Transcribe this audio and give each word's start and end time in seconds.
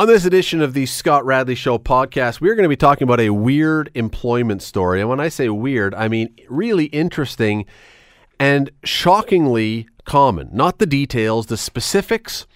On 0.00 0.06
this 0.06 0.24
edition 0.24 0.62
of 0.62 0.72
the 0.72 0.86
Scott 0.86 1.26
Radley 1.26 1.54
Show 1.54 1.76
podcast, 1.76 2.40
we're 2.40 2.54
going 2.54 2.62
to 2.62 2.70
be 2.70 2.74
talking 2.74 3.02
about 3.02 3.20
a 3.20 3.28
weird 3.28 3.90
employment 3.92 4.62
story. 4.62 4.98
And 4.98 5.10
when 5.10 5.20
I 5.20 5.28
say 5.28 5.50
weird, 5.50 5.94
I 5.94 6.08
mean 6.08 6.34
really 6.48 6.86
interesting 6.86 7.66
and 8.38 8.70
shockingly 8.82 9.88
common. 10.06 10.48
Not 10.54 10.78
the 10.78 10.86
details, 10.86 11.48
the 11.48 11.58
specifics. 11.58 12.46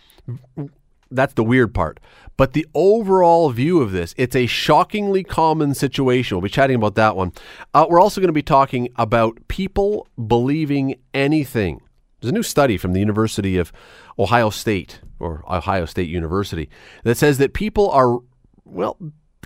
That's 1.11 1.35
the 1.35 1.45
weird 1.45 1.75
part. 1.75 2.01
But 2.38 2.54
the 2.54 2.67
overall 2.75 3.50
view 3.50 3.82
of 3.82 3.92
this, 3.92 4.14
it's 4.16 4.34
a 4.34 4.46
shockingly 4.46 5.22
common 5.22 5.74
situation. 5.74 6.38
We'll 6.38 6.45
be 6.45 6.48
chatting 6.48 6.76
about 6.76 6.95
that 6.95 7.14
one. 7.14 7.32
Uh, 7.74 7.84
we're 7.90 8.00
also 8.00 8.22
going 8.22 8.29
to 8.29 8.32
be 8.32 8.40
talking 8.40 8.88
about 8.96 9.36
people 9.48 10.08
believing 10.26 10.95
anything. 11.12 11.82
There's 12.22 12.30
a 12.30 12.34
new 12.34 12.42
study 12.42 12.79
from 12.79 12.95
the 12.95 13.00
University 13.00 13.58
of 13.58 13.70
Ohio 14.18 14.48
State 14.48 15.00
or 15.25 15.43
Ohio 15.50 15.86
State 15.86 16.09
University 16.09 16.68
that 17.02 17.16
says 17.16 17.38
that 17.38 17.54
people 17.54 17.90
are, 17.90 18.18
well, 18.64 18.96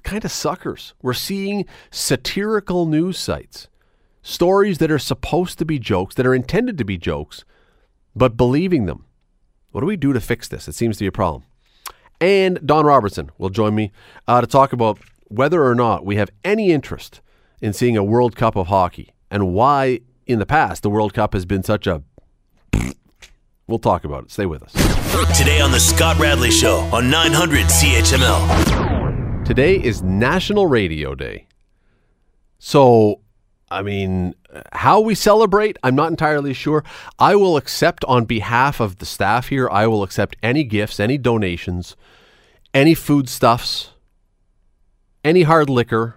kind 0.02 0.24
of 0.24 0.30
suckers. 0.30 0.94
We're 1.02 1.14
seeing 1.14 1.66
satirical 1.90 2.86
news 2.86 3.18
sites, 3.18 3.68
stories 4.22 4.78
that 4.78 4.90
are 4.90 4.98
supposed 4.98 5.58
to 5.58 5.64
be 5.64 5.78
jokes, 5.78 6.14
that 6.16 6.26
are 6.26 6.34
intended 6.34 6.78
to 6.78 6.84
be 6.84 6.98
jokes, 6.98 7.44
but 8.14 8.36
believing 8.36 8.86
them. 8.86 9.04
What 9.70 9.80
do 9.82 9.86
we 9.86 9.96
do 9.96 10.12
to 10.12 10.20
fix 10.20 10.48
this? 10.48 10.66
It 10.66 10.74
seems 10.74 10.96
to 10.96 11.04
be 11.04 11.08
a 11.08 11.12
problem. 11.12 11.44
And 12.20 12.58
Don 12.66 12.84
Robertson 12.84 13.30
will 13.38 13.50
join 13.50 13.74
me 13.74 13.92
uh, 14.26 14.40
to 14.40 14.46
talk 14.46 14.72
about 14.72 14.98
whether 15.28 15.64
or 15.64 15.74
not 15.74 16.04
we 16.04 16.16
have 16.16 16.30
any 16.44 16.72
interest 16.72 17.20
in 17.60 17.72
seeing 17.72 17.96
a 17.96 18.02
World 18.02 18.34
Cup 18.34 18.56
of 18.56 18.68
hockey 18.68 19.12
and 19.30 19.52
why, 19.52 20.00
in 20.26 20.38
the 20.38 20.46
past, 20.46 20.82
the 20.82 20.90
World 20.90 21.14
Cup 21.14 21.32
has 21.32 21.44
been 21.44 21.62
such 21.62 21.86
a. 21.86 22.02
We'll 23.68 23.78
talk 23.78 24.04
about 24.04 24.24
it. 24.24 24.30
Stay 24.30 24.46
with 24.46 24.62
us. 24.62 24.72
Today 25.38 25.60
on 25.60 25.70
The 25.70 25.78
Scott 25.78 26.18
Radley 26.18 26.50
Show 26.50 26.78
on 26.90 27.10
900 27.10 27.66
CHML. 27.66 29.44
Today 29.44 29.76
is 29.76 30.02
National 30.02 30.66
Radio 30.66 31.14
Day. 31.14 31.46
So, 32.58 33.20
I 33.70 33.82
mean, 33.82 34.34
how 34.72 35.00
we 35.00 35.14
celebrate, 35.14 35.76
I'm 35.82 35.94
not 35.94 36.10
entirely 36.10 36.54
sure. 36.54 36.82
I 37.18 37.36
will 37.36 37.58
accept, 37.58 38.06
on 38.06 38.24
behalf 38.24 38.80
of 38.80 38.96
the 38.98 39.06
staff 39.06 39.48
here, 39.48 39.68
I 39.70 39.86
will 39.86 40.02
accept 40.02 40.36
any 40.42 40.64
gifts, 40.64 40.98
any 40.98 41.18
donations, 41.18 41.94
any 42.72 42.94
foodstuffs, 42.94 43.90
any 45.22 45.42
hard 45.42 45.68
liquor. 45.68 46.16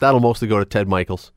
That'll 0.00 0.18
mostly 0.18 0.48
go 0.48 0.58
to 0.58 0.64
Ted 0.64 0.88
Michaels. 0.88 1.30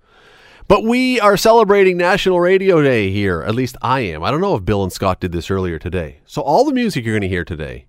But 0.67 0.83
we 0.83 1.19
are 1.19 1.35
celebrating 1.35 1.97
National 1.97 2.39
Radio 2.39 2.81
Day 2.81 3.11
here. 3.11 3.41
At 3.41 3.53
least 3.53 3.75
I 3.81 3.99
am. 3.99 4.23
I 4.23 4.31
don't 4.31 4.39
know 4.39 4.55
if 4.55 4.63
Bill 4.63 4.81
and 4.81 4.93
Scott 4.93 5.19
did 5.19 5.33
this 5.33 5.51
earlier 5.51 5.77
today. 5.77 6.19
So 6.25 6.41
all 6.41 6.63
the 6.63 6.73
music 6.73 7.03
you're 7.03 7.13
going 7.13 7.21
to 7.21 7.27
hear 7.27 7.43
today 7.43 7.87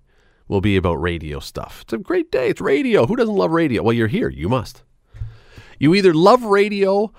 will 0.49 0.59
be 0.59 0.75
about 0.75 0.95
radio 0.95 1.39
stuff. 1.39 1.83
It's 1.83 1.93
a 1.93 1.97
great 1.97 2.31
day. 2.31 2.49
It's 2.49 2.59
radio. 2.59 3.05
Who 3.05 3.15
doesn't 3.15 3.33
love 3.33 3.51
radio? 3.51 3.81
Well, 3.81 3.93
you're 3.93 4.07
here. 4.07 4.27
You 4.29 4.49
must. 4.49 4.83
You 5.79 5.95
either 5.95 6.13
love 6.13 6.43
radio 6.43 7.13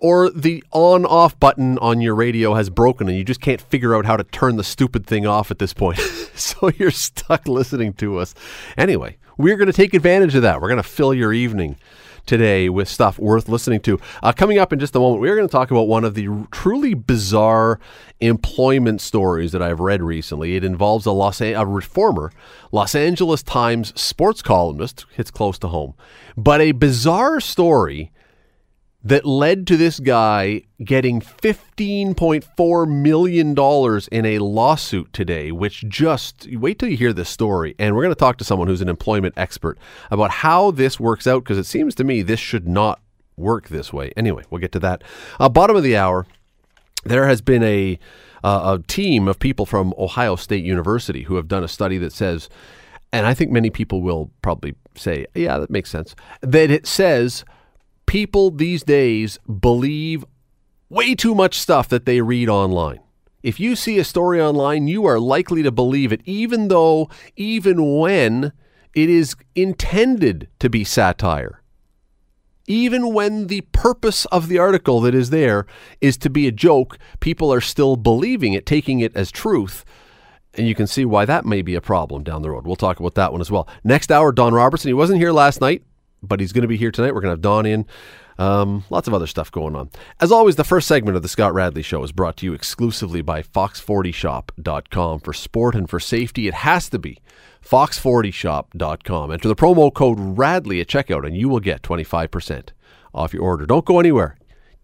or 0.00 0.30
the 0.30 0.64
on 0.72 1.06
off 1.06 1.38
button 1.38 1.78
on 1.78 2.00
your 2.00 2.16
radio 2.16 2.54
has 2.54 2.68
broken 2.68 3.08
and 3.08 3.16
you 3.16 3.24
just 3.24 3.40
can't 3.40 3.60
figure 3.60 3.94
out 3.94 4.04
how 4.04 4.16
to 4.16 4.24
turn 4.24 4.56
the 4.56 4.64
stupid 4.64 5.06
thing 5.06 5.28
off 5.28 5.52
at 5.52 5.60
this 5.60 5.72
point. 5.72 5.98
so 6.34 6.72
you're 6.76 6.90
stuck 6.90 7.46
listening 7.46 7.92
to 7.94 8.18
us. 8.18 8.34
Anyway, 8.76 9.16
we're 9.36 9.56
going 9.56 9.66
to 9.66 9.72
take 9.72 9.94
advantage 9.94 10.34
of 10.34 10.42
that. 10.42 10.60
We're 10.60 10.68
going 10.68 10.82
to 10.82 10.88
fill 10.88 11.14
your 11.14 11.32
evening 11.32 11.76
today 12.28 12.68
with 12.68 12.88
stuff 12.88 13.18
worth 13.18 13.48
listening 13.48 13.80
to. 13.80 13.98
Uh, 14.22 14.32
coming 14.32 14.58
up 14.58 14.72
in 14.72 14.78
just 14.78 14.94
a 14.94 15.00
moment, 15.00 15.20
we're 15.20 15.34
going 15.34 15.48
to 15.48 15.52
talk 15.52 15.72
about 15.72 15.88
one 15.88 16.04
of 16.04 16.14
the 16.14 16.28
truly 16.52 16.94
bizarre 16.94 17.80
employment 18.20 19.00
stories 19.00 19.50
that 19.52 19.62
I've 19.62 19.80
read 19.80 20.02
recently. 20.02 20.54
It 20.54 20.62
involves 20.62 21.06
a 21.06 21.12
Los 21.12 21.40
a 21.40 21.80
former 21.80 22.30
Los 22.70 22.94
Angeles 22.94 23.42
Times 23.42 23.98
sports 24.00 24.42
columnist. 24.42 25.06
Hits 25.12 25.30
close 25.30 25.58
to 25.58 25.68
home, 25.68 25.94
but 26.36 26.60
a 26.60 26.72
bizarre 26.72 27.40
story 27.40 28.12
that 29.02 29.24
led 29.24 29.66
to 29.68 29.76
this 29.76 30.00
guy 30.00 30.62
getting 30.84 31.20
$15.4 31.20 32.88
million 32.88 33.50
in 34.10 34.26
a 34.26 34.38
lawsuit 34.44 35.12
today, 35.12 35.52
which 35.52 35.88
just 35.88 36.48
wait 36.52 36.78
till 36.78 36.88
you 36.88 36.96
hear 36.96 37.12
this 37.12 37.28
story. 37.28 37.76
And 37.78 37.94
we're 37.94 38.02
going 38.02 38.14
to 38.14 38.18
talk 38.18 38.38
to 38.38 38.44
someone 38.44 38.66
who's 38.66 38.80
an 38.80 38.88
employment 38.88 39.34
expert 39.36 39.78
about 40.10 40.30
how 40.30 40.72
this 40.72 40.98
works 40.98 41.26
out 41.26 41.44
because 41.44 41.58
it 41.58 41.66
seems 41.66 41.94
to 41.96 42.04
me 42.04 42.22
this 42.22 42.40
should 42.40 42.66
not 42.66 43.00
work 43.36 43.68
this 43.68 43.92
way. 43.92 44.12
Anyway, 44.16 44.42
we'll 44.50 44.60
get 44.60 44.72
to 44.72 44.80
that. 44.80 45.04
Uh, 45.38 45.48
bottom 45.48 45.76
of 45.76 45.84
the 45.84 45.96
hour, 45.96 46.26
there 47.04 47.28
has 47.28 47.40
been 47.40 47.62
a, 47.62 48.00
uh, 48.42 48.78
a 48.78 48.82
team 48.88 49.28
of 49.28 49.38
people 49.38 49.64
from 49.64 49.94
Ohio 49.96 50.34
State 50.34 50.64
University 50.64 51.22
who 51.22 51.36
have 51.36 51.46
done 51.46 51.62
a 51.62 51.68
study 51.68 51.98
that 51.98 52.12
says, 52.12 52.48
and 53.12 53.26
I 53.26 53.34
think 53.34 53.52
many 53.52 53.70
people 53.70 54.02
will 54.02 54.32
probably 54.42 54.74
say, 54.96 55.26
yeah, 55.36 55.58
that 55.58 55.70
makes 55.70 55.88
sense, 55.88 56.16
that 56.40 56.72
it 56.72 56.84
says 56.84 57.44
people 58.08 58.50
these 58.50 58.82
days 58.82 59.38
believe 59.60 60.24
way 60.88 61.14
too 61.14 61.34
much 61.34 61.54
stuff 61.54 61.88
that 61.88 62.06
they 62.06 62.20
read 62.20 62.48
online. 62.48 62.98
If 63.42 63.60
you 63.60 63.76
see 63.76 63.98
a 63.98 64.04
story 64.04 64.40
online, 64.40 64.88
you 64.88 65.04
are 65.04 65.20
likely 65.20 65.62
to 65.62 65.70
believe 65.70 66.12
it, 66.12 66.22
even 66.24 66.68
though, 66.68 67.08
even 67.36 67.98
when 67.98 68.52
it 68.94 69.10
is 69.10 69.36
intended 69.54 70.48
to 70.58 70.68
be 70.68 70.82
satire. 70.82 71.62
Even 72.66 73.14
when 73.14 73.46
the 73.46 73.60
purpose 73.72 74.24
of 74.26 74.48
the 74.48 74.58
article 74.58 75.00
that 75.02 75.14
is 75.14 75.30
there 75.30 75.66
is 76.00 76.16
to 76.16 76.30
be 76.30 76.48
a 76.48 76.52
joke, 76.52 76.98
people 77.20 77.52
are 77.52 77.60
still 77.60 77.96
believing 77.96 78.54
it, 78.54 78.66
taking 78.66 79.00
it 79.00 79.14
as 79.14 79.30
truth. 79.30 79.84
And 80.54 80.66
you 80.66 80.74
can 80.74 80.86
see 80.86 81.04
why 81.04 81.24
that 81.26 81.46
may 81.46 81.62
be 81.62 81.74
a 81.74 81.80
problem 81.80 82.24
down 82.24 82.42
the 82.42 82.50
road. 82.50 82.66
We'll 82.66 82.76
talk 82.76 82.98
about 82.98 83.14
that 83.14 83.32
one 83.32 83.40
as 83.40 83.50
well. 83.50 83.68
Next 83.84 84.10
hour, 84.10 84.32
Don 84.32 84.54
Robertson. 84.54 84.88
He 84.88 84.94
wasn't 84.94 85.20
here 85.20 85.32
last 85.32 85.60
night 85.60 85.82
but 86.22 86.40
he's 86.40 86.52
going 86.52 86.62
to 86.62 86.68
be 86.68 86.76
here 86.76 86.90
tonight. 86.90 87.14
We're 87.14 87.20
going 87.20 87.30
to 87.30 87.36
have 87.36 87.40
Don 87.40 87.66
in. 87.66 87.86
Um, 88.38 88.84
lots 88.88 89.08
of 89.08 89.14
other 89.14 89.26
stuff 89.26 89.50
going 89.50 89.74
on. 89.74 89.90
As 90.20 90.30
always, 90.30 90.56
the 90.56 90.64
first 90.64 90.86
segment 90.86 91.16
of 91.16 91.22
the 91.22 91.28
Scott 91.28 91.52
Radley 91.52 91.82
Show 91.82 92.02
is 92.04 92.12
brought 92.12 92.36
to 92.38 92.46
you 92.46 92.52
exclusively 92.52 93.20
by 93.20 93.42
Fox40Shop.com. 93.42 95.20
For 95.20 95.32
sport 95.32 95.74
and 95.74 95.90
for 95.90 95.98
safety, 95.98 96.46
it 96.46 96.54
has 96.54 96.88
to 96.90 96.98
be 96.98 97.18
Fox40Shop.com. 97.64 99.32
Enter 99.32 99.48
the 99.48 99.56
promo 99.56 99.92
code 99.92 100.18
RADLEY 100.20 100.80
at 100.80 100.86
checkout 100.86 101.26
and 101.26 101.36
you 101.36 101.48
will 101.48 101.60
get 101.60 101.82
25% 101.82 102.68
off 103.12 103.34
your 103.34 103.42
order. 103.42 103.66
Don't 103.66 103.84
go 103.84 103.98
anywhere. 103.98 104.36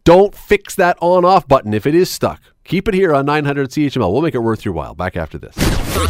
Don't 0.02 0.34
fix 0.34 0.74
that 0.74 0.98
on 1.00 1.24
off 1.24 1.48
button 1.48 1.72
if 1.72 1.86
it 1.86 1.94
is 1.94 2.10
stuck. 2.10 2.42
Keep 2.64 2.88
it 2.88 2.94
here 2.94 3.14
on 3.14 3.24
900 3.24 3.70
CHML. 3.70 4.12
We'll 4.12 4.22
make 4.22 4.34
it 4.34 4.38
worth 4.38 4.64
your 4.64 4.74
while. 4.74 4.94
Back 4.94 5.16
after 5.16 5.38
this. 5.38 5.56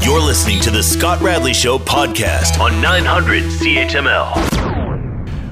You're 0.05 0.21
listening 0.21 0.61
to 0.61 0.71
the 0.71 0.83
Scott 0.83 1.21
Radley 1.21 1.53
Show 1.53 1.79
podcast 1.79 2.59
on 2.59 2.81
900 2.81 3.43
CHML 3.45 4.64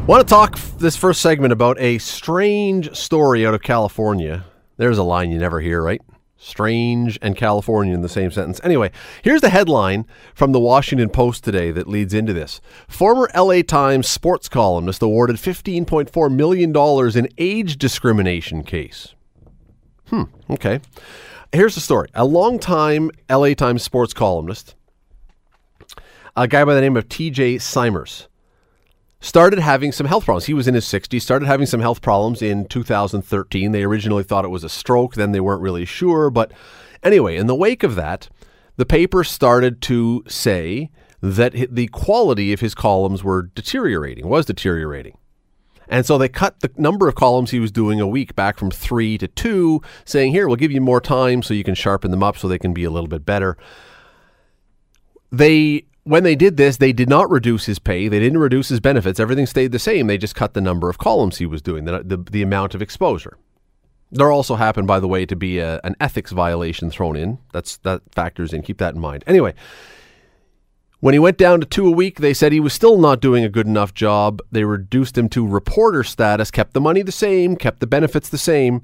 want 0.07 0.27
to 0.27 0.29
talk 0.29 0.59
this 0.79 0.97
first 0.97 1.21
segment 1.21 1.53
about 1.53 1.79
a 1.81 1.97
strange 1.99 2.95
story 2.97 3.47
out 3.47 3.55
of 3.55 3.63
California. 3.63 4.45
There's 4.77 4.99
a 4.99 5.03
line 5.05 5.31
you 5.31 5.39
never 5.39 5.61
hear, 5.61 5.81
right? 5.81 6.03
Strange 6.37 7.21
and 7.23 7.37
California 7.37 7.95
in 7.95 8.01
the 8.01 8.09
same 8.09 8.33
sentence. 8.33 8.61
Anyway, 8.65 8.91
here's 9.23 9.43
the 9.43 9.49
headline 9.49 10.05
from 10.35 10.51
the 10.51 10.59
Washington 10.59 11.09
Post 11.09 11.45
today 11.45 11.71
that 11.71 11.87
leads 11.87 12.15
into 12.15 12.33
this. 12.33 12.61
Former 12.89 13.31
LA 13.33 13.63
Times 13.63 14.09
sports 14.09 14.49
columnist 14.49 15.03
awarded 15.03 15.37
$15.4 15.37 16.35
million 16.35 16.77
in 17.17 17.29
age 17.39 17.79
discrimination 17.79 18.65
case. 18.65 19.15
Hmm, 20.09 20.25
okay. 20.51 20.81
Here's 21.53 21.77
the 21.77 21.81
story. 21.81 22.09
A 22.15 22.25
longtime 22.25 23.13
LA 23.31 23.55
Times 23.55 23.85
sports 23.85 24.13
columnist, 24.13 24.75
a 26.37 26.49
guy 26.49 26.65
by 26.65 26.75
the 26.75 26.81
name 26.81 26.97
of 26.97 27.09
TJ 27.09 27.61
Simers, 27.61 28.27
started 29.23 29.61
having 29.61 29.93
some 29.93 30.07
health 30.07 30.25
problems. 30.25 30.45
He 30.45 30.53
was 30.53 30.69
in 30.69 30.75
his 30.75 30.85
60s, 30.85 31.23
started 31.23 31.47
having 31.47 31.67
some 31.67 31.81
health 31.81 32.03
problems 32.03 32.43
in 32.43 32.67
2013. 32.67 33.73
They 33.73 33.85
originally 33.85 34.25
thought 34.25 34.45
it 34.45 34.49
was 34.49 34.65
a 34.65 34.69
stroke, 34.69 35.15
then 35.15 35.33
they 35.33 35.41
weren't 35.41 35.63
really 35.63 35.87
sure. 35.87 36.29
But 36.29 36.53
anyway, 37.03 37.37
in 37.37 37.47
the 37.47 37.55
wake 37.55 37.83
of 37.85 37.95
that, 37.95 38.29
the 38.77 38.85
paper 38.85 39.23
started 39.23 39.81
to 39.83 40.25
say 40.27 40.91
that 41.21 41.53
the 41.71 41.87
quality 41.89 42.53
of 42.53 42.61
his 42.61 42.75
columns 42.75 43.23
were 43.23 43.43
deteriorating, 43.43 44.29
was 44.29 44.45
deteriorating. 44.45 45.17
And 45.89 46.05
so 46.05 46.19
they 46.19 46.29
cut 46.29 46.61
the 46.61 46.71
number 46.77 47.07
of 47.07 47.15
columns 47.15 47.53
he 47.53 47.61
was 47.61 47.71
doing 47.71 48.01
a 48.01 48.09
week 48.09 48.35
back 48.35 48.59
from 48.59 48.71
three 48.71 49.19
to 49.19 49.29
two, 49.29 49.83
saying, 50.05 50.33
Here, 50.33 50.49
we'll 50.49 50.57
give 50.57 50.73
you 50.73 50.81
more 50.81 51.01
time 51.01 51.43
so 51.43 51.55
you 51.55 51.65
can 51.65 51.75
sharpen 51.77 52.11
them 52.11 52.23
up 52.25 52.37
so 52.37 52.49
they 52.49 52.59
can 52.59 52.73
be 52.73 52.85
a 52.85 52.91
little 52.91 53.09
bit 53.09 53.25
better. 53.25 53.57
They 55.31 55.85
when 56.05 56.25
they 56.25 56.35
did 56.35 56.57
this, 56.57 56.79
they 56.79 56.93
did 56.93 57.09
not 57.09 57.31
reduce 57.31 57.67
his 57.67 57.79
pay. 57.79 58.09
They 58.09 58.19
didn't 58.19 58.39
reduce 58.39 58.69
his 58.69 58.81
benefits. 58.81 59.21
Everything 59.21 59.47
stayed 59.47 59.73
the 59.73 59.79
same. 59.79 60.09
They 60.09 60.19
just 60.19 60.35
cut 60.35 60.55
the 60.55 60.61
number 60.61 60.91
of 60.91 60.99
columns 60.99 61.39
he 61.39 61.47
was 61.47 61.63
doing, 61.63 61.85
the, 61.85 62.03
the, 62.03 62.17
the 62.17 62.43
amount 62.43 62.75
of 62.75 62.83
exposure. 62.83 63.39
There 64.11 64.31
also 64.31 64.57
happened, 64.57 64.87
by 64.87 65.01
the 65.01 65.09
way, 65.09 65.25
to 65.27 65.37
be 65.37 65.59
a, 65.59 65.81
an 65.85 65.97
ethics 66.01 66.33
violation 66.33 66.91
thrown 66.91 67.17
in. 67.17 67.39
That's 67.53 67.79
that 67.79 68.03
factors 68.13 68.53
in. 68.53 68.63
Keep 68.63 68.79
that 68.79 68.95
in 68.95 69.01
mind. 69.01 69.25
Anyway, 69.27 69.55
when 71.01 71.15
he 71.15 71.19
went 71.19 71.39
down 71.39 71.61
to 71.61 71.67
two 71.67 71.87
a 71.87 71.91
week, 71.91 72.19
they 72.19 72.35
said 72.35 72.53
he 72.53 72.61
was 72.61 72.73
still 72.73 72.99
not 72.99 73.21
doing 73.21 73.43
a 73.43 73.49
good 73.49 73.67
enough 73.67 73.95
job. 73.95 74.43
They 74.51 74.65
reduced 74.65 75.17
him 75.17 75.29
to 75.31 75.47
reporter 75.47 76.05
status, 76.05 76.51
kept 76.51 76.75
the 76.75 76.81
money 76.81 77.03
the 77.03 77.13
same, 77.13 77.57
kept 77.57 77.81
the 77.81 77.87
benefits 77.87 78.29
the 78.29 78.39
same. 78.39 78.83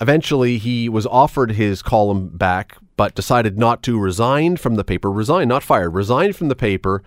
Eventually, 0.00 0.58
he 0.58 0.88
was 0.88 1.06
offered 1.06 1.52
his 1.52 1.82
column 1.82 2.28
back 2.28 2.76
but 3.00 3.14
decided 3.14 3.58
not 3.58 3.82
to 3.82 3.98
resign 3.98 4.58
from 4.58 4.74
the 4.74 4.84
paper, 4.84 5.10
resign, 5.10 5.48
not 5.48 5.62
fired, 5.62 5.88
resigned 5.94 6.36
from 6.36 6.48
the 6.48 6.54
paper, 6.54 7.02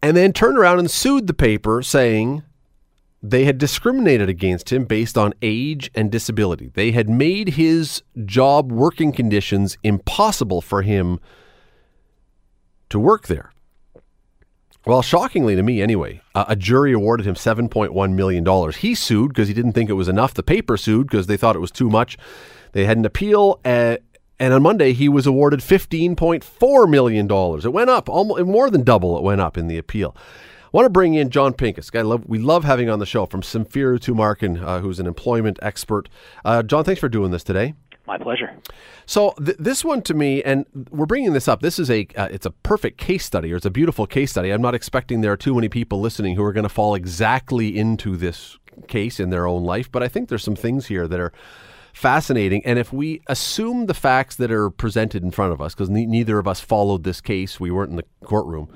and 0.00 0.16
then 0.16 0.32
turned 0.32 0.56
around 0.56 0.78
and 0.78 0.90
sued 0.90 1.26
the 1.26 1.34
paper 1.34 1.82
saying 1.82 2.42
they 3.22 3.44
had 3.44 3.58
discriminated 3.58 4.30
against 4.30 4.72
him 4.72 4.86
based 4.86 5.18
on 5.18 5.34
age 5.42 5.90
and 5.94 6.10
disability. 6.10 6.70
They 6.72 6.92
had 6.92 7.10
made 7.10 7.50
his 7.50 8.02
job 8.24 8.72
working 8.72 9.12
conditions 9.12 9.76
impossible 9.82 10.62
for 10.62 10.80
him 10.80 11.20
to 12.88 12.98
work 12.98 13.26
there. 13.26 13.52
Well, 14.86 15.02
shockingly 15.02 15.56
to 15.56 15.62
me, 15.62 15.82
anyway, 15.82 16.22
a 16.34 16.56
jury 16.56 16.94
awarded 16.94 17.26
him 17.26 17.34
$7.1 17.34 18.14
million. 18.14 18.72
He 18.72 18.94
sued 18.94 19.28
because 19.28 19.48
he 19.48 19.52
didn't 19.52 19.74
think 19.74 19.90
it 19.90 19.92
was 19.92 20.08
enough. 20.08 20.32
The 20.32 20.42
paper 20.42 20.78
sued 20.78 21.08
because 21.08 21.26
they 21.26 21.36
thought 21.36 21.54
it 21.54 21.58
was 21.58 21.70
too 21.70 21.90
much. 21.90 22.16
They 22.72 22.86
had 22.86 22.96
an 22.96 23.04
appeal, 23.04 23.60
uh, 23.66 23.98
and 24.42 24.52
on 24.52 24.60
Monday, 24.60 24.92
he 24.92 25.08
was 25.08 25.24
awarded 25.24 25.60
$15.4 25.60 26.90
million. 26.90 27.30
It 27.30 27.72
went 27.72 27.90
up, 27.90 28.08
almost 28.08 28.44
more 28.44 28.70
than 28.70 28.82
double 28.82 29.16
it 29.16 29.22
went 29.22 29.40
up 29.40 29.56
in 29.56 29.68
the 29.68 29.78
appeal. 29.78 30.16
I 30.16 30.68
want 30.72 30.86
to 30.86 30.90
bring 30.90 31.14
in 31.14 31.30
Jon 31.30 31.54
Pinkus. 31.54 31.92
Guy, 31.92 32.02
love, 32.02 32.26
we 32.26 32.40
love 32.40 32.64
having 32.64 32.90
on 32.90 32.98
the 32.98 33.06
show 33.06 33.24
from 33.24 33.42
Samfiru 33.42 34.00
Tumarkin, 34.00 34.60
uh, 34.60 34.80
who's 34.80 34.98
an 34.98 35.06
employment 35.06 35.60
expert. 35.62 36.08
Uh, 36.44 36.64
Jon, 36.64 36.82
thanks 36.82 37.00
for 37.00 37.08
doing 37.08 37.30
this 37.30 37.44
today. 37.44 37.74
My 38.04 38.18
pleasure. 38.18 38.52
So 39.06 39.32
th- 39.38 39.58
this 39.60 39.84
one 39.84 40.02
to 40.02 40.14
me, 40.14 40.42
and 40.42 40.66
we're 40.90 41.06
bringing 41.06 41.34
this 41.34 41.46
up. 41.46 41.60
This 41.60 41.78
is 41.78 41.88
a 41.88 42.08
uh, 42.16 42.26
it's 42.32 42.44
a 42.44 42.50
perfect 42.50 42.98
case 42.98 43.24
study, 43.24 43.52
or 43.52 43.56
it's 43.56 43.66
a 43.66 43.70
beautiful 43.70 44.08
case 44.08 44.32
study. 44.32 44.50
I'm 44.50 44.60
not 44.60 44.74
expecting 44.74 45.20
there 45.20 45.30
are 45.30 45.36
too 45.36 45.54
many 45.54 45.68
people 45.68 46.00
listening 46.00 46.34
who 46.34 46.42
are 46.42 46.52
going 46.52 46.64
to 46.64 46.68
fall 46.68 46.96
exactly 46.96 47.78
into 47.78 48.16
this 48.16 48.58
case 48.88 49.20
in 49.20 49.30
their 49.30 49.46
own 49.46 49.62
life, 49.62 49.92
but 49.92 50.02
I 50.02 50.08
think 50.08 50.28
there's 50.28 50.42
some 50.42 50.56
things 50.56 50.86
here 50.86 51.06
that 51.06 51.20
are 51.20 51.32
fascinating. 51.92 52.64
And 52.64 52.78
if 52.78 52.92
we 52.92 53.22
assume 53.26 53.86
the 53.86 53.94
facts 53.94 54.36
that 54.36 54.50
are 54.50 54.70
presented 54.70 55.22
in 55.22 55.30
front 55.30 55.52
of 55.52 55.60
us, 55.60 55.74
because 55.74 55.90
ne- 55.90 56.06
neither 56.06 56.38
of 56.38 56.48
us 56.48 56.60
followed 56.60 57.04
this 57.04 57.20
case, 57.20 57.60
we 57.60 57.70
weren't 57.70 57.90
in 57.90 57.96
the 57.96 58.04
courtroom. 58.24 58.68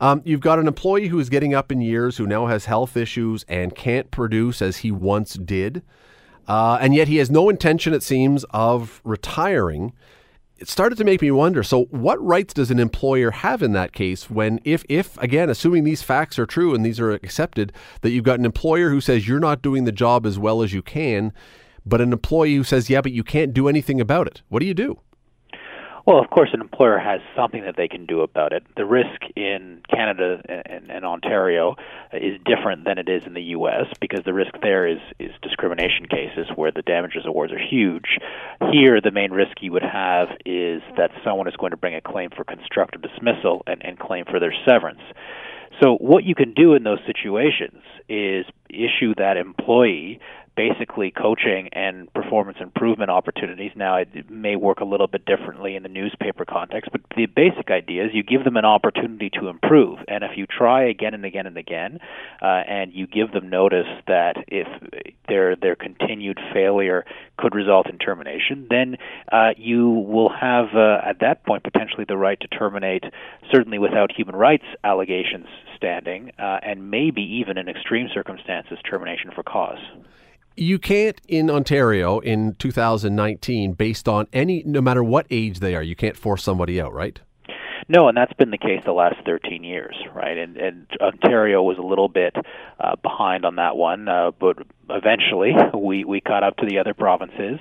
Um, 0.00 0.20
you've 0.24 0.40
got 0.40 0.58
an 0.58 0.66
employee 0.66 1.08
who 1.08 1.20
is 1.20 1.28
getting 1.28 1.54
up 1.54 1.70
in 1.70 1.80
years, 1.80 2.16
who 2.16 2.26
now 2.26 2.46
has 2.46 2.64
health 2.64 2.96
issues 2.96 3.44
and 3.48 3.74
can't 3.74 4.10
produce 4.10 4.60
as 4.60 4.78
he 4.78 4.90
once 4.90 5.34
did. 5.34 5.82
Uh, 6.48 6.76
and 6.80 6.92
yet 6.92 7.06
he 7.06 7.18
has 7.18 7.30
no 7.30 7.48
intention, 7.48 7.94
it 7.94 8.02
seems, 8.02 8.44
of 8.50 9.00
retiring. 9.04 9.92
It 10.58 10.68
started 10.68 10.98
to 10.98 11.04
make 11.04 11.22
me 11.22 11.30
wonder. 11.30 11.62
So, 11.62 11.84
what 11.84 12.20
rights 12.20 12.52
does 12.52 12.70
an 12.72 12.80
employer 12.80 13.30
have 13.30 13.62
in 13.62 13.72
that 13.72 13.92
case 13.92 14.28
when, 14.28 14.60
if, 14.64 14.84
if 14.88 15.16
again, 15.18 15.48
assuming 15.48 15.84
these 15.84 16.02
facts 16.02 16.38
are 16.38 16.46
true 16.46 16.74
and 16.74 16.84
these 16.84 16.98
are 16.98 17.12
accepted, 17.12 17.72
that 18.00 18.10
you've 18.10 18.24
got 18.24 18.40
an 18.40 18.44
employer 18.44 18.90
who 18.90 19.00
says 19.00 19.28
you're 19.28 19.40
not 19.40 19.62
doing 19.62 19.84
the 19.84 19.92
job 19.92 20.26
as 20.26 20.36
well 20.36 20.62
as 20.62 20.72
you 20.72 20.82
can, 20.82 21.32
but 21.84 22.00
an 22.00 22.12
employee 22.12 22.54
who 22.54 22.64
says, 22.64 22.88
yeah, 22.88 23.00
but 23.00 23.12
you 23.12 23.24
can't 23.24 23.52
do 23.52 23.68
anything 23.68 24.00
about 24.00 24.26
it? 24.26 24.42
What 24.48 24.60
do 24.60 24.66
you 24.66 24.74
do? 24.74 24.98
Well, 26.04 26.18
of 26.18 26.30
course, 26.30 26.50
an 26.52 26.60
employer 26.60 26.98
has 26.98 27.20
something 27.36 27.62
that 27.62 27.76
they 27.76 27.86
can 27.86 28.06
do 28.06 28.22
about 28.22 28.52
it. 28.52 28.64
The 28.76 28.84
risk 28.84 29.22
in 29.36 29.82
Canada 29.88 30.42
and, 30.48 30.90
and 30.90 31.04
Ontario 31.04 31.76
is 32.12 32.40
different 32.44 32.84
than 32.84 32.98
it 32.98 33.08
is 33.08 33.22
in 33.24 33.34
the 33.34 33.42
U.S. 33.54 33.86
because 34.00 34.24
the 34.24 34.34
risk 34.34 34.50
there 34.62 34.84
is 34.84 34.98
is 35.20 35.30
discrimination 35.42 36.06
cases 36.10 36.48
where 36.56 36.72
the 36.72 36.82
damages 36.82 37.22
awards 37.24 37.52
are 37.52 37.58
huge. 37.58 38.18
Here, 38.72 39.00
the 39.00 39.12
main 39.12 39.30
risk 39.30 39.58
you 39.60 39.70
would 39.72 39.84
have 39.84 40.28
is 40.44 40.82
that 40.96 41.12
someone 41.22 41.46
is 41.46 41.54
going 41.54 41.70
to 41.70 41.76
bring 41.76 41.94
a 41.94 42.00
claim 42.00 42.30
for 42.36 42.42
constructive 42.42 43.00
dismissal 43.00 43.62
and, 43.68 43.80
and 43.84 43.96
claim 43.96 44.24
for 44.24 44.40
their 44.40 44.54
severance. 44.66 45.02
So, 45.80 45.96
what 45.96 46.24
you 46.24 46.34
can 46.34 46.52
do 46.52 46.74
in 46.74 46.82
those 46.82 47.00
situations 47.06 47.82
is 48.08 48.44
issue 48.68 49.14
that 49.18 49.36
employee 49.36 50.18
basically 50.56 51.10
coaching 51.10 51.68
and 51.72 52.12
performance 52.12 52.58
improvement 52.60 53.10
opportunities. 53.10 53.72
Now, 53.74 53.96
it 53.96 54.30
may 54.30 54.56
work 54.56 54.80
a 54.80 54.84
little 54.84 55.06
bit 55.06 55.24
differently 55.24 55.76
in 55.76 55.82
the 55.82 55.88
newspaper 55.88 56.44
context, 56.44 56.90
but 56.92 57.00
the 57.16 57.26
basic 57.26 57.70
idea 57.70 58.04
is 58.04 58.10
you 58.12 58.22
give 58.22 58.44
them 58.44 58.56
an 58.56 58.64
opportunity 58.64 59.30
to 59.40 59.48
improve. 59.48 59.98
And 60.08 60.24
if 60.24 60.36
you 60.36 60.46
try 60.46 60.84
again 60.88 61.14
and 61.14 61.24
again 61.24 61.46
and 61.46 61.56
again, 61.56 62.00
uh, 62.40 62.46
and 62.46 62.92
you 62.92 63.06
give 63.06 63.32
them 63.32 63.48
notice 63.48 63.86
that 64.06 64.44
if 64.48 64.66
their 65.28 65.56
their 65.56 65.76
continued 65.76 66.38
failure 66.52 67.04
could 67.38 67.54
result 67.54 67.88
in 67.88 67.98
termination, 67.98 68.66
then 68.68 68.96
uh, 69.30 69.50
you 69.56 69.88
will 69.90 70.30
have 70.30 70.74
uh, 70.74 70.98
at 71.04 71.20
that 71.20 71.44
point 71.44 71.62
potentially 71.62 72.04
the 72.06 72.16
right 72.16 72.38
to 72.40 72.48
terminate, 72.48 73.04
certainly 73.50 73.78
without 73.78 74.12
human 74.12 74.36
rights 74.36 74.64
allegations 74.84 75.46
standing, 75.76 76.30
uh, 76.38 76.58
and 76.62 76.90
maybe 76.90 77.22
even 77.22 77.56
in 77.56 77.68
extreme 77.68 78.08
circumstances 78.12 78.78
termination 78.88 79.30
for 79.34 79.42
cause 79.42 79.78
you 80.56 80.78
can't 80.78 81.20
in 81.28 81.50
Ontario 81.50 82.18
in 82.20 82.54
2019, 82.54 83.72
based 83.72 84.08
on 84.08 84.26
any, 84.32 84.62
no 84.64 84.80
matter 84.80 85.02
what 85.02 85.26
age 85.30 85.60
they 85.60 85.74
are, 85.74 85.82
you 85.82 85.96
can't 85.96 86.16
force 86.16 86.42
somebody 86.42 86.80
out, 86.80 86.92
right? 86.92 87.20
No, 87.88 88.08
and 88.08 88.16
that's 88.16 88.32
been 88.34 88.50
the 88.50 88.58
case 88.58 88.82
the 88.84 88.92
last 88.92 89.16
13 89.26 89.64
years, 89.64 89.96
right? 90.14 90.38
And, 90.38 90.56
and 90.56 90.86
Ontario 91.00 91.62
was 91.62 91.78
a 91.78 91.82
little 91.82 92.08
bit 92.08 92.34
uh, 92.78 92.96
behind 92.96 93.44
on 93.44 93.56
that 93.56 93.76
one, 93.76 94.08
uh, 94.08 94.30
but 94.38 94.58
eventually 94.88 95.52
we 95.78 96.04
we 96.04 96.20
caught 96.20 96.44
up 96.44 96.56
to 96.58 96.66
the 96.66 96.78
other 96.78 96.94
provinces, 96.94 97.58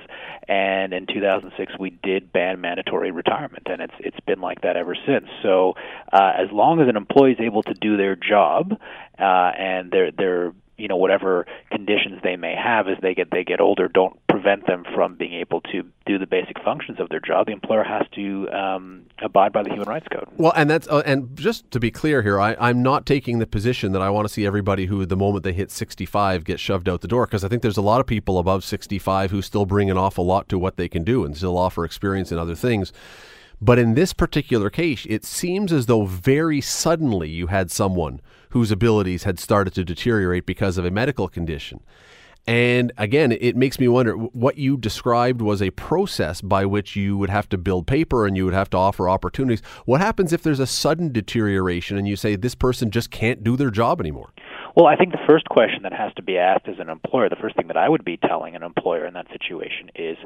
and 0.48 0.94
in 0.94 1.08
2006 1.08 1.74
we 1.80 1.90
did 2.04 2.32
ban 2.32 2.62
mandatory 2.62 3.12
retirement, 3.12 3.64
and 3.66 3.82
it's 3.82 3.94
it's 4.00 4.20
been 4.22 4.42
like 4.42 4.62
that 4.62 4.78
ever 4.78 4.96
since. 5.06 5.26
So 5.42 5.74
uh, 6.14 6.34
as 6.38 6.52
long 6.52 6.82
as 6.82 6.88
an 6.88 6.98
employee 6.98 7.34
is 7.34 7.40
able 7.40 7.64
to 7.64 7.74
do 7.74 7.98
their 7.98 8.16
job, 8.16 8.74
uh, 9.20 9.52
and 9.58 9.92
they're 9.92 10.12
they're 10.12 10.54
you 10.82 10.88
know 10.88 10.98
whatever 10.98 11.46
conditions 11.70 12.20
they 12.24 12.36
may 12.36 12.56
have 12.56 12.88
as 12.88 12.98
they 13.02 13.14
get 13.14 13.30
they 13.32 13.44
get 13.44 13.62
older 13.62 13.88
don't 13.88 14.20
prevent 14.28 14.66
them 14.66 14.84
from 14.96 15.16
being 15.16 15.34
able 15.34 15.62
to 15.62 15.84
do 16.06 16.18
the 16.18 16.26
basic 16.26 16.62
functions 16.64 17.00
of 17.00 17.10
their 17.10 17.20
job. 17.20 17.46
The 17.46 17.52
employer 17.52 17.84
has 17.84 18.08
to 18.16 18.50
um, 18.50 19.06
abide 19.22 19.54
by 19.54 19.62
the 19.64 19.70
human 19.70 19.88
rights 19.88 20.08
code. 20.12 20.28
Well, 20.38 20.54
and 20.56 20.70
that's 20.70 20.88
uh, 20.88 21.04
and 21.06 21.38
just 21.38 21.70
to 21.72 21.80
be 21.80 21.92
clear 21.92 22.22
here, 22.22 22.40
I, 22.40 22.56
I'm 22.60 22.82
not 22.82 23.06
taking 23.06 23.40
the 23.40 23.48
position 23.48 23.92
that 23.92 24.02
I 24.02 24.10
want 24.10 24.28
to 24.28 24.34
see 24.34 24.46
everybody 24.46 24.88
who 24.88 25.06
the 25.06 25.16
moment 25.16 25.44
they 25.44 25.54
hit 25.54 25.70
65 25.70 26.44
get 26.44 26.60
shoved 26.60 26.90
out 26.90 27.02
the 27.02 27.08
door 27.08 27.28
because 27.28 27.44
I 27.44 27.48
think 27.48 27.62
there's 27.62 27.78
a 27.78 27.82
lot 27.82 28.02
of 28.02 28.08
people 28.08 28.40
above 28.40 28.64
65 28.64 29.32
who 29.32 29.42
still 29.42 29.66
bring 29.66 29.92
an 29.92 29.98
awful 29.98 30.26
lot 30.26 30.50
to 30.50 30.58
what 30.58 30.78
they 30.78 30.90
can 30.90 31.04
do 31.04 31.24
and 31.24 31.38
still 31.38 31.58
offer 31.58 31.86
experience 31.86 32.32
in 32.32 32.40
other 32.40 32.56
things. 32.56 32.92
But 33.62 33.78
in 33.78 33.94
this 33.94 34.12
particular 34.12 34.72
case, 34.72 35.06
it 35.08 35.24
seems 35.24 35.72
as 35.72 35.86
though 35.86 36.06
very 36.06 36.62
suddenly 36.62 37.30
you 37.30 37.48
had 37.48 37.70
someone 37.70 38.20
whose 38.52 38.72
abilities 38.72 39.24
had 39.24 39.40
started 39.40 39.74
to 39.74 39.84
deteriorate 39.84 40.46
because 40.46 40.78
of 40.78 40.86
a 40.86 40.92
medical 40.92 41.28
condition. 41.28 41.82
And 42.48 42.92
again, 42.98 43.32
it 43.32 43.56
makes 43.56 43.80
me 43.80 43.88
wonder 43.88 44.14
what 44.14 44.58
you 44.58 44.76
described 44.76 45.42
was 45.42 45.62
a 45.62 45.70
process 45.72 46.42
by 46.42 46.66
which 46.66 46.96
you 46.96 47.16
would 47.18 47.30
have 47.30 47.48
to 47.50 47.58
build 47.58 47.86
paper 47.86 48.26
and 48.26 48.36
you 48.36 48.46
would 48.46 48.54
have 48.54 48.70
to 48.72 48.78
offer 48.78 49.08
opportunities. 49.08 49.62
What 49.86 50.02
happens 50.02 50.34
if 50.34 50.42
there's 50.42 50.60
a 50.60 50.66
sudden 50.66 51.12
deterioration 51.12 51.98
and 51.98 52.08
you 52.08 52.16
say 52.16 52.36
this 52.36 52.56
person 52.56 52.90
just 52.90 53.12
can't 53.12 53.44
do 53.44 53.56
their 53.56 53.70
job 53.70 54.02
anymore? 54.02 54.32
Well, 54.76 54.88
I 54.88 54.96
think 54.96 55.12
the 55.12 55.20
first 55.28 55.50
question 55.50 55.84
that 55.84 55.94
has 55.94 56.14
to 56.16 56.24
be 56.24 56.38
asked 56.38 56.68
as 56.68 56.80
an 56.80 56.90
employer, 56.90 57.30
the 57.30 57.36
first 57.36 57.58
thing 57.58 57.68
that 57.68 57.78
I 57.78 57.90
would 57.90 58.06
be 58.06 58.18
telling 58.18 58.56
an 58.56 58.64
employer 58.64 59.06
in 59.06 59.14
that 59.16 59.28
situation 59.32 59.92
is 59.96 60.18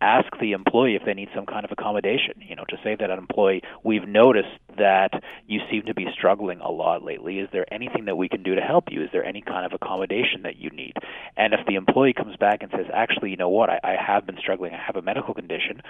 ask 0.00 0.26
the 0.40 0.52
employee 0.52 0.96
if 0.96 1.02
they 1.04 1.12
need 1.12 1.28
some 1.34 1.44
kind 1.44 1.64
of 1.64 1.70
accommodation. 1.70 2.34
You 2.38 2.56
know, 2.56 2.64
to 2.70 2.76
say 2.82 2.96
that 2.98 3.10
an 3.10 3.18
employee, 3.18 3.62
we've 3.84 4.08
noticed 4.08 4.48
that 4.78 5.22
you 5.46 5.60
seem 5.70 5.82
to 5.86 5.94
be 5.94 6.06
struggling 6.12 6.60
a 6.60 6.70
lot 6.70 7.02
lately. 7.02 7.38
Is 7.38 7.48
there 7.52 7.72
anything 7.72 8.06
that 8.06 8.16
we 8.16 8.28
can 8.28 8.42
do 8.42 8.54
to 8.54 8.60
help 8.60 8.84
you? 8.90 9.02
Is 9.02 9.10
there 9.12 9.24
any 9.24 9.40
kind 9.40 9.66
of 9.66 9.72
accommodation 9.72 10.42
that 10.42 10.56
you 10.56 10.70
need? 10.70 10.94
And 11.36 11.54
if 11.54 11.60
the 11.66 11.74
employee 11.74 12.12
comes 12.12 12.36
back 12.36 12.62
and 12.62 12.70
says, 12.70 12.86
actually, 12.92 13.30
you 13.30 13.36
know 13.36 13.48
what, 13.48 13.70
I, 13.70 13.80
I 13.82 13.96
have 13.96 14.26
been 14.26 14.38
struggling, 14.38 14.74
I 14.74 14.82
have 14.84 14.96
a 14.96 15.02
medical 15.02 15.34
condition, 15.34 15.82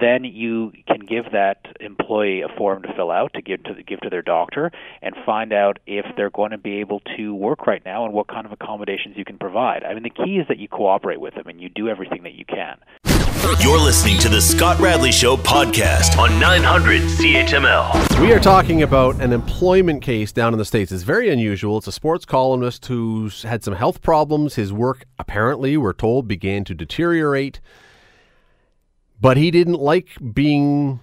then 0.00 0.24
you 0.24 0.72
can 0.86 1.00
give 1.00 1.32
that 1.32 1.58
employee 1.80 2.42
a 2.42 2.48
form 2.56 2.82
to 2.82 2.92
fill 2.94 3.10
out 3.10 3.32
to 3.34 3.42
give 3.42 3.62
to 3.64 3.82
give 3.82 4.00
to 4.00 4.10
their 4.10 4.22
doctor 4.22 4.70
and 5.02 5.14
find 5.24 5.52
out 5.52 5.78
if 5.86 6.04
they're 6.16 6.30
going 6.30 6.50
to 6.50 6.58
be 6.58 6.80
able 6.80 7.00
to 7.16 7.34
work 7.34 7.66
right 7.66 7.84
now 7.84 8.04
and 8.04 8.14
what 8.14 8.28
kind 8.28 8.46
of 8.46 8.52
accommodations 8.52 9.16
you 9.16 9.24
can 9.24 9.38
provide. 9.38 9.82
I 9.84 9.94
mean, 9.94 10.02
the 10.02 10.10
key 10.10 10.38
is 10.38 10.48
that 10.48 10.58
you 10.58 10.68
cooperate 10.68 11.20
with 11.20 11.34
them 11.34 11.46
and 11.46 11.60
you 11.60 11.68
do 11.68 11.88
everything 11.88 12.22
that 12.24 12.34
you 12.34 12.44
can. 12.44 12.78
You're 13.44 13.78
listening 13.78 14.16
to 14.20 14.30
the 14.30 14.40
Scott 14.40 14.80
Radley 14.80 15.12
Show 15.12 15.36
podcast 15.36 16.16
on 16.16 16.40
900 16.40 17.02
CHML. 17.02 18.18
We 18.18 18.32
are 18.32 18.40
talking 18.40 18.82
about 18.82 19.20
an 19.20 19.34
employment 19.34 20.00
case 20.00 20.32
down 20.32 20.54
in 20.54 20.58
the 20.58 20.64
States. 20.64 20.90
It's 20.90 21.02
very 21.02 21.28
unusual. 21.28 21.76
It's 21.76 21.86
a 21.86 21.92
sports 21.92 22.24
columnist 22.24 22.86
who's 22.86 23.42
had 23.42 23.62
some 23.62 23.74
health 23.74 24.00
problems. 24.00 24.54
His 24.54 24.72
work, 24.72 25.04
apparently, 25.18 25.76
we're 25.76 25.92
told, 25.92 26.26
began 26.26 26.64
to 26.64 26.74
deteriorate. 26.74 27.60
But 29.20 29.36
he 29.36 29.50
didn't 29.50 29.78
like 29.78 30.16
being 30.32 31.00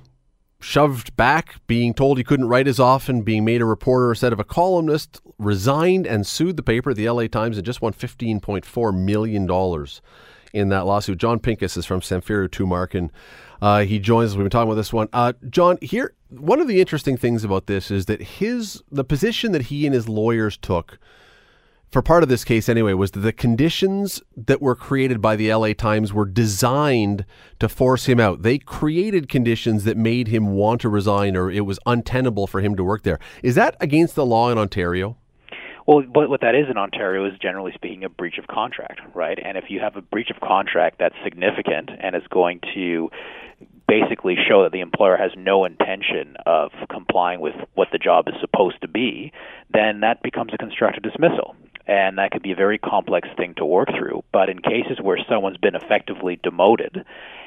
shoved 0.60 1.16
back, 1.16 1.56
being 1.68 1.94
told 1.94 2.18
he 2.18 2.24
couldn't 2.24 2.48
write 2.48 2.68
as 2.68 2.80
often, 2.80 3.22
being 3.22 3.46
made 3.46 3.62
a 3.62 3.66
reporter 3.66 4.10
instead 4.10 4.34
of 4.34 4.40
a 4.40 4.44
columnist, 4.44 5.22
resigned 5.38 6.08
and 6.08 6.26
sued 6.26 6.58
the 6.58 6.64
paper, 6.64 6.92
the 6.92 7.08
LA 7.08 7.28
Times, 7.28 7.58
and 7.58 7.66
just 7.66 7.84
won 7.84 7.94
$15.4 7.94 8.98
million 8.98 9.48
in 10.54 10.70
that 10.70 10.86
lawsuit. 10.86 11.18
Jon 11.18 11.40
Pinkus 11.40 11.78
is 11.78 11.86
from 11.86 12.02
Samfiru 12.02 12.48
Tumarkin. 12.48 13.10
Uh, 13.62 13.84
he 13.84 14.00
joins 14.00 14.32
us. 14.32 14.38
We've 14.38 14.44
been 14.44 14.50
talking 14.50 14.70
about 14.70 14.76
this 14.76 14.94
one. 14.94 15.08
Uh, 15.14 15.34
Jon, 15.50 15.78
here, 15.82 16.16
one 16.30 16.60
of 16.60 16.68
the 16.68 16.80
interesting 16.80 17.18
things 17.18 17.44
about 17.44 17.68
this 17.68 17.92
is 17.92 18.06
that 18.08 18.22
his 18.22 18.82
the 18.92 19.04
position 19.04 19.52
that 19.52 19.64
he 19.64 19.86
and 19.86 19.94
his 19.94 20.10
lawyers 20.10 20.58
took 20.58 20.98
for 21.92 22.02
part 22.02 22.24
of 22.24 22.30
this 22.30 22.46
case 22.46 22.70
anyway, 22.70 22.94
was 22.94 23.12
that 23.12 23.20
the 23.20 23.34
conditions 23.34 24.22
that 24.38 24.62
were 24.62 24.76
created 24.76 25.22
by 25.22 25.36
the 25.36 25.54
LA 25.54 25.74
Times 25.74 26.14
were 26.14 26.26
designed 26.26 27.26
to 27.60 27.68
force 27.68 28.06
him 28.06 28.20
out. 28.20 28.44
They 28.44 28.58
created 28.58 29.28
conditions 29.28 29.84
that 29.84 29.98
made 29.98 30.30
him 30.30 30.52
want 30.52 30.80
to 30.82 30.90
resign 30.90 31.36
or 31.36 31.52
it 31.52 31.66
was 31.66 31.80
untenable 31.86 32.48
for 32.48 32.62
him 32.62 32.76
to 32.78 32.84
work 32.84 33.04
there. 33.04 33.20
Is 33.44 33.56
that 33.56 33.76
against 33.82 34.16
the 34.16 34.26
law 34.26 34.50
in 34.50 34.58
Ontario? 34.58 35.18
Well, 35.88 36.02
what, 36.02 36.30
what 36.30 36.42
that 36.42 36.56
is 36.56 36.66
in 36.70 36.78
Ontario 36.78 37.26
is 37.26 37.34
generally 37.42 37.72
speaking 37.74 38.04
a 38.04 38.10
breach 38.10 38.38
of 38.38 38.48
contract, 38.48 39.02
right? 39.14 39.38
And 39.44 39.58
if 39.58 39.66
you 39.70 39.80
have 39.80 39.96
a 39.96 40.02
breach 40.02 40.30
of 40.30 40.40
contract 40.40 40.98
that's 41.00 41.16
significant 41.24 41.90
and 42.00 42.16
is 42.16 42.24
going 42.30 42.60
to 42.76 43.10
basically 43.88 44.36
show 44.48 44.64
that 44.64 44.72
the 44.72 44.80
employer 44.80 45.18
has 45.18 45.32
no 45.36 45.66
intention 45.66 46.38
of 46.46 46.72
complying 46.90 47.42
with 47.42 47.56
what 47.74 47.90
the 47.92 47.98
job 47.98 48.28
is 48.28 48.36
supposed 48.40 48.80
to 48.82 48.88
be, 48.88 49.34
then 49.74 50.00
that 50.02 50.24
becomes 50.24 50.54
a 50.54 50.58
constructive 50.58 51.04
dismissal. 51.04 51.56
And 51.88 52.18
that 52.18 52.32
could 52.32 52.44
be 52.44 52.52
a 52.52 52.56
very 52.56 52.78
complex 52.78 53.28
thing 53.38 53.54
to 53.58 53.66
work 53.66 53.90
through. 53.98 54.24
But 54.32 54.50
in 54.50 54.60
cases 54.60 55.00
where 55.02 55.18
someone's 55.30 55.58
been 55.58 55.76
effectively 55.76 56.40
demoted 56.42 57.06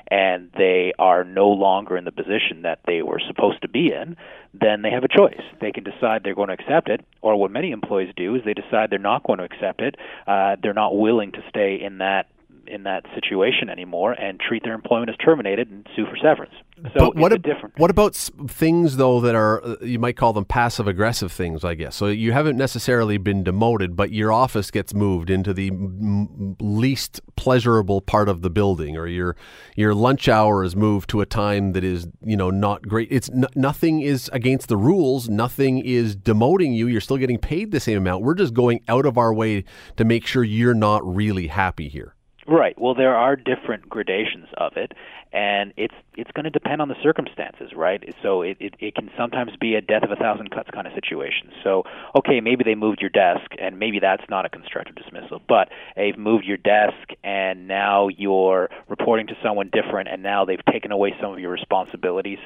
and 0.09 0.51
they 0.57 0.93
are 0.99 1.25
no 1.25 1.49
longer 1.49 1.97
in 1.97 2.05
the 2.05 2.13
position 2.13 2.63
that 2.63 2.81
they 2.87 3.03
were 3.03 3.21
supposed 3.27 3.63
to 3.63 3.69
be 3.69 3.91
in, 3.93 4.17
then 4.53 4.83
they 4.83 4.91
have 4.91 5.05
a 5.05 5.09
choice. 5.09 5.41
They 5.61 5.73
can 5.73 5.85
decide 5.85 6.23
they're 6.23 6.35
going 6.35 6.49
to 6.49 6.55
accept 6.55 6.89
it, 6.89 7.01
or 7.23 7.37
what 7.37 7.51
many 7.51 7.71
employees 7.71 8.13
do 8.17 8.35
is 8.35 8.43
they 8.45 8.55
decide 8.55 8.91
they're 8.91 8.99
not 8.99 9.25
going 9.25 9.39
to 9.39 9.45
accept 9.45 9.81
it. 9.81 9.97
Uh, 10.27 10.57
they're 10.63 10.75
not 10.75 10.97
willing 10.97 11.33
to 11.33 11.43
stay 11.49 11.81
in 11.81 11.99
that 11.99 12.27
in 12.69 12.85
that 12.85 13.05
situation 13.15 13.69
anymore 13.69 14.13
and 14.13 14.41
treat 14.41 14.63
their 14.63 14.75
employment 14.75 15.11
as 15.11 15.17
terminated 15.17 15.71
and 15.71 15.87
sue 15.95 16.07
for 16.07 16.17
severance. 16.17 16.55
So 16.93 17.13
but 17.13 17.17
what 17.17 17.43
different. 17.43 17.79
What 17.79 17.91
about 17.91 18.15
things 18.15 18.97
though 18.97 19.21
that 19.21 19.35
are 19.35 19.65
uh, 19.65 19.77
you 19.81 19.99
might 19.99 20.17
call 20.17 20.33
them 20.33 20.45
passive 20.45 20.89
aggressive 20.89 21.31
things, 21.31 21.65
I 21.65 21.75
guess. 21.75 21.95
So 21.95 22.07
you 22.07 22.33
haven't 22.33 22.57
necessarily 22.57 23.17
been 23.17 23.45
demoted, 23.45 23.95
but 23.95 24.11
your 24.11 24.33
office 24.33 24.71
gets 24.71 24.93
moved 24.93 25.31
into 25.31 25.55
the 25.55 25.69
m- 25.69 26.57
least 26.61 27.21
pleasurable 27.37 28.01
part 28.01 28.29
of 28.29 28.43
the 28.43 28.51
building, 28.51 28.97
or 28.97 29.07
your 29.07 29.37
your 29.77 29.95
lunch 29.95 30.29
hour 30.29 30.65
is 30.65 30.75
moved 30.75 31.09
to 31.11 31.21
a 31.21 31.27
time 31.27 31.73
that 31.73 31.85
is 31.85 32.09
you 32.23 32.37
know 32.37 32.51
not 32.51 32.83
great. 32.83 33.09
It's 33.11 33.31
n- 33.31 33.47
nothing 33.55 34.01
is 34.01 34.29
against 34.33 34.69
the 34.69 34.77
rules. 34.77 35.29
Nothing 35.29 35.79
is 35.79 36.17
demoting 36.17 36.75
you. 36.75 36.89
You're 36.89 37.01
still 37.01 37.19
getting 37.19 37.39
paid 37.39 37.71
the 37.71 37.81
same 37.81 37.99
amount. 37.99 38.25
We're 38.25 38.35
just 38.35 38.53
going 38.53 38.83
out 38.89 39.07
of 39.07 39.17
our 39.17 39.33
way 39.33 39.65
to 39.97 40.05
make 40.05 40.27
sure 40.27 40.43
you're 40.43 40.75
not 40.75 41.03
really 41.07 41.47
happy 41.47 41.89
here. 41.89 42.15
Right. 42.47 42.79
Well, 42.79 42.95
there 42.95 43.17
are 43.17 43.37
different 43.37 43.89
gradations 43.89 44.49
of 44.59 44.77
it, 44.77 44.93
and 45.33 45.73
it's 45.79 45.95
it's 46.15 46.31
going 46.33 46.45
to 46.45 46.51
depend 46.51 46.83
on 46.83 46.89
the 46.89 46.95
circumstances, 47.03 47.73
right? 47.75 48.15
So 48.23 48.43
it, 48.43 48.59
it 48.61 48.75
it 48.81 48.95
can 48.95 49.11
sometimes 49.17 49.53
be 49.59 49.77
a 49.77 49.81
death 49.81 50.03
of 50.03 50.11
a 50.11 50.17
thousand 50.17 50.51
cuts 50.51 50.69
kind 50.71 50.87
of 50.87 50.93
situation. 50.93 51.51
So 51.63 51.85
okay, 52.15 52.41
maybe 52.41 52.63
they 52.63 52.75
moved 52.75 53.01
your 53.01 53.09
desk, 53.09 53.51
and 53.59 53.79
maybe 53.79 53.99
that's 53.99 54.25
not 54.29 54.45
a 54.45 54.51
constructive 54.51 54.95
dismissal, 54.95 55.41
but 55.49 55.71
they've 55.97 56.19
moved 56.19 56.45
your 56.45 56.59
desk, 56.59 57.13
and 57.23 57.67
now 57.67 58.09
you're 58.09 58.69
reporting 58.89 59.27
to 59.29 59.35
someone 59.43 59.71
different, 59.73 60.11
and 60.11 60.23
now 60.23 60.45
they've 60.45 60.65
taken 60.71 60.93
away 60.93 61.15
some 61.23 61.33
of 61.33 61.39
your 61.39 61.51
responsibilities. 61.51 62.39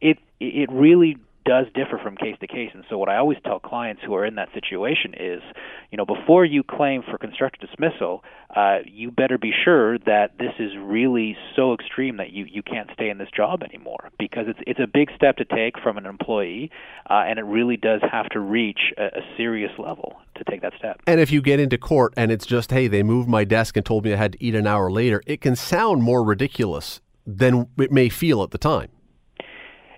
It 0.00 0.18
it 0.40 0.68
really 0.72 1.16
does 1.44 1.66
differ 1.74 1.98
from 2.02 2.16
case 2.16 2.36
to 2.40 2.46
case. 2.46 2.70
And 2.74 2.84
so, 2.88 2.98
what 2.98 3.08
I 3.08 3.16
always 3.16 3.38
tell 3.44 3.58
clients 3.58 4.02
who 4.04 4.14
are 4.14 4.24
in 4.24 4.36
that 4.36 4.48
situation 4.52 5.14
is, 5.18 5.42
you 5.90 5.98
know, 5.98 6.06
before 6.06 6.44
you 6.44 6.62
claim 6.62 7.02
for 7.02 7.18
constructive 7.18 7.68
dismissal, 7.68 8.24
uh, 8.54 8.78
you 8.86 9.10
better 9.10 9.38
be 9.38 9.52
sure 9.64 9.98
that 10.00 10.38
this 10.38 10.52
is 10.58 10.72
really 10.78 11.36
so 11.56 11.74
extreme 11.74 12.16
that 12.18 12.30
you, 12.30 12.46
you 12.50 12.62
can't 12.62 12.90
stay 12.94 13.10
in 13.10 13.18
this 13.18 13.28
job 13.34 13.62
anymore 13.62 14.10
because 14.18 14.46
it's 14.48 14.60
it's 14.66 14.80
a 14.80 14.86
big 14.86 15.10
step 15.14 15.36
to 15.36 15.44
take 15.44 15.78
from 15.82 15.98
an 15.98 16.06
employee, 16.06 16.70
uh, 17.10 17.24
and 17.26 17.38
it 17.38 17.44
really 17.44 17.76
does 17.76 18.00
have 18.10 18.28
to 18.30 18.40
reach 18.40 18.92
a, 18.96 19.04
a 19.04 19.36
serious 19.36 19.72
level 19.78 20.20
to 20.36 20.44
take 20.44 20.62
that 20.62 20.72
step. 20.78 21.00
And 21.06 21.20
if 21.20 21.30
you 21.30 21.42
get 21.42 21.60
into 21.60 21.78
court 21.78 22.14
and 22.16 22.32
it's 22.32 22.46
just, 22.46 22.70
hey, 22.70 22.88
they 22.88 23.02
moved 23.02 23.28
my 23.28 23.44
desk 23.44 23.76
and 23.76 23.84
told 23.84 24.04
me 24.04 24.12
I 24.12 24.16
had 24.16 24.32
to 24.32 24.44
eat 24.44 24.54
an 24.54 24.66
hour 24.66 24.90
later, 24.90 25.22
it 25.26 25.40
can 25.40 25.56
sound 25.56 26.02
more 26.02 26.24
ridiculous 26.24 27.00
than 27.26 27.68
it 27.78 27.90
may 27.90 28.08
feel 28.08 28.42
at 28.42 28.50
the 28.50 28.58
time. 28.58 28.88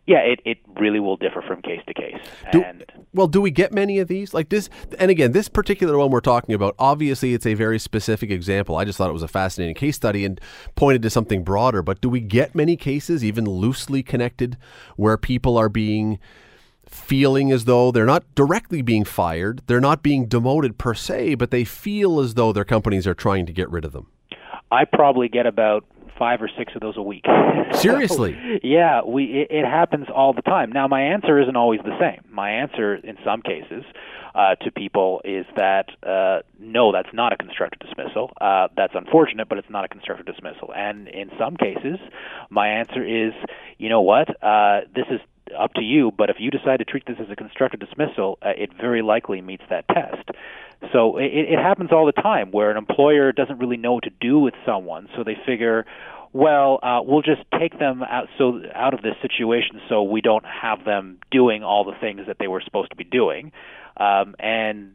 Yeah, 0.06 0.18
it, 0.18 0.40
it 0.44 0.58
really 0.78 1.00
will 1.00 1.16
differ 1.16 1.42
from 1.42 1.62
case 1.62 1.80
to 1.88 1.94
case. 1.94 2.20
Do, 2.52 2.62
and 2.62 2.84
well, 3.12 3.26
do 3.26 3.40
we 3.40 3.50
get 3.50 3.72
many 3.72 3.98
of 3.98 4.06
these 4.06 4.32
like 4.32 4.50
this? 4.50 4.68
And 5.00 5.10
again, 5.10 5.32
this 5.32 5.48
particular 5.48 5.98
one 5.98 6.10
we're 6.10 6.20
talking 6.20 6.54
about, 6.54 6.76
obviously, 6.78 7.34
it's 7.34 7.46
a 7.46 7.54
very 7.54 7.80
specific 7.80 8.30
example. 8.30 8.76
I 8.76 8.84
just 8.84 8.98
thought 8.98 9.10
it 9.10 9.14
was 9.14 9.24
a 9.24 9.28
fascinating 9.28 9.74
case 9.74 9.96
study 9.96 10.24
and 10.24 10.40
pointed 10.76 11.02
to 11.02 11.10
something 11.10 11.42
broader. 11.42 11.82
But 11.82 12.00
do 12.00 12.08
we 12.08 12.20
get 12.20 12.54
many 12.54 12.76
cases, 12.76 13.24
even 13.24 13.46
loosely 13.46 14.04
connected, 14.04 14.56
where 14.94 15.16
people 15.16 15.56
are 15.56 15.68
being 15.68 16.20
feeling 16.88 17.50
as 17.50 17.64
though 17.64 17.90
they're 17.90 18.06
not 18.06 18.32
directly 18.36 18.82
being 18.82 19.04
fired, 19.04 19.60
they're 19.66 19.80
not 19.80 20.04
being 20.04 20.26
demoted 20.26 20.78
per 20.78 20.94
se, 20.94 21.34
but 21.34 21.50
they 21.50 21.64
feel 21.64 22.20
as 22.20 22.34
though 22.34 22.52
their 22.52 22.64
companies 22.64 23.08
are 23.08 23.14
trying 23.14 23.44
to 23.44 23.52
get 23.52 23.68
rid 23.70 23.84
of 23.84 23.90
them? 23.92 24.06
I 24.70 24.84
probably 24.84 25.28
get 25.28 25.46
about 25.46 25.84
five 26.18 26.42
or 26.42 26.50
six 26.56 26.74
of 26.74 26.80
those 26.80 26.96
a 26.96 27.02
week. 27.02 27.24
Seriously? 27.72 28.34
so, 28.34 28.58
yeah, 28.62 29.02
we 29.02 29.24
it, 29.24 29.48
it 29.50 29.64
happens 29.64 30.06
all 30.14 30.32
the 30.32 30.42
time. 30.42 30.70
Now, 30.72 30.88
my 30.88 31.02
answer 31.02 31.40
isn't 31.40 31.56
always 31.56 31.80
the 31.84 31.96
same. 31.98 32.22
My 32.30 32.50
answer, 32.50 32.94
in 32.94 33.16
some 33.24 33.42
cases, 33.42 33.84
uh, 34.34 34.54
to 34.56 34.70
people 34.70 35.22
is 35.24 35.46
that 35.56 35.88
uh, 36.02 36.42
no, 36.58 36.92
that's 36.92 37.12
not 37.12 37.32
a 37.32 37.36
constructive 37.36 37.80
dismissal. 37.80 38.32
Uh, 38.40 38.68
that's 38.76 38.94
unfortunate, 38.94 39.48
but 39.48 39.58
it's 39.58 39.70
not 39.70 39.84
a 39.84 39.88
constructive 39.88 40.26
dismissal. 40.26 40.72
And 40.74 41.08
in 41.08 41.30
some 41.38 41.56
cases, 41.56 41.98
my 42.50 42.68
answer 42.68 43.02
is, 43.02 43.32
you 43.78 43.88
know 43.88 44.02
what, 44.02 44.28
uh, 44.42 44.80
this 44.94 45.06
is 45.10 45.20
up 45.58 45.72
to 45.74 45.82
you. 45.82 46.12
But 46.16 46.30
if 46.30 46.36
you 46.38 46.50
decide 46.50 46.78
to 46.78 46.84
treat 46.84 47.06
this 47.06 47.16
as 47.20 47.30
a 47.30 47.36
constructive 47.36 47.80
dismissal, 47.80 48.38
uh, 48.42 48.50
it 48.56 48.70
very 48.78 49.02
likely 49.02 49.40
meets 49.40 49.64
that 49.70 49.86
test. 49.88 50.30
So 50.92 51.16
it, 51.16 51.32
it 51.32 51.58
happens 51.58 51.90
all 51.92 52.06
the 52.06 52.12
time 52.12 52.50
where 52.50 52.70
an 52.70 52.76
employer 52.76 53.32
doesn't 53.32 53.58
really 53.58 53.76
know 53.76 53.94
what 53.94 54.04
to 54.04 54.10
do 54.20 54.38
with 54.38 54.54
someone, 54.64 55.08
so 55.16 55.24
they 55.24 55.36
figure, 55.46 55.86
well, 56.32 56.78
uh, 56.82 57.00
we'll 57.02 57.22
just 57.22 57.42
take 57.58 57.78
them 57.78 58.02
out 58.02 58.28
so 58.38 58.60
out 58.74 58.94
of 58.94 59.02
this 59.02 59.14
situation, 59.22 59.80
so 59.88 60.02
we 60.02 60.20
don't 60.20 60.44
have 60.44 60.84
them 60.84 61.18
doing 61.30 61.62
all 61.62 61.84
the 61.84 61.94
things 62.00 62.22
that 62.26 62.36
they 62.38 62.48
were 62.48 62.60
supposed 62.60 62.90
to 62.90 62.96
be 62.96 63.04
doing, 63.04 63.52
um, 63.96 64.34
and 64.38 64.92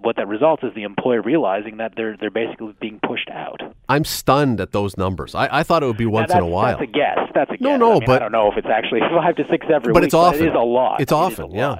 what 0.00 0.16
that 0.16 0.28
results 0.28 0.62
is 0.62 0.72
the 0.74 0.84
employer 0.84 1.22
realizing 1.22 1.78
that 1.78 1.92
they're 1.96 2.16
they're 2.16 2.30
basically 2.30 2.74
being 2.80 3.00
pushed 3.04 3.28
out. 3.30 3.60
I'm 3.88 4.04
stunned 4.04 4.60
at 4.60 4.72
those 4.72 4.96
numbers. 4.96 5.34
I, 5.34 5.48
I 5.50 5.62
thought 5.62 5.82
it 5.82 5.86
would 5.86 5.96
be 5.96 6.06
once 6.06 6.32
in 6.32 6.38
a 6.38 6.46
while. 6.46 6.78
That's 6.78 6.88
a 6.88 6.92
guess. 6.92 7.18
That's 7.34 7.50
a 7.50 7.56
no, 7.62 7.70
guess. 7.70 7.80
no, 7.80 7.90
I 7.90 7.94
mean, 7.94 8.02
but 8.06 8.16
I 8.16 8.18
don't 8.20 8.32
know 8.32 8.50
if 8.52 8.58
it's 8.58 8.68
actually 8.68 9.00
five 9.10 9.36
to 9.36 9.44
six 9.50 9.66
every 9.72 9.92
but 9.92 10.02
week. 10.02 10.06
it's 10.06 10.14
often. 10.14 10.40
But 10.40 10.46
it 10.46 10.50
is 10.50 10.54
a 10.54 10.58
lot. 10.58 11.00
It's 11.00 11.12
often, 11.12 11.52
a 11.52 11.56
yeah. 11.56 11.78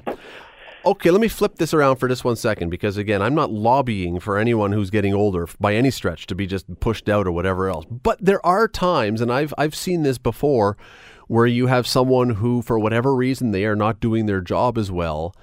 Okay, 0.85 1.11
let 1.11 1.19
me 1.19 1.27
flip 1.27 1.55
this 1.55 1.73
around 1.73 1.97
for 1.97 2.07
just 2.07 2.23
one 2.23 2.37
second 2.37 2.69
because 2.69 2.95
again, 2.95 3.21
I'm 3.21 3.35
not 3.35 3.51
lobbying 3.51 4.19
for 4.19 4.37
anyone 4.37 4.71
who's 4.71 4.89
getting 4.89 5.13
older 5.13 5.47
by 5.59 5.75
any 5.75 5.91
stretch 5.91 6.25
to 6.27 6.35
be 6.35 6.47
just 6.47 6.79
pushed 6.79 7.09
out 7.09 7.27
or 7.27 7.31
whatever 7.33 7.67
else. 7.67 7.85
But 7.85 8.23
there 8.23 8.45
are 8.45 8.67
times 8.67 9.19
and 9.19 9.31
I've 9.31 9.53
I've 9.57 9.75
seen 9.75 10.03
this 10.03 10.17
before 10.17 10.77
where 11.27 11.45
you 11.45 11.67
have 11.67 11.85
someone 11.85 12.31
who 12.31 12.61
for 12.61 12.79
whatever 12.79 13.13
reason 13.13 13.51
they 13.51 13.65
are 13.65 13.75
not 13.75 13.99
doing 13.99 14.25
their 14.25 14.41
job 14.41 14.77
as 14.77 14.89
well. 14.89 15.35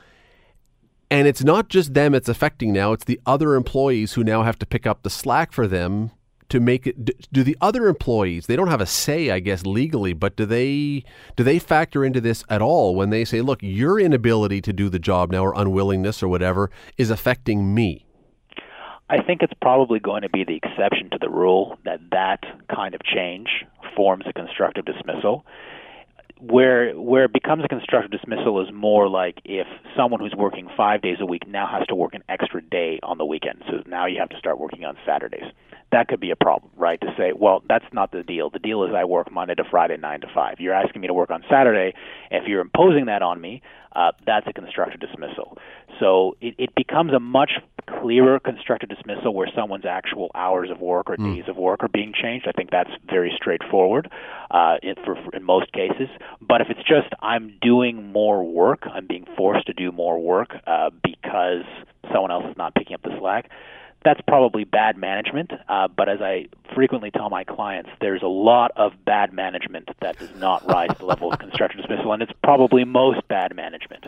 And 1.11 1.29
it's 1.29 1.45
not 1.45 1.69
just 1.69 1.93
them 1.93 2.15
it's 2.15 2.31
affecting 2.31 2.73
now, 2.73 2.93
it's 2.93 3.05
the 3.05 3.21
other 3.27 3.55
employees 3.55 4.15
who 4.15 4.25
now 4.25 4.43
have 4.43 4.59
to 4.61 4.67
pick 4.67 4.87
up 4.87 5.03
the 5.03 5.11
slack 5.11 5.53
for 5.53 5.69
them 5.69 6.13
to 6.49 6.61
make 6.61 6.87
it 6.87 7.33
do 7.33 7.43
the 7.43 7.57
other 7.61 7.89
employees 7.89 8.47
they 8.47 8.57
don't 8.57 8.69
have 8.69 8.81
a 8.81 8.87
say 8.87 9.31
i 9.31 9.39
guess 9.39 9.65
legally 9.67 10.13
but 10.13 10.37
do 10.37 10.47
they 10.47 11.03
do 11.37 11.43
they 11.43 11.59
factor 11.59 12.05
into 12.05 12.21
this 12.21 12.45
at 12.49 12.63
all 12.63 12.95
when 12.95 13.11
they 13.11 13.25
say 13.25 13.41
look 13.41 13.59
your 13.63 13.99
inability 13.99 14.61
to 14.61 14.73
do 14.73 14.89
the 14.89 14.99
job 14.99 15.31
now 15.31 15.45
or 15.45 15.55
unwillingness 15.55 16.23
or 16.23 16.29
whatever 16.29 16.71
is 16.97 17.11
affecting 17.11 17.75
me 17.75 18.07
I 19.09 19.23
think 19.23 19.43
it's 19.43 19.53
probably 19.63 20.01
going 20.01 20.23
to 20.23 20.29
be 20.29 20.45
the 20.45 20.57
exception 20.57 21.11
to 21.11 21.19
the 21.21 21.31
rule 21.31 21.79
that 21.85 22.01
that 22.11 22.43
kind 22.75 22.95
of 22.95 23.03
change 23.05 23.65
forms 23.95 24.25
a 24.29 24.33
constructive 24.33 24.85
dismissal. 24.85 25.47
Where 26.41 26.93
where 26.93 27.25
it 27.25 27.33
becomes 27.33 27.65
a 27.65 27.69
constructive 27.69 28.11
dismissal 28.11 28.61
is 28.61 28.73
more 28.75 29.09
like 29.09 29.41
if 29.45 29.67
someone 29.97 30.21
who's 30.21 30.35
working 30.37 30.69
five 30.77 31.03
days 31.03 31.19
a 31.21 31.27
week 31.27 31.47
now 31.47 31.67
has 31.67 31.87
to 31.87 31.95
work 31.95 32.15
an 32.15 32.25
extra 32.29 32.61
day 32.61 32.99
on 33.03 33.17
the 33.17 33.25
weekend, 33.25 33.63
so 33.69 33.83
now 33.87 34.07
you 34.07 34.19
have 34.19 34.29
to 34.31 34.39
start 34.39 34.59
working 34.59 34.85
on 34.85 34.97
Saturdays. 35.07 35.51
That 35.93 36.09
could 36.09 36.21
be 36.21 36.31
a 36.31 36.37
problem, 36.37 36.73
right? 36.77 37.01
To 37.01 37.15
say, 37.17 37.33
well, 37.35 37.63
that's 37.69 37.85
not 37.93 38.11
the 38.13 38.23
deal. 38.23 38.51
The 38.51 38.59
deal 38.59 38.85
is 38.85 38.91
I 38.95 39.05
work 39.05 39.31
Monday 39.31 39.55
to 39.55 39.65
Friday, 39.71 39.97
nine 39.97 40.21
to 40.21 40.27
five. 40.35 40.57
You're 40.59 40.75
asking 40.75 41.01
me 41.01 41.07
to 41.07 41.15
work 41.15 41.31
on 41.31 41.45
Saturday. 41.49 41.95
If 42.31 42.49
you're 42.49 42.61
imposing 42.61 43.07
that 43.07 43.23
on 43.23 43.41
me, 43.41 43.63
uh, 43.95 44.13
that's 44.27 44.47
a 44.47 44.53
constructive 44.53 45.01
dismissal. 45.01 45.57
So 45.99 46.37
it, 46.41 46.55
it 46.59 46.75
becomes 46.75 47.15
a 47.15 47.21
much 47.21 47.53
clearer 48.01 48.39
constructive 48.41 48.91
dismissal 48.91 49.33
where 49.33 49.49
someone's 49.55 49.87
actual 49.87 50.31
hours 50.35 50.71
of 50.71 50.81
work 50.81 51.09
or 51.09 51.17
days 51.17 51.45
of 51.49 51.57
work 51.57 51.83
are 51.83 51.89
being 51.89 52.13
changed. 52.13 52.47
I 52.49 52.53
think 52.53 52.71
that's 52.71 52.91
very 53.09 53.33
straightforward 53.35 54.11
uh, 54.51 54.77
in, 54.83 54.97
for, 55.05 55.15
for, 55.15 55.35
in 55.35 55.45
most 55.45 55.73
cases. 55.73 56.09
But 56.41 56.61
if 56.61 56.67
it's 56.69 56.81
just 56.81 57.09
I'm 57.23 57.57
doing 57.63 58.13
more 58.13 58.45
work, 58.45 58.83
I'm 58.93 59.07
being 59.07 59.25
forced 59.37 59.67
to 59.69 59.73
do 59.73 59.93
more 59.93 60.21
work 60.21 60.51
uh, 60.67 60.91
because 61.03 61.65
someone 62.13 62.31
else 62.31 62.45
is 62.51 62.57
not 62.57 62.75
picking 62.75 62.95
up 62.95 63.03
the 63.03 63.17
slack. 63.19 63.51
That's 64.07 64.21
probably 64.21 64.63
bad 64.63 64.97
management, 64.97 65.51
uh, 65.69 65.89
but 65.89 66.09
as 66.09 66.21
I 66.23 66.47
frequently 66.77 67.11
tell 67.11 67.29
my 67.29 67.43
clients, 67.43 67.91
there's 68.01 68.23
a 68.23 68.29
lot 68.29 68.71
of 68.77 68.93
bad 69.05 69.33
management 69.33 69.91
that 69.99 70.17
does 70.17 70.33
not 70.37 70.65
rise 70.65 70.91
to 70.91 70.99
the 70.99 71.07
level 71.07 71.33
of 71.33 71.39
constructive 71.41 71.81
dismissal, 71.81 72.13
and 72.13 72.23
it's 72.23 72.31
probably 72.45 72.85
most 72.85 73.27
bad 73.27 73.57
management. 73.57 74.07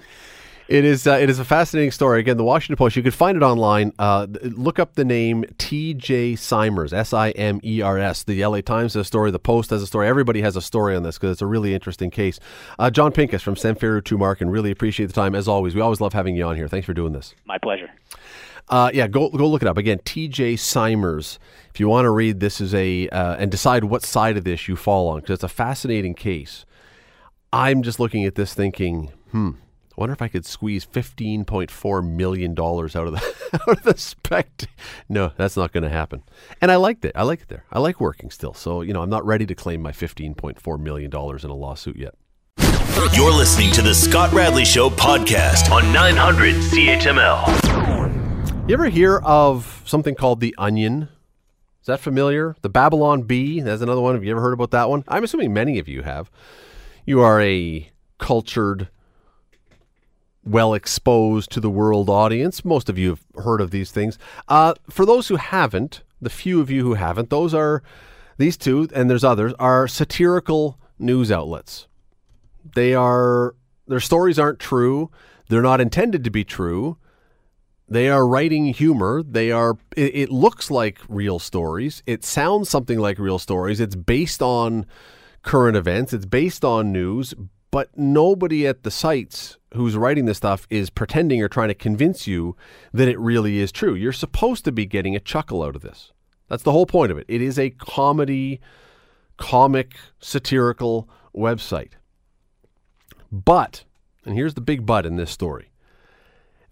It 0.69 0.85
is 0.85 1.09
uh, 1.09 1.14
it 1.14 1.28
is 1.28 1.40
a 1.40 1.45
fascinating 1.45 1.90
story. 1.90 2.21
Again, 2.21 2.37
the 2.37 2.45
Washington 2.45 2.76
Post. 2.76 2.95
You 2.95 3.02
could 3.02 3.12
find 3.12 3.37
it 3.37 3.43
online. 3.43 3.93
Uh, 3.99 4.28
look 4.43 4.78
up 4.78 4.95
the 4.95 5.05
name 5.05 5.45
T.J. 5.59 6.37
Simers, 6.37 6.93
S 6.93 7.12
I 7.12 7.31
M 7.31 7.61
E 7.64 7.83
R 7.83 7.99
S. 7.99 8.23
The 8.23 8.40
L.A. 8.40 8.62
Times 8.62 8.95
has 8.95 9.00
a 9.00 9.05
story. 9.05 9.33
The 9.33 9.40
Post 9.40 9.71
has 9.71 9.83
a 9.83 9.87
story. 9.88 10.07
Everybody 10.07 10.43
has 10.43 10.55
a 10.55 10.62
story 10.62 10.95
on 10.95 11.02
this 11.02 11.19
because 11.19 11.33
it's 11.33 11.43
a 11.43 11.47
really 11.47 11.75
interesting 11.75 12.12
case. 12.12 12.38
Uh, 12.78 12.88
Jon 12.88 13.11
Pinkus 13.11 13.40
from 13.40 13.57
Samfiru 13.57 14.00
Tumarkin. 14.00 14.49
Really 14.52 14.71
appreciate 14.71 15.07
the 15.07 15.12
time 15.12 15.35
as 15.35 15.49
always. 15.49 15.75
We 15.75 15.81
always 15.81 16.00
love 16.00 16.12
having 16.12 16.37
you 16.37 16.45
on 16.45 16.55
here. 16.55 16.69
Thanks 16.69 16.87
for 16.87 16.95
doing 16.95 17.14
this. 17.14 17.35
My 17.47 17.59
pleasure. 17.59 17.90
Uh, 18.70 18.90
yeah, 18.92 19.06
go 19.06 19.30
go 19.30 19.48
look 19.48 19.62
it 19.62 19.68
up 19.68 19.78
again. 19.78 20.00
T.J. 20.04 20.56
Simers. 20.56 21.38
If 21.72 21.80
you 21.80 21.88
want 21.88 22.04
to 22.04 22.10
read, 22.10 22.40
this 22.40 22.60
is 22.60 22.75
a 22.75 23.08
uh, 23.08 23.37
and 23.37 23.50
decide 23.50 23.84
what 23.84 24.02
side 24.02 24.37
of 24.37 24.44
this 24.44 24.68
you 24.68 24.76
fall 24.76 25.08
on 25.08 25.20
because 25.20 25.34
it's 25.34 25.44
a 25.44 25.48
fascinating 25.48 26.14
case. 26.14 26.66
I'm 27.52 27.82
just 27.82 27.98
looking 27.98 28.25
at 28.25 28.34
this 28.34 28.52
thinking, 28.52 29.10
hmm. 29.30 29.50
I 29.96 30.00
wonder 30.00 30.12
if 30.12 30.20
I 30.20 30.28
could 30.28 30.44
squeeze 30.44 30.84
fifteen 30.84 31.44
point 31.44 31.70
four 31.70 32.02
million 32.02 32.54
dollars 32.54 32.94
out 32.94 33.06
of 33.06 33.14
the 33.14 33.60
out 33.68 33.78
of 33.78 33.82
the 33.84 33.96
spec. 33.96 34.64
No, 35.08 35.32
that's 35.37 35.56
not 35.56 35.72
going 35.72 35.84
to 35.84 35.88
happen. 35.88 36.22
And 36.60 36.70
I 36.70 36.76
liked 36.76 37.04
it. 37.04 37.12
I 37.14 37.22
like 37.22 37.42
it 37.42 37.48
there. 37.48 37.64
I 37.72 37.78
like 37.78 38.00
working 38.00 38.30
still. 38.30 38.54
So 38.54 38.82
you 38.82 38.92
know, 38.92 39.02
I'm 39.02 39.10
not 39.10 39.25
ready 39.25 39.46
to 39.46 39.54
claim 39.54 39.80
my 39.80 39.92
fifteen 39.92 40.34
point 40.34 40.60
four 40.60 40.76
million 40.76 41.10
dollars 41.10 41.44
in 41.44 41.50
a 41.50 41.56
lawsuit 41.56 41.96
yet. 41.96 42.14
You're 43.14 43.32
listening 43.32 43.70
to 43.72 43.82
the 43.82 43.94
Scott 43.94 44.32
Radley 44.32 44.64
Show 44.64 44.90
podcast 44.90 45.70
on 45.70 45.92
900 45.92 46.56
CHML. 46.56 48.27
You 48.68 48.75
ever 48.75 48.90
hear 48.90 49.16
of 49.20 49.82
something 49.87 50.14
called 50.14 50.40
the 50.40 50.54
Onion? 50.58 51.08
Is 51.80 51.87
that 51.87 52.00
familiar? 52.00 52.54
The 52.60 52.68
Babylon 52.68 53.22
Bee. 53.22 53.62
that's 53.62 53.80
another 53.80 54.02
one. 54.02 54.14
Have 54.14 54.22
you 54.22 54.30
ever 54.30 54.42
heard 54.42 54.52
about 54.52 54.72
that 54.72 54.90
one? 54.90 55.04
I'm 55.08 55.25
assuming 55.25 55.54
many 55.54 55.78
of 55.78 55.88
you 55.88 56.02
have. 56.02 56.30
You 57.06 57.22
are 57.22 57.40
a 57.40 57.90
cultured, 58.18 58.90
well 60.44 60.75
exposed 60.75 61.50
to 61.52 61.60
the 61.60 61.70
world 61.70 62.10
audience. 62.10 62.62
Most 62.62 62.90
of 62.90 62.98
you 62.98 63.08
have 63.08 63.25
heard 63.42 63.62
of 63.62 63.70
these 63.70 63.90
things. 63.90 64.18
Uh, 64.48 64.75
for 64.90 65.06
those 65.06 65.28
who 65.28 65.37
haven't, 65.37 66.02
the 66.20 66.28
few 66.28 66.60
of 66.60 66.70
you 66.70 66.82
who 66.82 66.92
haven't, 66.92 67.30
those 67.30 67.54
are 67.54 67.82
these 68.37 68.58
two, 68.58 68.87
and 68.94 69.08
there's 69.08 69.25
others, 69.25 69.54
are 69.58 69.88
satirical 69.88 70.78
news 70.98 71.32
outlets. 71.32 71.87
They 72.75 72.92
are, 72.92 73.54
their 73.87 73.98
stories 73.98 74.38
aren't 74.38 74.58
true. 74.58 75.10
They're 75.48 75.62
not 75.62 75.80
intended 75.80 76.22
to 76.25 76.30
be 76.30 76.44
true 76.44 76.98
they 77.88 78.09
are 78.09 78.26
writing 78.26 78.66
humor. 78.66 79.23
They 79.23 79.50
are. 79.50 79.78
It, 79.97 80.14
it, 80.14 80.30
looks 80.30 80.71
like 80.71 80.99
real 81.09 81.38
stories. 81.38 82.02
It 82.07 82.25
sounds 82.25 82.68
something 82.68 82.99
like 82.99 83.18
real 83.18 83.38
stories. 83.38 83.80
It's 83.80 83.97
based 83.97 84.42
on 84.42 84.87
current 85.42 85.76
events. 85.76 86.12
It's 86.12 86.26
based 86.26 86.64
on 86.64 86.92
news. 86.92 87.35
But 87.71 87.97
nobody 87.97 88.66
at 88.66 88.83
the 88.83 88.90
sites 88.90 89.59
who's 89.75 89.97
writing 89.97 90.25
this 90.25 90.38
stuff 90.38 90.66
is 90.71 90.90
pretending 90.90 91.42
or 91.42 91.49
trying 91.49 91.68
to 91.68 91.75
convince 91.75 92.26
you 92.26 92.57
that 92.92 93.09
it 93.09 93.18
really 93.18 93.59
is 93.59 93.71
true. 93.73 93.95
You're 93.95 94.12
supposed 94.12 94.64
to 94.64 94.73
be 94.73 94.87
getting 94.87 95.14
a 95.14 95.21
chuckle 95.21 95.62
out 95.62 95.76
of 95.76 95.83
this. 95.83 96.12
That's 96.49 96.62
the 96.62 96.73
whole 96.73 96.87
point 96.87 97.12
of 97.12 97.18
it. 97.18 97.26
It 97.28 97.42
is 97.42 97.59
a 97.59 97.71
comedy, 97.71 98.61
comic, 99.37 99.97
satirical 100.18 101.09
website. 101.37 101.92
But, 103.30 103.85
and 104.25 104.35
here's 104.35 104.54
the 104.54 104.62
big 104.62 104.87
but 104.87 105.04
in 105.04 105.16
this 105.16 105.30
story 105.30 105.71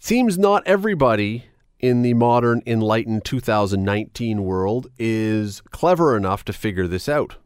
Seems 0.07 0.39
not 0.39 0.63
everybody 0.67 1.47
in 1.81 2.03
the 2.03 2.15
modern, 2.15 2.63
enlightened 2.65 3.25
2019 3.25 4.45
world 4.45 4.87
is 5.01 5.61
clever 5.73 6.17
enough 6.17 6.45
to 6.45 6.53
figure 6.53 6.87
this 6.87 7.09
out. 7.09 7.39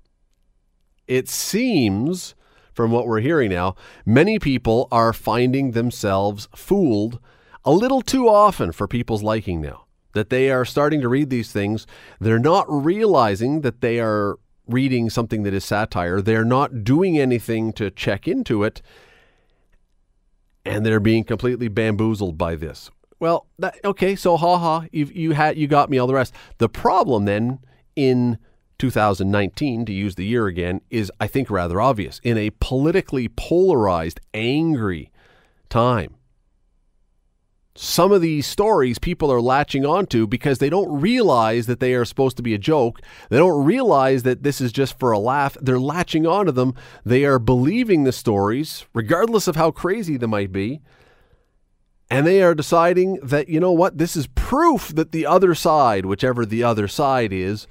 It 1.07 1.26
seems, 1.26 2.35
from 2.75 2.90
what 2.90 3.07
we're 3.07 3.21
hearing 3.21 3.49
now, 3.49 3.76
many 4.05 4.38
people 4.38 4.88
are 4.93 5.14
finding 5.14 5.71
themselves 5.71 6.49
fooled 6.55 7.19
a 7.64 7.73
little 7.73 8.02
too 8.02 8.29
often 8.29 8.73
for 8.73 8.87
people's 8.87 9.23
liking 9.23 9.62
now. 9.62 9.87
That 10.12 10.29
they 10.29 10.50
are 10.50 10.67
starting 10.67 11.00
to 11.00 11.09
read 11.09 11.31
these 11.31 11.50
things, 11.52 11.87
they're 12.21 12.38
not 12.38 12.67
realizing 12.69 13.62
that 13.62 13.81
they 13.81 14.00
are 14.00 14.38
reading 14.67 15.09
something 15.09 15.45
that 15.45 15.55
is 15.55 15.64
satire, 15.64 16.21
they're 16.21 16.45
not 16.45 16.85
doing 16.85 17.19
anything 17.19 17.73
to 17.73 17.90
check 17.90 18.29
into 18.29 18.64
it, 18.64 18.83
and 20.64 20.85
they're 20.85 21.00
being 21.00 21.25
completely 21.25 21.69
bamboozled 21.69 22.37
by 22.37 22.57
this. 22.57 22.90
Well, 23.19 23.47
that, 23.59 23.76
okay, 23.85 24.17
so 24.17 24.37
ha 24.37 24.59
ha, 24.59 24.87
you 24.93 25.05
you 25.07 25.33
had 25.33 25.59
you 25.59 25.67
got 25.67 25.90
me 25.90 25.99
all 25.99 26.07
the 26.07 26.14
rest. 26.14 26.35
The 26.59 26.68
problem 26.68 27.27
then 27.27 27.59
in 27.94 28.38
2019, 28.79 29.85
to 29.85 29.92
use 29.92 30.14
the 30.14 30.25
year 30.25 30.46
again, 30.46 30.81
is 30.88 31.12
I 31.20 31.27
think 31.27 31.51
rather 31.51 31.81
obvious. 31.81 32.18
In 32.25 32.38
a 32.38 32.51
politically 32.61 33.29
polarized, 33.29 34.20
angry 34.33 35.12
time, 35.68 36.16
some 37.76 38.11
of 38.11 38.20
these 38.20 38.46
stories 38.46 38.98
people 38.98 39.33
are 39.33 39.40
latching 39.40 39.87
onto 39.87 40.26
because 40.26 40.59
they 40.59 40.68
don't 40.68 41.00
realize 41.00 41.66
that 41.66 41.80
they 41.80 41.94
are 41.94 42.04
supposed 42.04 42.37
to 42.37 42.42
be 42.42 42.52
a 42.52 42.59
joke. 42.59 43.00
They 43.28 43.38
don't 43.38 43.64
realize 43.64 44.24
that 44.24 44.42
this 44.42 44.61
is 44.61 44.72
just 44.72 44.98
for 44.98 45.12
a 45.12 45.18
laugh. 45.18 45.56
They're 45.61 45.78
latching 45.78 46.26
onto 46.26 46.52
them. 46.52 46.74
They 47.04 47.24
are 47.24 47.38
believing 47.38 48.04
the 48.04 48.12
stories, 48.12 48.87
regardless 48.92 49.46
of 49.46 49.56
how 49.56 49.70
crazy 49.70 50.16
they 50.16 50.26
might 50.26 50.50
be. 50.50 50.80
And 52.11 52.26
they 52.26 52.42
are 52.42 52.56
deciding 52.56 53.20
that, 53.22 53.48
you 53.48 53.61
know 53.61 53.70
what, 53.70 53.98
this 53.98 54.16
is 54.16 54.26
proof 54.26 54.88
that 54.88 55.12
the 55.12 55.26
other 55.26 55.54
side, 55.54 56.06
whichever 56.06 56.44
the 56.44 56.64
other 56.64 56.88
side 56.88 57.33
is, 57.33 57.68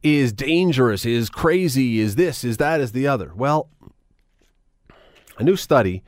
is 0.00 0.32
dangerous, 0.32 1.04
is 1.04 1.28
crazy, 1.28 1.98
is 1.98 2.14
this, 2.14 2.44
is 2.44 2.58
that, 2.58 2.80
is 2.80 2.92
the 2.92 3.08
other. 3.08 3.32
Well, 3.34 3.68
a 5.38 5.42
new 5.42 5.56
study 5.56 6.04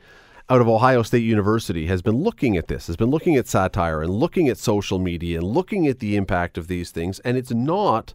out 0.49 0.61
of 0.61 0.67
Ohio 0.67 1.03
State 1.03 1.23
University 1.23 1.87
has 1.87 2.01
been 2.01 2.17
looking 2.17 2.57
at 2.57 2.67
this, 2.67 2.87
has 2.87 2.95
been 2.95 3.09
looking 3.09 3.35
at 3.35 3.47
satire 3.47 4.01
and 4.01 4.11
looking 4.11 4.49
at 4.49 4.57
social 4.57 4.99
media 4.99 5.39
and 5.39 5.47
looking 5.47 5.87
at 5.87 5.99
the 5.99 6.15
impact 6.15 6.57
of 6.57 6.67
these 6.67 6.91
things, 6.91 7.19
and 7.19 7.37
it's 7.37 7.51
not 7.51 8.13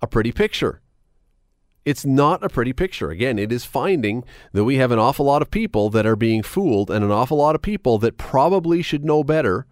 a 0.00 0.06
pretty 0.06 0.32
picture. 0.32 0.80
It's 1.84 2.04
not 2.04 2.42
a 2.42 2.48
pretty 2.48 2.72
picture. 2.72 3.10
Again, 3.10 3.38
it 3.38 3.52
is 3.52 3.64
finding 3.64 4.24
that 4.52 4.64
we 4.64 4.76
have 4.76 4.90
an 4.90 4.98
awful 4.98 5.26
lot 5.26 5.42
of 5.42 5.50
people 5.50 5.90
that 5.90 6.06
are 6.06 6.16
being 6.16 6.42
fooled 6.42 6.90
and 6.90 7.04
an 7.04 7.10
awful 7.10 7.36
lot 7.36 7.54
of 7.54 7.62
people 7.62 7.98
that 7.98 8.16
probably 8.16 8.80
should 8.80 9.04
know 9.04 9.22
better, 9.22 9.66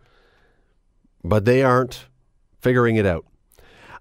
but 1.25 1.45
they 1.45 1.63
aren't 1.63 2.07
figuring 2.61 2.97
it 2.97 3.07
out. 3.07 3.25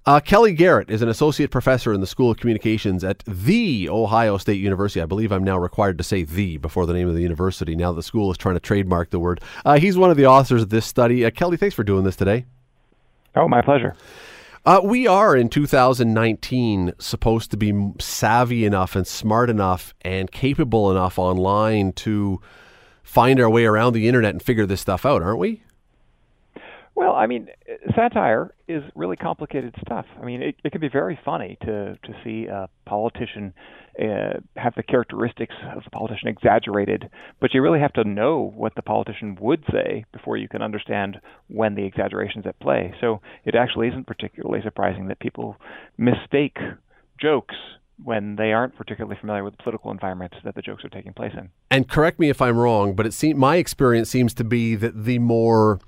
Uh, 0.03 0.19
Kelly 0.19 0.53
Garrett 0.53 0.89
is 0.89 1.03
an 1.03 1.09
associate 1.09 1.51
professor 1.51 1.93
in 1.93 2.01
the 2.01 2.07
School 2.07 2.31
of 2.31 2.37
Communications 2.37 3.03
at 3.03 3.23
the 3.27 3.87
Ohio 3.87 4.37
State 4.39 4.59
University. 4.59 4.99
I 4.99 5.05
believe 5.05 5.31
I'm 5.31 5.43
now 5.43 5.59
required 5.59 5.99
to 5.99 6.03
say 6.03 6.23
the 6.23 6.57
before 6.57 6.87
the 6.87 6.93
name 6.93 7.07
of 7.07 7.13
the 7.13 7.21
university. 7.21 7.75
Now 7.75 7.91
the 7.91 8.01
school 8.01 8.31
is 8.31 8.37
trying 8.37 8.55
to 8.55 8.59
trademark 8.59 9.11
the 9.11 9.19
word. 9.19 9.41
Uh, 9.63 9.77
he's 9.77 9.97
one 9.97 10.09
of 10.09 10.17
the 10.17 10.25
authors 10.25 10.63
of 10.63 10.69
this 10.69 10.87
study. 10.87 11.23
Uh, 11.23 11.29
Kelly, 11.29 11.55
thanks 11.55 11.75
for 11.75 11.83
doing 11.83 12.03
this 12.03 12.15
today. 12.15 12.45
Oh, 13.35 13.47
my 13.47 13.61
pleasure. 13.61 13.95
Uh, 14.65 14.81
we 14.83 15.05
are 15.05 15.35
in 15.35 15.49
2019 15.49 16.93
supposed 16.97 17.51
to 17.51 17.57
be 17.57 17.93
savvy 17.99 18.65
enough 18.65 18.95
and 18.95 19.05
smart 19.05 19.51
enough 19.51 19.93
and 20.01 20.31
capable 20.31 20.89
enough 20.89 21.19
online 21.19 21.93
to 21.93 22.41
find 23.03 23.39
our 23.39 23.49
way 23.49 23.65
around 23.65 23.93
the 23.93 24.07
internet 24.07 24.31
and 24.31 24.41
figure 24.41 24.65
this 24.65 24.81
stuff 24.81 25.05
out, 25.05 25.21
aren't 25.21 25.39
we? 25.39 25.61
Well, 26.95 27.13
I 27.13 27.27
mean, 27.27 27.49
satire 27.95 28.53
is 28.71 28.83
really 28.95 29.15
complicated 29.15 29.75
stuff. 29.85 30.05
I 30.21 30.25
mean, 30.25 30.41
it, 30.41 30.55
it 30.63 30.71
can 30.71 30.81
be 30.81 30.89
very 30.89 31.19
funny 31.23 31.57
to 31.61 31.97
to 32.03 32.13
see 32.23 32.47
a 32.47 32.69
politician 32.85 33.53
uh, 33.99 34.39
have 34.55 34.73
the 34.75 34.83
characteristics 34.83 35.53
of 35.75 35.83
the 35.83 35.89
politician 35.89 36.27
exaggerated, 36.27 37.09
but 37.39 37.53
you 37.53 37.61
really 37.61 37.79
have 37.79 37.93
to 37.93 38.03
know 38.03 38.53
what 38.55 38.73
the 38.75 38.81
politician 38.81 39.37
would 39.41 39.63
say 39.71 40.05
before 40.13 40.37
you 40.37 40.47
can 40.47 40.61
understand 40.61 41.19
when 41.47 41.75
the 41.75 41.83
exaggeration's 41.83 42.45
at 42.45 42.59
play. 42.59 42.93
So 43.01 43.21
it 43.45 43.55
actually 43.55 43.89
isn't 43.89 44.07
particularly 44.07 44.61
surprising 44.63 45.07
that 45.07 45.19
people 45.19 45.57
mistake 45.97 46.57
jokes 47.19 47.55
when 48.03 48.35
they 48.35 48.51
aren't 48.51 48.75
particularly 48.75 49.17
familiar 49.19 49.43
with 49.43 49.55
the 49.55 49.63
political 49.63 49.91
environment 49.91 50.33
that 50.43 50.55
the 50.55 50.61
jokes 50.61 50.83
are 50.83 50.89
taking 50.89 51.13
place 51.13 51.33
in. 51.37 51.49
And 51.69 51.87
correct 51.87 52.19
me 52.19 52.29
if 52.29 52.41
I'm 52.41 52.57
wrong, 52.57 52.95
but 52.95 53.05
it 53.05 53.13
seems 53.13 53.37
my 53.37 53.57
experience 53.57 54.09
seems 54.09 54.33
to 54.35 54.43
be 54.43 54.75
that 54.75 55.05
the 55.05 55.19
more 55.19 55.79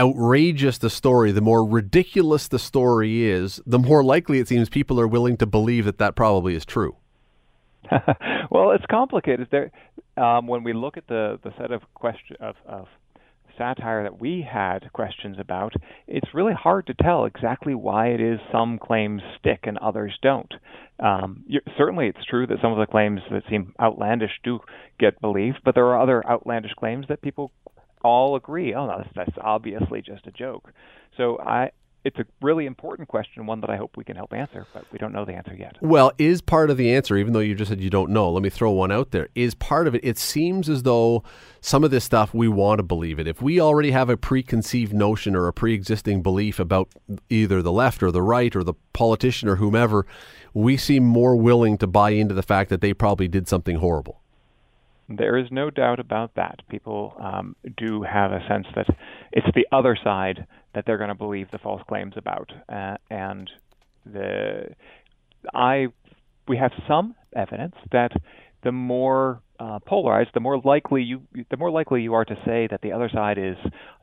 outrageous 0.00 0.78
the 0.78 0.88
story, 0.88 1.30
the 1.30 1.42
more 1.42 1.64
ridiculous 1.64 2.48
the 2.48 2.58
story 2.58 3.24
is, 3.24 3.60
the 3.66 3.78
more 3.78 4.02
likely 4.02 4.38
it 4.38 4.48
seems 4.48 4.68
people 4.70 4.98
are 4.98 5.06
willing 5.06 5.36
to 5.36 5.46
believe 5.46 5.84
that 5.84 5.98
that 5.98 6.16
probably 6.16 6.54
is 6.54 6.64
true. 6.64 6.96
well, 8.50 8.70
it's 8.70 8.86
complicated. 8.90 9.48
There, 9.50 9.70
um, 10.16 10.46
when 10.46 10.64
we 10.64 10.72
look 10.72 10.96
at 10.96 11.06
the, 11.06 11.38
the 11.44 11.52
set 11.58 11.70
of 11.70 11.82
question 11.94 12.36
of, 12.40 12.54
of 12.66 12.86
satire 13.58 14.04
that 14.04 14.20
we 14.20 14.46
had 14.50 14.90
questions 14.94 15.36
about, 15.38 15.74
it's 16.06 16.32
really 16.32 16.54
hard 16.54 16.86
to 16.86 16.94
tell 16.94 17.26
exactly 17.26 17.74
why 17.74 18.08
it 18.08 18.20
is 18.20 18.40
some 18.50 18.78
claims 18.78 19.20
stick 19.38 19.60
and 19.64 19.76
others 19.78 20.16
don't. 20.22 20.52
Um, 20.98 21.44
certainly, 21.76 22.06
it's 22.06 22.24
true 22.24 22.46
that 22.46 22.58
some 22.62 22.72
of 22.72 22.78
the 22.78 22.90
claims 22.90 23.20
that 23.30 23.42
seem 23.50 23.74
outlandish 23.80 24.32
do 24.44 24.60
get 24.98 25.20
believed, 25.20 25.58
but 25.64 25.74
there 25.74 25.86
are 25.86 26.00
other 26.00 26.26
outlandish 26.26 26.72
claims 26.78 27.06
that 27.08 27.20
people 27.20 27.50
all 28.02 28.36
agree, 28.36 28.74
oh, 28.74 28.86
that's, 28.86 29.08
that's 29.14 29.38
obviously 29.40 30.02
just 30.02 30.26
a 30.26 30.30
joke. 30.30 30.72
So 31.16 31.38
I 31.40 31.70
it's 32.04 32.18
a 32.18 32.24
really 32.40 32.64
important 32.64 33.08
question, 33.08 33.44
one 33.44 33.60
that 33.60 33.68
I 33.68 33.76
hope 33.76 33.96
we 33.96 34.04
can 34.04 34.16
help 34.16 34.32
answer, 34.32 34.66
but 34.72 34.86
we 34.90 34.98
don't 34.98 35.12
know 35.12 35.26
the 35.26 35.34
answer 35.34 35.54
yet. 35.54 35.76
Well, 35.82 36.12
is 36.16 36.40
part 36.40 36.70
of 36.70 36.78
the 36.78 36.94
answer, 36.94 37.16
even 37.16 37.34
though 37.34 37.40
you 37.40 37.54
just 37.54 37.68
said 37.68 37.80
you 37.80 37.90
don't 37.90 38.10
know, 38.10 38.30
let 38.30 38.42
me 38.42 38.48
throw 38.48 38.70
one 38.70 38.90
out 38.90 39.10
there. 39.10 39.28
Is 39.34 39.54
part 39.54 39.86
of 39.86 39.94
it, 39.94 40.02
it 40.02 40.16
seems 40.16 40.68
as 40.70 40.82
though 40.82 41.22
some 41.60 41.84
of 41.84 41.90
this 41.90 42.04
stuff 42.04 42.32
we 42.32 42.48
want 42.48 42.78
to 42.78 42.82
believe 42.82 43.18
it. 43.18 43.26
If 43.26 43.42
we 43.42 43.60
already 43.60 43.90
have 43.90 44.08
a 44.08 44.16
preconceived 44.16 44.94
notion 44.94 45.36
or 45.36 45.46
a 45.46 45.52
pre 45.52 45.74
existing 45.74 46.22
belief 46.22 46.58
about 46.58 46.88
either 47.28 47.60
the 47.60 47.72
left 47.72 48.02
or 48.02 48.10
the 48.10 48.22
right 48.22 48.54
or 48.56 48.64
the 48.64 48.74
politician 48.94 49.48
or 49.48 49.56
whomever, 49.56 50.06
we 50.54 50.78
seem 50.78 51.04
more 51.04 51.36
willing 51.36 51.76
to 51.78 51.86
buy 51.86 52.10
into 52.10 52.34
the 52.34 52.42
fact 52.42 52.70
that 52.70 52.80
they 52.80 52.94
probably 52.94 53.28
did 53.28 53.46
something 53.46 53.76
horrible. 53.76 54.22
There 55.10 55.36
is 55.36 55.46
no 55.50 55.70
doubt 55.70 55.98
about 55.98 56.36
that. 56.36 56.60
People 56.68 57.14
um, 57.20 57.56
do 57.76 58.02
have 58.02 58.30
a 58.30 58.46
sense 58.48 58.66
that 58.76 58.86
it's 59.32 59.46
the 59.54 59.66
other 59.72 59.96
side 60.02 60.46
that 60.74 60.84
they're 60.86 60.98
going 60.98 61.08
to 61.08 61.16
believe 61.16 61.50
the 61.50 61.58
false 61.58 61.82
claims 61.88 62.14
about, 62.16 62.52
uh, 62.68 62.96
and 63.10 63.50
the 64.06 64.68
I 65.52 65.88
we 66.46 66.56
have 66.56 66.72
some 66.86 67.14
evidence 67.34 67.74
that 67.92 68.12
the 68.62 68.72
more 68.72 69.42
uh, 69.60 69.78
polarized, 69.80 70.30
the 70.32 70.40
more 70.40 70.58
likely 70.58 71.02
you 71.02 71.20
the 71.50 71.56
more 71.56 71.70
likely 71.70 72.02
you 72.02 72.14
are 72.14 72.24
to 72.24 72.34
say 72.46 72.66
that 72.70 72.80
the 72.80 72.92
other 72.92 73.10
side 73.10 73.36
is 73.36 73.56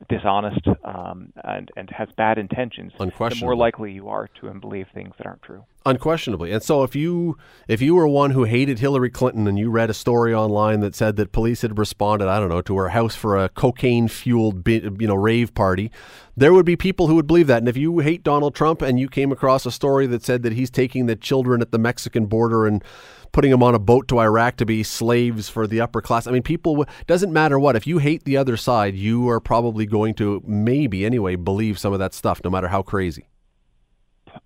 dishonest 0.08 0.62
um, 0.84 1.34
and 1.44 1.72
and 1.76 1.90
has 1.90 2.08
bad 2.16 2.38
intentions. 2.38 2.94
The 3.00 3.46
more 3.46 3.56
likely 3.56 3.92
you 3.92 4.08
are 4.08 4.30
to 4.40 4.54
believe 4.60 4.86
things 4.94 5.16
that 5.18 5.26
aren't 5.26 5.42
true. 5.42 5.66
Unquestionably. 5.84 6.52
And 6.52 6.62
so 6.62 6.84
if 6.84 6.96
you 6.96 7.38
if 7.68 7.82
you 7.82 7.96
were 7.96 8.08
one 8.08 8.32
who 8.32 8.44
hated 8.44 8.78
Hillary 8.78 9.10
Clinton 9.10 9.48
and 9.48 9.58
you 9.58 9.72
read 9.72 9.90
a 9.90 9.96
story 9.96 10.32
online 10.32 10.82
that 10.82 10.94
said 10.94 11.16
that 11.16 11.32
police 11.32 11.64
had 11.64 11.80
responded, 11.80 12.28
I 12.28 12.40
don't 12.40 12.50
know, 12.50 12.62
to 12.62 12.78
her 12.78 12.90
house 12.90 13.16
for 13.16 13.36
a 13.36 13.50
cocaine 13.50 14.08
fueled 14.08 14.68
you 14.68 15.08
know 15.08 15.16
rave 15.16 15.56
party, 15.56 15.92
there 16.36 16.54
would 16.54 16.66
be 16.66 16.76
people 16.76 17.08
who 17.08 17.16
would 17.16 17.26
believe 17.26 17.48
that. 17.48 17.60
And 17.60 17.70
if 17.70 17.78
you 17.78 17.98
hate 18.00 18.22
Donald 18.22 18.54
Trump 18.54 18.84
and 18.84 19.00
you 19.00 19.10
came 19.10 19.32
across 19.32 19.66
a 19.66 19.72
story 19.72 20.06
that 20.06 20.24
said 20.24 20.44
that 20.44 20.54
he's 20.54 20.70
taking 20.70 21.08
the 21.08 21.16
children 21.16 21.64
at 21.64 21.72
the 21.72 21.80
Mexican 21.80 22.28
border 22.28 22.68
and 22.68 22.84
putting 23.32 23.52
them 23.52 23.64
on 23.64 23.76
a 23.76 23.80
boat 23.80 24.08
to 24.10 24.20
Iraq 24.20 24.58
to 24.58 24.66
be 24.66 24.84
slaves 24.84 25.50
for 25.50 25.68
the 25.68 25.82
upper 25.82 26.02
class. 26.02 26.28
I 26.28 26.32
mean, 26.32 26.44
people 26.44 26.86
doesn't 27.06 27.32
matter 27.32 27.60
what. 27.60 27.76
If 27.76 27.88
you 27.88 27.98
hate 28.00 28.24
the 28.24 28.38
other 28.38 28.58
side, 28.58 28.96
you 28.96 29.30
are 29.30 29.40
probably 29.40 29.86
going 29.86 30.14
to 30.16 30.42
maybe 30.46 31.06
anyway 31.06 31.36
believe 31.36 31.80
some 31.80 31.94
of 31.94 32.00
that 32.00 32.14
stuff, 32.14 32.42
no 32.44 32.50
matter 32.50 32.68
how 32.68 32.82
crazy. 32.82 33.30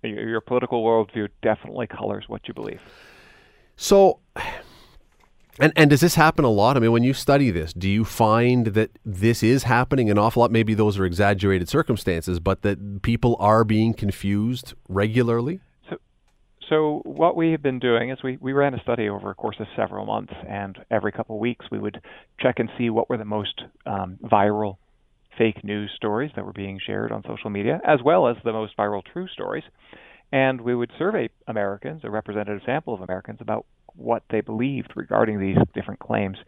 Your 0.02 0.40
political 0.40 0.82
worldview 0.82 1.28
definitely 1.42 1.86
colors 1.86 2.24
what 2.28 2.48
you 2.48 2.54
believe. 2.54 2.80
So, 3.76 4.20
and 5.58 5.72
and 5.76 5.90
does 5.90 6.00
this 6.00 6.14
happen 6.14 6.44
a 6.44 6.50
lot? 6.50 6.76
I 6.76 6.80
mean, 6.80 6.92
when 6.92 7.02
you 7.02 7.14
study 7.14 7.50
this, 7.50 7.72
do 7.72 7.88
you 7.88 8.04
find 8.04 8.68
that 8.68 8.90
this 9.04 9.42
is 9.42 9.64
happening 9.64 10.10
an 10.10 10.18
awful 10.18 10.40
lot? 10.40 10.50
Maybe 10.50 10.74
those 10.74 10.98
are 10.98 11.04
exaggerated 11.04 11.68
circumstances, 11.68 12.40
but 12.40 12.62
that 12.62 13.02
people 13.02 13.36
are 13.38 13.64
being 13.64 13.92
confused 13.92 14.74
regularly. 14.88 15.60
So 16.72 17.02
what 17.04 17.36
we 17.36 17.50
have 17.50 17.62
been 17.62 17.80
doing 17.80 18.08
is 18.08 18.22
we, 18.24 18.38
we 18.40 18.54
ran 18.54 18.72
a 18.72 18.80
study 18.80 19.06
over 19.06 19.28
a 19.28 19.34
course 19.34 19.56
of 19.60 19.66
several 19.76 20.06
months, 20.06 20.32
and 20.48 20.78
every 20.90 21.12
couple 21.12 21.36
of 21.36 21.40
weeks 21.40 21.66
we 21.70 21.78
would 21.78 22.00
check 22.40 22.60
and 22.60 22.70
see 22.78 22.88
what 22.88 23.10
were 23.10 23.18
the 23.18 23.26
most 23.26 23.60
um, 23.84 24.16
viral 24.22 24.78
fake 25.36 25.62
news 25.62 25.90
stories 25.94 26.30
that 26.34 26.46
were 26.46 26.54
being 26.54 26.80
shared 26.82 27.12
on 27.12 27.24
social 27.28 27.50
media, 27.50 27.78
as 27.86 27.98
well 28.02 28.26
as 28.26 28.36
the 28.42 28.54
most 28.54 28.74
viral 28.78 29.02
true 29.04 29.28
stories. 29.28 29.64
And 30.32 30.62
we 30.62 30.74
would 30.74 30.90
survey 30.98 31.28
Americans, 31.46 32.00
a 32.04 32.10
representative 32.10 32.62
sample 32.64 32.94
of 32.94 33.02
Americans, 33.02 33.40
about 33.42 33.66
what 33.94 34.22
they 34.30 34.40
believed 34.40 34.94
regarding 34.96 35.40
these 35.40 35.58
different 35.74 36.00
claims. 36.00 36.38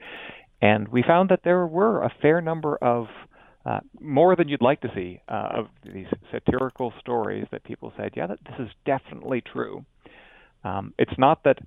And 0.63 0.89
we 0.89 1.05
found 1.07 1.29
that 1.29 1.41
there 1.45 1.67
were 1.67 2.03
a 2.03 2.15
fair 2.23 2.41
number 2.41 2.79
of 2.81 3.09
uh, 3.65 3.81
more 4.01 4.37
than 4.37 4.49
you'd 4.49 4.63
like 4.63 4.81
to 4.83 4.91
see 4.95 5.21
uh, 5.29 5.49
of 5.55 5.67
these 5.85 6.07
satirical 6.31 6.93
stories 7.01 7.47
that 7.51 7.65
people 7.65 7.93
said, 7.97 8.13
yeah, 8.17 8.27
that 8.27 8.39
this 8.45 8.59
is 8.59 8.69
definitely 8.85 9.41
true. 9.41 9.85
Um, 10.65 10.93
it's 10.99 11.19
not 11.19 11.45
that 11.45 11.59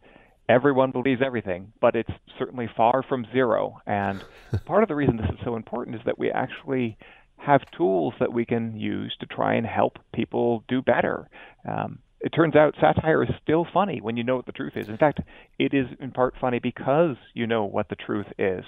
everyone 0.50 0.92
believes 0.92 1.22
everything, 1.26 1.74
but 1.82 1.96
it's 1.96 2.12
certainly 2.38 2.70
far 2.76 3.04
from 3.04 3.26
zero. 3.32 3.82
And 3.86 4.24
part 4.66 4.84
of 4.84 4.90
the 4.90 4.96
reason 4.96 5.18
this 5.18 5.30
is 5.30 5.40
so 5.44 5.56
important 5.56 5.96
is 5.96 6.02
that 6.06 6.20
we 6.20 6.32
actually 6.32 6.98
have 7.38 7.62
tools 7.76 8.14
that 8.20 8.34
we 8.34 8.46
can 8.46 8.78
use 8.80 9.16
to 9.20 9.26
try 9.26 9.56
and 9.56 9.66
help 9.66 10.00
people 10.14 10.64
do 10.68 10.82
better. 10.82 11.30
Um, 11.68 12.00
it 12.20 12.30
turns 12.30 12.56
out 12.56 12.76
satire 12.82 13.24
is 13.24 13.30
still 13.44 13.66
funny 13.72 14.02
when 14.02 14.18
you 14.18 14.24
know 14.24 14.36
what 14.36 14.48
the 14.48 14.52
truth 14.52 14.74
is. 14.76 14.90
In 14.90 14.98
fact, 14.98 15.20
it 15.60 15.74
is 15.74 15.86
in 16.00 16.12
part 16.12 16.34
funny 16.42 16.60
because 16.60 17.16
you 17.34 17.46
know 17.46 17.66
what 17.66 17.90
the 17.90 17.96
truth 17.96 18.26
is. 18.40 18.66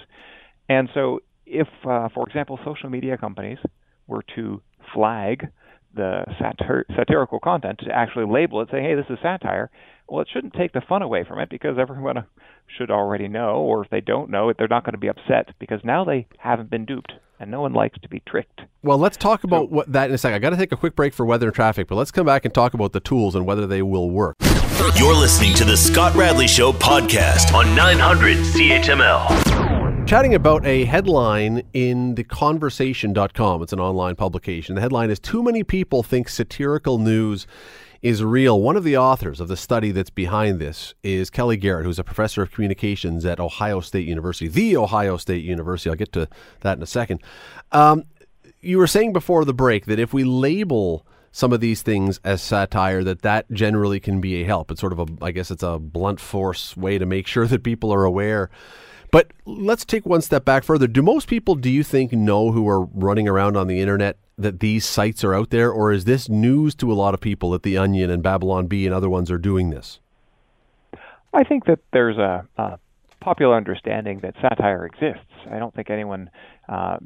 And 0.68 0.88
so, 0.94 1.20
if, 1.50 1.68
uh, 1.84 2.08
for 2.14 2.26
example, 2.28 2.58
social 2.64 2.88
media 2.88 3.16
companies 3.18 3.58
were 4.06 4.24
to 4.36 4.62
flag 4.94 5.48
the 5.94 6.24
satir- 6.40 6.84
satirical 6.96 7.40
content 7.40 7.80
to 7.80 7.92
actually 7.92 8.26
label 8.26 8.60
it, 8.60 8.68
say, 8.70 8.80
hey, 8.80 8.94
this 8.94 9.06
is 9.10 9.18
satire, 9.22 9.70
well, 10.08 10.20
it 10.20 10.28
shouldn't 10.32 10.54
take 10.54 10.72
the 10.72 10.80
fun 10.88 11.02
away 11.02 11.24
from 11.24 11.38
it 11.38 11.48
because 11.50 11.76
everyone 11.78 12.24
should 12.78 12.90
already 12.90 13.28
know, 13.28 13.56
or 13.56 13.84
if 13.84 13.90
they 13.90 14.00
don't 14.00 14.30
know, 14.30 14.52
they're 14.56 14.68
not 14.68 14.84
going 14.84 14.92
to 14.92 14.98
be 14.98 15.08
upset 15.08 15.54
because 15.58 15.80
now 15.84 16.04
they 16.04 16.26
haven't 16.38 16.70
been 16.70 16.84
duped, 16.84 17.12
and 17.38 17.50
no 17.50 17.60
one 17.60 17.72
likes 17.72 17.98
to 18.00 18.08
be 18.08 18.22
tricked. 18.28 18.60
Well, 18.82 18.98
let's 18.98 19.16
talk 19.16 19.44
about 19.44 19.68
so, 19.68 19.74
what 19.74 19.92
that 19.92 20.08
in 20.08 20.14
a 20.14 20.18
second. 20.18 20.36
I 20.36 20.38
got 20.38 20.50
to 20.50 20.56
take 20.56 20.72
a 20.72 20.76
quick 20.76 20.94
break 20.94 21.14
for 21.14 21.26
weather 21.26 21.46
and 21.46 21.54
traffic, 21.54 21.88
but 21.88 21.96
let's 21.96 22.10
come 22.10 22.26
back 22.26 22.44
and 22.44 22.54
talk 22.54 22.74
about 22.74 22.92
the 22.92 23.00
tools 23.00 23.34
and 23.34 23.46
whether 23.46 23.66
they 23.66 23.82
will 23.82 24.10
work. 24.10 24.36
You're 24.96 25.14
listening 25.14 25.54
to 25.54 25.64
the 25.64 25.76
Scott 25.76 26.14
Radley 26.14 26.48
Show 26.48 26.72
podcast 26.72 27.52
on 27.52 27.74
900 27.74 28.38
CHML. 28.38 29.59
Chatting 30.10 30.34
about 30.34 30.66
a 30.66 30.86
headline 30.86 31.62
in 31.72 32.16
theconversation.com. 32.16 33.62
It's 33.62 33.72
an 33.72 33.78
online 33.78 34.16
publication. 34.16 34.74
The 34.74 34.80
headline 34.80 35.08
is 35.08 35.20
Too 35.20 35.40
Many 35.40 35.62
People 35.62 36.02
Think 36.02 36.28
Satirical 36.28 36.98
News 36.98 37.46
is 38.02 38.24
real. 38.24 38.60
One 38.60 38.76
of 38.76 38.82
the 38.82 38.96
authors 38.96 39.38
of 39.38 39.46
the 39.46 39.56
study 39.56 39.92
that's 39.92 40.10
behind 40.10 40.58
this 40.58 40.94
is 41.04 41.30
Kelly 41.30 41.56
Garrett, 41.56 41.86
who's 41.86 42.00
a 42.00 42.02
professor 42.02 42.42
of 42.42 42.50
communications 42.50 43.24
at 43.24 43.38
Ohio 43.38 43.78
State 43.78 44.08
University, 44.08 44.48
the 44.48 44.76
Ohio 44.76 45.16
State 45.16 45.44
University. 45.44 45.90
I'll 45.90 45.94
get 45.94 46.10
to 46.14 46.26
that 46.62 46.76
in 46.76 46.82
a 46.82 46.86
second. 46.86 47.22
Um, 47.70 48.02
you 48.60 48.78
were 48.78 48.88
saying 48.88 49.12
before 49.12 49.44
the 49.44 49.54
break 49.54 49.86
that 49.86 50.00
if 50.00 50.12
we 50.12 50.24
label 50.24 51.06
some 51.30 51.52
of 51.52 51.60
these 51.60 51.82
things 51.82 52.18
as 52.24 52.42
satire 52.42 53.04
that 53.04 53.22
that 53.22 53.48
generally 53.52 54.00
can 54.00 54.20
be 54.20 54.42
a 54.42 54.44
help 54.44 54.72
it's 54.72 54.80
sort 54.80 54.92
of 54.92 54.98
a 54.98 55.06
i 55.22 55.30
guess 55.30 55.48
it's 55.48 55.62
a 55.62 55.78
blunt 55.78 56.18
force 56.18 56.76
way 56.76 56.98
to 56.98 57.06
make 57.06 57.28
sure 57.28 57.46
that 57.46 57.62
people 57.62 57.94
are 57.94 58.02
aware 58.02 58.50
but 59.10 59.32
let's 59.44 59.84
take 59.84 60.06
one 60.06 60.22
step 60.22 60.44
back 60.44 60.64
further 60.64 60.86
do 60.86 61.02
most 61.02 61.28
people 61.28 61.54
do 61.54 61.70
you 61.70 61.82
think 61.82 62.12
know 62.12 62.52
who 62.52 62.68
are 62.68 62.84
running 62.84 63.28
around 63.28 63.56
on 63.56 63.66
the 63.66 63.80
internet 63.80 64.16
that 64.40 64.60
these 64.60 64.84
sites 64.84 65.22
are 65.22 65.34
out 65.34 65.50
there, 65.50 65.70
or 65.70 65.92
is 65.92 66.04
this 66.04 66.28
news 66.28 66.74
to 66.76 66.90
a 66.90 66.94
lot 66.94 67.14
of 67.14 67.20
people 67.20 67.50
that 67.50 67.62
The 67.62 67.76
Onion 67.76 68.10
and 68.10 68.22
Babylon 68.22 68.66
Bee 68.66 68.86
and 68.86 68.94
other 68.94 69.10
ones 69.10 69.30
are 69.30 69.38
doing 69.38 69.70
this? 69.70 70.00
I 71.32 71.44
think 71.44 71.66
that 71.66 71.78
there's 71.92 72.16
a, 72.16 72.46
a 72.56 72.78
popular 73.20 73.56
understanding 73.56 74.20
that 74.20 74.34
satire 74.40 74.86
exists. 74.86 75.30
I 75.50 75.58
don't 75.58 75.74
think 75.74 75.90
anyone 75.90 76.30
uh, 76.68 76.96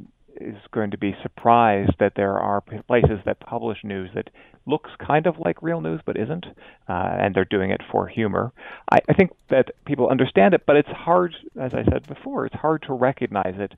is 0.41 0.57
going 0.73 0.91
to 0.91 0.99
be 0.99 1.15
surprised 1.23 1.93
that 1.99 2.15
there 2.17 2.39
are 2.39 2.61
places 2.61 3.21
that 3.25 3.41
publish 3.41 3.79
news 3.85 4.11
that 4.15 4.31
looks 4.67 4.91
kind 4.99 5.27
of 5.27 5.39
like 5.39 5.63
real 5.63 5.81
news 5.81 6.01
but 6.07 6.17
isn't, 6.17 6.47
uh, 6.89 7.17
and 7.21 7.35
they're 7.35 7.45
doing 7.45 7.71
it 7.71 7.81
for 7.91 8.07
humor. 8.07 8.53
I, 8.91 8.99
I 9.09 9.13
think 9.13 9.33
that 9.51 9.73
people 9.85 10.09
understand 10.09 10.55
it, 10.55 10.63
but 10.67 10.77
it's 10.77 10.89
hard, 10.89 11.35
as 11.61 11.75
I 11.75 11.85
said 11.85 12.07
before, 12.07 12.47
it's 12.47 12.55
hard 12.55 12.83
to 12.83 12.95
recognize 12.95 13.55
it, 13.59 13.73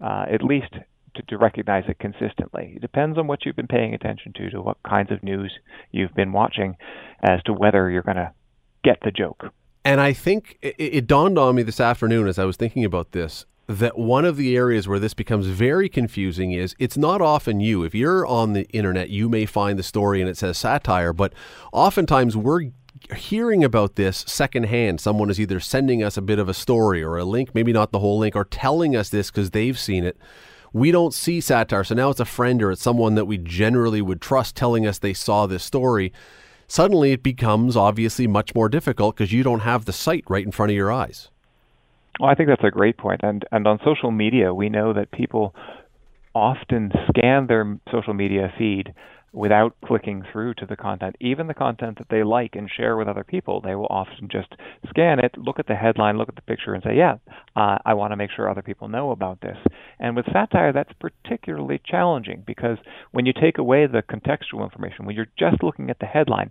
uh, 0.00 0.26
at 0.28 0.42
least 0.42 0.72
to, 1.14 1.22
to 1.28 1.38
recognize 1.38 1.84
it 1.88 1.98
consistently. 1.98 2.74
It 2.76 2.82
depends 2.82 3.18
on 3.18 3.26
what 3.26 3.44
you've 3.44 3.56
been 3.56 3.68
paying 3.68 3.94
attention 3.94 4.32
to, 4.34 4.50
to 4.50 4.60
what 4.60 4.78
kinds 4.82 5.12
of 5.12 5.22
news 5.22 5.52
you've 5.92 6.14
been 6.14 6.32
watching, 6.32 6.76
as 7.22 7.42
to 7.44 7.52
whether 7.52 7.88
you're 7.90 8.02
going 8.02 8.16
to 8.16 8.32
get 8.82 8.98
the 9.04 9.10
joke. 9.10 9.44
And 9.84 10.00
I 10.00 10.12
think 10.12 10.58
it, 10.62 10.74
it 10.78 11.06
dawned 11.06 11.38
on 11.38 11.54
me 11.54 11.62
this 11.62 11.80
afternoon 11.80 12.28
as 12.28 12.38
I 12.38 12.44
was 12.44 12.56
thinking 12.56 12.84
about 12.84 13.12
this 13.12 13.46
that 13.66 13.98
one 13.98 14.24
of 14.24 14.36
the 14.36 14.56
areas 14.56 14.88
where 14.88 14.98
this 14.98 15.14
becomes 15.14 15.46
very 15.46 15.88
confusing 15.88 16.52
is 16.52 16.74
it's 16.78 16.96
not 16.96 17.20
often 17.20 17.60
you. 17.60 17.84
If 17.84 17.94
you're 17.94 18.26
on 18.26 18.52
the 18.52 18.68
internet, 18.70 19.08
you 19.08 19.28
may 19.28 19.46
find 19.46 19.78
the 19.78 19.84
story 19.84 20.20
and 20.20 20.28
it 20.28 20.36
says 20.36 20.58
satire, 20.58 21.12
but 21.12 21.32
oftentimes 21.72 22.36
we're 22.36 22.70
hearing 23.14 23.64
about 23.64 23.96
this 23.96 24.24
secondhand. 24.26 25.00
Someone 25.00 25.30
is 25.30 25.40
either 25.40 25.60
sending 25.60 26.02
us 26.02 26.16
a 26.16 26.22
bit 26.22 26.38
of 26.38 26.48
a 26.48 26.54
story 26.54 27.02
or 27.02 27.16
a 27.16 27.24
link, 27.24 27.54
maybe 27.54 27.72
not 27.72 27.92
the 27.92 28.00
whole 28.00 28.18
link, 28.18 28.36
or 28.36 28.44
telling 28.44 28.94
us 28.96 29.08
this 29.08 29.30
because 29.30 29.50
they've 29.50 29.78
seen 29.78 30.04
it 30.04 30.18
we 30.72 30.90
don't 30.90 31.14
see 31.14 31.40
satire. 31.40 31.84
So 31.84 31.94
now 31.94 32.10
it's 32.10 32.20
a 32.20 32.24
friend 32.24 32.62
or 32.62 32.72
it's 32.72 32.82
someone 32.82 33.14
that 33.14 33.26
we 33.26 33.38
generally 33.38 34.00
would 34.00 34.20
trust 34.20 34.56
telling 34.56 34.86
us 34.86 34.98
they 34.98 35.14
saw 35.14 35.46
this 35.46 35.64
story. 35.64 36.12
Suddenly 36.66 37.12
it 37.12 37.22
becomes 37.22 37.76
obviously 37.76 38.26
much 38.26 38.54
more 38.54 38.68
difficult 38.68 39.16
because 39.16 39.32
you 39.32 39.42
don't 39.42 39.60
have 39.60 39.84
the 39.84 39.92
site 39.92 40.24
right 40.28 40.44
in 40.44 40.52
front 40.52 40.70
of 40.70 40.76
your 40.76 40.90
eyes. 40.90 41.30
Well, 42.20 42.30
I 42.30 42.34
think 42.34 42.48
that's 42.48 42.64
a 42.64 42.70
great 42.70 42.96
point. 42.98 43.20
And 43.22 43.44
and 43.52 43.66
on 43.66 43.78
social 43.84 44.10
media, 44.10 44.54
we 44.54 44.68
know 44.68 44.92
that 44.92 45.10
people 45.12 45.54
often 46.34 46.92
scan 47.08 47.46
their 47.46 47.78
social 47.90 48.14
media 48.14 48.52
feed 48.58 48.94
without 49.34 49.74
clicking 49.84 50.22
through 50.30 50.52
to 50.54 50.66
the 50.66 50.76
content, 50.76 51.16
even 51.20 51.46
the 51.46 51.54
content 51.54 51.96
that 51.98 52.08
they 52.10 52.22
like 52.22 52.54
and 52.54 52.70
share 52.70 52.96
with 52.98 53.08
other 53.08 53.24
people. 53.24 53.60
They 53.62 53.74
will 53.74 53.86
often 53.88 54.28
just 54.30 54.48
scan 54.90 55.18
it, 55.18 55.36
look 55.38 55.58
at 55.58 55.66
the 55.66 55.74
headline, 55.74 56.18
look 56.18 56.28
at 56.28 56.36
the 56.36 56.42
picture, 56.42 56.74
and 56.74 56.82
say, 56.82 56.96
Yeah, 56.96 57.16
uh, 57.56 57.78
I 57.84 57.94
want 57.94 58.12
to 58.12 58.16
make 58.16 58.30
sure 58.30 58.48
other 58.48 58.62
people 58.62 58.88
know 58.88 59.10
about 59.10 59.40
this. 59.40 59.56
And 59.98 60.16
with 60.16 60.26
satire, 60.32 60.72
that's 60.72 60.92
particularly 61.00 61.80
challenging 61.84 62.44
because 62.46 62.76
when 63.12 63.24
you 63.24 63.32
take 63.32 63.58
away 63.58 63.86
the 63.86 64.02
contextual 64.02 64.64
information, 64.64 65.06
when 65.06 65.16
you're 65.16 65.26
just 65.38 65.62
looking 65.62 65.90
at 65.90 65.98
the 65.98 66.06
headline, 66.06 66.50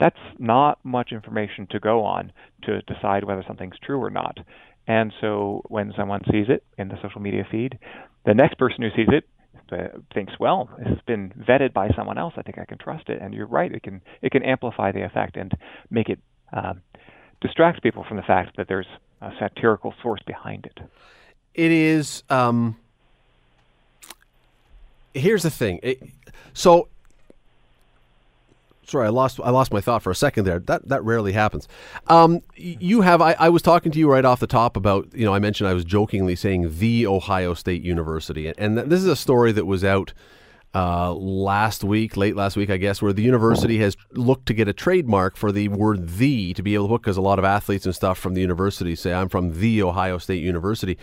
that's 0.00 0.16
not 0.38 0.78
much 0.84 1.12
information 1.12 1.66
to 1.70 1.80
go 1.80 2.02
on 2.02 2.32
to 2.64 2.80
decide 2.82 3.24
whether 3.24 3.44
something's 3.46 3.78
true 3.84 4.02
or 4.02 4.10
not. 4.10 4.38
And 4.86 5.12
so 5.20 5.62
when 5.68 5.92
someone 5.96 6.22
sees 6.30 6.46
it 6.48 6.64
in 6.76 6.88
the 6.88 6.96
social 7.02 7.20
media 7.20 7.46
feed, 7.50 7.78
the 8.24 8.34
next 8.34 8.58
person 8.58 8.82
who 8.82 8.90
sees 8.96 9.08
it 9.08 9.24
uh, 9.70 9.98
thinks, 10.12 10.32
well, 10.38 10.68
it's 10.78 11.00
been 11.02 11.32
vetted 11.48 11.72
by 11.72 11.88
someone 11.96 12.18
else. 12.18 12.34
I 12.36 12.42
think 12.42 12.58
I 12.58 12.64
can 12.64 12.78
trust 12.78 13.08
it. 13.08 13.20
And 13.22 13.32
you're 13.32 13.46
right; 13.46 13.72
it 13.72 13.82
can 13.82 14.02
it 14.20 14.30
can 14.30 14.42
amplify 14.42 14.92
the 14.92 15.04
effect 15.04 15.36
and 15.36 15.52
make 15.90 16.08
it 16.08 16.18
uh, 16.52 16.74
distract 17.40 17.82
people 17.82 18.04
from 18.06 18.18
the 18.18 18.22
fact 18.22 18.56
that 18.56 18.68
there's 18.68 18.86
a 19.20 19.30
satirical 19.38 19.94
source 20.02 20.20
behind 20.26 20.66
it. 20.66 20.78
It 21.54 21.70
is. 21.70 22.22
Um, 22.28 22.76
here's 25.14 25.42
the 25.42 25.50
thing. 25.50 25.80
It, 25.82 26.02
so 26.52 26.88
sorry, 28.86 29.06
I 29.06 29.10
lost 29.10 29.40
I 29.42 29.50
lost 29.50 29.72
my 29.72 29.80
thought 29.80 30.02
for 30.02 30.10
a 30.10 30.14
second 30.14 30.44
there. 30.44 30.58
That 30.58 30.88
that 30.88 31.02
rarely 31.04 31.32
happens. 31.32 31.68
Um, 32.08 32.40
you 32.56 33.00
have 33.02 33.20
I, 33.20 33.34
I 33.38 33.48
was 33.48 33.62
talking 33.62 33.92
to 33.92 33.98
you 33.98 34.10
right 34.10 34.24
off 34.24 34.40
the 34.40 34.46
top 34.46 34.76
about 34.76 35.08
you 35.14 35.24
know 35.24 35.34
I 35.34 35.38
mentioned 35.38 35.68
I 35.68 35.74
was 35.74 35.84
jokingly 35.84 36.36
saying 36.36 36.78
the 36.78 37.06
Ohio 37.06 37.54
State 37.54 37.82
University, 37.82 38.48
and, 38.48 38.58
and 38.58 38.90
this 38.90 39.00
is 39.00 39.06
a 39.06 39.16
story 39.16 39.52
that 39.52 39.66
was 39.66 39.84
out. 39.84 40.12
Uh, 40.74 41.12
last 41.12 41.84
week, 41.84 42.16
late 42.16 42.34
last 42.34 42.56
week, 42.56 42.70
I 42.70 42.78
guess, 42.78 43.02
where 43.02 43.12
the 43.12 43.20
university 43.20 43.76
has 43.80 43.94
looked 44.12 44.46
to 44.46 44.54
get 44.54 44.68
a 44.68 44.72
trademark 44.72 45.36
for 45.36 45.52
the 45.52 45.68
word 45.68 46.08
"the" 46.16 46.54
to 46.54 46.62
be 46.62 46.72
able 46.72 46.86
to 46.86 46.94
put, 46.94 47.02
because 47.02 47.18
a 47.18 47.20
lot 47.20 47.38
of 47.38 47.44
athletes 47.44 47.84
and 47.84 47.94
stuff 47.94 48.16
from 48.16 48.32
the 48.32 48.40
university 48.40 48.96
say, 48.96 49.12
"I'm 49.12 49.28
from 49.28 49.60
the 49.60 49.82
Ohio 49.82 50.16
State 50.16 50.42
University." 50.42 50.96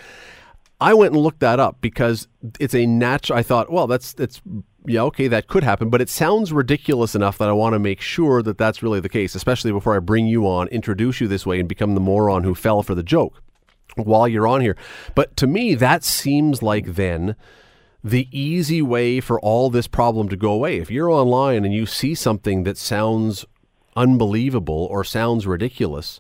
I 0.82 0.94
went 0.94 1.14
and 1.14 1.22
looked 1.22 1.42
that 1.42 1.60
up 1.60 1.82
because 1.82 2.28
it's 2.60 2.74
a 2.74 2.86
natural. 2.86 3.38
I 3.38 3.44
thought, 3.44 3.72
well, 3.72 3.88
that's 3.88 4.14
that's 4.14 4.42
yeah, 4.86 5.02
okay, 5.04 5.28
that 5.28 5.48
could 5.48 5.64
happen, 5.64 5.90
but 5.90 6.02
it 6.02 6.10
sounds 6.10 6.54
ridiculous 6.54 7.14
enough 7.16 7.38
that 7.38 7.50
I 7.50 7.54
want 7.54 7.74
to 7.74 7.80
make 7.80 8.02
sure 8.02 8.42
that 8.42 8.58
that's 8.58 8.82
really 8.82 9.00
the 9.00 9.10
case, 9.10 9.36
especially 9.36 9.72
before 9.72 9.96
I 9.96 10.00
bring 10.00 10.26
you 10.28 10.48
on, 10.48 10.68
introduce 10.70 11.20
you 11.20 11.28
this 11.28 11.46
way, 11.46 11.60
and 11.60 11.68
become 11.68 11.96
the 11.96 12.02
moron 12.02 12.44
who 12.44 12.56
fell 12.56 12.82
for 12.82 12.96
the 12.96 13.04
joke 13.04 13.42
while 13.96 14.28
you're 14.28 14.48
on 14.48 14.62
here. 14.62 14.78
But 15.16 15.36
to 15.38 15.48
me, 15.48 15.76
that 15.76 16.04
seems 16.04 16.64
like 16.64 16.96
then 16.96 17.36
the 18.04 18.30
easy 18.32 18.82
way 18.82 19.20
for 19.20 19.40
all 19.42 19.70
this 19.70 19.88
problem 19.88 20.30
to 20.30 20.38
go 20.38 20.52
away. 20.52 20.78
If 20.78 20.90
you're 20.90 21.12
online 21.12 21.66
and 21.66 21.74
you 21.74 21.86
see 21.86 22.16
something 22.16 22.64
that 22.64 22.78
sounds 22.78 23.46
unbelievable 23.96 24.88
or 24.90 25.04
sounds 25.04 25.46
ridiculous, 25.46 26.20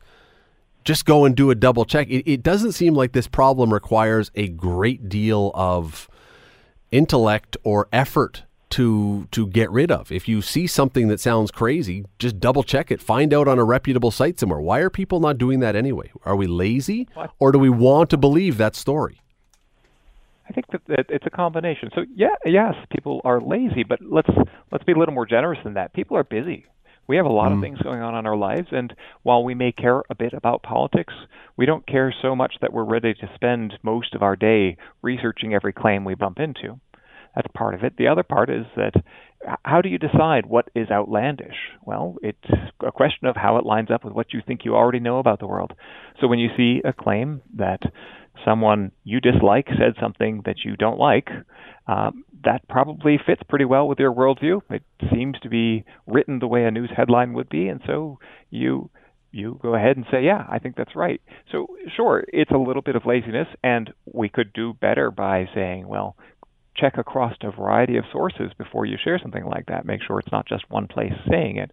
just 0.83 1.05
go 1.05 1.25
and 1.25 1.35
do 1.35 1.51
a 1.51 1.55
double 1.55 1.85
check. 1.85 2.09
It, 2.09 2.29
it 2.31 2.43
doesn't 2.43 2.73
seem 2.73 2.93
like 2.93 3.11
this 3.11 3.27
problem 3.27 3.73
requires 3.73 4.31
a 4.35 4.47
great 4.47 5.09
deal 5.09 5.51
of 5.53 6.09
intellect 6.91 7.57
or 7.63 7.87
effort 7.91 8.43
to 8.71 9.27
to 9.31 9.47
get 9.47 9.69
rid 9.71 9.91
of. 9.91 10.11
If 10.11 10.27
you 10.27 10.41
see 10.41 10.67
something 10.67 11.07
that 11.07 11.19
sounds 11.19 11.51
crazy, 11.51 12.05
just 12.19 12.39
double 12.39 12.63
check 12.63 12.91
it. 12.91 13.01
Find 13.01 13.33
out 13.33 13.47
on 13.47 13.57
a 13.57 13.63
reputable 13.63 14.11
site 14.11 14.39
somewhere. 14.39 14.59
Why 14.59 14.79
are 14.79 14.89
people 14.89 15.19
not 15.19 15.37
doing 15.37 15.59
that 15.59 15.75
anyway? 15.75 16.11
Are 16.23 16.35
we 16.35 16.47
lazy 16.47 17.07
or 17.39 17.51
do 17.51 17.59
we 17.59 17.69
want 17.69 18.09
to 18.11 18.17
believe 18.17 18.57
that 18.57 18.75
story? 18.75 19.21
I 20.47 20.51
think 20.51 20.65
that 20.87 21.05
it's 21.09 21.25
a 21.25 21.29
combination. 21.29 21.89
So 21.93 22.05
yeah, 22.15 22.35
yes, 22.45 22.73
people 22.91 23.21
are 23.23 23.39
lazy, 23.39 23.83
but 23.83 23.99
let's 24.01 24.29
let's 24.71 24.83
be 24.83 24.93
a 24.93 24.97
little 24.97 25.13
more 25.13 25.25
generous 25.25 25.59
than 25.63 25.75
that. 25.75 25.93
People 25.93 26.17
are 26.17 26.23
busy. 26.23 26.65
We 27.09 27.15
have 27.15 27.25
a 27.25 27.29
lot 27.29 27.51
mm. 27.51 27.55
of 27.55 27.61
things 27.61 27.79
going 27.81 28.01
on 28.01 28.13
in 28.13 28.27
our 28.27 28.37
lives, 28.37 28.67
and 28.71 28.93
while 29.23 29.43
we 29.43 29.55
may 29.55 29.71
care 29.71 30.03
a 30.11 30.15
bit 30.15 30.31
about 30.31 30.61
politics, 30.61 31.13
we 31.57 31.65
don't 31.65 31.87
care 31.87 32.13
so 32.21 32.35
much 32.35 32.53
that 32.61 32.71
we're 32.71 32.83
ready 32.83 33.15
to 33.15 33.31
spend 33.33 33.73
most 33.81 34.13
of 34.13 34.21
our 34.21 34.35
day 34.35 34.77
researching 35.01 35.55
every 35.55 35.73
claim 35.73 36.05
we 36.05 36.13
bump 36.13 36.37
into. 36.37 36.79
That's 37.35 37.47
part 37.55 37.73
of 37.73 37.83
it. 37.83 37.97
The 37.97 38.09
other 38.09 38.21
part 38.21 38.51
is 38.51 38.67
that 38.75 38.93
how 39.65 39.81
do 39.81 39.89
you 39.89 39.97
decide 39.97 40.45
what 40.45 40.69
is 40.75 40.91
outlandish? 40.91 41.55
Well, 41.83 42.17
it's 42.21 42.37
a 42.85 42.91
question 42.91 43.27
of 43.27 43.35
how 43.35 43.57
it 43.57 43.65
lines 43.65 43.89
up 43.89 44.05
with 44.05 44.13
what 44.13 44.31
you 44.31 44.41
think 44.45 44.63
you 44.63 44.75
already 44.75 44.99
know 44.99 45.17
about 45.17 45.39
the 45.39 45.47
world. 45.47 45.73
So 46.21 46.27
when 46.27 46.37
you 46.37 46.49
see 46.55 46.81
a 46.85 46.93
claim 46.93 47.41
that 47.55 47.81
someone 48.45 48.91
you 49.03 49.19
dislike 49.19 49.67
said 49.69 49.95
something 49.99 50.43
that 50.45 50.57
you 50.63 50.75
don't 50.75 50.99
like, 50.99 51.29
um, 51.87 52.23
that 52.43 52.67
probably 52.67 53.19
fits 53.25 53.41
pretty 53.49 53.65
well 53.65 53.87
with 53.87 53.99
your 53.99 54.13
worldview. 54.13 54.61
It 54.69 54.83
seems 55.11 55.39
to 55.41 55.49
be 55.49 55.85
written 56.07 56.39
the 56.39 56.47
way 56.47 56.65
a 56.65 56.71
news 56.71 56.91
headline 56.95 57.33
would 57.33 57.49
be, 57.49 57.67
and 57.67 57.81
so 57.85 58.19
you 58.49 58.89
you 59.31 59.59
go 59.61 59.75
ahead 59.75 59.95
and 59.95 60.05
say, 60.11 60.23
yeah, 60.23 60.43
I 60.49 60.57
think 60.57 60.75
that's 60.75 60.95
right. 60.95 61.21
So 61.51 61.67
sure, 61.95 62.23
it's 62.29 62.51
a 62.51 62.57
little 62.57 62.81
bit 62.81 62.95
of 62.95 63.05
laziness, 63.05 63.47
and 63.63 63.91
we 64.11 64.27
could 64.27 64.53
do 64.53 64.73
better 64.73 65.11
by 65.11 65.45
saying, 65.53 65.87
well, 65.87 66.15
check 66.75 66.97
across 66.97 67.35
a 67.41 67.51
variety 67.51 67.97
of 67.97 68.05
sources 68.11 68.51
before 68.57 68.85
you 68.85 68.97
share 69.03 69.19
something 69.21 69.45
like 69.45 69.67
that. 69.67 69.85
Make 69.85 70.01
sure 70.05 70.19
it's 70.19 70.31
not 70.31 70.47
just 70.47 70.69
one 70.69 70.87
place 70.87 71.13
saying 71.29 71.57
it. 71.57 71.71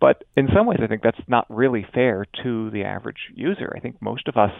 But 0.00 0.24
in 0.36 0.48
some 0.54 0.66
ways, 0.66 0.80
I 0.82 0.86
think 0.86 1.02
that's 1.02 1.20
not 1.28 1.46
really 1.50 1.86
fair 1.92 2.24
to 2.42 2.70
the 2.70 2.84
average 2.84 3.18
user. 3.34 3.72
I 3.76 3.80
think 3.80 4.00
most 4.00 4.28
of 4.28 4.36
us 4.36 4.52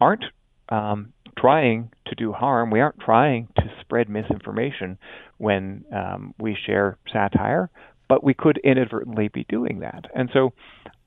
aren't 0.00 0.24
um, 0.68 1.12
trying 1.38 1.90
to 2.06 2.14
do 2.14 2.32
harm. 2.32 2.70
We 2.70 2.80
aren't 2.80 3.00
trying 3.00 3.48
spread 3.86 4.08
misinformation 4.08 4.98
when 5.38 5.84
um, 5.94 6.34
we 6.38 6.56
share 6.66 6.98
satire, 7.12 7.70
but 8.08 8.24
we 8.24 8.34
could 8.34 8.58
inadvertently 8.58 9.28
be 9.28 9.44
doing 9.48 9.80
that. 9.80 10.04
And 10.14 10.28
so, 10.32 10.52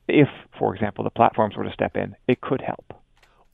if, 0.08 0.28
for 0.58 0.74
example, 0.74 1.04
the 1.04 1.10
platforms 1.10 1.56
were 1.56 1.64
to 1.64 1.72
step 1.72 1.96
in, 1.96 2.16
it 2.26 2.40
could 2.40 2.62
help 2.62 2.99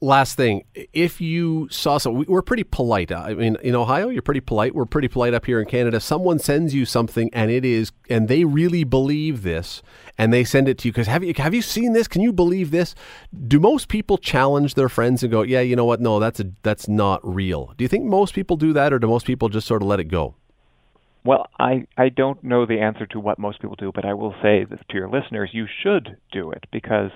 last 0.01 0.37
thing, 0.37 0.65
if 0.93 1.21
you 1.21 1.69
saw 1.71 1.99
so, 1.99 2.11
we're 2.11 2.43
pretty 2.43 2.65
polite. 2.65 3.11
I 3.13 3.35
mean, 3.35 3.57
in 3.63 3.75
Ohio, 3.75 4.09
you're 4.09 4.23
pretty 4.23 4.41
polite. 4.41 4.75
We're 4.75 4.85
pretty 4.85 5.09
polite 5.09 5.35
up 5.35 5.47
here 5.47 5.61
in 5.61 5.67
Canada. 5.67 6.01
Someone 6.01 6.39
sends 6.39 6.75
you 6.75 6.85
something, 6.85 7.31
and 7.33 7.51
it 7.51 7.65
is, 7.65 7.93
and 8.11 8.29
they 8.29 8.45
really 8.45 8.85
believe 8.85 9.43
this, 9.43 9.83
and 10.19 10.33
they 10.33 10.45
send 10.45 10.69
it 10.69 10.79
to 10.79 10.89
you 10.89 10.93
because 10.93 11.07
have 11.07 11.25
you 11.25 11.35
have 11.37 11.55
you 11.55 11.63
seen 11.63 11.93
this? 11.93 12.09
Can 12.09 12.23
you 12.23 12.33
believe 12.33 12.71
this? 12.71 12.95
Do 13.47 13.59
most 13.59 13.89
people 13.89 14.19
challenge 14.19 14.75
their 14.75 14.89
friends 14.89 15.23
and 15.23 15.33
go, 15.33 15.43
yeah, 15.43 15.61
you 15.61 15.77
know 15.77 15.85
what? 15.85 16.01
No, 16.01 16.19
that's 16.19 16.41
a 16.41 16.47
that's 16.63 16.89
not 16.89 17.21
real. 17.23 17.73
Do 17.77 17.85
you 17.85 17.89
think 17.89 18.05
most 18.05 18.35
people 18.35 18.57
do 18.57 18.73
that, 18.73 18.93
or 18.93 18.99
do 18.99 19.07
most 19.07 19.27
people 19.27 19.49
just 19.49 19.67
sort 19.67 19.83
of 19.83 19.89
let 19.89 20.01
it 20.01 20.05
go? 20.05 20.35
Well, 21.25 21.49
I, 21.59 21.89
I 21.97 22.09
don't 22.09 22.43
know 22.45 22.67
the 22.67 22.79
answer 22.79 23.05
to 23.07 23.19
what 23.19 23.37
most 23.37 23.61
people 23.61 23.75
do, 23.75 23.91
but 23.93 24.05
I 24.05 24.15
will 24.15 24.33
say 24.41 24.65
to 24.65 24.95
your 24.95 25.09
listeners, 25.09 25.51
you 25.53 25.67
should 25.83 26.17
do 26.31 26.53
it 26.53 26.67
because 26.71 27.11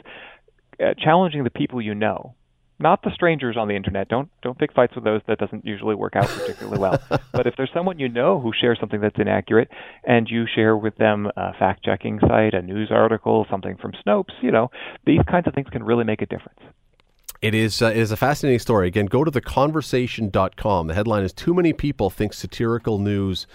uh, 0.81 0.95
challenging 0.99 1.45
the 1.45 1.51
people 1.51 1.81
you 1.81 1.95
know 1.95 2.35
not 2.81 3.03
the 3.03 3.11
strangers 3.15 3.57
on 3.57 3.69
the 3.69 3.77
internet. 3.77 4.09
Don't 4.09 4.29
don't 4.43 4.59
pick 4.59 4.73
fights 4.73 4.95
with 4.95 5.05
those. 5.05 5.21
That 5.29 5.39
doesn't 5.39 5.65
usually 5.65 5.95
work 5.95 6.17
out 6.17 6.27
particularly 6.29 6.79
well. 6.79 6.99
but 7.33 7.47
if 7.47 7.55
there's 7.57 7.71
someone 7.73 7.99
you 7.99 8.09
know 8.09 8.41
who 8.41 8.53
shares 8.59 8.79
something 8.81 9.01
that's 9.01 9.19
inaccurate, 9.19 9.69
and 10.05 10.29
you 10.29 10.47
share 10.53 10.77
with 10.77 10.97
them 10.97 11.31
a 11.37 11.53
fact-checking 11.55 12.21
site, 12.21 12.55
a 12.55 12.63
news 12.63 12.91
article, 12.91 13.47
something 13.51 13.77
from 13.77 13.93
Snopes, 14.05 14.33
you 14.43 14.51
know, 14.51 14.71
these 15.07 15.21
kinds 15.31 15.47
of 15.47 15.55
things 15.55 15.69
can 15.71 15.83
really 15.83 16.05
make 16.05 16.23
a 16.23 16.27
difference. 16.27 16.61
It 17.43 17.55
is, 17.55 17.81
uh, 17.81 17.87
it 17.87 17.97
is 17.97 18.13
a 18.13 18.17
fascinating 18.17 18.59
story. 18.59 18.89
Again, 18.89 19.07
go 19.07 19.25
to 19.25 19.31
theconversation.com. 19.31 20.89
The 20.89 20.95
headline 20.95 21.25
is 21.25 21.33
Too 21.33 21.55
Many 21.55 21.73
People 21.73 22.11
Think 22.11 22.35
Satirical 22.35 22.99
News 22.99 23.47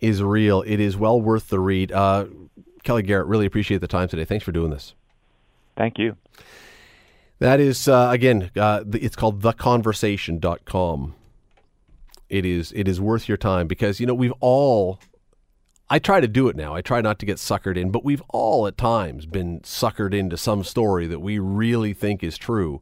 is 0.00 0.22
Real. 0.22 0.62
It 0.62 0.78
is 0.78 0.96
well 0.96 1.20
worth 1.20 1.48
the 1.48 1.58
read. 1.58 1.90
Uh, 1.90 2.26
Kelly 2.84 3.02
Garrett, 3.02 3.26
really 3.26 3.46
appreciate 3.46 3.80
the 3.80 3.88
time 3.88 4.08
today. 4.08 4.24
Thanks 4.24 4.44
for 4.44 4.52
doing 4.52 4.70
this. 4.70 4.94
Thank 5.76 5.98
you. 5.98 6.16
That 7.38 7.60
is, 7.60 7.88
uh, 7.88 8.08
again, 8.10 8.50
uh, 8.56 8.84
it's 8.92 9.16
called 9.16 9.42
theconversation.com. 9.42 11.14
It 12.28 12.46
is, 12.46 12.72
it 12.72 12.88
is 12.88 13.00
worth 13.00 13.28
your 13.28 13.36
time 13.36 13.66
because, 13.66 14.00
you 14.00 14.06
know, 14.06 14.14
we've 14.14 14.32
all, 14.40 14.98
I 15.90 15.98
try 15.98 16.20
to 16.20 16.28
do 16.28 16.48
it 16.48 16.56
now. 16.56 16.74
I 16.74 16.80
try 16.80 17.00
not 17.00 17.18
to 17.18 17.26
get 17.26 17.36
suckered 17.36 17.76
in, 17.76 17.90
but 17.90 18.04
we've 18.04 18.22
all 18.30 18.66
at 18.66 18.78
times 18.78 19.26
been 19.26 19.60
suckered 19.60 20.14
into 20.14 20.36
some 20.36 20.64
story 20.64 21.06
that 21.06 21.20
we 21.20 21.38
really 21.38 21.92
think 21.92 22.22
is 22.22 22.38
true 22.38 22.80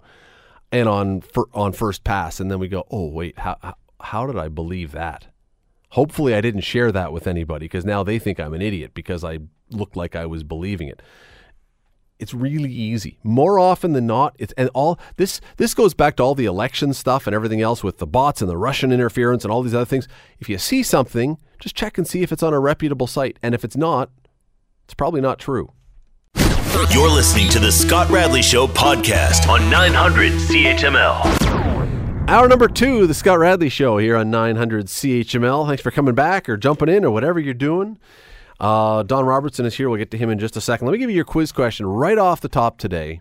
and 0.71 0.89
on, 0.89 1.23
on 1.53 1.73
first 1.73 2.05
pass. 2.05 2.39
And 2.39 2.51
then 2.51 2.59
we 2.59 2.69
go, 2.69 2.87
oh, 2.91 3.09
wait, 3.09 3.39
how, 3.39 3.75
how 4.01 4.27
did 4.27 4.39
I 4.39 4.49
believe 4.49 4.93
that? 4.93 5.27
Hopefully, 5.91 6.35
I 6.35 6.41
didn't 6.41 6.63
share 6.63 6.91
that 6.93 7.13
with 7.13 7.27
anybody 7.27 7.67
because 7.67 7.85
now 7.85 8.03
they 8.03 8.19
think 8.19 8.41
I'm 8.41 8.55
an 8.55 8.63
idiot 8.63 8.93
because 8.95 9.25
I 9.25 9.41
looked 9.71 9.97
like 9.97 10.17
I 10.17 10.25
was 10.25 10.43
believing 10.43 10.89
it. 10.89 11.03
It's 12.23 12.33
really 12.33 12.71
easy. 12.71 13.19
More 13.25 13.59
often 13.59 13.95
than 13.95 14.07
not, 14.07 14.37
it's 14.39 14.53
and 14.57 14.71
all 14.75 14.97
this 15.17 15.41
this 15.57 15.75
goes 15.75 15.93
back 15.93 16.15
to 16.17 16.23
all 16.23 16.37
the 16.37 16.45
election 16.45 16.95
stuff 16.95 17.27
and 17.27 17.35
everything 17.35 17.61
else 17.61 17.83
with 17.83 17.99
the 17.99 18.07
bots 18.07 18.41
and 18.41 18.49
the 18.49 18.57
Russian 18.57 18.93
interference 18.93 19.43
and 19.45 19.51
all 19.51 19.61
these 19.61 19.75
other 19.75 19.85
things. 19.85 20.07
If 20.39 20.49
you 20.49 20.57
see 20.57 20.85
something, 20.85 21.37
just 21.59 21.75
check 21.75 21.99
and 21.99 22.07
see 22.07 22.23
if 22.23 22.31
it's 22.31 22.45
on 22.45 22.55
a 22.55 22.61
reputable 22.61 23.09
site. 23.09 23.41
And 23.43 23.57
if 23.57 23.65
it's 23.65 23.77
not, 23.77 24.09
it's 24.85 24.95
probably 24.95 25.21
not 25.21 25.41
true. 25.41 25.73
You're 26.93 27.11
listening 27.11 27.49
to 27.51 27.59
the 27.59 27.73
Scott 27.73 28.09
Radley 28.09 28.43
Show 28.43 28.69
podcast 28.69 29.49
on 29.49 29.69
900 29.69 30.33
CHML. 30.35 32.29
Hour 32.29 32.47
number 32.47 32.69
two, 32.69 33.09
the 33.09 33.15
Scott 33.15 33.41
Radley 33.41 33.69
Show 33.69 33.99
here 33.99 34.15
on 34.15 34.31
900 34.31 34.87
CHML. 34.87 35.67
Thanks 35.67 35.83
for 35.83 35.91
coming 35.91 36.15
back 36.15 36.49
or 36.49 36.57
jumping 36.57 36.89
in 36.89 37.05
or 37.05 37.11
whatever 37.11 37.41
you're 37.41 37.53
doing. 37.53 37.99
Uh, 38.63 39.03
Don 39.03 39.27
Robertson 39.27 39.67
is 39.67 39.75
here. 39.75 39.91
We'll 39.91 39.99
get 39.99 40.13
to 40.13 40.19
him 40.19 40.31
in 40.31 40.39
just 40.39 40.57
a 40.57 40.61
second. 40.61 40.87
Let 40.87 40.93
me 40.93 40.99
give 40.99 41.11
you 41.11 41.17
your 41.17 41.25
quiz 41.25 41.51
question 41.51 41.85
right 41.85 42.17
off 42.17 42.41
the 42.41 42.49
top 42.49 42.79
today. 42.79 43.21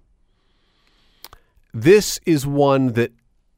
This 1.73 2.19
is 2.27 2.45
one 2.45 2.93
that, 2.93 3.11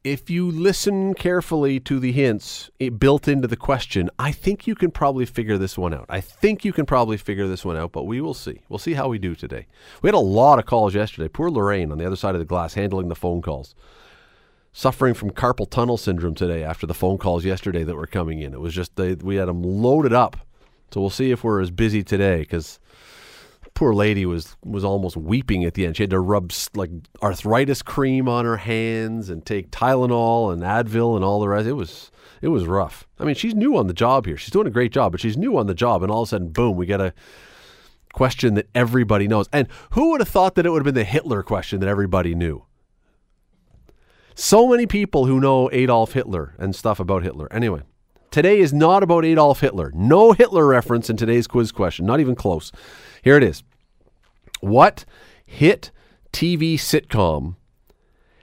if 0.05 0.29
you 0.29 0.49
listen 0.49 1.13
carefully 1.13 1.81
to 1.81 1.99
the 1.99 2.13
hints 2.13 2.69
built 2.97 3.27
into 3.27 3.49
the 3.49 3.57
question, 3.57 4.09
I 4.17 4.31
think 4.31 4.65
you 4.65 4.75
can 4.75 4.91
probably 4.91 5.25
figure 5.25 5.57
this 5.57 5.77
one 5.77 5.93
out. 5.93 6.05
I 6.07 6.21
think 6.21 6.63
you 6.63 6.71
can 6.71 6.85
probably 6.85 7.17
figure 7.17 7.47
this 7.47 7.65
one 7.65 7.75
out, 7.75 7.91
but 7.91 8.03
we 8.03 8.21
will 8.21 8.33
see. 8.33 8.61
We'll 8.69 8.79
see 8.79 8.93
how 8.93 9.09
we 9.09 9.17
do 9.17 9.35
today. 9.35 9.67
We 10.01 10.07
had 10.07 10.15
a 10.15 10.19
lot 10.19 10.59
of 10.59 10.65
calls 10.65 10.95
yesterday. 10.95 11.27
Poor 11.27 11.49
Lorraine 11.49 11.91
on 11.91 11.97
the 11.97 12.05
other 12.05 12.15
side 12.15 12.35
of 12.35 12.39
the 12.39 12.45
glass 12.45 12.75
handling 12.75 13.09
the 13.09 13.15
phone 13.15 13.41
calls 13.41 13.75
suffering 14.73 15.13
from 15.13 15.29
carpal 15.29 15.69
tunnel 15.69 15.97
syndrome 15.97 16.33
today 16.33 16.63
after 16.63 16.87
the 16.87 16.95
phone 16.95 17.17
calls 17.17 17.45
yesterday 17.45 17.83
that 17.83 17.95
were 17.95 18.07
coming 18.07 18.41
in. 18.41 18.53
It 18.53 18.59
was 18.59 18.73
just 18.73 18.95
they, 18.95 19.13
we 19.13 19.35
had 19.35 19.47
them 19.47 19.61
loaded 19.61 20.13
up. 20.13 20.37
So 20.93 21.01
we'll 21.01 21.09
see 21.09 21.31
if 21.31 21.43
we're 21.43 21.59
as 21.59 21.71
busy 21.71 22.03
today 22.03 22.41
because 22.41 22.79
poor 23.73 23.95
lady 23.95 24.27
was 24.27 24.55
was 24.63 24.85
almost 24.85 25.17
weeping 25.17 25.65
at 25.65 25.73
the 25.73 25.87
end. 25.87 25.97
She 25.97 26.03
had 26.03 26.11
to 26.11 26.19
rub 26.19 26.51
like 26.75 26.91
arthritis 27.23 27.81
cream 27.81 28.29
on 28.29 28.45
her 28.45 28.57
hands 28.57 29.27
and 29.31 29.43
take 29.43 29.71
Tylenol 29.71 30.53
and 30.53 30.61
Advil 30.61 31.15
and 31.15 31.25
all 31.25 31.39
the 31.39 31.47
rest. 31.47 31.65
It 31.65 31.73
was 31.73 32.11
it 32.43 32.49
was 32.49 32.67
rough. 32.67 33.07
I 33.19 33.23
mean, 33.23 33.33
she's 33.33 33.55
new 33.55 33.75
on 33.75 33.87
the 33.87 33.93
job 33.93 34.27
here. 34.27 34.37
She's 34.37 34.51
doing 34.51 34.67
a 34.67 34.69
great 34.69 34.91
job, 34.91 35.13
but 35.13 35.21
she's 35.21 35.35
new 35.35 35.57
on 35.57 35.65
the 35.65 35.73
job, 35.73 36.03
and 36.03 36.11
all 36.11 36.21
of 36.21 36.27
a 36.27 36.29
sudden, 36.29 36.49
boom, 36.49 36.77
we 36.77 36.85
get 36.85 37.01
a 37.01 37.11
question 38.13 38.53
that 38.53 38.69
everybody 38.75 39.27
knows. 39.27 39.49
And 39.51 39.67
who 39.91 40.11
would 40.11 40.21
have 40.21 40.29
thought 40.29 40.53
that 40.55 40.65
it 40.67 40.69
would 40.69 40.85
have 40.85 40.93
been 40.93 41.01
the 41.01 41.03
Hitler 41.03 41.41
question 41.41 41.79
that 41.79 41.89
everybody 41.89 42.35
knew? 42.35 42.65
So 44.35 44.67
many 44.67 44.85
people 44.85 45.25
who 45.25 45.39
know 45.39 45.71
Adolf 45.71 46.13
Hitler 46.13 46.53
and 46.59 46.75
stuff 46.75 46.99
about 46.99 47.23
Hitler. 47.23 47.51
Anyway, 47.51 47.81
today 48.33 48.59
is 48.59 48.73
not 48.73 49.03
about 49.03 49.23
Adolf 49.23 49.61
Hitler. 49.61 49.91
No 49.93 50.31
Hitler 50.31 50.65
reference 50.65 51.07
in 51.07 51.15
today's 51.15 51.45
quiz 51.45 51.71
question, 51.71 52.05
not 52.05 52.19
even 52.19 52.35
close. 52.35 52.71
Here 53.21 53.37
it 53.37 53.43
is. 53.43 53.63
What 54.59 55.05
hit 55.45 55.91
TV 56.33 56.73
sitcom 56.73 57.55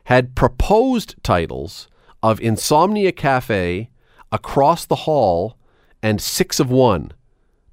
had 0.05 0.37
proposed 0.37 1.17
titles 1.25 1.89
of 2.23 2.41
Insomnia 2.41 3.11
Cafe, 3.11 3.91
Across 4.31 4.87
the 4.87 4.95
Hall, 4.95 5.57
and 6.03 6.21
Six 6.21 6.61
of 6.61 6.71
One 6.71 7.13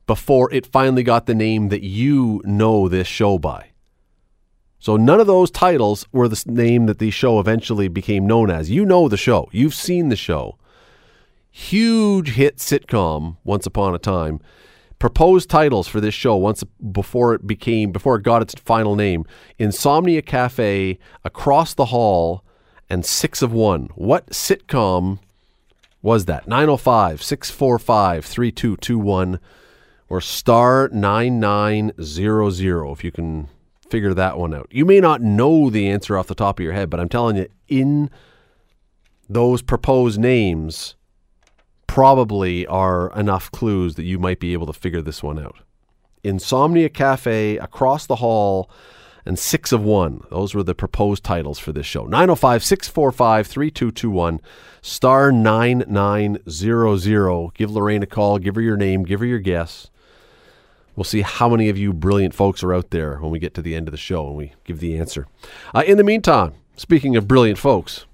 before 0.08 0.52
it 0.52 0.66
finally 0.66 1.04
got 1.04 1.28
the 1.28 1.36
name 1.36 1.70
that 1.70 1.84
you 1.84 2.42
know 2.46 2.90
this 2.90 3.08
show 3.08 3.38
by? 3.38 3.72
So 4.80 4.98
none 4.98 5.20
of 5.20 5.28
those 5.28 5.52
titles 5.52 6.08
were 6.12 6.28
the 6.28 6.42
name 6.48 6.88
that 6.88 6.98
the 6.98 7.12
show 7.12 7.40
eventually 7.40 7.88
became 7.88 8.26
known 8.26 8.50
as. 8.50 8.72
You 8.72 8.86
know 8.86 9.08
the 9.08 9.18
show. 9.18 9.50
You've 9.52 9.76
seen 9.76 10.10
the 10.10 10.16
show. 10.16 10.58
Huge 11.58 12.36
hit 12.36 12.58
sitcom 12.58 13.38
once 13.44 13.66
upon 13.66 13.96
a 13.96 14.00
time. 14.00 14.40
Proposed 15.00 15.50
titles 15.50 15.88
for 15.88 16.00
this 16.00 16.14
show 16.14 16.36
once 16.36 16.64
before 16.92 17.34
it 17.34 17.48
became 17.48 17.92
before 17.92 18.16
it 18.16 18.24
got 18.24 18.44
its 18.44 18.54
final 18.54 18.96
name. 18.96 19.26
Insomnia 19.58 20.22
Cafe, 20.22 21.00
Across 21.26 21.74
the 21.74 21.86
Hall, 21.86 22.44
and 22.92 23.04
Six 23.04 23.42
of 23.42 23.52
One. 23.52 23.90
What 23.96 24.28
sitcom 24.28 25.18
was 26.04 26.26
that? 26.26 26.48
905 26.48 27.24
645 27.24 28.24
3221 28.24 29.40
or 30.10 30.22
star 30.22 30.90
9900 30.94 32.92
if 32.92 33.04
you 33.04 33.12
can 33.12 33.50
figure 33.90 34.14
that 34.14 34.38
one 34.38 34.54
out. 34.54 34.68
You 34.70 34.86
may 34.86 35.02
not 35.02 35.22
know 35.22 35.72
the 35.72 35.90
answer 35.90 36.20
off 36.20 36.28
the 36.28 36.36
top 36.36 36.60
of 36.60 36.64
your 36.64 36.74
head, 36.74 36.92
but 36.92 37.00
I'm 37.00 37.10
telling 37.10 37.36
you, 37.36 37.48
in 37.68 38.12
those 39.28 39.64
proposed 39.64 40.20
names, 40.20 40.94
probably 41.98 42.64
are 42.68 43.12
enough 43.20 43.52
clues 43.52 43.96
that 43.96 44.04
you 44.04 44.20
might 44.20 44.40
be 44.40 44.54
able 44.54 44.68
to 44.68 44.74
figure 44.74 45.02
this 45.02 45.24
one 45.24 45.40
out. 45.40 45.58
Insomnia 46.24 46.90
Cafe, 46.90 47.58
Across 47.58 48.06
the 48.06 48.18
Hall, 48.18 48.70
and 49.26 49.40
Six 49.40 49.72
of 49.72 49.82
One. 49.82 50.22
Those 50.30 50.54
were 50.54 50.62
the 50.62 50.76
proposed 50.76 51.24
titles 51.24 51.58
for 51.58 51.72
this 51.72 51.88
show. 51.88 52.06
905 52.06 52.64
645 52.64 53.48
3221, 53.48 54.42
star 54.80 55.32
9900. 55.32 57.54
Give 57.56 57.72
Lorraine 57.72 58.04
a 58.04 58.06
call, 58.06 58.38
give 58.38 58.54
her 58.54 58.62
your 58.62 58.78
name, 58.78 59.02
give 59.02 59.22
her 59.22 59.26
your 59.26 59.40
guess. 59.40 59.90
We'll 60.96 61.04
see 61.04 61.22
how 61.22 61.50
many 61.50 61.68
of 61.68 61.80
you 61.80 61.94
brilliant 61.94 62.36
folks 62.36 62.62
are 62.62 62.76
out 62.76 62.92
there 62.92 63.18
when 63.18 63.32
we 63.32 63.40
get 63.40 63.56
to 63.56 63.64
the 63.64 63.74
end 63.74 63.88
of 63.88 63.92
the 63.92 63.98
show 63.98 64.28
and 64.28 64.36
we 64.36 64.54
give 64.66 64.82
the 64.82 65.00
answer. 65.00 65.26
Uh, 65.74 65.82
in 65.88 65.98
the 65.98 66.04
meantime, 66.04 66.54
speaking 66.76 67.16
of 67.16 67.28
brilliant 67.28 67.58
folks, 67.58 68.06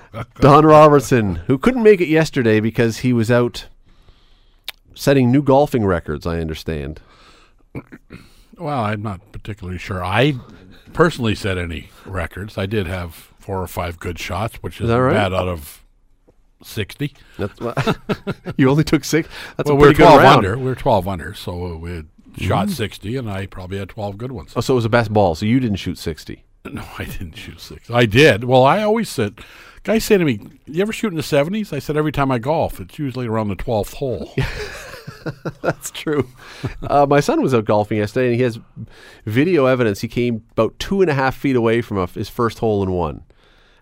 Don 0.40 0.64
Robertson, 0.64 1.36
who 1.46 1.58
couldn't 1.58 1.82
make 1.82 2.00
it 2.00 2.08
yesterday 2.08 2.60
because 2.60 2.98
he 2.98 3.12
was 3.12 3.30
out 3.30 3.66
setting 4.94 5.30
new 5.30 5.42
golfing 5.42 5.84
records, 5.84 6.26
I 6.26 6.40
understand. 6.40 7.00
Well, 8.58 8.80
I'm 8.80 9.02
not 9.02 9.32
particularly 9.32 9.78
sure. 9.78 10.04
I 10.04 10.34
personally 10.92 11.34
set 11.34 11.58
any 11.58 11.90
records. 12.04 12.56
I 12.56 12.66
did 12.66 12.86
have 12.86 13.14
four 13.38 13.62
or 13.62 13.66
five 13.66 14.00
good 14.00 14.18
shots, 14.18 14.56
which 14.56 14.80
is, 14.80 14.88
that 14.88 14.96
right? 14.96 15.12
bad 15.12 15.34
out 15.34 15.46
of 15.46 15.84
60. 16.62 17.14
That's 17.38 17.60
what, 17.60 17.98
you 18.56 18.68
only 18.70 18.84
took 18.84 19.04
six. 19.04 19.28
That's 19.56 19.68
well, 19.68 19.76
a 19.76 19.80
we 19.80 19.88
were 19.88 19.94
pretty 19.94 20.02
12 20.02 20.18
good 20.18 20.24
round. 20.24 20.36
under. 20.38 20.58
We 20.58 20.64
were 20.64 20.74
12 20.74 21.06
under, 21.06 21.34
so 21.34 21.76
we 21.76 21.90
had 21.92 22.06
shot 22.38 22.66
mm-hmm. 22.66 22.74
60, 22.74 23.16
and 23.16 23.30
I 23.30 23.46
probably 23.46 23.78
had 23.78 23.90
12 23.90 24.16
good 24.18 24.32
ones. 24.32 24.52
Oh, 24.56 24.60
so 24.60 24.74
it 24.74 24.76
was 24.76 24.84
a 24.86 24.90
best 24.90 25.12
ball. 25.12 25.34
So 25.34 25.46
you 25.46 25.60
didn't 25.60 25.76
shoot 25.76 25.98
sixty. 25.98 26.44
No, 26.74 26.84
I 26.98 27.04
didn't 27.04 27.36
shoot 27.36 27.60
six. 27.60 27.90
I 27.90 28.06
did. 28.06 28.44
Well, 28.44 28.64
I 28.64 28.82
always 28.82 29.08
said, 29.08 29.40
guys 29.84 30.04
say 30.04 30.18
to 30.18 30.24
me, 30.24 30.40
you 30.66 30.82
ever 30.82 30.92
shoot 30.92 31.08
in 31.08 31.16
the 31.16 31.22
70s? 31.22 31.72
I 31.72 31.78
said, 31.78 31.96
every 31.96 32.12
time 32.12 32.30
I 32.30 32.38
golf, 32.38 32.80
it's 32.80 32.98
usually 32.98 33.26
around 33.26 33.48
the 33.48 33.56
12th 33.56 33.94
hole. 33.94 34.32
That's 35.62 35.90
true. 35.90 36.28
uh, 36.82 37.06
my 37.08 37.20
son 37.20 37.40
was 37.42 37.54
out 37.54 37.64
golfing 37.64 37.98
yesterday, 37.98 38.28
and 38.28 38.36
he 38.36 38.42
has 38.42 38.58
video 39.24 39.66
evidence. 39.66 40.00
He 40.00 40.08
came 40.08 40.44
about 40.52 40.78
two 40.78 41.00
and 41.02 41.10
a 41.10 41.14
half 41.14 41.36
feet 41.36 41.56
away 41.56 41.80
from 41.82 41.98
a, 41.98 42.06
his 42.06 42.28
first 42.28 42.58
hole 42.58 42.82
in 42.82 42.90
one, 42.92 43.22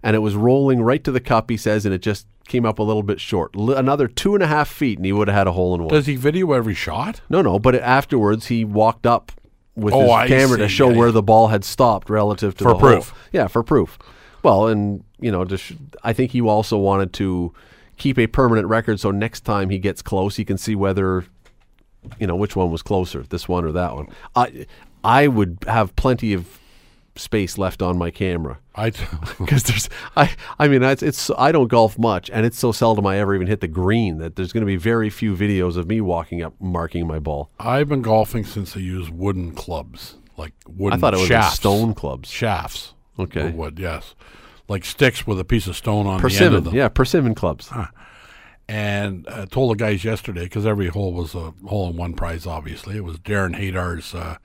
and 0.03 0.15
it 0.17 0.21
was 0.21 0.35
rolling 0.37 0.83
right 0.83 1.03
to 1.05 1.13
the 1.13 1.21
cup. 1.21 1.51
He 1.51 1.57
says, 1.57 1.85
and 1.87 1.95
it 1.95 2.03
just 2.03 2.27
came 2.49 2.65
up 2.67 2.79
a 2.79 2.83
little 2.83 3.03
bit 3.03 3.21
short. 3.21 3.55
L- 3.57 3.71
another 3.71 4.07
two 4.09 4.35
and 4.35 4.43
a 4.43 4.47
half 4.47 4.69
feet, 4.69 4.99
and 4.99 5.07
he 5.07 5.13
would 5.13 5.29
have 5.29 5.37
had 5.37 5.47
a 5.47 5.53
hole 5.53 5.75
in 5.75 5.83
one. 5.83 5.89
Does 5.95 6.07
he 6.07 6.17
video 6.17 6.53
every 6.53 6.75
shot? 6.75 7.21
no, 7.29 7.41
no, 7.43 7.59
but 7.59 7.75
afterwards 7.75 8.47
he 8.47 8.65
walked 8.65 9.07
up 9.07 9.33
with 9.77 9.93
Oh, 9.95 10.17
his 10.19 10.29
camera 10.29 10.59
to 10.59 10.69
show 10.69 10.91
Yeah, 10.91 10.97
where 10.99 11.09
yeah. 11.09 11.13
the 11.13 11.23
ball 11.23 11.49
had 11.49 11.65
stopped 11.65 12.09
relative 12.11 12.57
to 12.59 12.65
For 12.65 12.73
the 12.75 12.79
hole. 12.79 12.89
proof. 12.93 13.15
Yeah, 13.33 13.47
for 13.49 13.63
proof. 13.63 13.99
Well, 14.43 14.69
and 14.69 15.03
you 15.21 15.33
know, 15.33 15.45
just 15.45 15.73
I 16.03 16.13
think 16.13 16.31
he 16.33 16.41
also 16.41 16.77
wanted 16.79 17.13
to 17.15 17.53
keep 17.97 18.19
a 18.19 18.27
permanent 18.27 18.69
record, 18.69 19.01
so 19.01 19.11
next 19.11 19.41
time 19.41 19.71
he 19.71 19.79
gets 19.79 20.03
close, 20.03 20.37
he 20.37 20.45
can 20.45 20.59
see 20.59 20.75
whether 20.75 21.25
you 22.21 22.27
know 22.27 22.37
which 22.37 22.55
one 22.55 22.71
was 22.71 22.83
closer, 22.83 23.23
this 23.23 23.49
one 23.49 23.65
or 23.65 23.73
that 23.73 23.95
one. 23.95 24.09
I 24.37 24.67
I 25.03 25.29
would 25.29 25.59
have 25.67 25.95
plenty 25.97 26.33
of 26.35 26.59
space 27.17 27.57
left 27.59 27.81
on 27.81 27.97
my 27.97 28.11
camera 28.11 28.59
I 28.75 28.91
because 29.39 29.63
there's 29.65 29.89
I 30.17 30.31
I 30.59 30.67
mean 30.69 30.83
it's, 30.83 31.03
it's 31.03 31.31
I 31.39 31.53
don't 31.53 31.69
golf 31.69 31.97
much 31.99 32.29
and 32.31 32.45
it's 32.45 32.59
so 32.59 32.73
seldom 32.73 33.07
I 33.07 33.19
ever 33.19 33.35
even 33.35 33.47
hit 33.47 33.61
the 33.61 33.69
green 33.69 34.19
that 34.19 34.35
there's 34.37 34.53
going 34.53 34.63
to 34.63 34.67
be 34.67 34.77
very 34.77 35.11
few 35.11 35.37
videos 35.37 35.77
of 35.77 35.87
me 35.87 36.01
walking 36.01 36.43
up 36.43 36.55
marking 36.61 37.07
my 37.07 37.19
ball. 37.21 37.51
I've 37.61 37.89
been 37.89 38.03
golfing 38.03 38.45
since 38.45 38.77
I 38.77 38.81
used 38.81 39.11
wooden 39.11 39.53
clubs, 39.55 40.17
like 40.37 40.55
wooden 40.67 40.99
I 40.99 41.01
thought 41.01 41.15
it 41.15 41.19
was 41.21 41.29
shafts. 41.29 41.57
stone 41.57 41.95
clubs. 41.95 42.29
Shafts. 42.31 42.95
Okay. 43.19 43.51
Wood, 43.51 43.79
yes. 43.79 44.15
Like 44.67 44.85
sticks 44.85 45.25
with 45.27 45.39
a 45.39 45.45
piece 45.45 45.67
of 45.69 45.77
stone 45.77 46.07
on 46.07 46.07
the 46.07 46.11
end 46.13 46.17
of 46.17 46.23
Persimmon, 46.23 46.65
them. 46.65 46.75
yeah, 46.75 46.89
persimmon 46.89 47.35
clubs. 47.37 47.71
And 48.67 49.29
I 49.29 49.45
told 49.45 49.71
the 49.71 49.85
guys 49.85 50.05
yesterday, 50.05 50.45
because 50.45 50.65
every 50.65 50.89
hole 50.89 51.13
was 51.13 51.35
a 51.35 51.53
hole 51.67 51.91
in 51.91 51.97
one 51.97 52.15
prize, 52.15 52.47
obviously. 52.47 52.97
It 52.97 53.05
was 53.05 53.19
Darren 53.19 53.55
Haydar's 53.55 54.15
uh, 54.15 54.39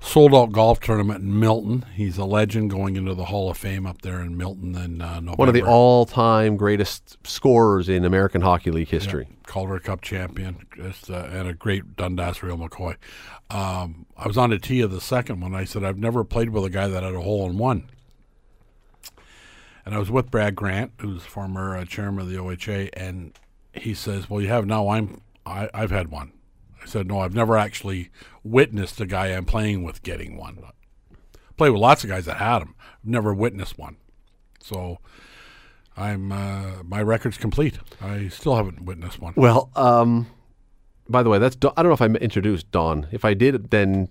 sold 0.00 0.34
out 0.34 0.52
golf 0.52 0.80
tournament 0.80 1.22
in 1.22 1.38
Milton. 1.38 1.84
He's 1.94 2.18
a 2.18 2.24
legend 2.24 2.70
going 2.70 2.96
into 2.96 3.14
the 3.14 3.26
Hall 3.26 3.50
of 3.50 3.56
Fame 3.56 3.86
up 3.86 4.02
there 4.02 4.20
in 4.20 4.36
Milton 4.36 4.74
in 4.76 5.02
uh, 5.02 5.14
November. 5.14 5.36
One 5.36 5.48
of 5.48 5.54
the 5.54 5.62
all-time 5.62 6.56
greatest 6.56 7.18
scorers 7.26 7.88
in 7.88 8.04
American 8.04 8.40
Hockey 8.40 8.70
League 8.70 8.88
history. 8.88 9.28
Calder 9.46 9.78
Cup 9.78 10.00
champion, 10.00 10.66
just, 10.76 11.10
uh, 11.10 11.28
and 11.30 11.48
a 11.48 11.54
great 11.54 11.96
Dundas 11.96 12.42
Real 12.42 12.56
McCoy. 12.56 12.96
Um, 13.50 14.06
I 14.16 14.26
was 14.26 14.38
on 14.38 14.50
the 14.50 14.58
tee 14.58 14.80
of 14.80 14.90
the 14.90 15.00
second 15.00 15.40
one. 15.40 15.54
I 15.54 15.64
said, 15.64 15.84
I've 15.84 15.98
never 15.98 16.22
played 16.24 16.50
with 16.50 16.64
a 16.64 16.70
guy 16.70 16.86
that 16.86 17.02
had 17.02 17.14
a 17.14 17.20
hole 17.20 17.48
in 17.48 17.58
one. 17.58 17.88
And 19.84 19.94
I 19.94 19.98
was 19.98 20.10
with 20.10 20.30
Brad 20.30 20.54
Grant, 20.54 20.92
who's 21.00 21.22
former 21.22 21.74
uh, 21.74 21.86
chairman 21.86 22.20
of 22.20 22.28
the 22.28 22.36
OHA, 22.36 22.90
and 22.92 23.32
he 23.72 23.94
says, 23.94 24.28
"Well, 24.28 24.42
you 24.42 24.48
have 24.48 24.66
now. 24.66 24.88
I'm 24.90 25.22
I, 25.46 25.70
I've 25.72 25.90
had 25.90 26.08
one." 26.08 26.32
I 26.82 26.84
said, 26.84 27.06
"No, 27.06 27.20
I've 27.20 27.34
never 27.34 27.56
actually 27.56 28.10
witnessed 28.50 29.00
a 29.00 29.06
guy 29.06 29.28
I'm 29.28 29.44
playing 29.44 29.82
with 29.82 30.02
getting 30.02 30.36
one. 30.36 30.58
Played 31.56 31.70
with 31.70 31.80
lots 31.80 32.04
of 32.04 32.10
guys 32.10 32.24
that 32.26 32.36
had 32.36 32.60
them. 32.60 32.74
Never 33.04 33.34
witnessed 33.34 33.78
one. 33.78 33.96
So." 34.60 34.98
I'm 35.98 36.30
uh, 36.30 36.84
my 36.84 37.02
record's 37.02 37.38
complete. 37.38 37.80
I 38.00 38.28
still 38.28 38.54
haven't 38.54 38.84
witnessed 38.84 39.20
one. 39.20 39.32
Well, 39.34 39.68
um, 39.74 40.28
by 41.08 41.22
the 41.22 41.30
way, 41.30 41.38
that's 41.38 41.56
Don, 41.56 41.72
I 41.76 41.82
don't 41.82 41.90
know 41.90 41.94
if 41.94 42.02
I 42.02 42.06
introduced 42.22 42.70
Don. 42.70 43.08
If 43.10 43.24
I 43.24 43.34
did, 43.34 43.70
then 43.70 44.08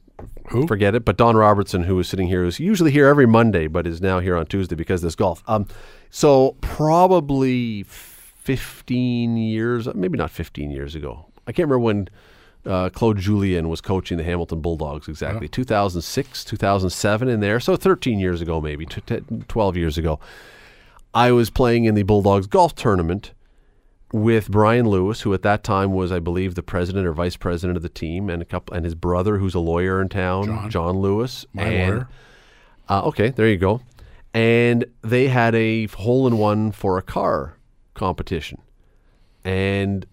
Who? 0.50 0.68
forget 0.68 0.96
it. 0.96 1.06
But 1.06 1.18
Don 1.18 1.38
Robertson, 1.38 1.84
who 1.84 1.98
is 2.00 2.10
sitting 2.10 2.28
here, 2.28 2.44
is 2.44 2.60
usually 2.60 2.92
here 2.92 3.08
every 3.08 3.26
Monday, 3.26 3.68
but 3.68 3.88
is 3.88 4.02
now 4.02 4.20
here 4.20 4.36
on 4.36 4.48
Tuesday 4.48 4.76
because 4.76 5.02
of 5.02 5.08
this 5.08 5.16
golf. 5.16 5.44
Um, 5.48 5.68
so 6.10 6.58
probably 6.60 7.84
15 7.84 9.38
years, 9.38 9.88
maybe 9.94 10.18
not 10.18 10.32
15 10.32 10.72
years 10.72 10.94
ago. 10.96 11.28
I 11.48 11.52
can't 11.52 11.70
remember 11.70 11.80
when. 11.80 12.10
Uh, 12.68 12.90
Claude 12.90 13.18
Julien 13.18 13.70
was 13.70 13.80
coaching 13.82 14.18
the 14.18 14.24
Hamilton 14.24 14.60
Bulldogs 14.60 15.08
exactly 15.08 15.48
2006, 15.48 16.44
2007 16.44 17.30
in 17.30 17.40
there. 17.40 17.60
So 17.60 17.76
13 17.76 18.20
years 18.20 18.42
ago, 18.42 18.60
maybe 18.60 18.86
t- 18.86 19.02
t- 19.02 19.22
12 19.48 19.78
years 19.78 19.98
ago. 19.98 20.20
I 21.14 21.32
was 21.32 21.50
playing 21.50 21.86
in 21.86 21.96
the 21.96 22.04
Bulldogs 22.04 22.46
golf 22.48 22.76
tournament 22.76 23.32
with 24.12 24.50
Brian 24.50 24.88
Lewis, 24.88 25.22
who 25.22 25.34
at 25.34 25.42
that 25.42 25.64
time 25.64 25.94
was, 25.94 26.12
I 26.12 26.20
believe, 26.20 26.56
the 26.56 26.64
president 26.64 27.06
or 27.06 27.14
vice 27.14 27.36
president 27.36 27.78
of 27.78 27.84
the 27.84 27.90
team, 27.90 28.30
and 28.30 28.42
a 28.42 28.46
couple, 28.46 28.76
and 28.76 28.86
his 28.86 28.96
brother, 28.96 29.38
who's 29.38 29.56
a 29.56 29.60
lawyer 29.60 30.02
in 30.02 30.10
town, 30.10 30.70
John. 30.70 31.00
Lewis. 31.00 31.46
My 31.54 31.64
and, 31.64 31.90
lawyer. 31.90 32.10
Uh, 32.90 33.04
okay, 33.06 33.30
there 33.30 33.48
you 33.48 33.58
go. 33.58 33.82
And 34.34 34.86
they 35.02 35.28
had 35.28 35.56
a 35.56 35.88
hole 35.88 36.28
in 36.28 36.38
one 36.38 36.72
for 36.72 36.98
a 36.98 37.02
car 37.02 37.58
competition, 37.94 38.62
and 39.44 40.06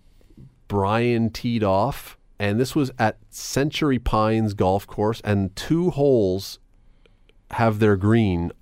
Brian 0.68 1.30
teed 1.30 1.62
off, 1.62 2.16
and 2.38 2.58
this 2.58 2.74
was 2.74 2.90
at 2.98 3.18
Century 3.30 3.98
Pines 3.98 4.54
Golf 4.54 4.86
Course, 4.86 5.20
and 5.22 5.54
two 5.54 5.90
holes 5.90 6.58
have 7.52 7.78
their 7.78 7.96
green 7.96 8.52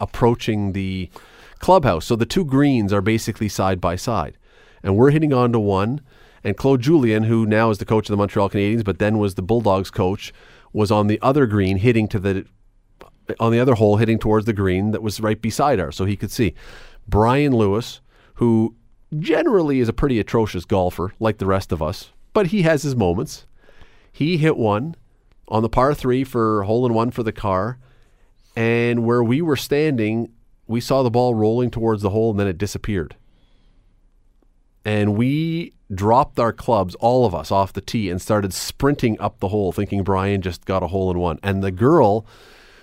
approaching 0.00 0.72
the 0.72 1.10
clubhouse. 1.58 2.06
So 2.06 2.16
the 2.16 2.26
two 2.26 2.44
greens 2.44 2.92
are 2.92 3.00
basically 3.00 3.48
side 3.48 3.80
by 3.80 3.96
side. 3.96 4.38
And 4.82 4.96
we're 4.96 5.10
hitting 5.10 5.32
onto 5.32 5.58
one. 5.58 6.00
And 6.44 6.56
Claude 6.56 6.80
Julien, 6.80 7.24
who 7.24 7.46
now 7.46 7.70
is 7.70 7.78
the 7.78 7.84
coach 7.84 8.08
of 8.08 8.12
the 8.12 8.16
Montreal 8.16 8.48
Canadiens, 8.48 8.84
but 8.84 8.98
then 8.98 9.18
was 9.18 9.34
the 9.34 9.42
Bulldogs 9.42 9.90
coach, 9.90 10.32
was 10.72 10.90
on 10.90 11.08
the 11.08 11.18
other 11.20 11.46
green 11.46 11.78
hitting 11.78 12.08
to 12.08 12.18
the 12.18 12.46
on 13.38 13.52
the 13.52 13.60
other 13.60 13.74
hole 13.74 13.98
hitting 13.98 14.18
towards 14.18 14.46
the 14.46 14.54
green 14.54 14.92
that 14.92 15.02
was 15.02 15.20
right 15.20 15.42
beside 15.42 15.78
ours 15.78 15.96
so 15.96 16.06
he 16.06 16.16
could 16.16 16.30
see. 16.30 16.54
Brian 17.06 17.54
Lewis, 17.54 18.00
who 18.34 18.74
generally 19.18 19.80
is 19.80 19.88
a 19.88 19.92
pretty 19.92 20.18
atrocious 20.18 20.64
golfer 20.64 21.12
like 21.20 21.36
the 21.36 21.44
rest 21.44 21.70
of 21.70 21.82
us, 21.82 22.12
but 22.38 22.46
he 22.46 22.62
has 22.62 22.84
his 22.84 22.94
moments. 22.94 23.46
He 24.12 24.36
hit 24.36 24.56
one 24.56 24.94
on 25.48 25.64
the 25.64 25.68
par 25.68 25.92
3 25.92 26.22
for 26.22 26.62
hole 26.62 26.86
in 26.86 26.94
one 26.94 27.10
for 27.10 27.24
the 27.24 27.32
car 27.32 27.80
and 28.54 29.04
where 29.04 29.24
we 29.24 29.42
were 29.42 29.56
standing, 29.56 30.30
we 30.68 30.80
saw 30.80 31.02
the 31.02 31.10
ball 31.10 31.34
rolling 31.34 31.68
towards 31.68 32.00
the 32.00 32.10
hole 32.10 32.30
and 32.30 32.38
then 32.38 32.46
it 32.46 32.56
disappeared. 32.56 33.16
And 34.84 35.16
we 35.16 35.72
dropped 35.92 36.38
our 36.38 36.52
clubs, 36.52 36.94
all 37.00 37.26
of 37.26 37.34
us, 37.34 37.50
off 37.50 37.72
the 37.72 37.80
tee 37.80 38.08
and 38.08 38.22
started 38.22 38.54
sprinting 38.54 39.18
up 39.18 39.40
the 39.40 39.48
hole, 39.48 39.72
thinking 39.72 40.04
Brian 40.04 40.40
just 40.40 40.64
got 40.64 40.84
a 40.84 40.86
hole 40.86 41.10
in 41.10 41.18
one. 41.18 41.40
And 41.42 41.60
the 41.60 41.72
girl 41.72 42.24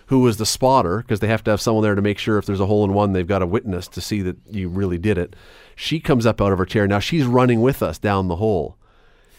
who 0.07 0.19
was 0.19 0.35
the 0.35 0.45
spotter, 0.45 0.97
because 0.97 1.21
they 1.21 1.27
have 1.27 1.45
to 1.45 1.51
have 1.51 1.61
someone 1.61 1.81
there 1.81 1.95
to 1.95 2.01
make 2.01 2.17
sure 2.17 2.37
if 2.37 2.45
there's 2.45 2.59
a 2.59 2.65
hole 2.65 2.83
in 2.83 2.91
one, 2.91 3.13
they've 3.13 3.25
got 3.25 3.41
a 3.41 3.47
witness 3.47 3.87
to 3.87 4.01
see 4.01 4.21
that 4.21 4.35
you 4.51 4.67
really 4.67 4.97
did 4.97 5.17
it. 5.17 5.33
She 5.77 6.01
comes 6.01 6.25
up 6.25 6.41
out 6.41 6.51
of 6.51 6.57
her 6.57 6.65
chair. 6.65 6.87
Now 6.89 6.99
she's 6.99 7.25
running 7.25 7.61
with 7.61 7.81
us 7.81 7.97
down 7.97 8.27
the 8.27 8.35
hole. 8.35 8.77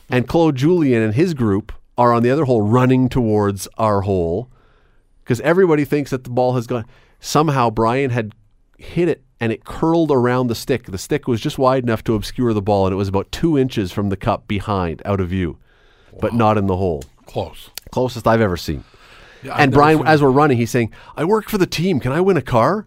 And 0.08 0.28
Claude 0.28 0.56
Julien 0.56 1.02
and 1.02 1.14
his 1.14 1.34
group 1.34 1.72
are 1.98 2.12
on 2.12 2.22
the 2.22 2.30
other 2.30 2.44
hole 2.44 2.62
running 2.62 3.08
towards 3.08 3.66
our 3.78 4.02
hole 4.02 4.50
because 5.24 5.40
everybody 5.40 5.84
thinks 5.84 6.10
that 6.10 6.24
the 6.24 6.30
ball 6.30 6.54
has 6.54 6.66
gone. 6.66 6.84
Somehow 7.20 7.70
Brian 7.70 8.10
had 8.10 8.34
hit 8.78 9.08
it 9.08 9.24
and 9.40 9.52
it 9.52 9.64
curled 9.64 10.10
around 10.10 10.46
the 10.46 10.54
stick. 10.54 10.86
The 10.86 10.98
stick 10.98 11.26
was 11.26 11.40
just 11.40 11.58
wide 11.58 11.82
enough 11.82 12.04
to 12.04 12.14
obscure 12.14 12.52
the 12.52 12.62
ball, 12.62 12.86
and 12.86 12.92
it 12.92 12.96
was 12.96 13.08
about 13.08 13.30
two 13.32 13.58
inches 13.58 13.92
from 13.92 14.08
the 14.08 14.16
cup 14.16 14.48
behind, 14.48 15.02
out 15.04 15.20
of 15.20 15.28
view, 15.28 15.58
but 16.20 16.32
not 16.32 16.56
in 16.56 16.66
the 16.66 16.76
hole. 16.76 17.04
Close. 17.26 17.70
Closest 17.90 18.26
I've 18.26 18.40
ever 18.40 18.56
seen. 18.56 18.84
Yeah, 19.42 19.54
I've 19.54 19.60
and 19.60 19.72
Brian, 19.72 20.06
as 20.06 20.22
we're 20.22 20.30
running, 20.30 20.56
he's 20.56 20.70
saying, 20.70 20.92
"I 21.16 21.24
work 21.24 21.48
for 21.48 21.58
the 21.58 21.66
team. 21.66 22.00
Can 22.00 22.12
I 22.12 22.20
win 22.20 22.36
a 22.36 22.42
car?" 22.42 22.86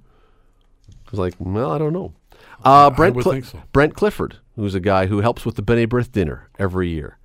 I 0.90 1.12
was 1.12 1.20
like, 1.20 1.36
"Well, 1.40 1.72
I 1.72 1.78
don't 1.78 1.94
know." 1.94 2.14
Uh, 2.64 2.90
Brent, 2.90 3.22
think 3.24 3.46
so. 3.46 3.62
Brent 3.72 3.96
Clifford, 3.96 4.38
who's 4.60 4.76
a 4.76 4.80
guy 4.80 5.06
who 5.08 5.22
helps 5.22 5.46
with 5.46 5.56
the 5.56 5.64
B'nai 5.64 5.88
B'rith 5.88 6.12
dinner 6.12 6.50
every 6.60 6.90
year, 6.90 7.18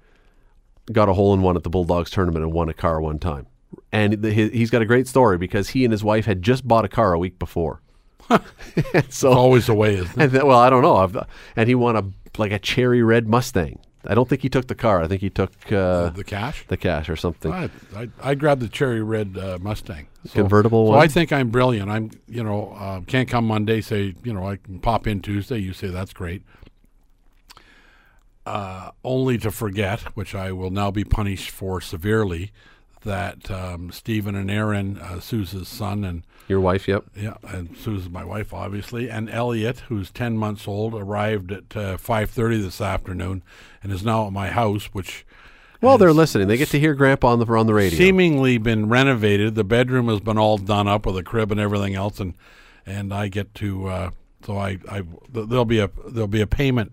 got 0.93 1.09
a 1.09 1.15
hole 1.15 1.35
in 1.35 1.43
one 1.43 1.57
at 1.57 1.63
the 1.63 1.71
Bulldogs 1.71 2.11
tournament 2.11 2.45
and 2.45 2.53
won 2.53 2.69
a 2.69 2.75
car 2.75 3.01
one 3.01 3.19
time. 3.19 3.47
And 3.93 4.15
the, 4.23 4.33
he, 4.33 4.49
he's 4.51 4.71
got 4.71 4.83
a 4.83 4.87
great 4.87 5.09
story 5.09 5.37
because 5.39 5.71
he 5.71 5.85
and 5.85 5.93
his 5.93 6.05
wife 6.05 6.27
had 6.27 6.43
just 6.43 6.67
bought 6.67 6.85
a 6.85 6.89
car 6.89 7.13
a 7.13 7.19
week 7.19 7.39
before. 7.39 7.81
so 9.11 9.33
always 9.33 9.67
the 9.67 9.75
way, 9.75 9.95
isn't 9.97 10.11
it? 10.11 10.17
and 10.23 10.33
then, 10.33 10.47
well, 10.47 10.59
I 10.59 10.71
don't 10.71 10.83
know. 10.83 10.97
I've, 10.97 11.17
and 11.57 11.69
he 11.69 11.75
won 11.75 11.97
a 11.97 12.05
like 12.39 12.53
a 12.53 12.59
cherry 12.59 13.03
red 13.03 13.29
Mustang. 13.29 13.79
I 14.07 14.15
don't 14.15 14.29
think 14.29 14.43
he 14.43 14.49
took 14.51 14.67
the 14.67 14.75
car. 14.75 15.03
I 15.03 15.09
think 15.09 15.21
he 15.23 15.31
took 15.31 15.51
uh, 15.73 16.11
the 16.11 16.25
cash. 16.25 16.65
the 16.69 16.77
cash 16.77 17.09
or 17.09 17.17
something. 17.17 17.51
I, 17.51 17.71
I, 17.97 18.09
I 18.23 18.35
grabbed 18.35 18.61
the 18.61 18.69
cherry 18.69 19.03
red 19.03 19.39
uh, 19.39 19.59
Mustang 19.61 20.09
So- 20.27 20.33
Convertible 20.35 20.87
So 20.87 20.93
one? 20.93 21.01
I 21.01 21.09
think 21.09 21.33
I'm 21.33 21.49
brilliant. 21.51 21.91
I'm 21.91 22.11
you 22.29 22.43
know 22.45 22.75
uh, 22.79 23.01
can't 23.03 23.29
come 23.29 23.47
Monday. 23.47 23.81
Say 23.81 24.15
you 24.23 24.33
know 24.33 24.47
I 24.47 24.57
can 24.57 24.79
pop 24.79 25.07
in 25.07 25.21
Tuesday. 25.21 25.59
You 25.59 25.73
say 25.73 25.89
that's 25.89 26.13
great. 26.13 26.43
Uh, 28.47 28.91
only 29.03 29.39
to 29.39 29.51
forget, 29.51 30.01
which 30.15 30.35
I 30.35 30.53
will 30.53 30.71
now 30.71 30.91
be 30.91 31.03
punished 31.03 31.51
for 31.51 31.81
severely, 31.81 32.53
that 33.05 33.51
um, 33.51 33.91
Stephen 33.91 34.35
and 34.35 34.51
Aaron, 34.51 34.99
uh, 34.99 35.21
son, 35.21 36.05
and 36.05 36.25
Your 36.49 36.61
wife, 36.61 36.87
yep. 36.87 37.05
yeah, 37.17 37.37
and 37.49 37.75
Susan's 37.77 38.11
my 38.11 38.25
wife, 38.25 38.53
obviously, 38.53 39.09
and 39.09 39.31
Elliot, 39.31 39.81
who's 39.89 40.11
ten 40.11 40.37
months 40.37 40.69
old, 40.69 40.95
arrived 40.95 41.53
at 41.53 41.77
uh, 41.77 41.97
five 41.97 42.31
thirty 42.31 42.61
this 42.61 42.81
afternoon, 42.81 43.43
and 43.83 43.93
is 43.93 44.05
now 44.05 44.27
at 44.27 44.33
my 44.33 44.51
house, 44.51 44.87
which 44.93 45.25
Well, 45.81 45.97
they're 45.97 46.13
listening. 46.13 46.49
They 46.49 46.57
get 46.59 46.69
to 46.69 46.81
hear 46.81 46.95
Grandpa 46.95 47.29
on 47.29 47.39
the 47.39 47.47
on 47.47 47.67
the 47.67 47.75
radio. 47.75 47.97
seemingly 47.97 48.59
been 48.59 48.89
renovated. 48.91 49.55
The 49.55 49.65
bedroom 49.65 50.09
has 50.09 50.21
been 50.21 50.39
all 50.39 50.59
done 50.59 50.87
up 50.89 51.07
with 51.07 51.17
a 51.17 51.23
crib 51.23 51.51
and 51.51 51.61
everything 51.61 51.95
else, 51.95 52.21
and 52.21 52.35
and 52.85 53.13
I 53.15 53.29
get 53.29 53.55
to 53.57 53.87
uh, 53.89 54.11
so 54.45 54.59
I 54.59 54.79
I 54.91 55.03
there'll 55.31 55.65
be 55.65 55.79
a 55.79 55.91
there'll 56.09 56.27
be 56.29 56.43
a 56.43 56.47
payment 56.47 56.93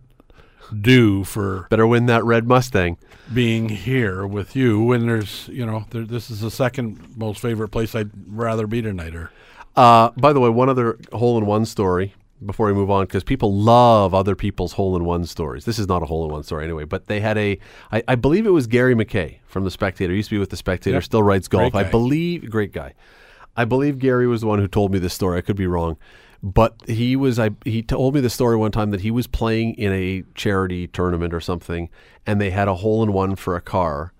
due 0.79 1.23
for 1.23 1.67
Better 1.69 1.87
win 1.87 2.05
that 2.05 2.23
red 2.23 2.47
Mustang. 2.47 2.97
being 3.33 3.69
here 3.69 4.25
with 4.25 4.55
you. 4.55 4.91
And 4.91 5.07
there's 5.09 5.47
you 5.49 5.65
know 5.65 5.85
there, 5.89 6.05
this 6.05 6.29
is 6.29 6.41
the 6.41 6.51
second 6.51 7.15
most 7.17 7.41
favorite 7.41 7.69
place 7.69 7.95
I'd 7.95 8.11
rather 8.27 8.67
be 8.67 8.81
tonight. 8.81 9.15
Or 9.15 9.31
Uh, 9.75 10.09
by 10.17 10.33
the 10.33 10.39
way, 10.39 10.49
one 10.49 10.69
other 10.69 10.97
hole 11.13 11.37
in 11.37 11.45
one 11.45 11.65
story 11.65 12.13
before 12.45 12.65
we 12.65 12.73
move 12.73 12.89
on, 12.89 13.03
because 13.05 13.23
people 13.23 13.53
love 13.53 14.15
other 14.15 14.35
people's 14.35 14.73
hole 14.73 14.95
in 14.95 15.05
one 15.05 15.25
stories. 15.25 15.63
This 15.65 15.77
is 15.77 15.87
not 15.87 16.01
a 16.01 16.07
hole 16.07 16.25
in 16.25 16.31
one 16.31 16.41
story 16.41 16.63
anyway, 16.63 16.85
but 16.85 17.05
they 17.05 17.19
had 17.19 17.37
a, 17.37 17.59
I, 17.91 18.01
I 18.07 18.15
believe 18.15 18.47
it 18.47 18.49
was 18.49 18.65
Gary 18.65 18.95
McKay 18.95 19.37
from 19.45 19.63
The 19.63 19.69
Spectator. 19.69 20.11
He 20.11 20.17
used 20.17 20.29
to 20.29 20.35
be 20.35 20.39
with 20.39 20.49
The 20.49 20.57
Spectator, 20.57 20.95
Yep. 20.95 21.03
still 21.03 21.21
writes 21.21 21.47
golf. 21.47 21.75
I 21.75 21.83
believe, 21.83 22.49
great 22.49 22.73
guy. 22.73 22.95
I 23.55 23.65
believe 23.65 23.99
Gary 23.99 24.25
was 24.25 24.41
the 24.41 24.47
one 24.47 24.57
who 24.57 24.67
told 24.67 24.91
me 24.91 24.97
this 24.97 25.13
story. 25.13 25.37
I 25.37 25.41
could 25.41 25.55
be 25.55 25.67
wrong. 25.67 25.97
But 26.43 26.75
he 26.87 27.15
was, 27.15 27.37
I 27.37 27.51
he 27.65 27.83
told 27.83 28.15
me 28.15 28.21
the 28.21 28.29
story 28.29 28.57
one 28.57 28.71
time 28.71 28.91
that 28.91 29.01
he 29.01 29.11
was 29.11 29.27
playing 29.27 29.75
in 29.75 29.91
a 29.93 30.23
charity 30.33 30.87
tournament 30.87 31.33
or 31.33 31.39
something, 31.41 31.89
and 32.25 32.41
they 32.41 32.49
had 32.49 32.67
a 32.67 32.75
hole 32.75 33.03
in 33.03 33.13
one 33.13 33.35
for 33.35 33.55
a 33.55 33.61
car 33.61 34.11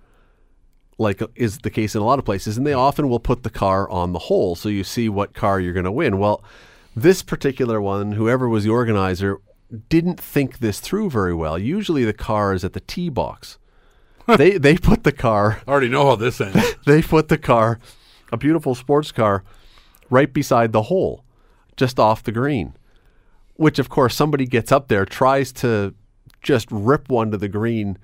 like 1.01 1.22
is 1.36 1.59
the 1.59 1.69
case 1.69 1.95
in 1.95 2.01
a 2.01 2.05
lot 2.05 2.19
of 2.19 2.26
places, 2.26 2.57
and 2.57 2.65
they 2.65 2.74
often 2.74 3.09
will 3.09 3.19
put 3.19 3.43
the 3.43 3.49
car 3.49 3.89
on 3.89 4.13
the 4.13 4.19
hole 4.19 4.55
so 4.55 4.69
you 4.69 4.84
see 4.84 5.09
what 5.09 5.34
car 5.34 5.59
you're 5.59 5.74
going 5.74 5.84
to 5.84 5.91
win. 5.91 6.19
Well, 6.19 6.43
this 6.95 7.24
particular 7.24 7.82
one, 7.82 8.13
whoever 8.13 8.47
was 8.47 8.63
the 8.63 8.69
organizer, 8.69 9.39
didn't 9.89 10.19
think 10.19 10.59
this 10.59 10.80
through 10.80 11.09
very 11.09 11.34
well. 11.34 11.57
Usually, 11.57 12.05
the 12.05 12.13
car 12.13 12.53
is 12.53 12.63
at 12.63 12.74
the 12.74 12.82
tee 12.82 13.09
box. 13.09 13.57
they 14.38 14.57
they 14.57 14.78
put 14.78 15.03
the 15.03 15.11
car 15.11 15.61
I 15.67 15.72
already 15.72 15.89
know 15.89 16.05
how 16.05 16.15
this 16.15 16.39
ends. 16.39 16.76
they 16.86 17.01
put 17.01 17.28
the 17.28 17.38
car, 17.38 17.80
a 18.32 18.38
beautiful 18.38 18.76
sports 18.76 19.11
car, 19.11 19.43
right 20.09 20.32
beside 20.32 20.72
the 20.72 20.84
hole, 20.84 21.26
just 21.82 21.99
off 21.99 22.21
the 22.21 22.32
green. 22.32 22.75
Which, 23.55 23.79
of 23.79 23.89
course, 23.89 24.15
somebody 24.15 24.45
gets 24.45 24.71
up 24.71 24.88
there, 24.88 25.03
tries 25.03 25.51
to 25.53 25.95
just 26.43 26.67
rip 26.69 27.09
one 27.09 27.32
to 27.32 27.38
the 27.38 27.47
green, 27.47 27.97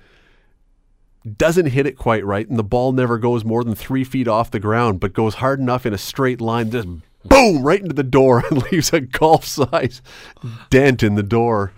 doesn't 1.37 1.67
hit 1.67 1.85
it 1.85 1.95
quite 1.95 2.25
right, 2.25 2.49
and 2.49 2.57
the 2.57 2.63
ball 2.63 2.91
never 2.91 3.19
goes 3.19 3.45
more 3.45 3.63
than 3.63 3.75
three 3.75 4.03
feet 4.03 4.27
off 4.27 4.49
the 4.49 4.59
ground, 4.59 4.99
but 4.99 5.13
goes 5.13 5.35
hard 5.35 5.59
enough 5.59 5.85
in 5.85 5.93
a 5.93 5.97
straight 5.97 6.41
line, 6.41 6.71
just 6.71 6.87
boom, 7.23 7.61
right 7.61 7.81
into 7.81 7.93
the 7.93 8.01
door 8.01 8.43
and 8.49 8.63
leaves 8.71 8.91
a 8.93 8.99
golf 8.99 9.45
size 9.45 10.01
dent 10.71 11.03
in 11.03 11.13
the 11.13 11.21
door. 11.21 11.71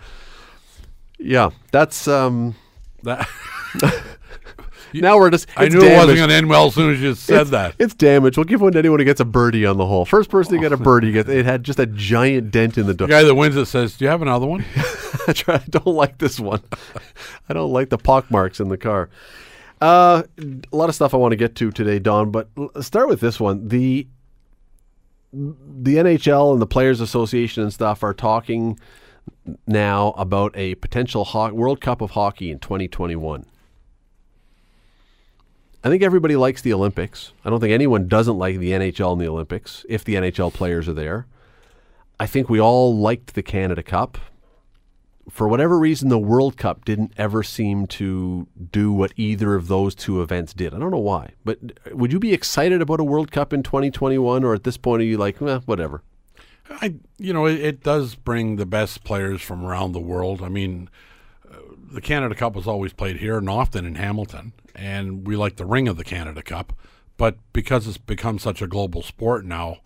Yeah, 1.18 1.50
that's 1.70 2.08
um. 2.08 2.54
That, 3.02 3.28
now 4.94 5.18
we're 5.18 5.30
just. 5.30 5.48
I 5.56 5.68
knew 5.68 5.80
it 5.80 5.96
wasn't 5.96 6.18
going 6.18 6.28
to 6.28 6.34
end 6.34 6.48
well 6.48 6.66
as 6.66 6.74
soon 6.74 6.92
as 6.92 7.00
you 7.00 7.14
said 7.14 7.42
it's, 7.42 7.50
that. 7.50 7.74
It's 7.78 7.94
damage. 7.94 8.36
We'll 8.36 8.44
give 8.44 8.60
one 8.60 8.72
to 8.72 8.78
anyone 8.78 8.98
who 8.98 9.04
gets 9.04 9.20
a 9.20 9.24
birdie 9.24 9.66
on 9.66 9.76
the 9.76 9.86
hole. 9.86 10.04
First 10.04 10.30
person 10.30 10.54
to 10.54 10.60
get 10.60 10.72
a 10.72 10.76
birdie 10.76 11.12
gets 11.12 11.28
it 11.28 11.44
had 11.44 11.64
just 11.64 11.78
a 11.78 11.86
giant 11.86 12.50
dent 12.50 12.78
in 12.78 12.86
the 12.86 12.94
door. 12.94 13.08
The 13.08 13.12
guy 13.12 13.22
that 13.22 13.34
wins 13.34 13.56
it 13.56 13.66
says, 13.66 13.96
"Do 13.96 14.04
you 14.04 14.10
have 14.10 14.22
another 14.22 14.46
one?" 14.46 14.64
I 15.46 15.62
don't 15.68 15.86
like 15.86 16.18
this 16.18 16.40
one. 16.40 16.62
I 17.48 17.52
don't 17.52 17.72
like 17.72 17.90
the 17.90 17.98
pock 17.98 18.30
marks 18.30 18.60
in 18.60 18.68
the 18.68 18.78
car. 18.78 19.10
Uh, 19.80 20.24
a 20.38 20.76
lot 20.76 20.88
of 20.88 20.94
stuff 20.94 21.14
I 21.14 21.16
want 21.16 21.32
to 21.32 21.36
get 21.36 21.54
to 21.56 21.70
today, 21.70 21.98
Don. 21.98 22.30
But 22.30 22.48
let's 22.56 22.86
start 22.86 23.08
with 23.08 23.20
this 23.20 23.40
one. 23.40 23.68
the 23.68 24.06
The 25.32 25.96
NHL 25.96 26.52
and 26.52 26.60
the 26.60 26.66
Players 26.66 27.00
Association 27.00 27.62
and 27.62 27.72
stuff 27.72 28.02
are 28.02 28.14
talking 28.14 28.78
now 29.66 30.10
about 30.16 30.52
a 30.56 30.74
potential 30.76 31.24
ho- 31.24 31.52
World 31.52 31.80
Cup 31.80 32.00
of 32.00 32.10
hockey 32.12 32.50
in 32.50 32.58
2021. 32.58 33.46
I 35.82 35.88
think 35.88 36.02
everybody 36.02 36.36
likes 36.36 36.62
the 36.62 36.72
Olympics. 36.72 37.32
I 37.44 37.50
don't 37.50 37.60
think 37.60 37.72
anyone 37.72 38.06
doesn't 38.06 38.36
like 38.36 38.58
the 38.58 38.72
NHL 38.72 39.12
and 39.12 39.20
the 39.20 39.28
Olympics 39.28 39.84
if 39.88 40.04
the 40.04 40.14
NHL 40.14 40.52
players 40.52 40.88
are 40.88 40.94
there. 40.94 41.26
I 42.18 42.26
think 42.26 42.50
we 42.50 42.60
all 42.60 42.96
liked 42.96 43.34
the 43.34 43.42
Canada 43.42 43.82
Cup 43.82 44.18
for 45.30 45.48
whatever 45.48 45.78
reason, 45.78 46.08
the 46.08 46.18
World 46.18 46.56
Cup 46.56 46.84
didn't 46.84 47.12
ever 47.16 47.42
seem 47.42 47.86
to 47.86 48.48
do 48.70 48.92
what 48.92 49.12
either 49.16 49.54
of 49.54 49.68
those 49.68 49.94
two 49.94 50.20
events 50.22 50.52
did. 50.52 50.74
I 50.74 50.78
don't 50.78 50.90
know 50.90 50.98
why, 50.98 51.32
but 51.44 51.58
would 51.92 52.12
you 52.12 52.18
be 52.18 52.32
excited 52.32 52.82
about 52.82 53.00
a 53.00 53.04
World 53.04 53.30
Cup 53.30 53.52
in 53.52 53.62
2021, 53.62 54.44
or 54.44 54.54
at 54.54 54.64
this 54.64 54.76
point 54.76 55.02
are 55.02 55.06
you 55.06 55.18
like, 55.18 55.40
eh, 55.40 55.60
whatever? 55.66 56.02
I, 56.68 56.94
you 57.18 57.32
know, 57.32 57.46
it, 57.46 57.60
it 57.60 57.82
does 57.82 58.14
bring 58.14 58.56
the 58.56 58.66
best 58.66 59.04
players 59.04 59.40
from 59.40 59.64
around 59.64 59.92
the 59.92 60.00
world. 60.00 60.42
I 60.42 60.48
mean, 60.48 60.88
uh, 61.50 61.56
the 61.92 62.00
Canada 62.00 62.34
Cup 62.34 62.54
was 62.54 62.66
always 62.66 62.92
played 62.92 63.16
here 63.16 63.38
and 63.38 63.48
often 63.48 63.84
in 63.84 63.96
Hamilton, 63.96 64.52
and 64.74 65.26
we 65.26 65.36
like 65.36 65.56
the 65.56 65.66
ring 65.66 65.88
of 65.88 65.96
the 65.96 66.04
Canada 66.04 66.42
Cup. 66.42 66.72
But 67.16 67.36
because 67.52 67.86
it's 67.86 67.98
become 67.98 68.38
such 68.38 68.62
a 68.62 68.66
global 68.66 69.02
sport 69.02 69.44
now, 69.44 69.78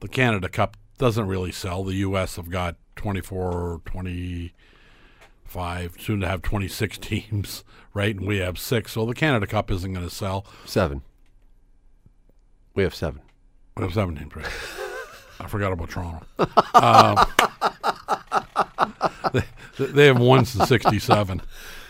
the 0.00 0.08
Canada 0.08 0.48
Cup 0.48 0.76
doesn't 0.96 1.26
really 1.26 1.52
sell. 1.52 1.84
The 1.84 1.96
U.S. 1.96 2.36
have 2.36 2.50
got 2.50 2.76
24, 2.96 3.82
25, 3.84 5.94
soon 5.98 6.20
to 6.20 6.28
have 6.28 6.42
26 6.42 6.98
teams, 7.02 7.64
right? 7.94 8.14
And 8.14 8.26
we 8.26 8.38
have 8.38 8.58
six. 8.58 8.92
So 8.92 9.06
the 9.06 9.14
Canada 9.14 9.46
Cup 9.46 9.70
isn't 9.70 9.92
going 9.92 10.08
to 10.08 10.14
sell. 10.14 10.46
Seven. 10.64 11.02
We 12.74 12.82
have 12.84 12.94
seven. 12.94 13.22
We 13.76 13.82
have 13.82 13.94
seven 13.94 14.16
teams, 14.16 14.34
right? 14.36 14.46
I 15.40 15.46
forgot 15.46 15.72
about 15.72 15.90
Toronto. 15.90 16.26
um, 16.74 17.16
they, 19.78 19.86
they 19.86 20.06
have 20.06 20.18
won 20.18 20.44
since 20.44 20.68
67. 20.68 21.42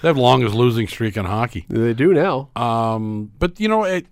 They 0.03 0.09
have 0.09 0.17
longest 0.17 0.55
losing 0.55 0.87
streak 0.87 1.17
in 1.17 1.25
hockey. 1.25 1.67
They 1.69 1.95
do 1.95 2.13
now. 2.15 2.51
Um, 2.55 3.33
but, 3.39 3.59
you 3.61 3.69
know, 3.69 3.85
it 3.85 4.07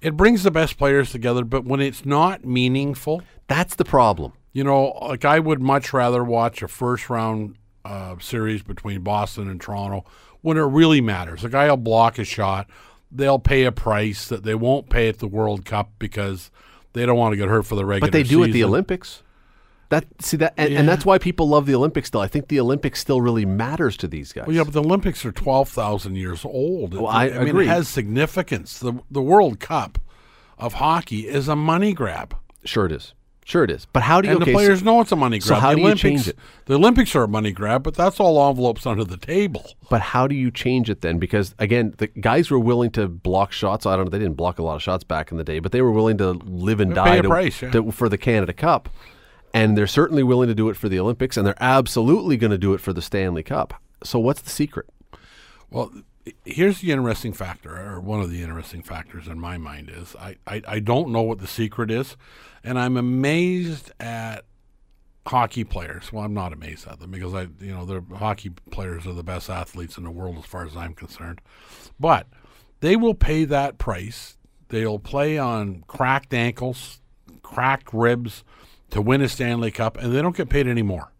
it 0.00 0.16
brings 0.16 0.42
the 0.44 0.50
best 0.50 0.78
players 0.78 1.10
together, 1.10 1.44
but 1.44 1.64
when 1.64 1.80
it's 1.80 2.06
not 2.06 2.44
meaningful, 2.44 3.22
That's 3.48 3.74
the 3.74 3.84
problem. 3.84 4.32
you 4.52 4.62
know, 4.64 4.96
like 5.02 5.24
I 5.24 5.38
would 5.40 5.60
much 5.60 5.92
rather 5.92 6.22
watch 6.22 6.62
a 6.62 6.68
first 6.68 7.10
round 7.10 7.56
uh, 7.84 8.16
series 8.20 8.62
between 8.62 9.00
Boston 9.02 9.48
and 9.50 9.60
Toronto 9.60 10.04
when 10.40 10.56
it 10.56 10.62
really 10.62 11.00
matters. 11.00 11.42
A 11.44 11.48
guy 11.48 11.68
will 11.68 11.76
block 11.76 12.18
a 12.18 12.24
shot. 12.24 12.68
They'll 13.10 13.38
pay 13.38 13.64
a 13.64 13.72
price 13.72 14.28
that 14.28 14.44
they 14.44 14.54
won't 14.54 14.88
pay 14.90 15.08
at 15.08 15.18
the 15.18 15.26
World 15.28 15.64
Cup 15.64 15.90
because 15.98 16.50
they 16.92 17.04
don't 17.06 17.16
want 17.18 17.32
to 17.32 17.36
get 17.36 17.48
hurt 17.48 17.64
for 17.66 17.74
the 17.74 17.84
regular 17.84 18.08
But 18.08 18.12
they 18.12 18.22
do 18.22 18.44
at 18.44 18.52
the. 18.52 18.62
Olympics. 18.64 19.22
That 19.90 20.04
see 20.20 20.36
that, 20.36 20.52
and, 20.58 20.70
Yeah. 20.72 20.80
and 20.80 20.88
that's 20.88 21.06
why 21.06 21.16
people 21.18 21.48
love 21.48 21.64
the 21.66 21.74
Olympics. 21.74 22.08
Still, 22.08 22.20
I 22.20 22.26
think 22.26 22.48
the 22.48 22.60
Olympics 22.60 23.00
still 23.00 23.22
really 23.22 23.46
matters 23.46 23.96
to 23.98 24.06
these 24.08 24.32
guys. 24.34 24.46
Well, 24.46 24.54
yeah, 24.54 24.64
but 24.64 24.74
the 24.74 24.82
Olympics 24.82 25.24
are 25.24 25.32
twelve 25.32 25.68
thousand 25.70 26.16
years 26.16 26.44
old. 26.44 26.92
Well, 26.94 27.06
I 27.08 27.28
mean, 27.30 27.48
agree. 27.48 27.64
it 27.64 27.68
has 27.68 27.88
significance. 27.88 28.78
the 28.78 28.92
The 29.10 29.22
World 29.22 29.60
Cup 29.60 29.98
of 30.58 30.74
hockey 30.74 31.26
is 31.28 31.48
a 31.48 31.56
money 31.56 31.92
grab, 31.94 32.34
Sure, 32.64 32.84
it 32.86 32.92
is. 32.92 33.14
Sure, 33.46 33.64
it 33.64 33.70
is. 33.70 33.86
But 33.94 34.02
how 34.02 34.20
do 34.20 34.28
you? 34.28 34.34
and 34.34 34.42
okay, 34.42 34.50
the 34.52 34.58
so- 34.58 34.62
players 34.62 34.82
know 34.82 35.00
it's 35.00 35.10
a 35.12 35.16
money 35.16 35.38
grab. 35.38 35.48
so 35.48 35.54
how 35.54 35.70
the 35.70 35.76
do 35.76 35.80
you 35.80 35.86
Olympics, 35.86 36.02
change 36.02 36.28
it? 36.28 36.36
The 36.66 36.74
Olympics 36.74 37.16
are 37.16 37.22
a 37.22 37.28
money 37.28 37.50
grab, 37.50 37.82
but 37.82 37.94
that's 37.94 38.20
all 38.20 38.46
envelopes 38.50 38.84
under 38.84 39.04
the 39.04 39.16
table. 39.16 39.64
But 39.88 40.02
how 40.02 40.26
do 40.26 40.34
you 40.34 40.50
change 40.50 40.90
it 40.90 41.00
then? 41.00 41.18
Because 41.18 41.54
again, 41.58 41.94
the 41.96 42.08
guys 42.08 42.50
were 42.50 42.58
willing 42.58 42.90
to 42.90 43.08
block 43.08 43.52
shots. 43.52 43.86
I 43.86 43.96
don't 43.96 44.04
know. 44.04 44.10
They 44.10 44.18
didn't 44.18 44.36
block 44.36 44.58
a 44.58 44.62
lot 44.62 44.74
of 44.76 44.82
shots 44.82 45.02
back 45.02 45.30
in 45.30 45.38
the 45.38 45.44
day, 45.44 45.60
but 45.60 45.72
they 45.72 45.80
were 45.80 45.92
willing 45.92 46.18
to 46.18 46.32
live 46.32 46.78
and 46.80 46.90
They 46.90 46.96
die 46.96 47.08
pay 47.12 47.18
a 47.20 47.22
to- 47.22 47.28
price, 47.28 47.62
yeah. 47.62 47.70
to- 47.70 47.90
for 47.90 48.10
the 48.10 48.18
Canada 48.18 48.52
Cup, 48.52 48.90
and 49.54 49.76
they're 49.76 49.86
certainly 49.86 50.22
willing 50.22 50.48
to 50.48 50.54
do 50.54 50.68
it 50.68 50.76
for 50.76 50.88
the 50.88 50.98
Olympics, 50.98 51.36
and 51.36 51.46
they're 51.46 51.54
absolutely 51.60 52.36
going 52.36 52.50
to 52.50 52.58
do 52.58 52.74
it 52.74 52.80
for 52.80 52.92
the 52.92 53.02
Stanley 53.02 53.42
Cup. 53.42 53.74
So 54.04 54.18
what's 54.18 54.40
the 54.40 54.50
secret? 54.50 54.86
Well, 55.70 55.92
here's 56.44 56.80
the 56.80 56.92
interesting 56.92 57.32
factor, 57.32 57.76
or 57.76 58.00
one 58.00 58.20
of 58.20 58.30
the 58.30 58.42
interesting 58.42 58.82
factors 58.82 59.26
in 59.28 59.38
my 59.38 59.58
mind 59.58 59.90
is 59.90 60.14
I, 60.16 60.36
I, 60.46 60.62
I 60.66 60.78
don't 60.80 61.10
know 61.10 61.22
what 61.22 61.38
the 61.38 61.46
secret 61.46 61.90
is, 61.90 62.16
and 62.62 62.78
I'm 62.78 62.96
amazed 62.96 63.92
at 64.00 64.44
hockey 65.26 65.64
players. 65.64 66.12
Well, 66.12 66.24
I'm 66.24 66.34
not 66.34 66.52
amazed 66.52 66.86
at 66.86 67.00
them 67.00 67.10
because 67.10 67.34
I, 67.34 67.42
you 67.60 67.72
know, 67.72 67.84
the 67.84 68.02
hockey 68.16 68.50
players 68.70 69.06
are 69.06 69.12
the 69.12 69.22
best 69.22 69.50
athletes 69.50 69.98
in 69.98 70.04
the 70.04 70.10
world 70.10 70.38
as 70.38 70.44
far 70.44 70.64
as 70.64 70.76
I'm 70.76 70.94
concerned. 70.94 71.40
But 72.00 72.26
they 72.80 72.96
will 72.96 73.14
pay 73.14 73.44
that 73.44 73.78
price. 73.78 74.36
They'll 74.68 74.98
play 74.98 75.38
on 75.38 75.84
cracked 75.86 76.32
ankles, 76.32 77.00
cracked 77.42 77.92
ribs 77.92 78.44
to 78.90 79.00
win 79.02 79.20
a 79.20 79.28
Stanley 79.28 79.70
Cup, 79.70 79.96
and 79.98 80.14
they 80.14 80.22
don't 80.22 80.36
get 80.36 80.48
paid 80.48 80.66
anymore. 80.66 81.12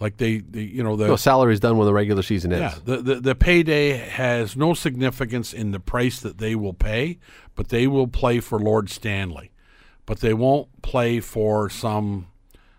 Like 0.00 0.16
they, 0.16 0.38
they 0.38 0.62
you 0.62 0.82
know, 0.82 0.96
the 0.96 1.06
No, 1.06 1.16
salary's 1.16 1.60
done 1.60 1.76
when 1.78 1.86
the 1.86 1.92
regular 1.92 2.22
season 2.22 2.52
ends. 2.52 2.74
yeah, 2.74 2.80
the, 2.84 3.02
the 3.02 3.14
the 3.20 3.34
payday 3.34 3.92
has 3.96 4.56
no 4.56 4.74
significance 4.74 5.52
in 5.52 5.70
the 5.70 5.78
price 5.78 6.18
that 6.20 6.38
they 6.38 6.54
will 6.56 6.74
pay, 6.74 7.18
but 7.54 7.68
they 7.68 7.86
will 7.86 8.08
play 8.08 8.40
for 8.40 8.58
Lord 8.58 8.90
Stanley, 8.90 9.52
but 10.04 10.18
they 10.20 10.34
won't 10.34 10.82
play 10.82 11.20
for 11.20 11.70
some 11.70 12.26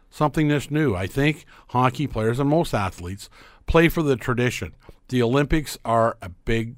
something 0.09 0.49
that's 0.49 0.69
new. 0.69 0.95
I 0.95 1.07
think 1.07 1.45
hockey 1.69 2.07
players 2.07 2.39
and 2.39 2.49
most 2.49 2.73
athletes 2.73 3.29
play 3.67 3.87
for 3.87 4.03
the 4.03 4.17
tradition. 4.17 4.75
The 5.07 5.23
Olympics 5.23 5.77
are 5.85 6.17
a 6.21 6.27
big 6.29 6.75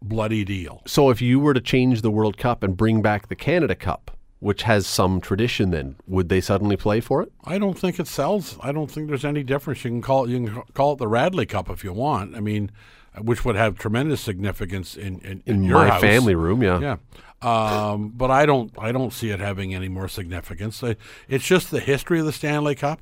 bloody 0.00 0.44
deal. 0.44 0.82
So 0.86 1.10
if 1.10 1.20
you 1.20 1.40
were 1.40 1.52
to 1.54 1.60
change 1.60 2.02
the 2.02 2.10
World 2.10 2.36
Cup 2.36 2.62
and 2.62 2.76
bring 2.76 3.02
back 3.02 3.28
the 3.28 3.36
Canada 3.36 3.74
Cup, 3.74 4.13
which 4.44 4.64
has 4.64 4.86
some 4.86 5.22
tradition, 5.22 5.70
then 5.70 5.96
would 6.06 6.28
they 6.28 6.38
suddenly 6.38 6.76
play 6.76 7.00
for 7.00 7.22
it? 7.22 7.32
I 7.46 7.56
don't 7.56 7.78
think 7.78 7.98
it 7.98 8.06
sells. 8.06 8.58
I 8.60 8.72
don't 8.72 8.90
think 8.90 9.08
there's 9.08 9.24
any 9.24 9.42
difference. 9.42 9.82
You 9.86 9.90
can 9.90 10.02
call 10.02 10.24
it 10.24 10.30
you 10.30 10.44
can 10.44 10.62
call 10.74 10.92
it 10.92 10.98
the 10.98 11.08
Radley 11.08 11.46
Cup 11.46 11.70
if 11.70 11.82
you 11.82 11.94
want. 11.94 12.36
I 12.36 12.40
mean, 12.40 12.70
which 13.18 13.46
would 13.46 13.56
have 13.56 13.78
tremendous 13.78 14.20
significance 14.20 14.96
in 14.98 15.18
in, 15.20 15.42
In 15.46 15.64
your 15.64 15.78
my 15.78 15.88
house. 15.88 16.02
family 16.02 16.34
room, 16.34 16.62
yeah. 16.62 16.78
Yeah. 16.78 16.96
Um, 17.40 18.10
but 18.14 18.30
I 18.30 18.44
don't 18.44 18.70
I 18.78 18.92
don't 18.92 19.14
see 19.14 19.30
it 19.30 19.40
having 19.40 19.74
any 19.74 19.88
more 19.88 20.08
significance. 20.08 20.82
It's 21.26 21.46
just 21.46 21.70
the 21.70 21.80
history 21.80 22.20
of 22.20 22.26
the 22.26 22.32
Stanley 22.32 22.74
Cup. 22.74 23.00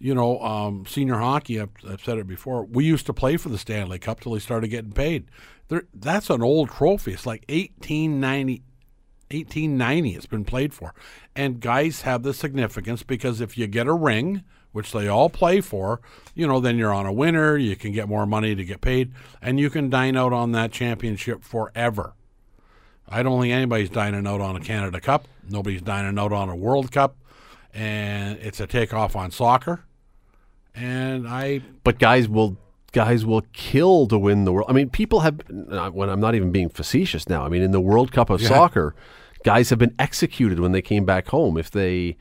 You 0.00 0.16
know, 0.16 0.40
um, 0.40 0.84
senior 0.84 1.18
hockey, 1.18 1.60
I've, 1.60 1.70
I've 1.88 2.02
said 2.02 2.18
it 2.18 2.26
before, 2.26 2.64
we 2.64 2.84
used 2.84 3.06
to 3.06 3.14
play 3.14 3.36
for 3.36 3.50
the 3.50 3.56
Stanley 3.56 4.00
Cup 4.00 4.20
till 4.20 4.32
we 4.32 4.40
started 4.40 4.68
getting 4.68 4.92
paid. 4.92 5.30
There, 5.68 5.84
that's 5.94 6.28
an 6.28 6.42
old 6.42 6.70
trophy. 6.70 7.12
It's 7.12 7.24
like 7.24 7.44
1890, 7.48 8.62
1890 9.30 10.14
it's 10.14 10.26
been 10.26 10.44
played 10.44 10.72
for. 10.72 10.94
And 11.34 11.60
guys 11.60 12.02
have 12.02 12.22
the 12.22 12.34
significance 12.34 13.02
because 13.02 13.40
if 13.40 13.58
you 13.58 13.66
get 13.66 13.86
a 13.86 13.92
ring, 13.92 14.44
which 14.72 14.92
they 14.92 15.08
all 15.08 15.30
play 15.30 15.60
for, 15.60 16.00
you 16.34 16.46
know, 16.46 16.60
then 16.60 16.76
you're 16.76 16.92
on 16.92 17.06
a 17.06 17.12
winner, 17.12 17.56
you 17.56 17.76
can 17.76 17.92
get 17.92 18.08
more 18.08 18.26
money 18.26 18.54
to 18.54 18.64
get 18.64 18.80
paid, 18.80 19.12
and 19.40 19.58
you 19.58 19.70
can 19.70 19.88
dine 19.88 20.16
out 20.16 20.32
on 20.32 20.52
that 20.52 20.70
championship 20.70 21.42
forever. 21.42 22.14
I 23.08 23.22
don't 23.22 23.40
think 23.40 23.52
anybody's 23.52 23.90
dining 23.90 24.26
out 24.26 24.40
on 24.40 24.56
a 24.56 24.60
Canada 24.60 25.00
Cup. 25.00 25.28
Nobody's 25.48 25.82
dining 25.82 26.18
out 26.18 26.32
on 26.32 26.48
a 26.48 26.56
World 26.56 26.90
Cup. 26.90 27.16
And 27.72 28.38
it's 28.40 28.58
a 28.58 28.66
takeoff 28.66 29.14
on 29.14 29.30
soccer. 29.30 29.84
And 30.74 31.28
I 31.28 31.60
But 31.84 31.98
guys 31.98 32.28
will 32.28 32.56
guys 32.92 33.24
will 33.26 33.42
kill 33.52 34.06
to 34.08 34.18
win 34.18 34.44
the 34.44 34.52
world. 34.52 34.66
I 34.70 34.72
mean, 34.72 34.90
people 34.90 35.20
have. 35.20 35.40
When 35.48 36.08
I'm 36.08 36.20
not 36.20 36.34
even 36.34 36.50
being 36.52 36.68
facetious 36.68 37.28
now. 37.28 37.44
I 37.44 37.48
mean, 37.48 37.62
in 37.62 37.70
the 37.72 37.80
World 37.80 38.12
Cup 38.12 38.30
of 38.30 38.40
soccer, 38.42 38.94
guys 39.44 39.70
have 39.70 39.78
been 39.78 39.94
executed 39.98 40.60
when 40.60 40.72
they 40.72 40.82
came 40.82 41.04
back 41.04 41.28
home 41.28 41.56
if 41.58 41.70
they 41.70 42.16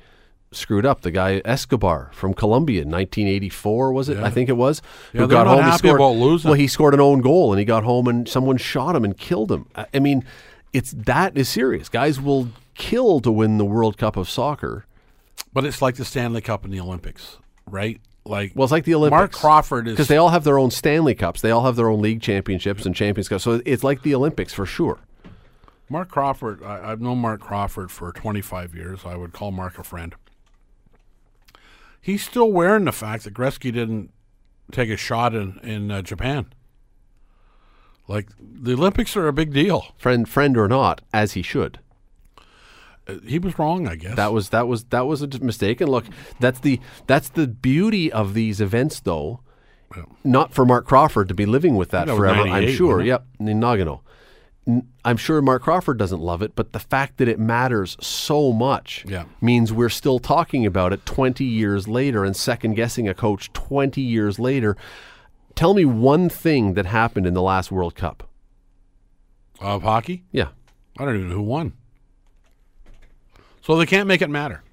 screwed 0.52 0.86
up. 0.86 1.02
The 1.02 1.12
guy 1.12 1.42
Escobar 1.44 2.10
from 2.14 2.34
Colombia 2.34 2.82
in 2.82 2.90
1984 2.90 3.92
was 3.94 4.10
it? 4.10 4.18
I 4.18 4.30
think 4.30 4.48
it 4.50 4.54
was. 4.58 4.82
Yeah, 5.14 5.22
who 5.22 5.28
got 5.28 5.48
home. 5.48 5.66
he 5.66 5.78
scored. 5.78 6.00
Well, 6.00 6.54
he 6.54 6.68
scored 6.68 6.94
an 6.94 7.02
own 7.02 7.22
goal 7.22 7.52
and 7.52 7.60
he 7.60 7.66
got 7.66 7.84
home 7.84 8.08
and 8.08 8.28
someone 8.28 8.58
shot 8.58 8.96
him 8.96 9.04
and 9.04 9.18
killed 9.18 9.52
him. 9.52 9.68
I, 9.76 9.86
I 9.94 10.00
mean, 10.00 10.24
it's 10.74 10.92
that 10.92 11.38
is 11.38 11.50
serious. 11.50 11.90
Guys 11.90 12.20
will 12.22 12.50
kill 12.74 13.20
to 13.22 13.32
win 13.32 13.58
the 13.58 13.66
World 13.66 13.98
Cup 13.98 14.18
of 14.18 14.30
soccer. 14.30 14.86
but 15.54 15.66
it's 15.66 15.82
like 15.82 15.96
the 15.96 16.06
Stanley 16.06 16.42
Cup 16.42 16.64
and 16.66 16.74
the 16.74 16.80
Olympics, 16.80 17.38
right? 17.70 18.00
Like 18.26 18.54
Well, 18.56 18.64
it's 18.64 18.72
like 18.72 18.86
the 18.86 18.96
Olympics. 18.96 19.20
Marc 19.20 19.32
Crawford 19.32 19.88
is 19.88 19.94
because 19.94 20.08
they 20.08 20.18
all 20.18 20.30
have 20.30 20.44
their 20.44 20.58
own 20.58 20.72
Stanley 20.72 21.14
Cups. 21.14 21.42
They 21.42 21.52
all 21.52 21.66
have 21.66 21.76
their 21.76 21.90
own 21.90 22.02
league 22.02 22.22
championships 22.22 22.86
and 22.86 22.96
Champions 22.96 23.30
Cups. 23.30 23.44
So 23.44 23.62
it's 23.66 23.84
like 23.84 24.02
the 24.02 24.16
Olympics 24.16 24.54
for 24.54 24.66
sure. 24.66 25.00
Marc 25.90 26.10
Crawford. 26.10 26.64
I, 26.64 26.92
I've 26.92 27.02
known 27.02 27.20
Marc 27.20 27.42
Crawford 27.42 27.92
for 27.92 28.12
25 28.12 28.74
years. 28.74 29.02
I 29.06 29.16
would 29.16 29.34
call 29.34 29.52
Marc 29.52 29.78
a 29.78 29.84
friend. 29.84 30.16
He's 32.02 32.24
still 32.24 32.52
wearing 32.52 32.86
the 32.86 32.92
fact 32.92 33.24
that 33.24 33.34
Gretzky 33.34 33.72
didn't 33.72 34.12
take 34.72 34.90
a 34.90 34.98
shot 34.98 35.36
in 35.36 35.60
in 35.64 35.92
uh, 35.92 36.02
Japan. 36.02 36.48
Like 38.08 38.30
the 38.40 38.74
Olympics 38.74 39.16
are 39.16 39.28
a 39.28 39.34
big 39.34 39.54
deal. 39.54 39.88
Friend, 39.98 40.28
friend 40.28 40.58
or 40.58 40.68
not, 40.68 41.02
as 41.14 41.34
he 41.34 41.42
should. 41.42 41.80
Uh, 43.08 43.16
He 43.26 43.40
was 43.40 43.58
wrong, 43.60 43.88
I 43.88 43.96
guess. 43.96 44.16
That 44.16 44.34
was 44.34 44.50
that 44.50 44.68
was 44.68 44.86
that 44.86 45.06
was 45.08 45.22
a 45.22 45.28
mistake. 45.40 45.82
And 45.82 45.90
look, 45.90 46.06
that's 46.40 46.60
the 46.60 46.80
that's 47.08 47.30
the 47.30 47.48
beauty 47.48 48.12
of 48.12 48.34
these 48.34 48.60
events, 48.62 49.00
though. 49.00 49.42
Not 50.24 50.54
for 50.54 50.66
Marc 50.66 50.86
Crawford 50.86 51.28
to 51.30 51.34
be 51.34 51.46
living 51.46 51.76
with 51.76 51.92
that 51.92 52.08
forever. 52.08 52.42
I'm 52.42 52.70
sure. 52.72 53.02
Yep, 53.02 53.26
in 53.40 53.46
Nagano. 53.62 54.02
N- 54.68 54.88
I'm 55.06 55.16
sure 55.16 55.42
Marc 55.42 55.62
Crawford 55.62 55.98
doesn't 56.00 56.20
love 56.20 56.42
it, 56.42 56.54
but 56.56 56.74
the 56.74 56.80
fact 56.80 57.18
that 57.18 57.28
it 57.30 57.40
matters 57.40 57.96
so 58.02 58.52
much 58.52 59.06
Yeah. 59.08 59.26
means 59.40 59.72
we're 59.72 59.88
still 59.90 60.18
talking 60.20 60.66
about 60.66 60.92
it 60.92 61.06
20 61.06 61.46
years 61.46 61.88
later 61.88 62.26
and 62.26 62.36
second 62.36 62.74
guessing 62.74 63.08
a 63.08 63.14
coach 63.14 63.54
20 63.54 64.02
years 64.02 64.38
later. 64.40 64.76
Tell 65.54 65.76
me 65.76 65.86
one 65.86 66.28
thing 66.30 66.74
that 66.74 66.88
happened 66.88 67.28
in 67.28 67.34
the 67.36 67.44
last 67.44 67.72
World 67.72 67.96
Cup. 67.96 68.28
of 69.62 69.84
hockey. 69.84 70.24
Yeah. 70.32 70.50
I 71.00 71.06
don't 71.06 71.16
even 71.16 71.30
know 71.30 71.36
who 71.36 71.42
won. 71.44 71.74
So 73.66 73.76
they 73.76 73.86
can't 73.86 74.08
make 74.08 74.22
it 74.22 74.30
matter. 74.30 74.64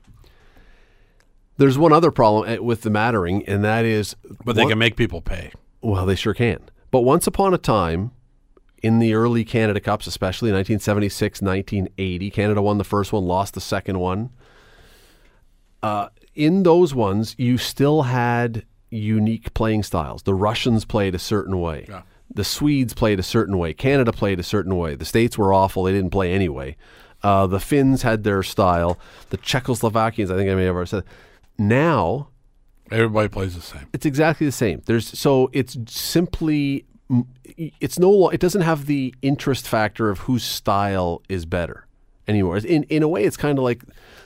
There's 1.56 1.78
one 1.78 1.92
other 1.92 2.10
problem 2.10 2.48
eh, 2.48 2.58
with 2.58 2.82
the 2.82 2.90
mattering, 2.90 3.46
and 3.46 3.64
that 3.64 3.84
is, 3.84 4.16
But 4.44 4.56
they 4.56 4.62
one- 4.62 4.70
can 4.72 4.78
make 4.78 4.96
people 4.96 5.20
pay. 5.20 5.52
Well, 5.80 6.06
they 6.06 6.14
sure 6.14 6.34
can. 6.34 6.58
But 6.90 7.00
once 7.00 7.26
upon 7.26 7.54
a 7.54 7.58
time, 7.58 8.12
in 8.82 8.98
the 8.98 9.14
early 9.14 9.44
Canada 9.44 9.80
Cups, 9.80 10.06
especially 10.06 10.50
1976, 10.52 11.40
1980, 11.40 12.30
Canada 12.30 12.60
won 12.62 12.78
the 12.78 12.84
first 12.84 13.12
one, 13.12 13.24
lost 13.24 13.54
the 13.54 13.60
second 13.60 13.98
one. 13.98 14.30
Uh, 15.82 16.08
in 16.34 16.62
those 16.62 16.94
ones, 16.94 17.34
you 17.38 17.58
still 17.58 18.02
had 18.02 18.64
unique 18.90 19.54
playing 19.54 19.82
styles. 19.82 20.22
The 20.24 20.34
Russians 20.34 20.84
played 20.84 21.14
a 21.14 21.18
certain 21.18 21.60
way. 21.60 21.86
Yeah. 21.88 22.02
The 22.34 22.44
Swedes 22.44 22.94
played 22.94 23.18
a 23.18 23.22
certain 23.22 23.58
way. 23.58 23.72
Canada 23.74 24.12
played 24.12 24.38
a 24.40 24.42
certain 24.42 24.76
way. 24.76 24.94
The 24.94 25.04
States 25.04 25.36
were 25.38 25.52
awful. 25.52 25.84
They 25.84 25.92
didn't 25.92 26.10
play 26.10 26.32
anyway. 26.32 26.76
Uh, 27.22 27.46
the 27.46 27.60
Finns 27.60 28.02
had 28.02 28.24
their 28.24 28.42
style. 28.42 28.98
The 29.30 29.38
Czechoslovakians, 29.38 30.30
I 30.32 30.36
think 30.36 30.50
I 30.50 30.54
may 30.54 30.64
have 30.64 30.74
already 30.74 30.88
said. 30.88 31.04
Now, 31.58 32.28
Everybody 32.90 33.28
plays 33.28 33.54
the 33.54 33.62
same. 33.62 33.86
it's 33.92 34.04
exactly 34.04 34.44
the 34.46 34.52
same. 34.52 34.82
There's 34.86 35.06
so 35.18 35.48
it's 35.52 35.76
simply 35.86 36.84
it's 37.56 37.98
no 37.98 38.28
it 38.30 38.40
doesn't 38.40 38.62
have 38.62 38.86
the 38.86 39.14
interest 39.22 39.66
factor 39.68 40.10
of 40.10 40.20
whose 40.20 40.42
style 40.42 41.22
is 41.28 41.46
better 41.46 41.86
anymore. 42.28 42.58
In 42.58 42.82
in 42.84 43.02
a 43.02 43.08
way, 43.08 43.24
it's 43.24 43.36
kind 43.36 43.56
of 43.58 43.64
like 43.64 43.82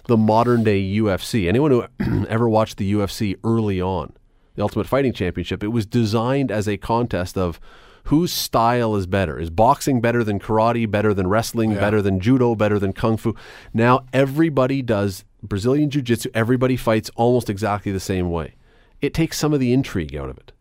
the 0.08 0.16
modern 0.16 0.64
day 0.64 0.80
UFC. 0.82 1.48
Anyone 1.48 1.70
who 1.70 2.26
ever 2.28 2.48
watched 2.48 2.78
the 2.78 2.92
UFC 2.92 3.36
early 3.44 3.80
on, 3.80 4.12
the 4.56 4.62
Ultimate 4.62 4.86
Fighting 4.88 5.12
Championship, 5.12 5.62
it 5.62 5.68
was 5.68 5.86
designed 5.86 6.50
as 6.50 6.66
a 6.66 6.76
contest 6.76 7.36
of 7.38 7.60
whose 8.06 8.32
style 8.32 8.94
is 8.94 9.06
better. 9.06 9.38
Is 9.38 9.50
boxing 9.50 10.00
better 10.00 10.22
than 10.22 10.38
karate? 10.38 10.88
Better 10.90 11.12
than 11.12 11.26
wrestling? 11.26 11.74
Better 11.74 12.00
than 12.00 12.20
judo? 12.20 12.54
Better 12.54 12.78
than 12.78 12.92
kung 12.92 13.16
fu? 13.16 13.34
Now 13.74 14.04
everybody 14.12 14.80
does 14.80 15.24
Brazilian 15.42 15.90
jiu 15.90 16.02
jitsu. 16.02 16.30
Everybody 16.32 16.76
fights 16.76 17.10
almost 17.16 17.50
exactly 17.50 17.92
the 17.92 18.00
same 18.00 18.30
way. 18.30 18.54
It 19.00 19.12
takes 19.12 19.38
some 19.38 19.52
of 19.52 19.60
the 19.60 19.72
intrigue 19.72 20.14
out 20.14 20.30
of 20.30 20.38
it. 20.38 20.52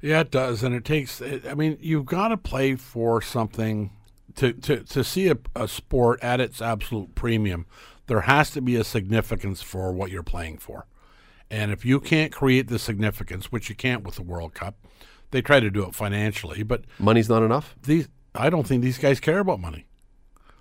Yeah, 0.00 0.20
it 0.20 0.32
does, 0.32 0.64
and 0.64 0.74
it 0.74 0.84
takes. 0.84 1.22
I 1.22 1.54
mean, 1.54 1.78
you've 1.80 2.06
got 2.06 2.28
to 2.28 2.36
play 2.36 2.74
for 2.74 3.22
something 3.22 3.92
to 4.34 4.52
to 4.52 4.82
to 4.82 5.04
see 5.04 5.28
a, 5.28 5.38
a 5.54 5.68
sport 5.68 6.20
at 6.22 6.40
its 6.40 6.60
absolute 6.60 7.14
premium. 7.14 7.66
There 8.08 8.22
has 8.22 8.50
to 8.50 8.60
be 8.60 8.74
a 8.74 8.82
significance 8.82 9.62
for 9.62 9.92
what 9.92 10.10
you're 10.10 10.24
playing 10.24 10.58
for, 10.58 10.86
and 11.48 11.70
if 11.70 11.84
you 11.84 12.00
can't 12.00 12.32
create 12.32 12.66
the 12.66 12.80
significance, 12.80 13.52
which 13.52 13.68
you 13.68 13.76
can't 13.76 14.02
with 14.02 14.16
the 14.16 14.22
World 14.22 14.54
Cup, 14.54 14.74
they 15.32 15.42
try 15.42 15.58
to 15.60 15.70
do 15.70 15.84
it 15.84 15.94
financially, 15.94 16.62
but 16.62 16.84
Money's 16.98 17.28
not 17.28 17.42
enough. 17.42 17.74
these 17.82 18.08
I 18.34 18.48
don't 18.48 18.66
think 18.66 18.82
these 18.82 18.98
guys 18.98 19.20
care 19.20 19.40
about 19.40 19.60
money. 19.60 19.86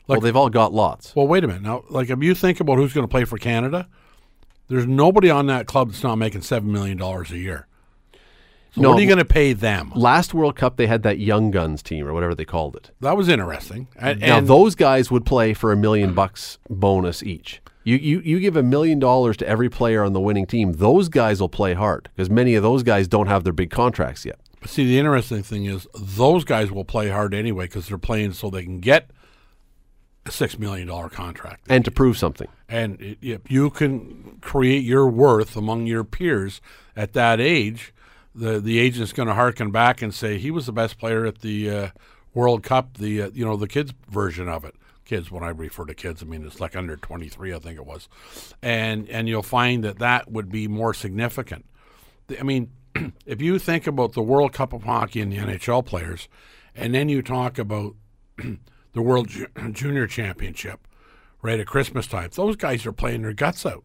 well, 0.08 0.20
they've 0.20 0.36
all 0.36 0.50
got 0.50 0.74
lots. 0.74 1.16
Well, 1.16 1.28
wait 1.28 1.44
a 1.44 1.48
minute 1.48 1.62
now. 1.62 1.84
Like, 1.90 2.10
if 2.10 2.22
you 2.22 2.36
think 2.36 2.60
about 2.60 2.78
who's 2.78 2.92
going 2.92 3.06
to 3.08 3.12
play 3.12 3.24
for 3.24 3.38
Canada, 3.38 3.88
there's 4.68 4.86
nobody 4.88 5.30
on 5.30 5.46
that 5.48 5.68
club 5.68 5.90
that's 5.92 6.04
not 6.04 6.16
making 6.16 6.42
seven 6.42 6.72
million 6.72 6.98
dollars 6.98 7.32
a 7.32 7.38
year. 7.38 7.68
So 8.74 8.82
No, 8.82 8.90
what 8.90 9.00
are 9.00 9.02
you 9.02 9.08
going 9.08 9.20
to 9.20 9.26
pay 9.26 9.52
them? 9.52 9.92
Last 9.96 10.34
World 10.34 10.56
Cup, 10.56 10.78
they 10.78 10.88
had 10.88 11.04
that 11.04 11.20
Young 11.20 11.52
Guns 11.52 11.84
team 11.84 12.08
or 12.08 12.14
whatever 12.14 12.34
they 12.34 12.46
called 12.46 12.78
it. 12.78 12.92
That 13.02 13.18
was 13.18 13.28
interesting. 13.28 13.90
And, 13.98 14.22
now 14.22 14.38
and 14.38 14.48
those 14.48 14.76
guys 14.76 15.12
would 15.12 15.26
play 15.26 15.54
for 15.54 15.74
a 15.74 15.78
million 15.78 16.14
bucks 16.14 16.58
bonus 16.70 17.22
each. 17.22 17.62
You, 17.84 17.98
you 17.98 18.20
you 18.20 18.40
give 18.40 18.56
a 18.56 18.64
million 18.64 19.00
dollars 19.00 19.38
to 19.38 19.48
every 19.48 19.70
player 19.70 20.04
on 20.04 20.14
the 20.14 20.22
winning 20.22 20.46
team. 20.46 20.74
Those 20.74 21.10
guys 21.10 21.42
will 21.42 21.50
play 21.50 21.74
hard 21.74 22.10
because 22.16 22.30
many 22.30 22.54
of 22.56 22.64
those 22.64 22.84
guys 22.84 23.08
don't 23.08 23.28
have 23.28 23.44
their 23.44 23.54
big 23.54 23.72
contracts 23.72 24.24
yet. 24.24 24.40
See, 24.66 24.86
the 24.86 25.00
interesting 25.00 25.44
thing 25.44 25.66
is 25.66 25.88
those 25.94 26.44
guys 26.44 26.72
will 26.72 26.86
play 26.86 27.10
hard 27.10 27.34
anyway 27.34 27.66
because 27.66 27.88
they're 27.88 27.98
playing 27.98 28.34
so 28.34 28.50
they 28.50 28.64
can 28.64 28.80
get 28.80 29.12
a 30.26 30.32
six 30.32 30.60
million 30.60 30.88
dollar 30.88 31.10
contract. 31.10 31.66
And 31.70 31.84
to 31.86 31.92
prove 31.92 32.18
something, 32.18 32.48
And 32.70 33.18
if 33.22 33.50
you 33.50 33.70
can 33.70 34.38
create 34.42 34.84
your 34.84 35.08
worth 35.08 35.56
among 35.56 35.88
your 35.88 36.04
peers 36.04 36.62
at 36.96 37.14
that 37.14 37.40
age, 37.40 37.94
the 38.36 38.60
the 38.60 38.80
agent's 38.80 39.14
going 39.14 39.28
to 39.28 39.34
harken 39.34 39.72
back 39.72 40.02
and 40.02 40.14
say 40.14 40.38
he 40.38 40.52
was 40.52 40.66
the 40.66 40.72
best 40.72 40.98
player 40.98 41.26
at 41.26 41.40
the 41.40 41.70
uh, 41.70 41.88
World 42.34 42.64
Cup, 42.64 42.98
the 42.98 43.24
uh, 43.24 43.30
you 43.34 43.44
know 43.44 43.58
the 43.58 43.68
kids 43.68 43.94
version 44.10 44.48
of 44.48 44.64
it. 44.64 44.76
Kids, 45.04 45.30
when 45.32 45.44
I 45.44 45.50
refer 45.50 45.86
to 45.86 45.94
kids, 45.94 46.22
I 46.22 46.26
mean 46.26 46.46
it's 46.46 46.62
like 46.62 46.76
under 46.76 46.96
twenty 46.96 47.28
three, 47.28 47.54
I 47.54 47.60
think 47.60 47.78
it 47.78 47.86
was, 47.86 48.08
and 48.62 49.10
and 49.10 49.28
you'll 49.28 49.44
find 49.44 49.84
that 49.84 50.00
that 50.00 50.32
would 50.32 50.50
be 50.50 50.68
more 50.68 50.94
significant. 50.94 51.66
I 52.40 52.44
mean, 52.44 52.72
if 53.26 53.42
you 53.42 53.60
think 53.60 53.88
about 53.88 54.14
the 54.14 54.22
World 54.22 54.54
Cup 54.54 54.74
of 54.74 54.84
hockey 54.84 55.22
and 55.22 55.32
the 55.32 55.38
NHL 55.38 55.86
players, 55.86 56.28
and 56.76 56.94
then 56.94 57.10
you 57.10 57.22
talk 57.22 57.58
about 57.58 57.96
the 58.94 59.02
World 59.02 59.28
Ju- 59.30 59.48
Junior 59.72 60.08
Championship, 60.08 60.88
right 61.42 61.60
at 61.60 61.68
Christmas 61.68 62.08
time, 62.08 62.30
those 62.34 62.56
guys 62.56 62.86
are 62.86 62.92
playing 62.92 63.22
their 63.24 63.34
guts 63.34 63.66
out. 63.66 63.84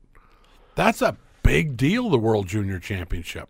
That's 0.74 1.00
a 1.02 1.16
big 1.42 1.76
deal. 1.76 2.10
The 2.10 2.18
World 2.18 2.46
Junior 2.48 2.78
Championship. 2.78 3.48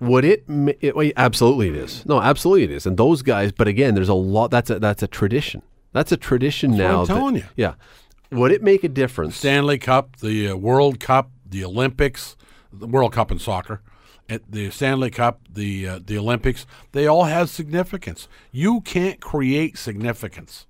would 0.00 0.24
it, 0.24 0.44
it? 0.80 0.96
Well, 0.96 1.10
absolutely, 1.16 1.68
it 1.68 1.76
is. 1.76 2.06
No, 2.06 2.20
absolutely, 2.20 2.64
it 2.64 2.70
is. 2.70 2.86
And 2.86 2.96
those 2.96 3.22
guys, 3.22 3.52
but 3.52 3.68
again, 3.68 3.94
there's 3.94 4.08
a 4.08 4.14
lot. 4.14 4.50
That's 4.50 4.70
a 4.70 4.78
that's 4.78 5.02
a 5.02 5.06
tradition. 5.08 5.62
That's 5.92 6.12
a 6.12 6.16
tradition 6.16 6.72
what 6.72 6.78
now. 6.78 7.00
I'm 7.00 7.06
that- 7.06 7.14
telling 7.14 7.36
you. 7.36 7.44
Yeah. 7.56 7.74
Would 8.30 8.52
it 8.52 8.62
make 8.62 8.84
a 8.84 8.88
difference? 8.90 9.36
Stanley 9.36 9.78
Cup, 9.78 10.16
the 10.16 10.50
uh, 10.50 10.56
World 10.56 11.00
Cup, 11.00 11.30
the 11.46 11.64
Olympics, 11.64 12.36
the 12.70 12.86
World 12.86 13.12
Cup 13.14 13.30
in 13.32 13.38
soccer, 13.38 13.80
the 14.28 14.70
Stanley 14.70 15.10
Cup, 15.10 15.40
the 15.50 15.88
uh, 15.88 16.00
the 16.04 16.18
Olympics, 16.18 16.66
they 16.92 17.06
all 17.06 17.24
have 17.24 17.50
significance. 17.50 18.28
You 18.52 18.80
can't 18.80 19.20
create 19.20 19.78
significance. 19.78 20.66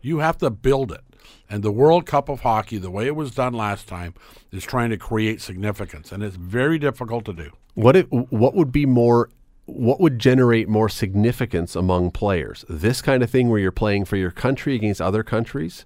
You 0.00 0.18
have 0.18 0.38
to 0.38 0.50
build 0.50 0.92
it. 0.92 1.02
And 1.50 1.62
the 1.62 1.72
World 1.72 2.06
Cup 2.06 2.28
of 2.28 2.40
hockey, 2.40 2.78
the 2.78 2.90
way 2.90 3.06
it 3.06 3.16
was 3.16 3.30
done 3.30 3.54
last 3.54 3.88
time, 3.88 4.14
is 4.52 4.64
trying 4.64 4.90
to 4.90 4.96
create 4.96 5.40
significance, 5.40 6.12
and 6.12 6.22
it's 6.22 6.36
very 6.36 6.78
difficult 6.78 7.24
to 7.26 7.32
do. 7.32 7.52
What 7.74 7.96
if, 7.96 8.06
what 8.10 8.54
would 8.54 8.72
be 8.72 8.86
more 8.86 9.30
what 9.66 10.00
would 10.00 10.18
generate 10.18 10.66
more 10.66 10.88
significance 10.88 11.76
among 11.76 12.10
players? 12.10 12.64
This 12.70 13.02
kind 13.02 13.22
of 13.22 13.30
thing 13.30 13.50
where 13.50 13.60
you're 13.60 13.70
playing 13.70 14.06
for 14.06 14.16
your 14.16 14.30
country 14.30 14.74
against 14.74 15.00
other 15.00 15.22
countries 15.22 15.84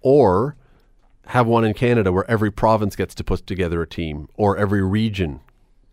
or 0.00 0.56
have 1.26 1.46
one 1.46 1.64
in 1.64 1.74
Canada 1.74 2.12
where 2.12 2.28
every 2.30 2.50
province 2.50 2.96
gets 2.96 3.14
to 3.16 3.22
put 3.22 3.46
together 3.46 3.82
a 3.82 3.86
team 3.86 4.28
or 4.36 4.56
every 4.56 4.82
region 4.82 5.40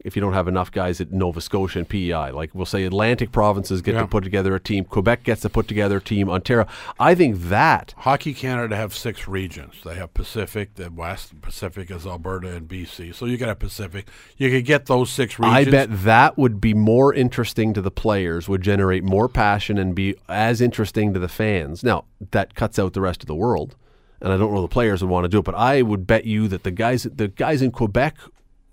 if 0.05 0.15
you 0.15 0.21
don't 0.21 0.33
have 0.33 0.47
enough 0.47 0.71
guys 0.71 1.01
at 1.01 1.11
Nova 1.11 1.41
Scotia 1.41 1.79
and 1.79 1.89
PEI. 1.89 2.31
Like 2.31 2.53
we'll 2.53 2.65
say 2.65 2.83
Atlantic 2.83 3.31
provinces 3.31 3.81
get 3.81 3.95
Yeah. 3.95 4.01
to 4.01 4.07
put 4.07 4.23
together 4.23 4.53
a 4.55 4.59
team, 4.59 4.85
Quebec 4.85 5.23
gets 5.23 5.41
to 5.41 5.49
put 5.49 5.67
together 5.67 5.97
a 5.97 6.01
team, 6.01 6.29
Ontario. 6.29 6.67
I 6.99 7.15
think 7.15 7.37
that 7.49 7.93
Hockey 7.97 8.33
Canada 8.33 8.75
have 8.75 8.93
six 8.95 9.27
regions. 9.27 9.73
They 9.83 9.95
have 9.95 10.13
Pacific, 10.13 10.75
the 10.75 10.89
West 10.91 11.41
Pacific 11.41 11.89
is 11.91 12.05
Alberta 12.05 12.55
and 12.55 12.67
BC. 12.67 13.11
So 13.13 13.25
you 13.25 13.37
got 13.37 13.49
a 13.49 13.55
Pacific. 13.55 14.07
You 14.37 14.49
could 14.51 14.65
get 14.65 14.85
those 14.85 15.09
six 15.09 15.39
regions. 15.39 15.67
I 15.67 15.71
bet 15.71 15.89
that 16.03 16.37
would 16.37 16.61
be 16.61 16.73
more 16.73 17.13
interesting 17.13 17.73
to 17.73 17.81
the 17.81 17.91
players, 17.91 18.47
would 18.47 18.61
generate 18.61 19.03
more 19.03 19.27
passion 19.27 19.77
and 19.77 19.93
be 19.95 20.15
as 20.29 20.61
interesting 20.61 21.13
to 21.15 21.19
the 21.19 21.27
fans. 21.27 21.83
Now, 21.83 22.05
that 22.31 22.53
cuts 22.55 22.77
out 22.79 22.93
the 22.93 23.01
rest 23.01 23.23
of 23.23 23.27
the 23.27 23.35
world, 23.35 23.75
and 24.21 24.31
I 24.31 24.37
don't 24.37 24.53
know 24.53 24.61
the 24.61 24.67
players 24.67 25.01
would 25.01 25.09
want 25.09 25.25
to 25.25 25.29
do 25.29 25.39
it, 25.39 25.45
but 25.45 25.55
I 25.55 25.81
would 25.81 26.05
bet 26.07 26.25
you 26.25 26.47
that 26.47 26.63
the 26.63 26.71
guys 26.71 27.03
the 27.03 27.27
guys 27.27 27.61
in 27.61 27.71
Quebec 27.71 28.15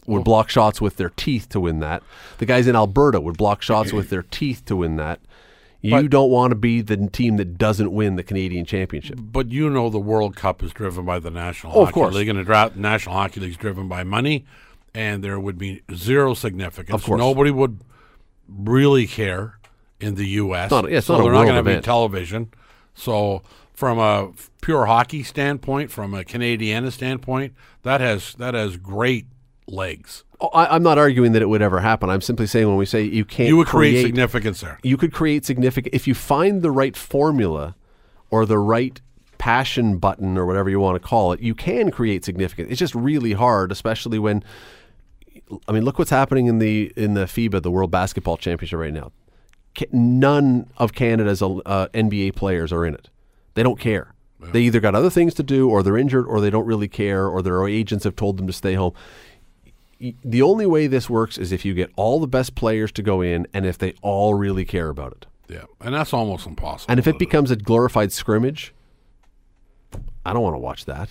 would 0.07 0.25
block 0.25 0.51
shots 0.51 0.81
with 0.81 0.97
their 0.97 1.11
teeth 1.11 1.49
to 1.51 1.61
win 1.61 1.81
that. 1.81 2.03
The 2.39 2.47
guys 2.47 2.67
in 2.67 2.77
Alberta 2.77 3.21
would 3.21 3.37
block 3.37 3.63
shots 3.63 3.93
with 3.93 4.11
their 4.11 4.23
teeth 4.23 4.65
to 4.67 4.77
win 4.77 4.97
that. 4.97 5.21
You 5.81 5.91
But- 5.91 6.11
don't 6.11 6.31
want 6.31 6.51
to 6.51 6.55
be 6.55 6.81
the 6.81 6.97
team 7.09 7.37
that 7.37 7.59
doesn't 7.59 7.93
win 7.93 8.17
the 8.17 8.23
Canadian 8.23 8.65
Championship. 8.65 9.19
But 9.21 9.51
you 9.51 9.69
know 9.69 9.91
the 9.91 9.99
World 9.99 10.35
Cup 10.35 10.63
is 10.63 10.73
driven 10.73 11.05
by 11.05 11.19
the 11.19 11.31
National 11.31 11.73
Oh, 11.77 11.81
of 11.83 11.89
Hockey 11.89 11.93
course. 11.95 12.15
League, 12.15 12.29
and 12.29 12.39
the 12.39 12.45
dra- 12.45 12.73
National 12.75 13.15
Hockey 13.15 13.41
League 13.41 13.51
is 13.51 13.57
driven 13.59 13.87
by 13.87 14.03
money, 14.03 14.47
and 14.95 15.23
there 15.23 15.39
would 15.39 15.59
be 15.59 15.83
zero 15.95 16.33
significance. 16.33 16.95
Of 16.95 17.05
course. 17.05 17.19
Nobody 17.19 17.51
would 17.51 17.81
really 18.49 19.07
care 19.07 19.59
in 20.01 20.15
the 20.15 20.27
U.S. 20.27 20.71
not- 20.71 20.91
yeah, 20.91 20.99
it's 20.99 21.07
so 21.07 21.17
not 21.19 21.25
they're 21.25 21.33
not 21.33 21.45
going 21.45 21.65
to 21.65 21.75
be 21.77 21.81
television. 21.81 22.49
So, 22.95 23.43
from 23.75 23.99
a 23.99 24.31
pure 24.63 24.87
hockey 24.87 25.23
standpoint, 25.23 25.91
from 25.91 26.15
a 26.15 26.25
Canadiana 26.25 26.93
standpoint, 26.93 27.55
that 27.83 28.01
has 28.01 28.35
that 28.37 28.55
has 28.55 28.77
great 28.77 29.27
legs. 29.67 30.25
Oh, 30.41 30.49
I, 30.49 30.75
I'm 30.75 30.83
not 30.83 30.99
arguing 30.99 31.33
that 31.33 31.43
it 31.43 31.49
would 31.49 31.63
ever 31.63 31.81
happen. 31.81 32.11
I'm 32.11 32.21
simply 32.21 32.47
saying 32.47 32.67
when 32.69 32.77
we 32.77 32.87
say 32.87 33.03
you 33.03 33.25
can't 33.25 33.49
You 33.49 33.57
would 33.57 33.67
create, 33.67 33.93
create 33.93 34.03
significance 34.05 34.61
there. 34.61 34.79
you 34.83 34.97
could 34.97 35.13
create 35.13 35.45
significant 35.45 35.95
if 35.95 36.07
you 36.07 36.15
find 36.15 36.63
the 36.63 36.71
right 36.71 36.97
formula 36.97 37.75
or 38.31 38.45
the 38.47 38.59
right 38.59 39.01
passion 39.39 39.99
button 39.99 40.39
or 40.39 40.47
whatever 40.47 40.71
you 40.71 40.81
want 40.81 41.01
to 41.01 41.07
call 41.07 41.33
it 41.33 41.41
you 41.41 41.55
can 41.55 41.91
create 41.91 42.25
significance 42.25 42.71
it's 42.71 42.79
just 42.79 42.95
really 42.95 43.33
hard 43.33 43.71
especially 43.71 44.19
when 44.19 44.43
i 45.69 45.73
mean 45.73 45.85
look 45.85 45.99
what's 45.99 46.11
happening 46.11 46.47
in 46.47 46.59
the 46.61 46.91
in 46.97 47.13
the 47.13 47.25
fiba 47.25 47.61
the 47.61 47.71
world 47.71 47.91
basketball 47.91 48.39
championship 48.39 48.79
right 48.79 48.95
now 48.95 49.13
none 49.93 50.67
of 50.79 50.95
canada's 50.95 51.43
uh, 51.43 51.89
nba 51.93 52.35
players 52.35 52.73
are 52.73 52.87
in 52.87 52.95
it 52.95 53.11
they 53.55 53.63
don't 53.63 53.79
care 53.79 54.15
they 54.53 54.61
either 54.61 54.81
got 54.81 54.95
other 54.95 55.11
things 55.11 55.35
to 55.35 55.43
do 55.43 55.69
or 55.69 55.83
they're 55.83 55.97
injured 55.97 56.27
or 56.27 56.41
they 56.41 56.51
don't 56.51 56.67
really 56.67 56.89
care 56.89 57.27
or 57.27 57.43
their 57.43 57.67
agents 57.67 58.05
have 58.05 58.15
told 58.15 58.37
them 58.37 58.47
to 58.47 58.53
stay 58.53 58.75
home 58.75 58.93
the 59.99 60.43
only 60.43 60.67
way 60.67 60.87
this 60.87 61.09
works 61.09 61.39
is 61.39 61.53
if 61.53 61.65
you 61.65 61.75
get 61.75 61.91
all 61.97 62.21
the 62.21 62.27
best 62.27 62.55
players 62.55 62.93
to 62.93 63.03
go 63.03 63.21
in 63.21 63.47
and 63.53 63.67
if 63.67 63.79
they 63.79 63.95
all 64.03 64.35
really 64.35 64.65
care 64.65 64.89
about 64.89 65.13
it. 65.13 65.27
Yeah, 65.49 65.65
and 65.81 65.95
that's 65.95 66.13
almost 66.13 66.47
impossible. 66.47 66.91
And 66.91 66.99
if 66.99 67.07
it 67.07 67.19
becomes 67.19 67.51
a 67.51 67.57
glorified 67.57 68.13
scrimmage, 68.13 68.73
I 70.25 70.33
don't 70.33 70.43
want 70.43 70.55
to 70.55 70.61
watch 70.61 70.87
that. 70.87 71.11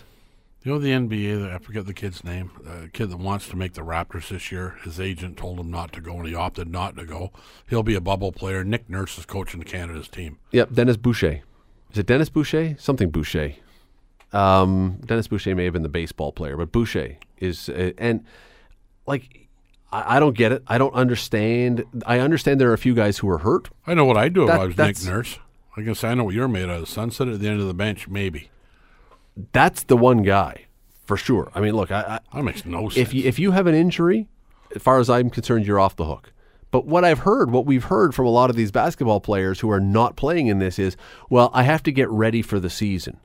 You 0.64 0.72
know 0.72 0.80
the 0.80 0.92
NBA. 0.92 1.54
I 1.54 1.58
forget 1.58 1.86
the 1.86 1.94
kid's 1.94 2.24
name. 2.24 2.52
The 2.64 2.90
kid 2.94 3.10
that 3.10 3.18
wants 3.18 3.50
to 3.50 3.58
make 3.58 3.74
the 3.74 3.82
Raptors 3.82 4.30
this 4.30 4.50
year. 4.50 4.78
His 4.84 4.98
agent 4.98 5.38
told 5.38 5.60
him 5.60 5.70
not 5.70 5.92
to 5.92 6.02
go, 6.02 6.16
and 6.16 6.26
he 6.26 6.34
opted 6.34 6.70
not 6.70 6.96
to 6.96 7.06
go. 7.06 7.32
He'll 7.68 7.84
be 7.84 7.96
a 7.96 8.02
bubble 8.02 8.32
player. 8.32 8.64
Nick 8.64 8.90
Nurse 8.90 9.18
is 9.18 9.26
coaching 9.26 9.62
Canada's 9.64 10.08
team. 10.08 10.40
Yep, 10.52 10.74
Dennis 10.74 10.96
Boucher. 10.96 11.42
Is 11.92 11.98
it 11.98 12.06
Dennis 12.06 12.30
Boucher? 12.30 12.78
Something 12.80 13.10
Boucher. 13.10 13.56
Um, 14.32 15.02
Dennis 15.06 15.28
Boucher 15.28 15.54
may 15.54 15.66
have 15.66 15.74
been 15.74 15.84
the 15.84 15.90
baseball 15.90 16.32
player, 16.32 16.56
but 16.56 16.72
Boucher 16.72 17.18
is, 17.40 17.68
uh, 17.68 17.92
and 17.98 18.24
like, 19.06 19.48
I, 19.92 20.18
I 20.18 20.20
don't 20.20 20.36
get 20.36 20.52
it. 20.52 20.64
I 20.68 20.78
don't 20.78 20.94
understand. 20.94 21.84
I 22.06 22.20
understand 22.20 22.60
there 22.62 22.70
are 22.70 22.74
a 22.74 22.78
few 22.78 22.94
guys 22.96 23.18
who 23.20 23.30
are 23.30 23.40
hurt. 23.40 23.70
I 23.88 23.94
know 23.94 24.06
what 24.06 24.18
I'd 24.18 24.34
do 24.34 24.46
That- 24.48 24.56
if 24.56 24.60
I 24.62 24.66
was 24.66 24.70
Nick 24.70 24.78
that's- 24.78 25.06
Nurse. 25.06 25.40
I 25.76 25.82
can 25.82 25.96
say 25.96 26.10
I 26.10 26.14
know 26.14 26.24
what 26.26 26.36
you're 26.36 26.48
made 26.48 26.70
out 26.70 26.82
of. 26.82 26.88
Sunset 26.90 27.28
at 27.28 27.40
the 27.40 27.48
end 27.50 27.60
of 27.60 27.66
the 27.66 27.74
bench, 27.74 28.08
maybe. 28.08 28.50
That's 29.54 29.84
the 29.84 29.98
one 29.98 30.22
guy 30.22 30.66
for 31.06 31.18
sure. 31.18 31.52
I 31.56 31.62
mean, 31.62 31.76
look, 31.76 31.92
I, 31.92 32.20
I, 32.32 32.38
That 32.38 32.44
makes 32.44 32.64
no 32.66 32.90
sense. 32.90 32.98
if 32.98 33.14
you 33.14 33.24
if 33.28 33.40
you 33.40 33.52
have 33.52 33.66
an 33.66 33.74
injury, 33.74 34.28
as 34.76 34.82
far 34.84 35.00
as 35.00 35.10
I'm 35.10 35.32
concerned, 35.32 35.66
you're 35.66 35.80
off 35.80 35.96
the 35.96 36.06
hook. 36.06 36.32
But 36.70 36.86
what 36.86 37.04
I've 37.04 37.20
heard, 37.20 37.50
what 37.52 37.66
we've 37.66 37.86
heard 37.86 38.14
from 38.14 38.26
a 38.28 38.30
lot 38.30 38.50
of 38.52 38.56
these 38.56 38.72
basketball 38.72 39.20
players 39.20 39.60
who 39.62 39.70
are 39.72 39.80
not 39.80 40.16
playing 40.16 40.46
in 40.48 40.60
this 40.60 40.78
is, 40.78 40.96
well, 41.30 41.50
I 41.54 41.64
have 41.64 41.82
to 41.84 41.92
get 41.92 42.10
ready 42.10 42.42
for 42.44 42.60
the 42.60 42.70
season. 42.70 43.18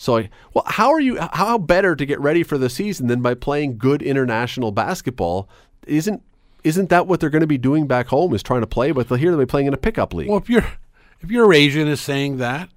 So, 0.00 0.16
I, 0.16 0.30
well, 0.54 0.64
how 0.66 0.90
are 0.92 0.98
you? 0.98 1.18
How 1.20 1.58
better 1.58 1.94
to 1.94 2.06
get 2.06 2.18
ready 2.20 2.42
for 2.42 2.56
the 2.56 2.70
season 2.70 3.08
than 3.08 3.20
by 3.20 3.34
playing 3.34 3.76
good 3.76 4.00
international 4.00 4.72
basketball? 4.72 5.46
Isn't 5.86 6.22
isn't 6.64 6.88
that 6.88 7.06
what 7.06 7.20
they're 7.20 7.28
going 7.28 7.42
to 7.42 7.46
be 7.46 7.58
doing 7.58 7.86
back 7.86 8.06
home? 8.06 8.32
Is 8.32 8.42
trying 8.42 8.62
to 8.62 8.66
play, 8.66 8.92
but 8.92 9.06
here 9.18 9.36
they're 9.36 9.46
playing 9.46 9.66
in 9.66 9.74
a 9.74 9.76
pickup 9.76 10.14
league. 10.14 10.30
well, 10.30 10.38
if 10.38 10.48
your 10.48 10.64
if 11.20 11.30
your 11.30 11.52
agent 11.52 11.90
is 11.90 12.00
saying 12.00 12.38
that, 12.38 12.70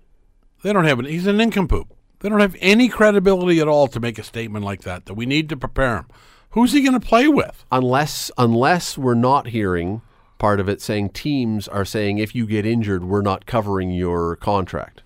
they 0.64 0.74
don't 0.74 0.84
have 0.84 1.00
an. 1.00 1.06
He's 1.06 1.26
an 1.26 1.38
nincompoop. 1.38 1.96
They 2.20 2.28
don't 2.28 2.42
have 2.42 2.58
any 2.60 2.90
credibility 2.90 3.62
at 3.62 3.70
all 3.70 3.88
to 3.88 4.02
make 4.02 4.20
a 4.20 4.24
statement 4.24 4.66
like 4.66 4.82
that. 4.82 5.06
That 5.06 5.14
we 5.14 5.26
need 5.26 5.48
to 5.48 5.56
prepare 5.56 6.00
him. 6.00 6.08
Who's 6.50 6.74
he 6.74 6.82
going 6.82 7.00
to 7.00 7.08
play 7.08 7.30
with? 7.30 7.64
unless 7.72 8.32
unless 8.38 8.98
we're 8.98 9.14
not 9.14 9.48
hearing 9.48 10.02
part 10.40 10.60
of 10.60 10.68
it 10.68 10.82
saying 10.82 11.12
teams 11.12 11.70
are 11.70 11.86
saying 11.86 12.18
if 12.18 12.36
you 12.36 12.46
get 12.46 12.66
injured, 12.66 13.06
we're 13.06 13.22
not 13.22 13.46
covering 13.46 13.92
your 13.92 14.36
contract. 14.36 15.03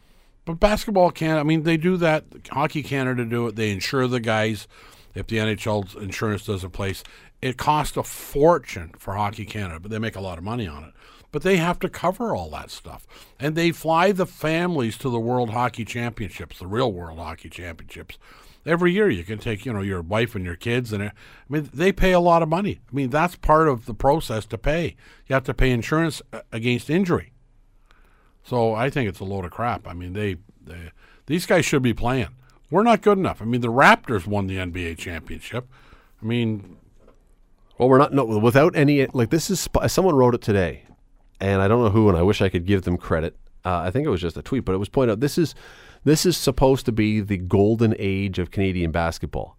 But 0.47 0.61
basketball 0.61 1.11
can't. 1.11 1.37
I 1.37 1.43
mean, 1.43 1.63
they 1.63 1.75
do 1.75 1.97
that. 1.97 2.23
Hockey 2.49 2.81
Canada 2.81 3.25
do 3.25 3.47
it. 3.47 3.57
They 3.57 3.69
insure 3.69 4.07
the 4.07 4.21
guys 4.21 4.65
if 5.13 5.27
the 5.27 5.35
NHL's 5.35 5.93
insurance 5.93 6.45
doesn't 6.45 6.69
place. 6.69 7.03
It 7.41 7.57
costs 7.57 7.97
a 7.97 8.03
fortune 8.03 8.93
for 8.97 9.15
Hockey 9.15 9.43
Canada, 9.43 9.81
but 9.81 9.91
they 9.91 9.99
make 9.99 10.15
a 10.15 10.21
lot 10.21 10.37
of 10.37 10.45
money 10.45 10.65
on 10.65 10.85
it. 10.85 10.93
But 11.33 11.41
they 11.41 11.57
have 11.57 11.79
to 11.79 11.89
cover 11.89 12.33
all 12.33 12.49
that 12.51 12.71
stuff, 12.71 13.05
and 13.37 13.55
they 13.57 13.73
fly 13.73 14.13
the 14.13 14.25
families 14.25 14.97
to 14.99 15.09
the 15.09 15.19
World 15.19 15.49
Hockey 15.49 15.83
Championships, 15.83 16.59
the 16.59 16.67
real 16.67 16.93
World 16.93 17.19
Hockey 17.19 17.49
Championships. 17.49 18.17
Every 18.65 18.93
year, 18.93 19.09
you 19.09 19.25
can 19.25 19.39
take 19.39 19.65
you 19.65 19.73
know 19.73 19.81
your 19.81 20.01
wife 20.01 20.33
and 20.33 20.45
your 20.45 20.55
kids, 20.55 20.93
and 20.93 21.03
I 21.03 21.11
mean 21.49 21.69
they 21.73 21.91
pay 21.91 22.13
a 22.13 22.21
lot 22.21 22.41
of 22.41 22.47
money. 22.47 22.79
I 22.89 22.95
mean 22.95 23.09
that's 23.09 23.35
part 23.35 23.67
of 23.67 23.85
the 23.85 23.93
process 23.93 24.45
to 24.45 24.57
pay. 24.57 24.95
You 25.27 25.33
have 25.33 25.43
to 25.43 25.53
pay 25.53 25.71
insurance 25.71 26.21
uh, 26.31 26.39
against 26.53 26.89
injury. 26.89 27.33
So 28.47 28.73
I 28.73 28.89
think 28.89 29.09
it's 29.09 29.19
a 29.19 29.25
load 29.25 29.43
of 29.43 29.51
crap. 29.51 29.87
I 29.87 29.93
mean, 29.93 30.13
they, 30.13 30.37
they 30.65 30.91
these 31.25 31.45
guys 31.45 31.65
should 31.65 31.81
be 31.81 31.93
playing. 31.93 32.29
We're 32.71 32.83
not 32.83 33.01
good 33.01 33.17
enough. 33.17 33.41
I 33.41 33.45
mean, 33.45 33.59
the 33.59 33.71
Raptors 33.71 34.25
won 34.25 34.47
the 34.47 34.55
NBA 34.55 34.97
championship. 34.97 35.67
I 36.21 36.25
mean, 36.25 36.77
Well, 37.77 37.89
we're 37.89 37.97
not 37.97 38.13
no 38.13 38.23
without 38.25 38.75
any 38.75 39.05
like 39.07 39.31
this 39.31 39.49
is 39.49 39.67
someone 39.87 40.15
wrote 40.15 40.33
it 40.33 40.41
today, 40.41 40.83
and 41.41 41.61
I 41.61 41.67
don't 41.67 41.83
know 41.83 41.89
who, 41.89 42.07
and 42.07 42.17
I 42.17 42.21
wish 42.21 42.41
I 42.41 42.47
could 42.47 42.65
give 42.65 42.83
them 42.83 42.97
credit. 42.97 43.35
Uh, 43.65 43.79
I 43.79 43.91
think 43.91 44.05
it 44.05 44.09
was 44.09 44.21
just 44.21 44.37
a 44.37 44.41
tweet, 44.41 44.63
but 44.63 44.73
it 44.73 44.77
was 44.77 44.89
pointed 44.89 45.11
out 45.11 45.19
this 45.19 45.37
is 45.37 45.53
this 46.05 46.25
is 46.25 46.37
supposed 46.37 46.85
to 46.85 46.93
be 46.93 47.19
the 47.19 47.37
golden 47.37 47.95
age 47.99 48.39
of 48.39 48.51
Canadian 48.51 48.91
basketball, 48.91 49.57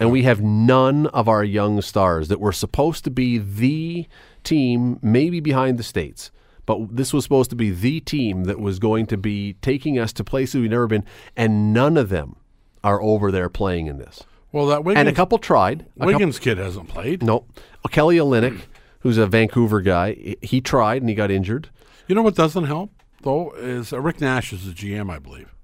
and 0.00 0.10
we 0.10 0.22
have 0.22 0.40
none 0.40 1.06
of 1.08 1.28
our 1.28 1.44
young 1.44 1.82
stars 1.82 2.28
that 2.28 2.40
were 2.40 2.52
supposed 2.52 3.04
to 3.04 3.10
be 3.10 3.36
the 3.36 4.06
team, 4.42 4.98
maybe 5.02 5.38
behind 5.38 5.78
the 5.78 5.82
states. 5.82 6.30
But 6.66 6.96
this 6.96 7.12
was 7.12 7.24
supposed 7.24 7.50
to 7.50 7.56
be 7.56 7.70
the 7.70 8.00
team 8.00 8.44
that 8.44 8.58
was 8.58 8.78
going 8.78 9.06
to 9.06 9.16
be 9.16 9.54
taking 9.62 9.98
us 9.98 10.12
to 10.14 10.24
places 10.24 10.60
we've 10.60 10.70
never 10.70 10.86
been, 10.86 11.04
and 11.36 11.72
none 11.74 11.96
of 11.96 12.08
them 12.08 12.36
are 12.82 13.00
over 13.02 13.30
there 13.30 13.48
playing 13.48 13.86
in 13.86 13.98
this. 13.98 14.22
well, 14.52 14.66
that 14.66 14.84
Wiggins, 14.84 15.00
And 15.00 15.08
a 15.08 15.12
couple 15.12 15.38
tried. 15.38 15.82
A 15.82 15.84
couple, 16.00 16.06
Wiggins 16.14 16.38
kid 16.38 16.58
hasn't 16.58 16.88
played. 16.88 17.22
no. 17.22 17.44
Kelly 17.90 18.16
Olynyk, 18.16 18.60
who's 19.00 19.18
a 19.18 19.26
Vancouver 19.26 19.80
guy, 19.82 20.12
he- 20.14 20.36
he 20.42 20.60
tried 20.60 21.02
and 21.02 21.08
he 21.08 21.14
got 21.14 21.30
injured. 21.30 21.68
You 22.08 22.14
know 22.14 22.22
what 22.22 22.34
doesn't 22.34 22.64
help 22.64 22.90
though 23.22 23.52
is 23.56 23.92
uh, 23.92 24.00
Rick 24.00 24.20
Nash 24.20 24.52
is 24.52 24.64
the 24.66 24.72
GM, 24.72 25.10
I 25.10 25.18
believe. 25.18 25.54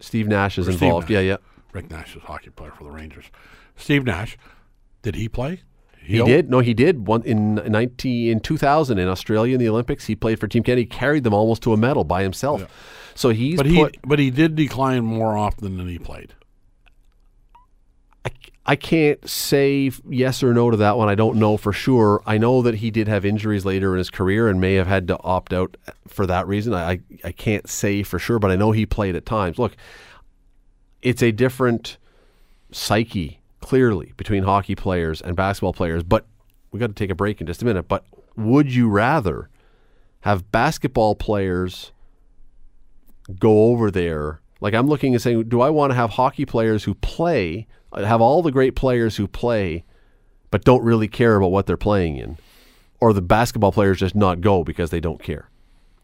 Steve 0.00 0.26
Nash 0.28 0.58
is 0.58 0.66
Or 0.68 0.72
involved. 0.72 1.08
Nash. 1.08 1.14
Yeah, 1.14 1.20
yeah. 1.20 1.36
Rick 1.72 1.90
Nash 1.90 2.16
is 2.16 2.22
a 2.22 2.26
hockey 2.26 2.50
player 2.50 2.72
for 2.72 2.84
the 2.84 2.90
Rangers. 2.90 3.26
Steve 3.76 4.04
Nash, 4.04 4.36
did 5.02 5.14
he 5.14 5.28
play? 5.28 5.62
He 6.02 6.22
did. 6.22 6.50
No, 6.50 6.58
he 6.58 6.74
did. 6.74 7.06
One 7.06 7.22
in 7.22 7.54
ninety 7.54 8.30
in 8.30 8.40
two 8.40 8.56
thousand 8.56 8.98
in 8.98 9.08
Australia 9.08 9.54
in 9.54 9.60
the 9.60 9.68
Olympics. 9.68 10.06
He 10.06 10.16
played 10.16 10.40
for 10.40 10.48
Team 10.48 10.62
Canada. 10.62 10.80
He 10.80 10.86
carried 10.86 11.24
them 11.24 11.34
almost 11.34 11.62
to 11.62 11.72
a 11.72 11.76
medal 11.76 12.04
by 12.04 12.22
himself. 12.22 12.64
So 13.14 13.28
he's 13.30 13.56
but 13.56 13.66
he 13.66 13.76
put. 13.76 13.96
but 14.04 14.18
he 14.18 14.30
did 14.30 14.56
decline 14.56 15.04
more 15.04 15.36
often 15.36 15.76
than 15.76 15.86
he 15.88 15.98
played. 15.98 16.34
I, 18.24 18.30
I 18.66 18.76
can't 18.76 19.28
say 19.28 19.90
yes 20.08 20.42
or 20.42 20.52
no 20.52 20.70
to 20.70 20.76
that 20.78 20.96
one. 20.96 21.08
I 21.08 21.14
don't 21.14 21.36
know 21.36 21.56
for 21.56 21.72
sure. 21.72 22.22
I 22.26 22.38
know 22.38 22.62
that 22.62 22.76
he 22.76 22.90
did 22.90 23.08
have 23.08 23.24
injuries 23.24 23.64
later 23.64 23.92
in 23.92 23.98
his 23.98 24.10
career 24.10 24.48
and 24.48 24.60
may 24.60 24.74
have 24.74 24.86
had 24.86 25.06
to 25.08 25.20
opt 25.22 25.52
out 25.52 25.76
for 26.08 26.26
that 26.26 26.46
reason. 26.46 26.74
I, 26.74 27.00
I 27.24 27.32
can't 27.32 27.68
say 27.68 28.02
for 28.02 28.18
sure, 28.18 28.38
but 28.38 28.50
I 28.50 28.56
know 28.56 28.72
he 28.72 28.86
played 28.86 29.16
at 29.16 29.26
times. 29.26 29.58
Look, 29.58 29.76
it's 31.02 31.22
a 31.22 31.32
different 31.32 31.98
psyche, 32.72 33.39
clearly, 33.60 34.12
between 34.16 34.44
hockey 34.44 34.74
players 34.74 35.20
and 35.20 35.36
basketball 35.36 35.72
players. 35.72 36.02
But 36.02 36.26
we 36.70 36.78
got 36.78 36.88
to 36.88 36.94
take 36.94 37.10
a 37.10 37.14
break 37.14 37.40
in 37.40 37.46
just 37.46 37.62
a 37.62 37.64
minute. 37.64 37.88
But 37.88 38.04
would 38.36 38.72
you 38.72 38.88
rather 38.88 39.48
have 40.20 40.50
basketball 40.50 41.14
players 41.14 41.92
go 43.38 43.64
over 43.64 43.90
there? 43.90 44.40
Like 44.60 44.74
I'm 44.74 44.86
looking 44.86 45.14
and 45.14 45.22
saying, 45.22 45.48
do 45.48 45.60
I 45.60 45.70
want 45.70 45.90
to 45.90 45.96
have 45.96 46.10
hockey 46.10 46.44
players 46.44 46.84
who 46.84 46.94
play, 46.94 47.66
have 47.94 48.20
all 48.20 48.42
the 48.42 48.52
great 48.52 48.76
players 48.76 49.16
who 49.16 49.26
play, 49.26 49.84
but 50.50 50.64
don't 50.64 50.82
really 50.82 51.08
care 51.08 51.36
about 51.36 51.50
what 51.50 51.66
they're 51.66 51.76
playing 51.76 52.16
in, 52.16 52.36
or 53.00 53.12
the 53.12 53.22
basketball 53.22 53.72
players 53.72 53.98
just 53.98 54.14
not 54.14 54.40
go 54.40 54.64
because 54.64 54.90
they 54.90 55.00
don't 55.00 55.22
care? 55.22 55.48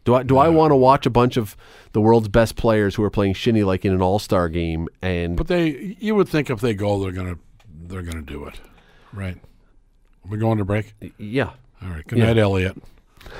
Do 0.05 0.15
I 0.15 0.23
do 0.23 0.37
I 0.37 0.47
want 0.47 0.71
to 0.71 0.75
watch 0.75 1.05
a 1.05 1.09
bunch 1.09 1.35
of 1.35 1.57
the 1.91 1.99
world's 1.99 2.29
best 2.29 2.55
players 2.55 2.95
who 2.95 3.03
are 3.03 3.09
playing 3.09 3.33
shinny 3.33 3.63
like 3.63 3.83
in 3.83 3.93
an 3.93 4.01
all 4.01 4.19
star 4.19 4.47
game 4.47 4.87
and 5.01 5.35
But 5.35 5.47
they, 5.47 5.97
you 5.99 6.15
would 6.15 6.29
think 6.29 6.49
if 6.49 6.61
they 6.61 6.73
go, 6.73 6.99
they're 7.01 7.11
gonna 7.11 7.37
they're 7.87 8.01
gonna 8.01 8.21
do 8.21 8.45
it, 8.45 8.59
right? 9.13 9.37
We're 10.25 10.31
we 10.31 10.37
going 10.39 10.57
to 10.57 10.65
break? 10.65 10.93
yeah, 11.17 11.51
All 11.81 11.87
right. 11.89 12.05
Good 12.05 12.19
night, 12.19 12.37
Elliot. 12.37 12.75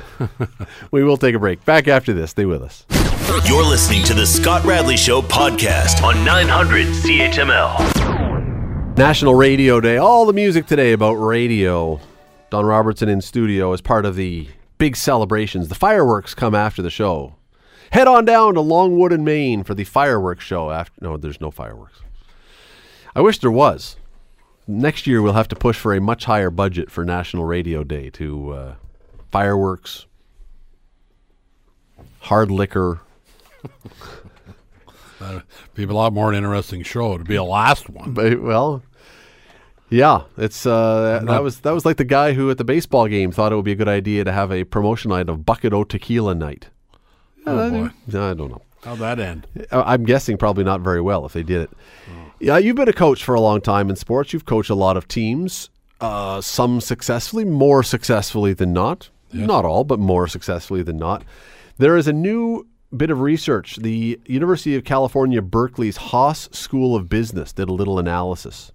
we 0.92 1.04
will 1.04 1.18
take 1.18 1.36
a 1.36 1.40
break. 1.40 1.66
Back 1.66 1.90
after 1.90 2.14
this. 2.14 2.32
Stay 2.32 2.46
with 2.46 2.62
us. 2.62 2.86
You're 3.46 3.66
listening 3.66 4.06
to 4.06 4.14
the 4.14 4.26
Scott 4.26 4.64
Radley 4.64 4.96
Show 4.96 5.22
podcast 5.22 6.02
on 6.02 6.24
900 6.24 6.88
CHML. 6.88 8.98
National 8.98 9.36
Radio 9.36 9.82
Day. 9.82 9.98
All 9.98 10.26
the 10.26 10.32
music 10.32 10.66
today 10.66 10.94
about 10.94 11.16
radio. 11.16 12.00
Don 12.50 12.66
Robertson 12.66 13.10
in 13.10 13.20
studio 13.20 13.74
as 13.74 13.82
part 13.82 14.06
of 14.06 14.16
the 14.16 14.48
big 14.78 14.96
celebrations. 14.96 15.68
The 15.68 15.76
fireworks 15.76 16.34
come 16.34 16.56
after 16.56 16.82
the 16.82 16.90
show. 16.90 17.36
Head 17.92 18.08
on 18.08 18.24
down 18.24 18.54
to 18.54 18.62
Longwood 18.62 19.12
in 19.12 19.26
Main 19.26 19.64
for 19.64 19.74
the 19.74 19.84
fireworks 19.84 20.46
show. 20.46 20.72
After 20.72 20.94
no, 21.02 21.18
there's 21.18 21.42
no 21.42 21.52
fireworks. 21.52 22.00
I 23.14 23.20
wish 23.20 23.40
there 23.40 23.52
was. 23.52 23.98
Next 24.68 25.08
year 25.08 25.22
we'll 25.22 25.34
have 25.34 25.48
to 25.50 25.56
push 25.56 25.78
for 25.78 25.94
a 25.94 26.02
much 26.02 26.26
higher 26.26 26.50
budget 26.50 26.92
for 26.92 27.06
National 27.06 27.46
Radio 27.46 27.84
Day 27.86 28.10
to 28.12 28.52
uh, 28.52 28.76
fireworks, 29.32 30.06
hard 32.20 32.52
liquor. 32.52 33.00
Be 35.74 35.84
a 35.84 35.88
lot 35.88 36.14
more 36.14 36.34
interesting 36.34 36.84
show. 36.84 37.14
It'd 37.16 37.28
be 37.28 37.36
a 37.36 37.44
last 37.44 37.90
one. 37.90 38.14
But, 38.14 38.42
well, 38.42 38.84
yeah, 39.90 40.24
it's 40.38 40.66
uh, 40.66 41.22
that 41.26 41.42
was 41.42 41.62
that 41.62 41.72
was 41.72 41.86
like 41.86 41.98
the 41.98 42.04
guy 42.04 42.34
who 42.34 42.52
at 42.52 42.58
the 42.58 42.64
baseball 42.64 43.08
game 43.08 43.32
thought 43.32 43.52
it 43.52 43.56
would 43.56 43.66
be 43.66 43.72
a 43.72 43.76
good 43.76 43.88
idea 43.88 44.24
to 44.26 44.32
have 44.32 44.52
a 44.52 44.64
promotion 44.66 45.10
night 45.10 45.30
of 45.30 45.46
Bucket 45.46 45.74
O 45.74 45.84
Tequila 45.84 46.36
Night. 46.36 46.68
Oh 47.46 47.70
boy, 47.70 47.90
I 48.10 48.34
don't 48.34 48.52
know. 48.52 48.62
How'd 48.88 49.00
that 49.00 49.20
end? 49.20 49.48
I- 49.72 49.94
I'm 49.94 50.04
guessing 50.06 50.38
probably 50.38 50.64
not 50.64 50.82
very 50.82 51.02
well 51.02 51.26
if 51.26 51.34
they 51.34 51.44
did 51.44 51.62
it. 51.62 51.70
Yeah, 52.40 52.58
you've 52.58 52.76
been 52.76 52.88
a 52.90 52.94
coach 52.94 53.24
for 53.24 53.34
a 53.36 53.42
long 53.42 53.62
time 53.62 53.90
in 53.90 53.96
sports. 53.96 54.32
You've 54.32 54.46
coached 54.46 54.70
a 54.70 54.76
lot 54.76 54.96
of 54.98 55.08
teams, 55.08 55.70
uh, 56.02 56.40
some 56.42 56.80
successfully, 56.82 57.46
more 57.46 57.82
successfully 57.84 58.54
than 58.54 58.74
not. 58.74 59.10
Not 59.34 59.66
all, 59.66 59.84
but 59.84 60.00
more 60.00 60.28
successfully 60.28 60.84
than 60.84 60.98
not. 60.98 61.24
There 61.78 61.98
is 61.98 62.08
a 62.08 62.14
new 62.14 62.66
bit 62.96 63.10
of 63.10 63.20
research. 63.22 63.76
The 63.76 64.20
University 64.26 64.76
of 64.76 64.84
California, 64.86 65.42
Berkeley's 65.42 65.98
Haas 65.98 66.48
School 66.54 66.96
of 66.96 67.10
Business 67.10 67.52
did 67.52 67.68
a 67.70 67.74
little 67.74 68.00
analysis, 68.00 68.72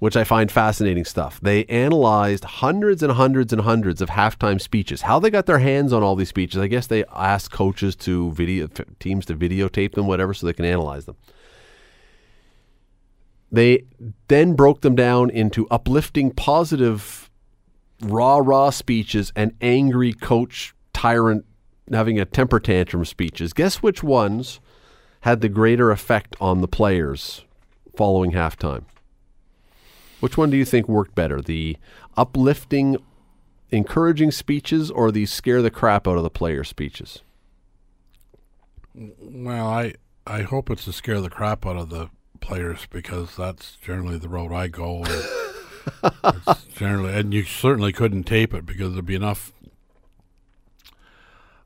which 0.00 0.16
I 0.16 0.24
find 0.24 0.50
fascinating 0.50 1.04
stuff. 1.04 1.38
They 1.40 1.66
analyzed 1.66 2.44
hundreds 2.44 3.02
and 3.02 3.12
hundreds 3.12 3.52
and 3.52 3.62
hundreds 3.62 4.00
of 4.00 4.08
halftime 4.08 4.58
speeches. 4.60 5.02
How 5.02 5.20
they 5.20 5.30
got 5.30 5.44
their 5.44 5.58
hands 5.58 5.92
on 5.92 6.02
all 6.02 6.16
these 6.16 6.30
speeches, 6.30 6.60
I 6.60 6.66
guess 6.68 6.86
they 6.86 7.04
asked 7.14 7.52
coaches 7.52 7.94
to 7.96 8.32
video 8.32 8.66
teams 8.98 9.26
to 9.26 9.36
videotape 9.36 9.92
them, 9.92 10.06
whatever, 10.06 10.32
so 10.32 10.46
they 10.46 10.54
can 10.54 10.64
analyze 10.64 11.04
them. 11.04 11.16
They 13.52 13.84
then 14.28 14.54
broke 14.54 14.80
them 14.80 14.96
down 14.96 15.28
into 15.28 15.68
uplifting, 15.68 16.30
positive, 16.30 17.30
rah 18.00 18.38
rah 18.38 18.70
speeches 18.70 19.32
and 19.36 19.54
angry 19.60 20.14
coach 20.14 20.74
tyrant 20.94 21.44
having 21.92 22.18
a 22.18 22.24
temper 22.24 22.58
tantrum 22.58 23.04
speeches. 23.04 23.52
Guess 23.52 23.82
which 23.82 24.02
ones 24.02 24.60
had 25.22 25.42
the 25.42 25.50
greater 25.50 25.90
effect 25.90 26.36
on 26.40 26.62
the 26.62 26.68
players 26.68 27.44
following 27.94 28.32
halftime? 28.32 28.84
Which 30.20 30.36
one 30.36 30.50
do 30.50 30.56
you 30.56 30.64
think 30.64 30.88
worked 30.88 31.14
better? 31.14 31.40
The 31.40 31.76
uplifting, 32.16 32.98
encouraging 33.70 34.30
speeches 34.30 34.90
or 34.90 35.10
the 35.10 35.26
scare 35.26 35.62
the 35.62 35.70
crap 35.70 36.06
out 36.06 36.16
of 36.16 36.22
the 36.22 36.30
player 36.30 36.62
speeches? 36.64 37.20
Well, 38.94 39.66
I 39.66 39.94
I 40.26 40.42
hope 40.42 40.70
it's 40.70 40.84
to 40.84 40.92
scare 40.92 41.20
the 41.20 41.30
crap 41.30 41.66
out 41.66 41.76
of 41.76 41.90
the 41.90 42.10
players 42.40 42.86
because 42.90 43.36
that's 43.36 43.76
generally 43.76 44.18
the 44.18 44.28
road 44.28 44.52
I 44.52 44.68
go. 44.68 45.04
And 45.04 45.24
it's 46.24 46.64
generally, 46.74 47.14
and 47.14 47.32
you 47.32 47.44
certainly 47.44 47.92
couldn't 47.92 48.24
tape 48.24 48.52
it 48.54 48.66
because 48.66 48.92
there'd 48.92 49.06
be 49.06 49.14
enough 49.14 49.52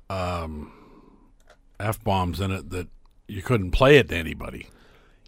um, 0.09 0.72
f 1.80 2.02
bombs 2.05 2.40
in 2.40 2.50
it 2.50 2.70
that 2.70 2.88
you 3.26 3.42
couldn't 3.42 3.72
play 3.72 3.96
it 3.96 4.09
to 4.11 4.16
anybody. 4.16 4.68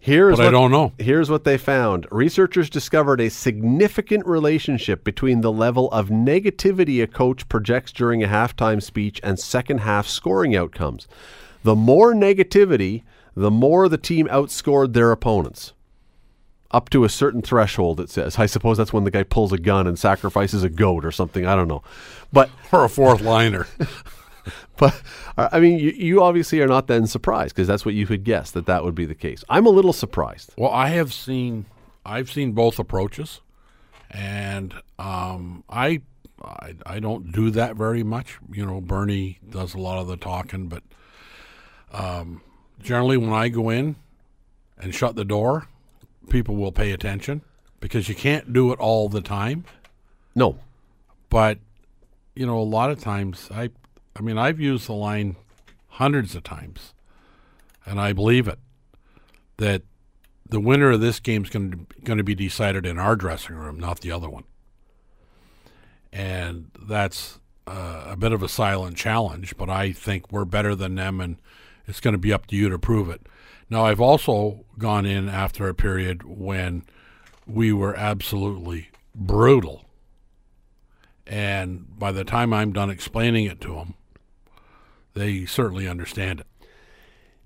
Here's 0.07 0.37
But 0.37 0.47
I 0.47 0.51
don't 0.51 0.71
know. 0.71 0.93
Here's 0.97 1.29
what 1.29 1.43
they 1.43 1.57
found. 1.57 2.07
Researchers 2.09 2.69
discovered 2.69 3.19
a 3.19 3.29
significant 3.29 4.25
relationship 4.25 5.03
between 5.03 5.41
the 5.41 5.51
level 5.51 5.91
of 5.91 6.07
negativity 6.07 7.03
a 7.03 7.07
coach 7.07 7.49
projects 7.49 7.91
during 7.91 8.23
a 8.23 8.27
halftime 8.29 8.81
speech 8.81 9.19
and 9.21 9.37
second 9.37 9.79
half 9.79 10.07
scoring 10.07 10.55
outcomes. 10.55 11.09
The 11.63 11.75
more 11.75 12.13
negativity, 12.13 13.03
the 13.35 13.51
more 13.51 13.89
the 13.89 13.97
team 13.97 14.27
outscored 14.27 14.93
their 14.93 15.11
opponents. 15.11 15.73
Up 16.71 16.89
to 16.91 17.03
a 17.03 17.09
certain 17.09 17.41
threshold, 17.41 17.99
it 17.99 18.09
says. 18.09 18.39
I 18.39 18.45
suppose 18.45 18.77
that's 18.77 18.93
when 18.93 19.03
the 19.03 19.11
guy 19.11 19.23
pulls 19.23 19.51
a 19.51 19.57
gun 19.57 19.87
and 19.87 19.99
sacrifices 19.99 20.63
a 20.63 20.69
goat 20.69 21.03
or 21.03 21.11
something. 21.11 21.45
I 21.45 21.53
don't 21.57 21.67
know. 21.67 21.83
But 22.31 22.49
Or 22.71 22.85
a 22.85 22.89
fourth 22.89 23.19
liner. 23.19 23.67
but 24.77 25.01
I 25.37 25.59
mean, 25.59 25.79
you, 25.79 25.91
you 25.91 26.23
obviously 26.23 26.61
are 26.61 26.67
not 26.67 26.87
then 26.87 27.07
surprised 27.07 27.55
because 27.55 27.67
that's 27.67 27.85
what 27.85 27.93
you 27.95 28.05
could 28.05 28.23
guess 28.23 28.51
that 28.51 28.65
that 28.65 28.83
would 28.83 28.95
be 28.95 29.05
the 29.05 29.15
case. 29.15 29.43
I'm 29.49 29.65
a 29.65 29.69
little 29.69 29.93
surprised. 29.93 30.53
Well, 30.57 30.71
I 30.71 30.89
have 30.89 31.13
seen, 31.13 31.65
I've 32.05 32.29
seen 32.31 32.51
both 32.53 32.79
approaches, 32.79 33.41
and 34.11 34.73
um, 34.99 35.63
I, 35.69 36.01
I, 36.43 36.75
I 36.85 36.99
don't 36.99 37.31
do 37.31 37.49
that 37.51 37.75
very 37.75 38.03
much. 38.03 38.39
You 38.51 38.65
know, 38.65 38.81
Bernie 38.81 39.39
does 39.49 39.73
a 39.73 39.79
lot 39.79 39.99
of 39.99 40.07
the 40.07 40.17
talking, 40.17 40.67
but 40.67 40.83
um, 41.91 42.41
generally 42.81 43.17
when 43.17 43.33
I 43.33 43.49
go 43.49 43.69
in 43.69 43.95
and 44.77 44.93
shut 44.93 45.15
the 45.15 45.25
door, 45.25 45.67
people 46.29 46.55
will 46.55 46.71
pay 46.71 46.91
attention 46.91 47.41
because 47.79 48.09
you 48.09 48.15
can't 48.15 48.53
do 48.53 48.71
it 48.71 48.79
all 48.79 49.09
the 49.09 49.21
time. 49.21 49.65
No, 50.35 50.59
But 51.29 51.57
you 52.35 52.45
know, 52.45 52.59
a 52.59 52.61
lot 52.61 52.91
of 52.91 52.99
times 52.99 53.49
I, 53.51 53.71
I 54.17 54.21
mean, 54.21 54.37
I've 54.37 54.59
used 54.59 54.87
the 54.87 54.93
line 54.93 55.35
hundreds 55.89 56.35
of 56.35 56.43
times, 56.43 56.93
and 57.85 57.99
I 57.99 58.13
believe 58.13 58.47
it 58.47 58.59
that 59.57 59.83
the 60.49 60.59
winner 60.59 60.91
of 60.91 61.01
this 61.01 61.19
game 61.19 61.43
is 61.43 61.49
going 61.49 61.87
to 62.05 62.23
be 62.23 62.35
decided 62.35 62.85
in 62.85 62.97
our 62.97 63.15
dressing 63.15 63.55
room, 63.55 63.79
not 63.79 64.01
the 64.01 64.11
other 64.11 64.29
one. 64.29 64.43
And 66.13 66.71
that's 66.79 67.39
uh, 67.65 68.05
a 68.07 68.15
bit 68.15 68.31
of 68.31 68.41
a 68.41 68.49
silent 68.49 68.97
challenge, 68.97 69.57
but 69.57 69.69
I 69.69 69.91
think 69.91 70.31
we're 70.31 70.45
better 70.45 70.73
than 70.73 70.95
them, 70.95 71.19
and 71.19 71.37
it's 71.85 71.99
going 71.99 72.13
to 72.13 72.19
be 72.19 72.31
up 72.31 72.47
to 72.47 72.55
you 72.55 72.69
to 72.69 72.79
prove 72.79 73.09
it. 73.09 73.21
Now, 73.69 73.85
I've 73.85 73.99
also 73.99 74.65
gone 74.77 75.05
in 75.05 75.27
after 75.27 75.67
a 75.67 75.73
period 75.73 76.23
when 76.23 76.83
we 77.45 77.73
were 77.73 77.95
absolutely 77.95 78.89
brutal 79.13 79.87
and 81.29 81.99
by 81.99 82.11
the 82.11 82.23
time 82.23 82.53
I'm 82.53 82.71
done 82.71 82.89
explaining 82.89 83.45
it 83.45 83.59
to 83.61 83.75
them, 83.75 83.95
they 85.17 85.45
certainly 85.45 85.87
understand 85.87 86.41
it. 86.41 86.47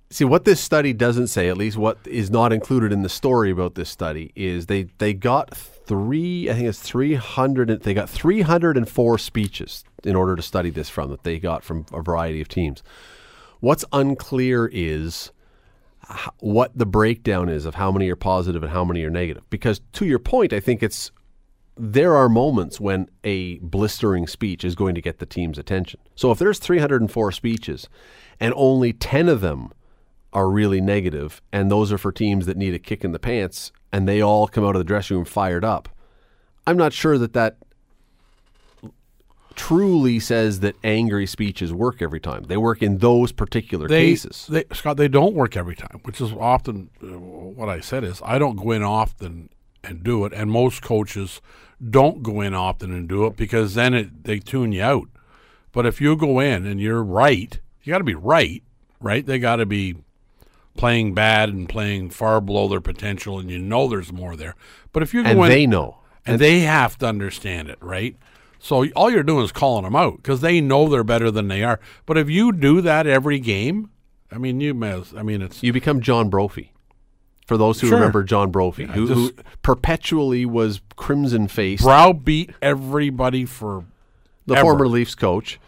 See 0.10 0.26
what 0.26 0.44
this 0.44 0.60
study 0.60 0.92
doesn't 0.92 1.28
say, 1.28 1.48
at 1.48 1.58
least 1.58 1.78
what 1.78 1.98
is 2.06 2.30
not 2.30 2.52
included 2.52 2.92
in 2.92 3.02
the 3.02 3.08
story 3.08 3.50
about 3.50 3.76
this 3.76 3.90
study, 3.90 4.34
is 4.36 4.66
they 4.66 4.84
they 4.98 5.14
got 5.14 5.56
three. 5.56 6.50
I 6.50 6.54
think 6.54 6.68
it's 6.68 6.82
three 6.82 7.14
hundred. 7.14 7.84
They 7.84 7.94
got 7.94 8.10
three 8.10 8.42
hundred 8.42 8.76
and 8.76 8.90
four 8.90 9.18
speeches 9.18 9.86
in 10.04 10.18
order 10.18 10.36
to 10.36 10.42
study 10.42 10.70
this 10.70 10.90
from 10.90 11.10
that 11.12 11.24
they 11.24 11.40
got 11.40 11.64
from 11.64 11.86
a 11.94 12.02
variety 12.02 12.42
of 12.42 12.50
teams. 12.50 12.84
What's 13.62 13.86
unclear 13.94 14.70
is 14.74 15.32
what 16.40 16.78
the 16.78 16.86
breakdown 16.86 17.48
is 17.48 17.66
of 17.66 17.76
how 17.76 17.92
many 17.92 18.10
are 18.10 18.18
positive 18.18 18.64
and 18.64 18.72
how 18.74 18.84
many 18.84 19.04
are 19.04 19.10
negative. 19.10 19.50
Because 19.50 19.80
to 19.94 20.06
your 20.06 20.20
point, 20.20 20.52
I 20.52 20.60
think 20.60 20.84
it's 20.84 21.12
there 21.78 22.16
are 22.16 22.30
moments 22.30 22.80
when 22.80 23.10
a 23.24 23.58
blistering 23.60 24.28
speech 24.28 24.64
is 24.64 24.76
going 24.76 24.96
to 24.96 25.02
get 25.02 25.20
the 25.20 25.26
team's 25.26 25.58
attention. 25.58 26.00
So 26.16 26.32
if 26.32 26.38
there's 26.40 26.60
304 26.60 27.32
speeches 27.32 27.88
and 28.40 28.54
only 28.58 28.94
10 28.94 29.30
of 29.30 29.42
them 29.42 29.70
are 30.34 30.50
really 30.50 30.82
negative 30.82 31.42
and 31.52 31.70
those 31.72 31.92
are 31.92 31.98
for 31.98 32.12
teams 32.12 32.46
that 32.46 32.58
need 32.58 32.74
a 32.74 32.80
kick 32.80 33.04
in 33.04 33.12
the 33.12 33.20
pants 33.20 33.72
and 33.92 34.08
they 34.08 34.22
all 34.22 34.48
come 34.48 34.64
out 34.66 34.76
of 34.76 34.80
the 34.80 34.86
dressing 34.86 35.18
room 35.18 35.26
fired 35.26 35.66
up, 35.66 35.90
I'm 36.68 36.78
not 36.78 36.94
sure 36.94 37.18
that 37.18 37.34
that 37.34 37.58
truly 39.56 40.20
says 40.20 40.62
that 40.62 40.76
angry 40.84 41.26
speeches 41.26 41.74
work 41.74 42.02
every 42.02 42.20
time. 42.20 42.44
They 42.44 42.58
work 42.58 42.82
in 42.82 43.00
those 43.00 43.32
particular 43.32 43.88
They, 43.88 44.06
cases. 44.12 44.48
they, 44.50 44.64
Scott, 44.74 44.98
they 44.98 45.08
don't 45.08 45.34
work 45.36 45.58
every 45.58 45.76
time, 45.76 46.00
which 46.04 46.22
is 46.22 46.32
often 46.34 46.90
uh, 47.04 47.08
what 47.08 47.68
I 47.70 47.80
said 47.82 48.04
is 48.04 48.22
I 48.24 48.38
don't 48.40 48.56
go 48.56 48.72
in 48.72 48.82
often 48.84 49.50
and 49.84 50.04
do 50.04 50.26
it, 50.26 50.34
and 50.34 50.52
most 50.52 50.82
coaches 50.82 51.42
don't 51.90 52.22
go 52.22 52.42
in 52.42 52.54
often 52.54 52.92
and 52.92 53.08
do 53.08 53.26
it 53.26 53.36
because 53.36 53.74
then 53.74 53.94
it, 53.94 54.24
they 54.24 54.40
tune 54.40 54.72
you 54.72 54.84
out. 54.84 55.08
But 55.72 55.86
if 55.86 56.02
you 56.02 56.16
go 56.16 56.40
in 56.40 56.66
and 56.66 56.80
you're 56.80 57.04
right, 57.04 57.60
you 57.84 57.92
got 57.92 58.00
to 58.00 58.04
be 58.04 58.16
right, 58.16 58.64
right? 59.00 59.26
They 59.26 59.40
got 59.40 59.58
to 59.58 59.66
be 59.66 59.96
playing 60.76 61.14
bad 61.14 61.50
and 61.50 61.68
playing 61.68 62.10
far 62.12 62.42
below 62.42 62.68
their 62.68 62.82
potential, 62.82 63.40
and 63.40 63.50
you 63.50 63.58
know 63.58 63.88
there's 63.88 64.12
more 64.12 64.36
there. 64.36 64.56
But 64.92 65.04
if 65.04 65.14
you 65.14 65.24
go 65.24 65.30
and 65.30 65.40
in, 65.40 65.50
they 65.50 65.66
know. 65.66 66.00
and 66.26 66.40
they 66.40 66.62
have 66.62 66.98
to 67.00 67.08
understand 67.08 67.70
it, 67.70 67.78
right? 67.82 68.16
So 68.60 68.88
all 68.90 69.10
you're 69.10 69.24
doing 69.24 69.44
is 69.44 69.52
calling 69.52 69.86
them 69.86 69.96
out 69.96 70.18
because 70.18 70.42
they 70.42 70.62
know 70.62 70.88
they're 70.88 71.04
better 71.04 71.32
than 71.32 71.48
they 71.48 71.64
are. 71.64 71.80
But 72.06 72.18
if 72.18 72.30
you 72.30 72.52
do 72.52 72.82
that 72.82 73.08
every 73.08 73.40
game, 73.40 73.90
I 74.32 74.38
mean, 74.38 74.62
you 74.62 74.74
may—I 74.74 75.24
mean, 75.24 75.42
it's 75.42 75.64
You 75.64 75.74
become 75.74 76.00
John 76.00 76.30
Brophy. 76.30 76.71
For 77.52 77.58
those 77.58 77.82
who 77.82 77.88
Sure. 77.88 77.98
remember 77.98 78.24
John 78.24 78.50
Brophy, 78.50 78.86
who, 78.86 79.08
who 79.08 79.32
perpetually 79.62 80.46
was 80.46 80.80
crimson 80.96 81.50
faced, 81.50 81.84
browbeat 81.84 82.52
everybody 82.62 83.44
for 83.44 83.84
the 84.46 84.54
ever. 84.56 84.62
former 84.62 84.88
Leafs 84.88 85.16
coach. 85.16 85.60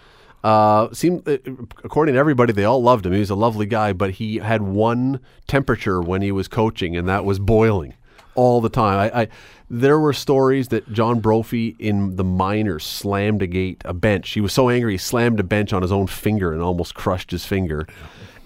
Uh, 0.45 0.87
seemed, 0.93 1.27
uh, 1.27 1.39
according 1.83 2.13
to 2.13 2.19
everybody, 2.19 2.53
they 2.53 2.63
all 2.63 2.81
loved 2.81 3.05
him. 3.05 3.11
He 3.11 3.19
was 3.19 3.29
a 3.29 3.35
lovely 3.35 3.65
guy, 3.65 3.91
but 3.91 4.11
he 4.11 4.37
had 4.37 4.61
one 4.61 5.19
temperature 5.45 6.01
when 6.01 6.21
he 6.21 6.31
was 6.31 6.47
coaching, 6.47 6.95
and 6.95 7.09
that 7.09 7.25
was 7.25 7.37
boiling 7.37 7.95
all 8.33 8.61
the 8.61 8.69
time. 8.69 9.11
I, 9.13 9.23
I 9.23 9.27
there 9.69 9.99
were 9.99 10.13
stories 10.13 10.69
that 10.69 10.89
John 10.93 11.19
Brophy 11.19 11.75
in 11.79 12.15
the 12.15 12.23
minors 12.23 12.85
slammed 12.85 13.41
a 13.41 13.47
gate, 13.47 13.81
a 13.83 13.93
bench. 13.93 14.29
He 14.29 14.39
was 14.39 14.53
so 14.53 14.69
angry 14.69 14.93
he 14.93 14.97
slammed 14.97 15.41
a 15.41 15.43
bench 15.43 15.73
on 15.73 15.81
his 15.81 15.91
own 15.91 16.07
finger 16.07 16.53
and 16.53 16.61
almost 16.61 16.95
crushed 16.95 17.31
his 17.31 17.43
finger. 17.45 17.85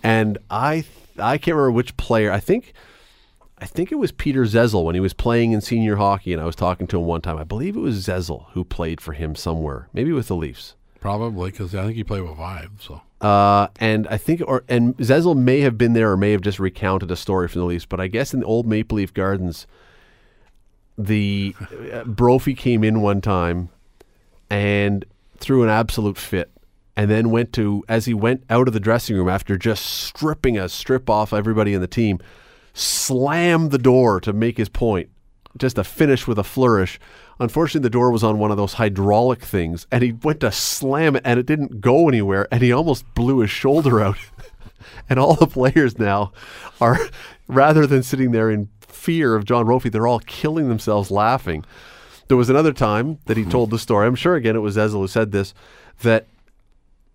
And 0.02 0.40
I 0.50 0.86
I 1.20 1.38
can't 1.38 1.54
remember 1.54 1.74
which 1.74 1.98
player. 1.98 2.32
I 2.32 2.40
think 2.40 2.74
I 3.60 3.66
think 3.66 3.92
it 3.92 3.96
was 3.96 4.12
Peter 4.12 4.44
Zezel 4.44 4.84
when 4.84 4.94
he 4.96 5.02
was 5.02 5.14
playing 5.14 5.52
in 5.52 5.62
senior 5.62 5.96
hockey, 5.96 6.32
and 6.32 6.42
I 6.42 6.46
was 6.46 6.56
talking 6.56 6.86
to 6.88 7.00
him 7.00 7.06
one 7.06 7.22
time. 7.22 7.38
I 7.38 7.44
believe 7.44 7.76
it 7.76 7.80
was 7.80 8.06
Zezel 8.06 8.46
who 8.52 8.64
played 8.64 9.02
for 9.02 9.14
him 9.14 9.36
somewhere, 9.36 9.90
maybe 9.94 10.12
with 10.12 10.28
the 10.28 10.36
Leafs. 10.36 10.76
probably 11.00 11.52
because 11.52 11.74
I 11.74 11.84
think 11.86 11.96
he 11.96 12.04
played 12.04 12.22
with 12.22 12.38
five. 12.38 12.70
So 12.80 13.02
Uh, 13.22 13.68
and 13.80 14.08
I 14.10 14.18
think, 14.18 14.42
or 14.46 14.64
and 14.70 14.96
Zezel 14.98 15.36
may 15.36 15.62
have 15.62 15.78
been 15.78 15.94
there, 15.94 16.12
or 16.12 16.18
may 16.18 16.32
have 16.34 16.42
just 16.42 16.60
recounted 16.60 17.10
a 17.10 17.16
story 17.16 17.48
from 17.48 17.62
the 17.62 17.68
Leafs. 17.68 17.86
But 17.86 18.00
I 18.00 18.08
guess 18.08 18.34
in 18.34 18.42
the 18.42 18.46
old 18.46 18.68
Maple 18.68 18.98
Leaf 18.98 19.12
Gardens, 19.14 19.66
the 20.98 21.56
uh, 21.92 22.04
Brophy 22.04 22.54
came 22.54 22.84
in 22.84 23.02
one 23.02 23.22
time 23.22 23.70
and 24.50 25.04
threw 25.38 25.64
an 25.64 25.70
absolute 25.70 26.18
fit, 26.18 26.52
and 26.96 27.10
then 27.10 27.32
went 27.32 27.54
to 27.54 27.84
as 27.90 28.06
he 28.06 28.14
went 28.14 28.44
out 28.52 28.68
of 28.68 28.74
the 28.76 28.80
dressing 28.80 29.16
room 29.16 29.30
after 29.30 29.58
just 29.58 29.84
stripping 29.86 30.58
a 30.60 30.70
strip 30.70 31.10
off 31.10 31.34
everybody 31.34 31.74
in 31.74 31.82
the 31.82 31.88
team, 31.88 32.20
slammed 32.78 33.72
the 33.72 33.78
door 33.78 34.20
to 34.22 34.34
make 34.34 34.58
his 34.58 34.70
point. 34.70 35.10
Just 35.58 35.78
to 35.78 35.84
finish 35.84 36.28
with 36.28 36.38
a 36.38 36.44
flourish. 36.44 37.00
Unfortunately, 37.40 37.86
the 37.86 37.90
door 37.90 38.12
was 38.12 38.24
on 38.24 38.38
one 38.38 38.52
of 38.52 38.58
those 38.58 38.74
hydraulic 38.74 39.42
things, 39.42 39.88
and 39.92 40.04
he 40.04 40.12
went 40.12 40.40
to 40.42 40.52
slam 40.52 41.16
it, 41.16 41.24
and 41.26 41.40
it 41.40 41.48
didn't 41.48 41.82
go 41.82 42.08
anywhere, 42.08 42.48
and 42.52 42.62
he 42.62 42.72
almost 42.72 43.12
blew 43.16 43.40
his 43.40 43.50
shoulder 43.50 44.00
out. 44.00 44.18
and 45.10 45.18
all 45.18 45.36
the 45.36 45.48
players 45.48 45.98
now 45.98 46.32
are, 46.80 47.00
rather 47.48 47.88
than 47.88 48.04
sitting 48.04 48.32
there 48.32 48.52
in 48.52 48.70
fear 48.82 49.36
of 49.36 49.46
John 49.46 49.66
Brophy, 49.66 49.90
they're 49.90 50.08
all 50.08 50.20
killing 50.20 50.70
themselves 50.70 51.10
laughing. 51.10 51.66
There 52.28 52.38
was 52.38 52.50
another 52.50 52.74
time 52.74 53.20
that 53.26 53.38
he 53.38 53.44
hmm. 53.44 53.50
told 53.50 53.70
the 53.70 53.80
story. 53.80 54.06
I'm 54.06 54.16
sure 54.16 54.36
again 54.36 54.56
it 54.56 54.60
was 54.60 54.76
Zezel 54.76 55.00
who 55.00 55.08
said 55.08 55.32
this 55.32 55.54
that 56.02 56.28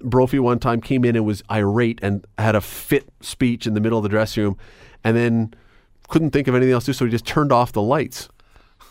Brophy 0.00 0.38
one 0.38 0.58
time 0.58 0.80
came 0.80 1.04
in 1.04 1.14
and 1.14 1.24
was 1.24 1.42
irate 1.50 2.00
and 2.02 2.26
had 2.38 2.56
a 2.56 2.60
fit 2.60 3.08
speech 3.20 3.66
in 3.66 3.74
the 3.74 3.80
middle 3.80 3.98
of 3.98 4.02
the 4.02 4.08
dressing 4.08 4.42
room, 4.42 4.58
and 5.04 5.16
then 5.16 5.54
couldn't 6.08 6.30
think 6.30 6.48
of 6.48 6.54
anything 6.54 6.72
else 6.74 6.84
to 6.84 6.90
do, 6.90 6.94
so 6.94 7.04
he 7.04 7.10
just 7.10 7.26
turned 7.26 7.52
off 7.52 7.72
the 7.72 7.82
lights. 7.82 8.28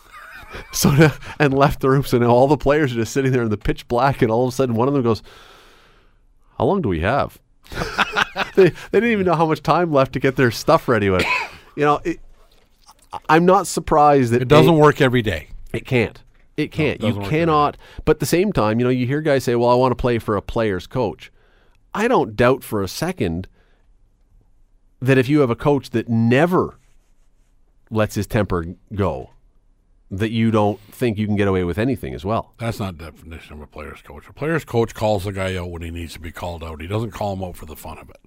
so 0.72 1.10
and 1.38 1.54
left 1.54 1.80
the 1.80 1.88
room. 1.88 2.04
So 2.04 2.18
now 2.18 2.30
all 2.30 2.46
the 2.48 2.56
players 2.56 2.92
are 2.92 2.96
just 2.96 3.12
sitting 3.12 3.32
there 3.32 3.42
in 3.42 3.48
the 3.48 3.56
pitch 3.56 3.88
black, 3.88 4.22
and 4.22 4.30
all 4.30 4.46
of 4.46 4.52
a 4.52 4.56
sudden 4.56 4.74
one 4.74 4.88
of 4.88 4.94
them 4.94 5.02
goes, 5.02 5.22
"How 6.58 6.64
long 6.64 6.82
do 6.82 6.88
we 6.88 7.00
have?" 7.00 7.38
they, 8.54 8.68
they 8.68 8.74
didn't 8.92 9.10
even 9.10 9.26
know 9.26 9.34
how 9.34 9.46
much 9.46 9.62
time 9.62 9.92
left 9.92 10.12
to 10.12 10.20
get 10.20 10.36
their 10.36 10.50
stuff 10.50 10.88
ready. 10.88 11.08
With 11.10 11.24
you 11.76 11.84
know, 11.84 12.00
it, 12.04 12.20
I'm 13.28 13.46
not 13.46 13.66
surprised 13.66 14.32
that 14.32 14.42
It 14.42 14.48
doesn't 14.48 14.74
A- 14.74 14.78
work 14.78 15.00
every 15.00 15.22
day. 15.22 15.48
it 15.72 15.86
can't. 15.86 16.22
It 16.56 16.70
can't. 16.70 17.00
you 17.00 17.08
doesn't 17.08 17.22
work 17.22 17.30
cannot. 17.30 17.76
But 18.04 18.16
at 18.16 18.20
the 18.20 18.26
same 18.26 18.52
time, 18.52 18.78
you 18.78 18.84
know, 18.84 18.90
you 18.90 19.06
hear 19.06 19.22
guys 19.22 19.44
say, 19.44 19.54
"Well, 19.54 19.70
I 19.70 19.74
want 19.74 19.92
to 19.92 19.96
play 19.96 20.18
for 20.18 20.36
a 20.36 20.42
player's 20.42 20.86
coach." 20.86 21.32
I 21.94 22.08
don't 22.08 22.36
doubt 22.36 22.62
for 22.64 22.82
a 22.82 22.88
second 22.88 23.48
that 25.02 25.18
if 25.18 25.28
you 25.28 25.40
have 25.40 25.50
a 25.50 25.56
coach 25.56 25.90
that 25.90 26.08
never 26.08 26.78
lets 27.90 28.14
his 28.14 28.26
temper 28.26 28.76
go, 28.94 29.30
that 30.10 30.30
you 30.30 30.50
don't 30.50 30.78
think 30.80 31.18
you 31.18 31.26
can 31.26 31.36
get 31.36 31.48
away 31.48 31.64
with 31.64 31.76
anything 31.76 32.14
as 32.14 32.24
well. 32.24 32.54
That's 32.58 32.78
not 32.78 32.98
the 32.98 33.06
definition 33.06 33.54
of 33.54 33.60
a 33.60 33.66
player's 33.66 34.00
coach. 34.00 34.28
A 34.28 34.32
player's 34.32 34.64
coach 34.64 34.94
calls 34.94 35.24
the 35.24 35.32
guy 35.32 35.56
out 35.56 35.70
when 35.70 35.82
he 35.82 35.90
needs 35.90 36.12
to 36.12 36.20
be 36.20 36.30
called 36.30 36.62
out. 36.62 36.80
He 36.80 36.86
doesn't 36.86 37.10
call 37.10 37.32
him 37.32 37.42
out 37.42 37.56
for 37.56 37.66
the 37.66 37.74
fun 37.74 37.98
of 37.98 38.10
it. 38.10 38.20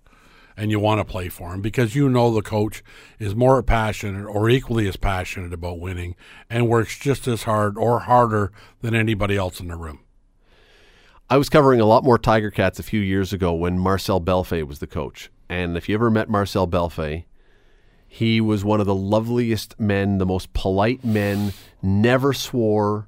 And 0.57 0.69
you 0.69 0.80
want 0.80 0.99
to 0.99 1.05
play 1.05 1.30
for 1.30 1.53
him 1.53 1.61
because 1.61 1.95
you 1.95 2.09
know 2.09 2.34
the 2.34 2.41
coach 2.41 2.84
is 3.19 3.36
more 3.36 3.61
passionate 3.63 4.26
or 4.26 4.49
equally 4.49 4.88
as 4.88 4.97
passionate 4.97 5.53
about 5.53 5.80
winning 5.80 6.15
and 6.49 6.67
works 6.67 6.97
just 6.97 7.28
as 7.28 7.43
hard 7.43 7.78
or 7.78 8.01
harder 8.01 8.51
than 8.82 8.95
anybody 8.95 9.38
else 9.38 9.59
in 9.59 9.67
the 9.67 9.76
room. 9.76 9.99
I 11.30 11.38
was 11.38 11.49
covering 11.49 11.80
a 11.80 11.86
lot 11.86 12.03
more 12.03 12.17
Tiger 12.17 12.51
Cats 12.51 12.80
a 12.80 12.84
few 12.84 12.99
years 12.99 13.32
ago 13.32 13.53
when 13.53 13.80
Marcel 13.80 14.21
Bellefeuille 14.21 14.67
was 14.67 14.80
the 14.80 14.88
coach. 14.88 15.30
And 15.49 15.77
if 15.77 15.87
you 15.87 15.95
ever 15.95 16.09
met 16.09 16.29
Marcel 16.29 16.67
Bellefeuille, 16.67 17.25
he 18.07 18.39
was 18.39 18.63
one 18.63 18.79
of 18.79 18.85
the 18.85 18.95
loveliest 18.95 19.79
men, 19.79 20.17
the 20.17 20.25
most 20.25 20.53
polite 20.53 21.03
men, 21.03 21.53
never 21.81 22.33
swore. 22.33 23.07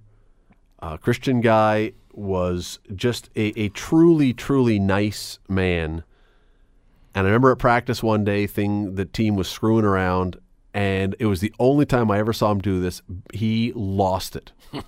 Uh, 0.79 0.97
Christian 0.97 1.41
guy 1.41 1.93
was 2.11 2.79
just 2.93 3.29
a, 3.35 3.59
a 3.59 3.69
truly, 3.69 4.33
truly 4.33 4.79
nice 4.79 5.39
man. 5.47 6.03
And 7.15 7.25
I 7.25 7.29
remember 7.29 7.51
at 7.51 7.57
practice 7.57 8.03
one 8.03 8.23
day, 8.23 8.47
thing 8.47 8.95
the 8.95 9.05
team 9.05 9.35
was 9.35 9.47
screwing 9.47 9.85
around, 9.85 10.37
and 10.73 11.15
it 11.19 11.25
was 11.25 11.41
the 11.41 11.53
only 11.57 11.85
time 11.85 12.11
I 12.11 12.19
ever 12.19 12.33
saw 12.33 12.51
him 12.51 12.59
do 12.59 12.79
this. 12.79 13.01
He 13.33 13.71
lost 13.75 14.35
it. 14.35 14.51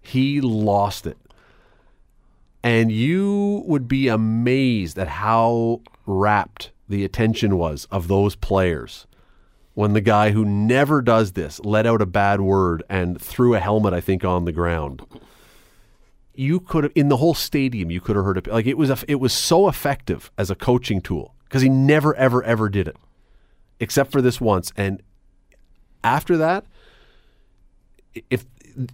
he 0.00 0.40
lost 0.40 1.06
it 1.06 1.18
and 2.62 2.90
you 2.90 3.62
would 3.66 3.88
be 3.88 4.08
amazed 4.08 4.98
at 4.98 5.08
how 5.08 5.80
rapt 6.06 6.70
the 6.88 7.04
attention 7.04 7.56
was 7.56 7.86
of 7.90 8.08
those 8.08 8.34
players 8.34 9.06
when 9.74 9.92
the 9.92 10.00
guy 10.00 10.32
who 10.32 10.44
never 10.44 11.00
does 11.00 11.32
this 11.32 11.60
let 11.60 11.86
out 11.86 12.02
a 12.02 12.06
bad 12.06 12.40
word 12.40 12.82
and 12.88 13.20
threw 13.20 13.54
a 13.54 13.60
helmet, 13.60 13.94
I 13.94 14.00
think, 14.00 14.24
on 14.24 14.44
the 14.44 14.50
ground. 14.50 15.02
You 16.34 16.58
could 16.58 16.82
have 16.82 16.92
in 16.96 17.08
the 17.08 17.18
whole 17.18 17.34
stadium. 17.34 17.88
You 17.88 18.00
could 18.00 18.16
have 18.16 18.24
heard 18.24 18.38
it. 18.38 18.48
Like 18.48 18.66
it 18.66 18.76
was. 18.76 18.90
A, 18.90 18.98
it 19.06 19.20
was 19.20 19.32
so 19.32 19.68
effective 19.68 20.32
as 20.36 20.50
a 20.50 20.56
coaching 20.56 21.00
tool 21.00 21.34
because 21.44 21.62
he 21.62 21.68
never, 21.68 22.12
ever, 22.16 22.42
ever 22.42 22.68
did 22.68 22.88
it, 22.88 22.96
except 23.78 24.10
for 24.10 24.20
this 24.20 24.40
once. 24.40 24.72
And 24.76 25.00
after 26.02 26.36
that, 26.36 26.64
if 28.30 28.44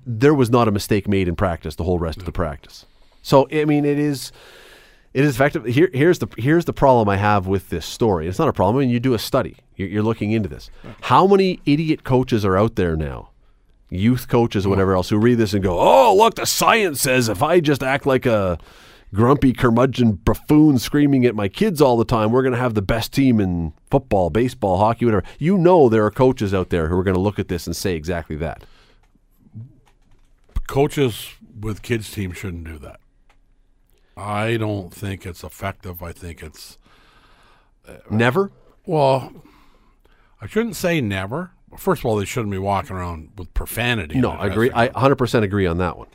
there 0.05 0.35
was 0.35 0.51
not 0.51 0.69
a 0.69 0.71
mistake 0.71 1.09
made 1.09 1.29
in 1.29 1.37
practice, 1.37 1.77
the 1.77 1.85
whole 1.85 1.99
rest 1.99 2.19
of 2.19 2.27
the 2.27 2.33
practice. 2.33 2.85
So 3.23 3.49
I 3.51 3.65
mean, 3.65 3.87
it 3.87 3.99
is 3.99 4.33
it 5.15 5.25
is 5.25 5.37
effective. 5.37 5.65
Here, 5.65 5.89
here's 5.95 6.19
the 6.19 6.27
here's 6.37 6.65
the 6.65 6.73
problem 6.73 7.09
I 7.09 7.17
have 7.17 7.47
with 7.47 7.71
this 7.71 7.87
story. 7.87 8.27
It's 8.27 8.39
not 8.39 8.49
a 8.49 8.53
problem. 8.53 8.77
I 8.77 8.81
mean, 8.81 8.91
you 8.91 8.99
do 8.99 9.15
a 9.15 9.19
study. 9.19 9.57
You're, 9.77 9.89
you're 9.89 10.03
looking 10.03 10.33
into 10.33 10.49
this. 10.49 10.71
How 11.03 11.27
many 11.29 11.61
idiot 11.65 12.03
coaches 12.03 12.45
are 12.45 12.57
out 12.57 12.75
there 12.75 12.97
now? 12.97 13.31
Youth 13.91 14.27
coaches 14.27 14.67
or 14.67 14.71
whatever 14.71 14.95
else 14.95 15.09
who 15.11 15.19
read 15.19 15.39
this 15.39 15.55
and 15.55 15.63
go, 15.63 15.79
"Oh, 15.79 16.17
look, 16.17 16.35
the 16.35 16.47
science 16.47 17.01
says 17.01 17.29
if 17.29 17.45
I 17.45 17.61
just 17.61 17.81
act 17.81 18.07
like 18.07 18.27
a 18.27 18.59
grumpy 19.15 19.53
curmudgeon 19.53 20.15
buffoon 20.15 20.81
screaming 20.81 21.25
at 21.25 21.37
my 21.37 21.47
kids 21.47 21.81
all 21.81 21.97
the 21.97 22.05
time, 22.05 22.33
we're 22.33 22.43
going 22.43 22.55
to 22.55 22.59
have 22.59 22.75
the 22.75 22.83
best 22.83 23.13
team 23.13 23.39
in 23.39 23.73
football, 23.93 24.31
baseball, 24.31 24.79
hockey, 24.79 25.05
whatever." 25.05 25.25
You 25.39 25.57
know, 25.57 25.89
there 25.89 26.05
are 26.05 26.11
coaches 26.11 26.53
out 26.53 26.71
there 26.71 26.89
who 26.89 26.99
are 26.99 27.05
going 27.05 27.15
to 27.15 27.21
look 27.21 27.39
at 27.39 27.47
this 27.47 27.69
and 27.69 27.77
say 27.77 27.95
exactly 27.95 28.35
that. 28.37 28.65
Coaches 30.67 31.29
with 31.61 31.83
kids' 31.83 32.11
teams 32.11 32.37
shouldn't 32.37 32.65
do 32.65 32.79
that. 32.79 32.99
I 34.17 34.57
don't 34.57 34.93
think 34.93 35.27
it's 35.27 35.43
effective. 35.43 36.03
I 36.03 36.13
think 36.13 36.43
it's 36.43 36.79
uh, 37.89 37.95
Never. 38.11 38.53
well. 38.87 39.33
I 40.41 40.47
shouldn't 40.47 40.77
say 40.77 41.01
never. 41.01 41.53
First 41.79 42.03
of 42.03 42.07
all, 42.07 42.17
they 42.17 42.27
shouldn't 42.27 42.51
be 42.53 42.59
walking 42.59 42.95
around 42.95 43.31
with 43.39 43.55
profanity. 43.55 44.21
No, 44.21 44.31
I 44.31 44.47
agree. 44.47 44.71
I 44.75 44.89
100% 44.89 45.43
agree 45.43 45.67
on 45.67 45.79
that 45.79 45.97
one. 45.97 46.09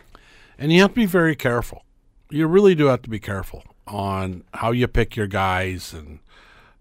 And 0.58 0.72
you 0.72 0.82
have 0.82 0.92
to 0.92 0.96
be 0.96 1.08
very 1.08 1.36
careful. 1.36 1.84
You 2.30 2.46
really 2.48 2.76
do 2.76 2.86
have 2.86 3.02
to 3.04 3.10
be 3.10 3.20
careful 3.20 3.64
on 3.88 4.44
how 4.54 4.72
you 4.72 4.88
pick 4.88 5.16
your 5.16 5.26
guys 5.26 5.94
and 5.94 6.20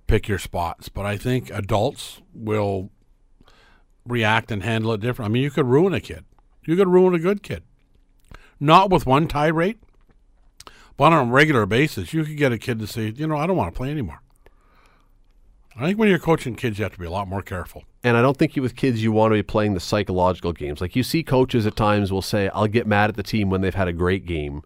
pick 0.06 0.28
your 0.28 0.38
spots. 0.38 0.90
But 0.90 1.06
I 1.06 1.16
think 1.16 1.50
adults 1.50 2.20
will 2.34 2.90
react 4.06 4.52
and 4.52 4.62
handle 4.62 4.92
it 4.92 5.00
different. 5.00 5.30
I 5.30 5.32
mean, 5.32 5.42
you 5.42 5.50
could 5.50 5.66
ruin 5.66 5.94
a 5.94 6.00
kid. 6.00 6.24
You 6.66 6.76
could 6.76 6.88
ruin 6.88 7.14
a 7.14 7.18
good 7.18 7.42
kid. 7.42 7.62
Not 8.60 8.90
with 8.90 9.06
one 9.06 9.26
tirade, 9.26 9.78
but 10.98 11.12
on 11.12 11.28
a 11.28 11.32
regular 11.32 11.64
basis, 11.64 12.12
you 12.12 12.24
could 12.24 12.36
get 12.36 12.52
a 12.52 12.58
kid 12.58 12.78
to 12.80 12.86
say, 12.86 13.08
you 13.08 13.26
know, 13.26 13.38
I 13.38 13.46
don't 13.46 13.56
want 13.56 13.72
to 13.72 13.76
play 13.76 13.90
anymore. 13.90 14.20
I 15.76 15.86
think 15.86 15.98
when 15.98 16.08
you're 16.08 16.18
coaching 16.18 16.56
kids, 16.56 16.78
you 16.78 16.82
have 16.82 16.92
to 16.92 16.98
be 16.98 17.06
a 17.06 17.10
lot 17.10 17.28
more 17.28 17.40
careful. 17.40 17.84
And 18.02 18.16
I 18.16 18.22
don't 18.22 18.36
think 18.36 18.56
you 18.56 18.62
with 18.62 18.74
kids 18.74 19.02
you 19.02 19.12
want 19.12 19.30
to 19.30 19.36
be 19.36 19.44
playing 19.44 19.74
the 19.74 19.80
psychological 19.80 20.52
games. 20.52 20.80
Like 20.80 20.96
you 20.96 21.04
see 21.04 21.22
coaches 21.22 21.66
at 21.66 21.76
times 21.76 22.10
will 22.10 22.20
say, 22.20 22.48
"I'll 22.48 22.66
get 22.66 22.86
mad 22.86 23.10
at 23.10 23.16
the 23.16 23.22
team 23.22 23.48
when 23.48 23.60
they've 23.60 23.74
had 23.74 23.86
a 23.86 23.92
great 23.92 24.26
game 24.26 24.62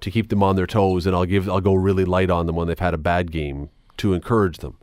to 0.00 0.10
keep 0.10 0.28
them 0.28 0.42
on 0.42 0.56
their 0.56 0.66
toes, 0.66 1.06
and 1.06 1.14
I'll 1.14 1.24
give 1.24 1.48
I'll 1.48 1.60
go 1.60 1.74
really 1.74 2.04
light 2.04 2.30
on 2.30 2.46
them 2.46 2.56
when 2.56 2.66
they've 2.66 2.78
had 2.78 2.94
a 2.94 2.98
bad 2.98 3.30
game 3.30 3.70
to 3.98 4.12
encourage 4.12 4.58
them." 4.58 4.76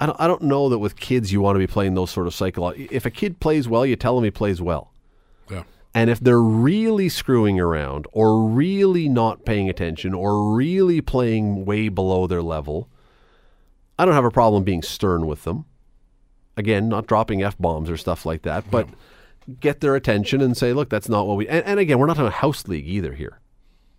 I 0.00 0.06
don't 0.06 0.18
I 0.18 0.26
don't 0.26 0.42
know 0.42 0.70
that 0.70 0.78
with 0.78 0.96
kids 0.96 1.30
you 1.30 1.42
want 1.42 1.56
to 1.56 1.60
be 1.60 1.66
playing 1.66 1.92
those 1.94 2.10
sort 2.10 2.26
of 2.26 2.34
psychological. 2.34 2.88
If 2.90 3.04
a 3.04 3.10
kid 3.10 3.38
plays 3.38 3.68
well, 3.68 3.84
you 3.84 3.96
tell 3.96 4.16
him 4.16 4.24
he 4.24 4.30
plays 4.30 4.62
well. 4.62 4.92
Yeah. 5.50 5.64
And 5.94 6.08
if 6.08 6.20
they're 6.20 6.40
really 6.40 7.08
screwing 7.08 7.60
around 7.60 8.06
or 8.12 8.44
really 8.48 9.08
not 9.08 9.44
paying 9.44 9.68
attention 9.68 10.14
or 10.14 10.54
really 10.54 11.00
playing 11.00 11.66
way 11.66 11.88
below 11.88 12.26
their 12.26 12.42
level, 12.42 12.88
I 13.98 14.04
don't 14.04 14.14
have 14.14 14.24
a 14.24 14.30
problem 14.30 14.64
being 14.64 14.82
stern 14.82 15.26
with 15.26 15.44
them. 15.44 15.66
Again, 16.56 16.88
not 16.88 17.06
dropping 17.06 17.42
F 17.42 17.58
bombs 17.58 17.90
or 17.90 17.96
stuff 17.96 18.24
like 18.24 18.42
that, 18.42 18.70
but 18.70 18.88
get 19.60 19.80
their 19.80 19.94
attention 19.94 20.40
and 20.40 20.56
say, 20.56 20.72
look, 20.72 20.88
that's 20.88 21.08
not 21.08 21.26
what 21.26 21.36
we. 21.36 21.48
And, 21.48 21.64
and 21.64 21.80
again, 21.80 21.98
we're 21.98 22.06
not 22.06 22.18
in 22.18 22.26
a 22.26 22.30
house 22.30 22.66
league 22.68 22.86
either 22.86 23.12
here, 23.12 23.40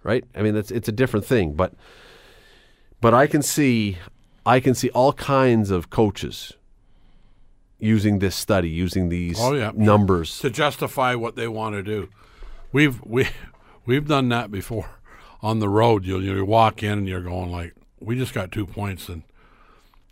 right? 0.03 0.23
I 0.35 0.41
mean, 0.41 0.55
it's 0.55 0.71
a 0.71 0.91
different 0.91 1.25
thing, 1.25 1.53
but 1.53 1.73
but 3.01 3.13
I 3.13 3.27
can 3.27 3.41
see 3.41 3.97
I 4.45 4.59
can 4.59 4.75
see 4.75 4.89
all 4.91 5.13
kinds 5.13 5.71
of 5.71 5.89
coaches 5.89 6.53
using 7.83 8.19
this 8.19 8.35
study, 8.35 8.69
using 8.69 9.09
these 9.09 9.37
Oh, 9.39 9.53
yeah. 9.53 9.71
numbers. 9.75 10.39
to 10.39 10.49
justify 10.49 11.15
what 11.15 11.35
they 11.35 11.47
want 11.47 11.75
to 11.75 11.83
do. 11.83 12.09
We've 12.71 12.99
we 13.03 13.27
we've 13.85 14.07
done 14.07 14.29
that 14.29 14.49
before 14.51 14.89
on 15.41 15.59
the 15.59 15.69
road. 15.69 16.05
You 16.05 16.19
you 16.19 16.45
walk 16.45 16.81
in 16.81 16.99
and 16.99 17.07
you're 17.07 17.21
going 17.21 17.51
like, 17.51 17.75
we 17.99 18.15
just 18.17 18.33
got 18.33 18.51
two 18.51 18.65
points, 18.65 19.09
and 19.09 19.23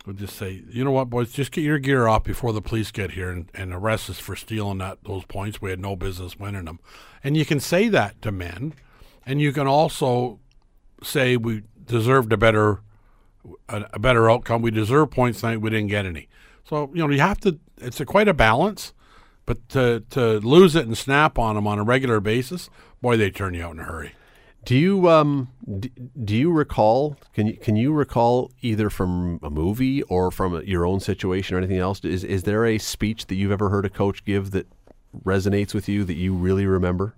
we'll 0.06 0.14
just 0.16 0.36
say, 0.36 0.62
you 0.70 0.84
know 0.84 0.90
what, 0.92 1.10
boys, 1.10 1.32
just 1.32 1.50
get 1.52 1.62
your 1.64 1.78
gear 1.78 2.06
off 2.06 2.24
before 2.24 2.52
the 2.52 2.62
police 2.62 2.90
get 2.90 3.12
here 3.12 3.30
and, 3.30 3.48
and 3.54 3.72
arrest 3.72 4.08
us 4.10 4.18
for 4.18 4.36
stealing 4.36 4.78
that 4.78 4.98
those 5.04 5.24
points. 5.24 5.60
We 5.60 5.70
had 5.70 5.80
no 5.80 5.96
business 5.96 6.38
winning 6.38 6.66
them, 6.66 6.78
and 7.24 7.36
you 7.36 7.44
can 7.44 7.58
say 7.60 7.88
that 7.88 8.20
to 8.22 8.30
men, 8.30 8.74
and 9.26 9.40
you 9.40 9.52
can 9.52 9.66
also 9.66 10.38
say 11.02 11.36
we 11.36 11.62
deserved 11.84 12.32
a 12.32 12.36
better 12.36 12.80
a, 13.68 13.86
a 13.94 13.98
better 13.98 14.30
outcome. 14.30 14.62
We 14.62 14.70
deserve 14.70 15.10
points 15.10 15.40
tonight. 15.40 15.60
We 15.60 15.70
didn't 15.70 15.88
get 15.88 16.06
any. 16.06 16.28
So 16.72 16.90
you 16.94 17.06
know 17.06 17.12
you 17.12 17.20
have 17.20 17.38
to. 17.40 17.58
It's 17.82 18.00
a 18.00 18.06
quite 18.06 18.28
a 18.28 18.32
balance. 18.32 18.94
But 19.44 19.68
to 19.70 20.04
to 20.08 20.40
lose 20.40 20.74
it 20.74 20.86
and 20.86 20.96
snap 20.96 21.38
on 21.38 21.56
them 21.56 21.66
on 21.66 21.78
a 21.78 21.82
regular 21.82 22.18
basis, 22.18 22.70
boy, 23.02 23.18
they 23.18 23.30
turn 23.30 23.52
you 23.52 23.62
out 23.62 23.74
in 23.74 23.80
a 23.80 23.84
hurry. 23.84 24.14
Do 24.64 24.74
you 24.74 25.06
um 25.10 25.48
d- 25.80 25.92
do 26.24 26.34
you 26.34 26.50
recall 26.50 27.18
can 27.34 27.48
you 27.48 27.58
can 27.58 27.76
you 27.76 27.92
recall 27.92 28.50
either 28.62 28.88
from 28.88 29.38
a 29.42 29.50
movie 29.50 30.00
or 30.04 30.30
from 30.30 30.62
your 30.64 30.86
own 30.86 31.00
situation 31.00 31.54
or 31.54 31.58
anything 31.58 31.76
else 31.76 32.00
is 32.04 32.24
is 32.24 32.44
there 32.44 32.64
a 32.64 32.78
speech 32.78 33.26
that 33.26 33.34
you've 33.34 33.52
ever 33.52 33.68
heard 33.68 33.84
a 33.84 33.90
coach 33.90 34.24
give 34.24 34.52
that 34.52 34.66
resonates 35.26 35.74
with 35.74 35.90
you 35.90 36.04
that 36.04 36.14
you 36.14 36.32
really 36.32 36.64
remember 36.64 37.14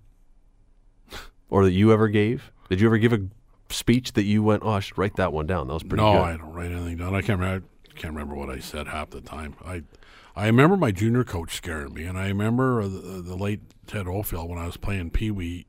or 1.49 1.63
that 1.63 1.71
you 1.71 1.93
ever 1.93 2.09
gave? 2.09 2.51
Did 2.69 2.81
you 2.81 2.87
ever 2.87 2.97
give 2.97 3.13
a 3.13 3.21
speech 3.69 4.13
that 4.13 4.23
you 4.23 4.43
went, 4.43 4.63
"Oh, 4.65 4.71
I 4.71 4.79
should 4.81 4.97
write 4.97 5.15
that 5.15 5.31
one 5.31 5.47
down. 5.47 5.67
That 5.67 5.75
was 5.75 5.83
pretty 5.83 6.03
no, 6.03 6.11
good." 6.11 6.21
I 6.23 6.35
don't 6.35 6.51
write 6.51 6.73
anything 6.73 6.97
down. 6.97 7.15
I 7.15 7.21
can't 7.21 7.39
remember. 7.39 7.65
Can't 7.95 8.13
remember 8.13 8.35
what 8.35 8.49
I 8.49 8.59
said 8.59 8.87
half 8.87 9.09
the 9.09 9.21
time. 9.21 9.55
I 9.65 9.83
I 10.35 10.47
remember 10.47 10.75
my 10.75 10.91
junior 10.91 11.23
coach 11.23 11.55
scaring 11.55 11.93
me, 11.93 12.03
and 12.03 12.17
I 12.17 12.27
remember 12.27 12.81
uh, 12.81 12.87
the, 12.87 13.21
the 13.23 13.35
late 13.35 13.61
Ted 13.87 14.07
Oldfield 14.07 14.49
when 14.49 14.59
I 14.59 14.65
was 14.65 14.77
playing 14.77 15.11
Pee 15.11 15.31
Wee 15.31 15.65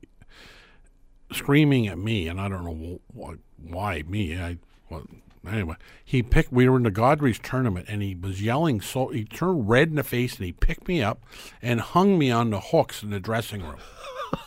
screaming 1.33 1.87
at 1.87 1.99
me, 1.99 2.29
and 2.29 2.41
I 2.41 2.49
don't 2.49 2.65
know 2.65 3.01
wh- 3.15 3.65
why 3.65 4.03
me. 4.03 4.37
I 4.37 4.59
well, 4.91 5.05
Anyway, 5.47 5.77
he 6.05 6.23
picked. 6.23 6.53
We 6.53 6.69
were 6.69 6.77
in 6.77 6.83
the 6.83 6.91
Godrey's 6.91 7.39
tournament, 7.39 7.87
and 7.89 8.03
he 8.03 8.15
was 8.15 8.43
yelling. 8.43 8.81
So 8.81 9.09
he 9.09 9.25
turned 9.25 9.69
red 9.69 9.89
in 9.91 9.95
the 9.95 10.03
face, 10.03 10.37
and 10.37 10.45
he 10.45 10.53
picked 10.53 10.89
me 10.89 11.03
up 11.03 11.23
and 11.63 11.81
hung 11.81 12.19
me 12.19 12.31
on 12.31 12.51
the 12.51 12.61
hooks 12.61 13.03
in 13.03 13.11
the 13.11 13.21
dressing 13.21 13.63
room. 13.63 13.79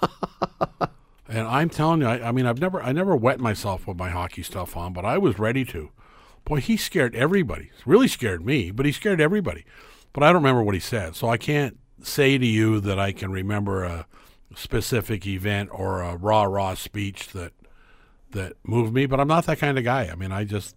and 1.27 1.47
I'm 1.47 1.69
telling 1.69 2.01
you, 2.01 2.07
I, 2.07 2.30
I 2.30 2.32
mean, 2.32 2.45
I've 2.45 2.59
never, 2.59 2.82
I 2.82 2.91
never 2.91 3.15
wet 3.15 3.39
myself 3.39 3.88
with 3.88 3.97
my 3.97 4.09
hockey 4.09 4.43
stuff 4.43 4.75
on, 4.75 4.93
but 4.93 5.05
I 5.05 5.17
was 5.17 5.39
ready 5.39 5.63
to. 5.65 5.91
Boy, 6.49 6.59
he 6.61 6.77
scared 6.77 7.15
everybody. 7.15 7.69
Really 7.85 8.07
scared 8.07 8.43
me, 8.43 8.71
but 8.71 8.87
he 8.87 8.91
scared 8.91 9.21
everybody. 9.21 9.65
But 10.13 10.23
I 10.23 10.33
don't 10.33 10.41
remember 10.41 10.63
what 10.63 10.73
he 10.73 10.81
said, 10.81 11.15
so 11.15 11.29
I 11.29 11.37
can't 11.37 11.77
say 12.01 12.39
to 12.39 12.45
you 12.45 12.79
that 12.79 12.97
I 12.97 13.11
can 13.11 13.31
remember 13.31 13.83
a 13.83 14.07
specific 14.55 15.27
event 15.27 15.69
or 15.71 16.01
a 16.01 16.15
raw 16.15 16.43
raw 16.43 16.73
speech 16.73 17.27
that 17.33 17.53
that 18.31 18.53
moved 18.63 18.95
me. 18.95 19.05
But 19.05 19.19
I'm 19.19 19.27
not 19.27 19.45
that 19.45 19.59
kind 19.59 19.77
of 19.77 19.83
guy. 19.83 20.09
I 20.11 20.15
mean, 20.15 20.31
I 20.31 20.43
just 20.43 20.75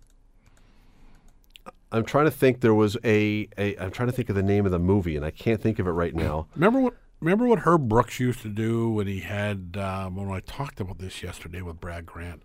I'm 1.90 2.04
trying 2.04 2.26
to 2.26 2.30
think. 2.30 2.60
There 2.60 2.74
was 2.74 2.98
a, 3.02 3.48
a. 3.56 3.74
I'm 3.78 3.90
trying 3.92 4.08
to 4.08 4.14
think 4.14 4.28
of 4.28 4.36
the 4.36 4.42
name 4.42 4.66
of 4.66 4.72
the 4.72 4.78
movie, 4.78 5.16
and 5.16 5.24
I 5.24 5.30
can't 5.30 5.60
think 5.60 5.78
of 5.78 5.86
it 5.86 5.92
right 5.92 6.14
now. 6.14 6.48
remember 6.54 6.80
what 6.80 6.96
remember 7.20 7.46
what 7.46 7.60
Herb 7.60 7.88
Brooks 7.88 8.20
used 8.20 8.42
to 8.42 8.48
do 8.48 8.90
when 8.90 9.06
he 9.06 9.20
had 9.20 9.78
um, 9.80 10.16
when 10.16 10.28
I 10.28 10.40
talked 10.40 10.80
about 10.80 10.98
this 10.98 11.22
yesterday 11.22 11.62
with 11.62 11.80
Brad 11.80 12.04
Grant. 12.04 12.42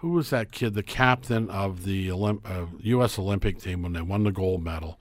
Who 0.00 0.10
was 0.10 0.30
that 0.30 0.50
kid? 0.50 0.74
The 0.74 0.82
captain 0.82 1.50
of 1.50 1.84
the 1.84 2.08
Olymp- 2.08 2.40
uh, 2.44 2.66
U.S. 2.80 3.18
Olympic 3.18 3.60
team 3.60 3.82
when 3.82 3.92
they 3.92 4.00
won 4.00 4.24
the 4.24 4.32
gold 4.32 4.62
medal, 4.64 4.98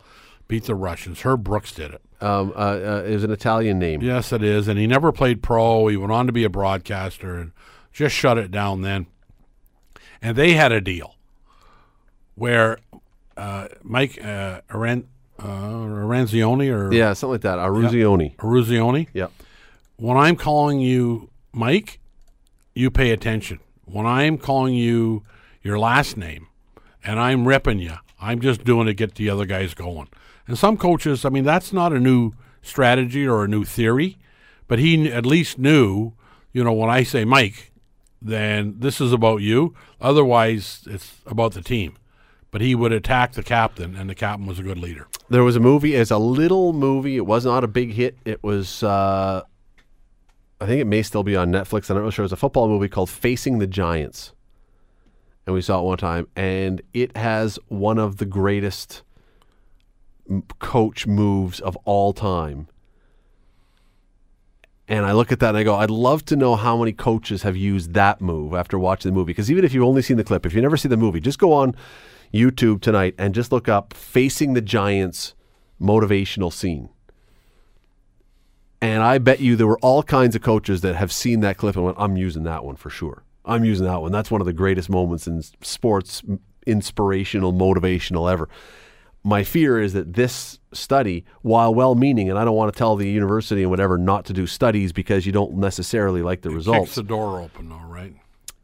beat 0.48 0.66
the 0.66 0.76
Russians. 0.76 1.22
Herb 1.22 1.44
Brooks 1.44 1.72
did 1.74 1.92
it. 1.94 2.02
Um, 2.22 2.52
uh, 2.54 2.60
uh, 2.60 3.04
it 3.08 3.14
was 3.14 3.24
an 3.24 3.32
Italian 3.32 3.80
name. 3.80 4.02
Yes, 4.02 4.34
it 4.34 4.44
is. 4.44 4.68
And 4.68 4.78
he 4.78 4.88
never 4.88 5.12
played 5.14 5.42
pro. 5.42 5.88
He 5.88 5.96
went 5.96 6.12
on 6.12 6.26
to 6.28 6.34
be 6.34 6.44
a 6.44 6.50
broadcaster 6.50 7.36
and 7.38 7.54
just 7.94 8.14
shut 8.14 8.38
it 8.38 8.52
down 8.52 8.82
then. 8.82 9.06
And 10.22 10.36
they 10.36 10.54
had 10.54 10.74
a 10.74 10.82
deal 10.82 11.16
where 12.36 12.80
uh, 13.38 13.70
Mike 13.84 14.20
uh, 14.22 14.60
Aran, 14.70 15.08
uh, 15.40 15.44
Aranzioni 15.46 16.70
or 16.74 16.94
Yeah, 16.94 17.14
something 17.14 17.36
like 17.36 17.42
that. 17.42 17.58
Eruzione. 17.58 18.36
Eruzione, 18.36 19.08
Yeah. 19.14 19.28
when 19.96 20.18
I'm 20.18 20.36
calling 20.36 20.82
you 20.82 21.30
Mike, 21.54 22.00
you 22.74 22.92
pay 22.92 23.12
attention. 23.12 23.60
When 23.92 24.06
I'm 24.06 24.38
calling 24.38 24.74
you 24.74 25.24
your 25.64 25.80
last 25.80 26.16
name 26.16 26.48
and 27.04 27.20
I'm 27.20 27.48
ripping 27.48 27.80
you, 27.80 27.96
I'm 28.22 28.40
just 28.40 28.64
doing 28.64 28.88
it 28.88 28.92
to 28.92 28.94
get 28.94 29.16
the 29.16 29.30
other 29.30 29.46
guys 29.46 29.74
going. 29.74 30.10
And 30.48 30.58
some 30.58 30.78
coaches, 30.78 31.26
I 31.26 31.30
mean, 31.30 31.44
that's 31.44 31.74
not 31.74 31.94
a 31.94 32.00
new 32.00 32.34
strategy 32.62 33.28
or 33.28 33.44
a 33.44 33.48
new 33.48 33.64
theory, 33.64 34.18
but 34.68 34.80
he 34.80 35.12
at 35.12 35.26
least 35.26 35.58
knew, 35.58 36.14
you 36.54 36.64
know, 36.64 36.74
when 36.74 36.90
I 36.90 37.04
say 37.04 37.26
Mike, 37.26 37.72
then 38.22 38.76
this 38.80 39.00
is 39.00 39.14
about 39.14 39.42
you. 39.42 39.74
Otherwise, 40.02 40.84
it's 40.90 41.22
about 41.26 41.54
the 41.54 41.62
team. 41.62 41.96
But 42.52 42.62
he 42.62 42.74
would 42.74 42.92
attack 42.92 43.34
the 43.34 43.44
captain, 43.44 43.96
and 43.96 44.10
the 44.10 44.16
captain 44.16 44.48
was 44.48 44.58
a 44.58 44.64
good 44.64 44.80
leader. 44.80 45.08
There 45.30 45.44
was 45.44 45.56
a 45.56 45.60
movie. 45.60 45.94
It's 45.94 46.10
a 46.10 46.18
little 46.18 46.74
movie. 46.74 47.16
It 47.16 47.28
was 47.28 47.46
not 47.46 47.64
a 47.64 47.68
big 47.68 47.92
hit. 47.92 48.18
It 48.26 48.44
was. 48.44 48.82
Uh, 48.82 49.44
I 50.62 50.66
think 50.66 50.82
it 50.82 50.88
may 50.88 51.02
still 51.02 51.24
be 51.24 51.36
on 51.36 51.52
Netflix. 51.52 51.90
I'm 51.90 51.96
not 51.96 52.02
really 52.02 52.12
sure. 52.12 52.24
It 52.24 52.26
was 52.26 52.34
a 52.34 52.38
football 52.38 52.68
movie 52.68 52.90
called 52.90 53.10
Facing 53.10 53.60
the 53.60 53.68
Giants, 53.68 54.34
and 55.46 55.54
we 55.54 55.62
saw 55.62 55.80
it 55.80 55.84
one 55.84 55.98
time. 55.98 56.28
And 56.36 56.82
it 56.94 57.16
has 57.16 57.58
one 57.68 57.98
of 57.98 58.18
the 58.18 58.26
greatest 58.26 59.04
coach 60.60 61.08
moves 61.08 61.60
of 61.60 61.76
all 61.86 62.14
time. 62.14 62.68
And 64.88 65.06
I 65.06 65.12
look 65.12 65.32
at 65.32 65.40
that 65.40 65.50
and 65.50 65.58
I 65.58 65.64
go, 65.64 65.76
I'd 65.76 65.92
love 65.92 66.26
to 66.26 66.36
know 66.36 66.56
how 66.56 66.76
many 66.76 66.94
coaches 66.94 67.44
have 67.44 67.56
used 67.56 67.94
that 67.94 68.22
move 68.22 68.56
after 68.56 68.80
watching 68.80 69.12
the 69.12 69.16
movie. 69.16 69.30
Because 69.30 69.52
even 69.52 69.64
if 69.64 69.72
you've 69.72 69.84
only 69.84 70.02
seen 70.02 70.18
the 70.18 70.24
clip, 70.24 70.48
if 70.48 70.54
you 70.54 70.62
never 70.62 70.78
see 70.78 70.90
the 70.90 70.98
movie, 70.98 71.20
just 71.20 71.38
go 71.38 71.54
on 71.54 71.76
YouTube 72.34 72.82
tonight 72.82 73.14
and 73.18 73.36
just 73.36 73.52
look 73.52 73.70
up 73.70 73.94
Facing 73.94 74.56
the 74.56 74.62
Giants 74.62 75.36
motivational 75.80 76.52
scene. 76.52 76.90
And 78.82 79.04
I 79.04 79.18
bet 79.18 79.40
you 79.40 79.56
there 79.56 79.68
were 79.68 79.80
all 79.80 80.04
kinds 80.04 80.36
of 80.36 80.42
coaches 80.42 80.82
that 80.82 80.96
have 80.96 81.12
seen 81.12 81.42
that 81.42 81.58
clip 81.58 81.76
and 81.76 81.86
went, 81.86 81.98
I'm 82.00 82.16
using 82.16 82.44
that 82.44 82.64
one 82.64 82.76
for 82.76 82.90
sure. 82.90 83.24
I'm 83.46 83.66
using 83.66 83.86
that 83.86 84.02
one. 84.02 84.12
That's 84.12 84.32
one 84.32 84.42
of 84.42 84.46
the 84.46 84.54
greatest 84.54 84.90
moments 84.90 85.28
in 85.28 85.42
sports, 85.62 86.22
inspirational, 86.66 87.52
motivational 87.52 88.32
ever. 88.32 88.48
My 89.24 89.44
fear 89.44 89.82
is 89.82 89.92
that 89.94 90.14
this 90.14 90.60
study, 90.72 91.26
while 91.42 91.74
well 91.74 91.96
meaning, 91.96 92.30
and 92.30 92.40
I 92.40 92.46
don't 92.46 92.56
want 92.56 92.72
to 92.72 92.78
tell 92.78 92.96
the 92.96 93.10
university 93.10 93.64
and 93.64 93.70
whatever 93.70 93.98
not 93.98 94.24
to 94.26 94.34
do 94.34 94.48
studies 94.48 94.94
because 94.94 95.26
you 95.26 95.34
don't 95.34 95.56
necessarily 95.58 96.22
like 96.22 96.42
the 96.42 96.50
Kicks 96.50 96.56
results 96.56 96.96
the 96.96 97.04
door 97.04 97.42
open, 97.42 97.68
though, 97.70 97.82
right? 97.86 98.14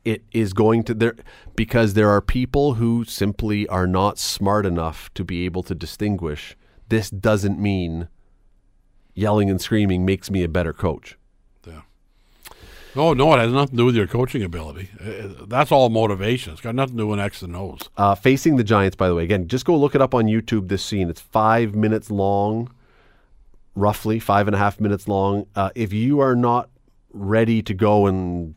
it 0.06 0.24
is 0.32 0.54
going 0.54 0.84
to 0.84 0.94
there 0.94 1.16
because 1.56 1.96
there 1.96 2.10
are 2.10 2.22
people 2.22 2.76
who 2.76 3.04
simply 3.04 3.68
are 3.68 3.88
not 3.88 4.20
smart 4.20 4.66
enough 4.66 5.12
to 5.16 5.24
be 5.26 5.46
able 5.46 5.64
to 5.64 5.74
distinguish 5.76 6.56
this 6.90 7.10
doesn't 7.10 7.60
mean 7.60 8.08
yelling 9.16 9.50
and 9.50 9.60
screaming 9.60 10.06
makes 10.06 10.30
me 10.30 10.44
a 10.44 10.48
better 10.48 10.74
coach 10.74 11.18
Yeah. 11.66 11.82
No, 12.96 13.14
no, 13.14 13.34
it 13.34 13.40
has 13.40 13.52
nothing 13.52 13.72
to 13.72 13.82
do 13.82 13.86
with 13.86 13.96
your 13.96 14.08
coaching 14.08 14.44
ability. 14.44 14.90
Uh, 15.02 15.46
That's 15.48 15.72
all 15.72 15.90
motivation. 15.90 16.54
It's 16.54 16.62
got 16.62 16.76
nothing 16.76 16.96
to 16.98 17.04
do 17.04 17.08
with 17.08 17.20
X 17.20 17.42
and 17.42 17.56
O's. 17.56 17.80
uh, 17.98 18.16
facing 18.16 18.56
the 18.58 18.64
giants 18.64 18.96
by 18.96 19.08
the 19.08 19.16
way 19.16 19.24
again 19.24 19.48
just 19.48 19.66
go 19.66 19.76
look 19.76 19.96
it 19.96 20.02
up 20.02 20.14
on 20.14 20.26
youtube 20.26 20.68
this 20.68 20.84
scene 20.84 21.10
it's 21.10 21.22
five 21.22 21.74
minutes 21.76 22.10
long 22.12 22.70
roughly 23.76 24.20
five 24.20 24.48
and 24.48 24.56
a 24.56 24.58
half 24.58 24.80
minutes 24.80 25.08
long 25.08 25.46
uh, 25.56 25.70
if 25.76 25.92
you 25.92 26.20
are 26.20 26.36
not 26.36 26.70
ready 27.12 27.62
to 27.62 27.74
go 27.74 28.06
and 28.08 28.56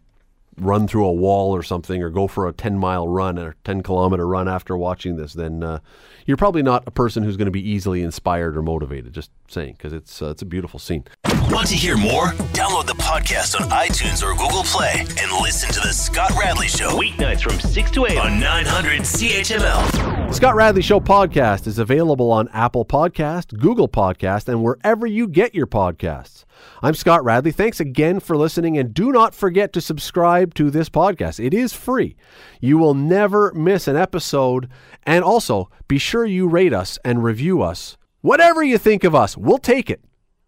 run 0.61 0.87
through 0.89 1.07
a 1.07 1.13
wall 1.13 1.55
or 1.55 1.63
something 1.63 2.03
or 2.03 2.11
go 2.11 2.27
for 2.27 2.49
a 2.49 2.53
10 2.53 2.79
mile 2.79 3.07
run 3.09 3.39
or 3.39 3.55
10 3.65 3.83
kilometer 3.83 4.27
run 4.27 4.49
after 4.49 4.77
watching 4.77 5.17
this 5.17 5.33
then 5.33 5.63
uh, 5.63 5.79
you're 6.27 6.37
probably 6.37 6.63
not 6.63 6.83
a 6.87 6.91
person 6.91 7.23
who's 7.23 7.37
going 7.37 7.47
to 7.47 7.53
be 7.53 7.69
easily 7.69 8.03
inspired 8.03 8.57
or 8.57 8.63
motivated 8.63 9.13
just 9.13 9.31
saying 9.51 9.74
because 9.76 9.92
it's 9.92 10.22
uh, 10.22 10.30
it's 10.30 10.42
a 10.42 10.46
beautiful 10.46 10.78
scene 10.78 11.05
Want 11.51 11.68
to 11.68 11.76
hear 11.76 11.96
more? 11.96 12.26
Download 12.53 12.86
the 12.86 12.92
podcast 12.92 13.59
on 13.59 13.70
iTunes 13.70 14.22
or 14.22 14.32
Google 14.34 14.64
Play 14.64 15.01
and 15.01 15.32
listen 15.42 15.72
to 15.72 15.80
The 15.80 15.94
Scott 15.94 16.30
Radley 16.38 16.68
Show. 16.68 16.90
Weeknights 16.90 17.40
from 17.40 17.59
6 17.59 17.90
to 17.92 18.05
8 18.05 18.18
on 18.18 18.38
900 18.38 19.01
CHML. 19.01 20.34
Scott 20.34 20.55
Radley 20.55 20.82
Show 20.82 21.01
podcast 21.01 21.66
is 21.66 21.78
available 21.78 22.30
on 22.30 22.49
Apple 22.53 22.84
Podcast, 22.84 23.59
Google 23.59 23.88
Podcast, 23.88 24.46
and 24.46 24.62
wherever 24.62 25.07
you 25.07 25.26
get 25.26 25.55
your 25.55 25.66
podcasts. 25.66 26.44
I'm 26.82 26.92
Scott 26.92 27.24
Radley. 27.24 27.51
Thanks 27.51 27.80
again 27.80 28.20
for 28.20 28.36
listening, 28.36 28.76
and 28.76 28.92
do 28.92 29.11
not 29.11 29.34
forget 29.34 29.72
to 29.72 29.80
subscribe 29.80 30.53
to 30.55 30.70
this 30.70 30.90
podcast. 30.90 31.42
It 31.42 31.55
is 31.55 31.72
free. 31.72 32.14
You 32.61 32.76
will 32.76 32.94
never 32.94 33.55
miss 33.55 33.88
an 33.88 33.96
episode, 33.96 34.68
and 35.05 35.24
also 35.24 35.70
be 35.88 35.96
sure 35.96 36.26
you 36.26 36.46
rate 36.46 36.74
us 36.74 36.99
and 37.07 37.24
review 37.24 37.62
us. 37.62 37.96
Whatever 38.21 38.62
you 38.62 38.79
think 38.79 39.05
of 39.05 39.14
us, 39.14 39.37
we'll 39.37 39.59
take 39.59 39.91
it. 39.91 40.01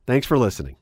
Thanks 0.06 0.26
for 0.26 0.36
listening. 0.36 0.76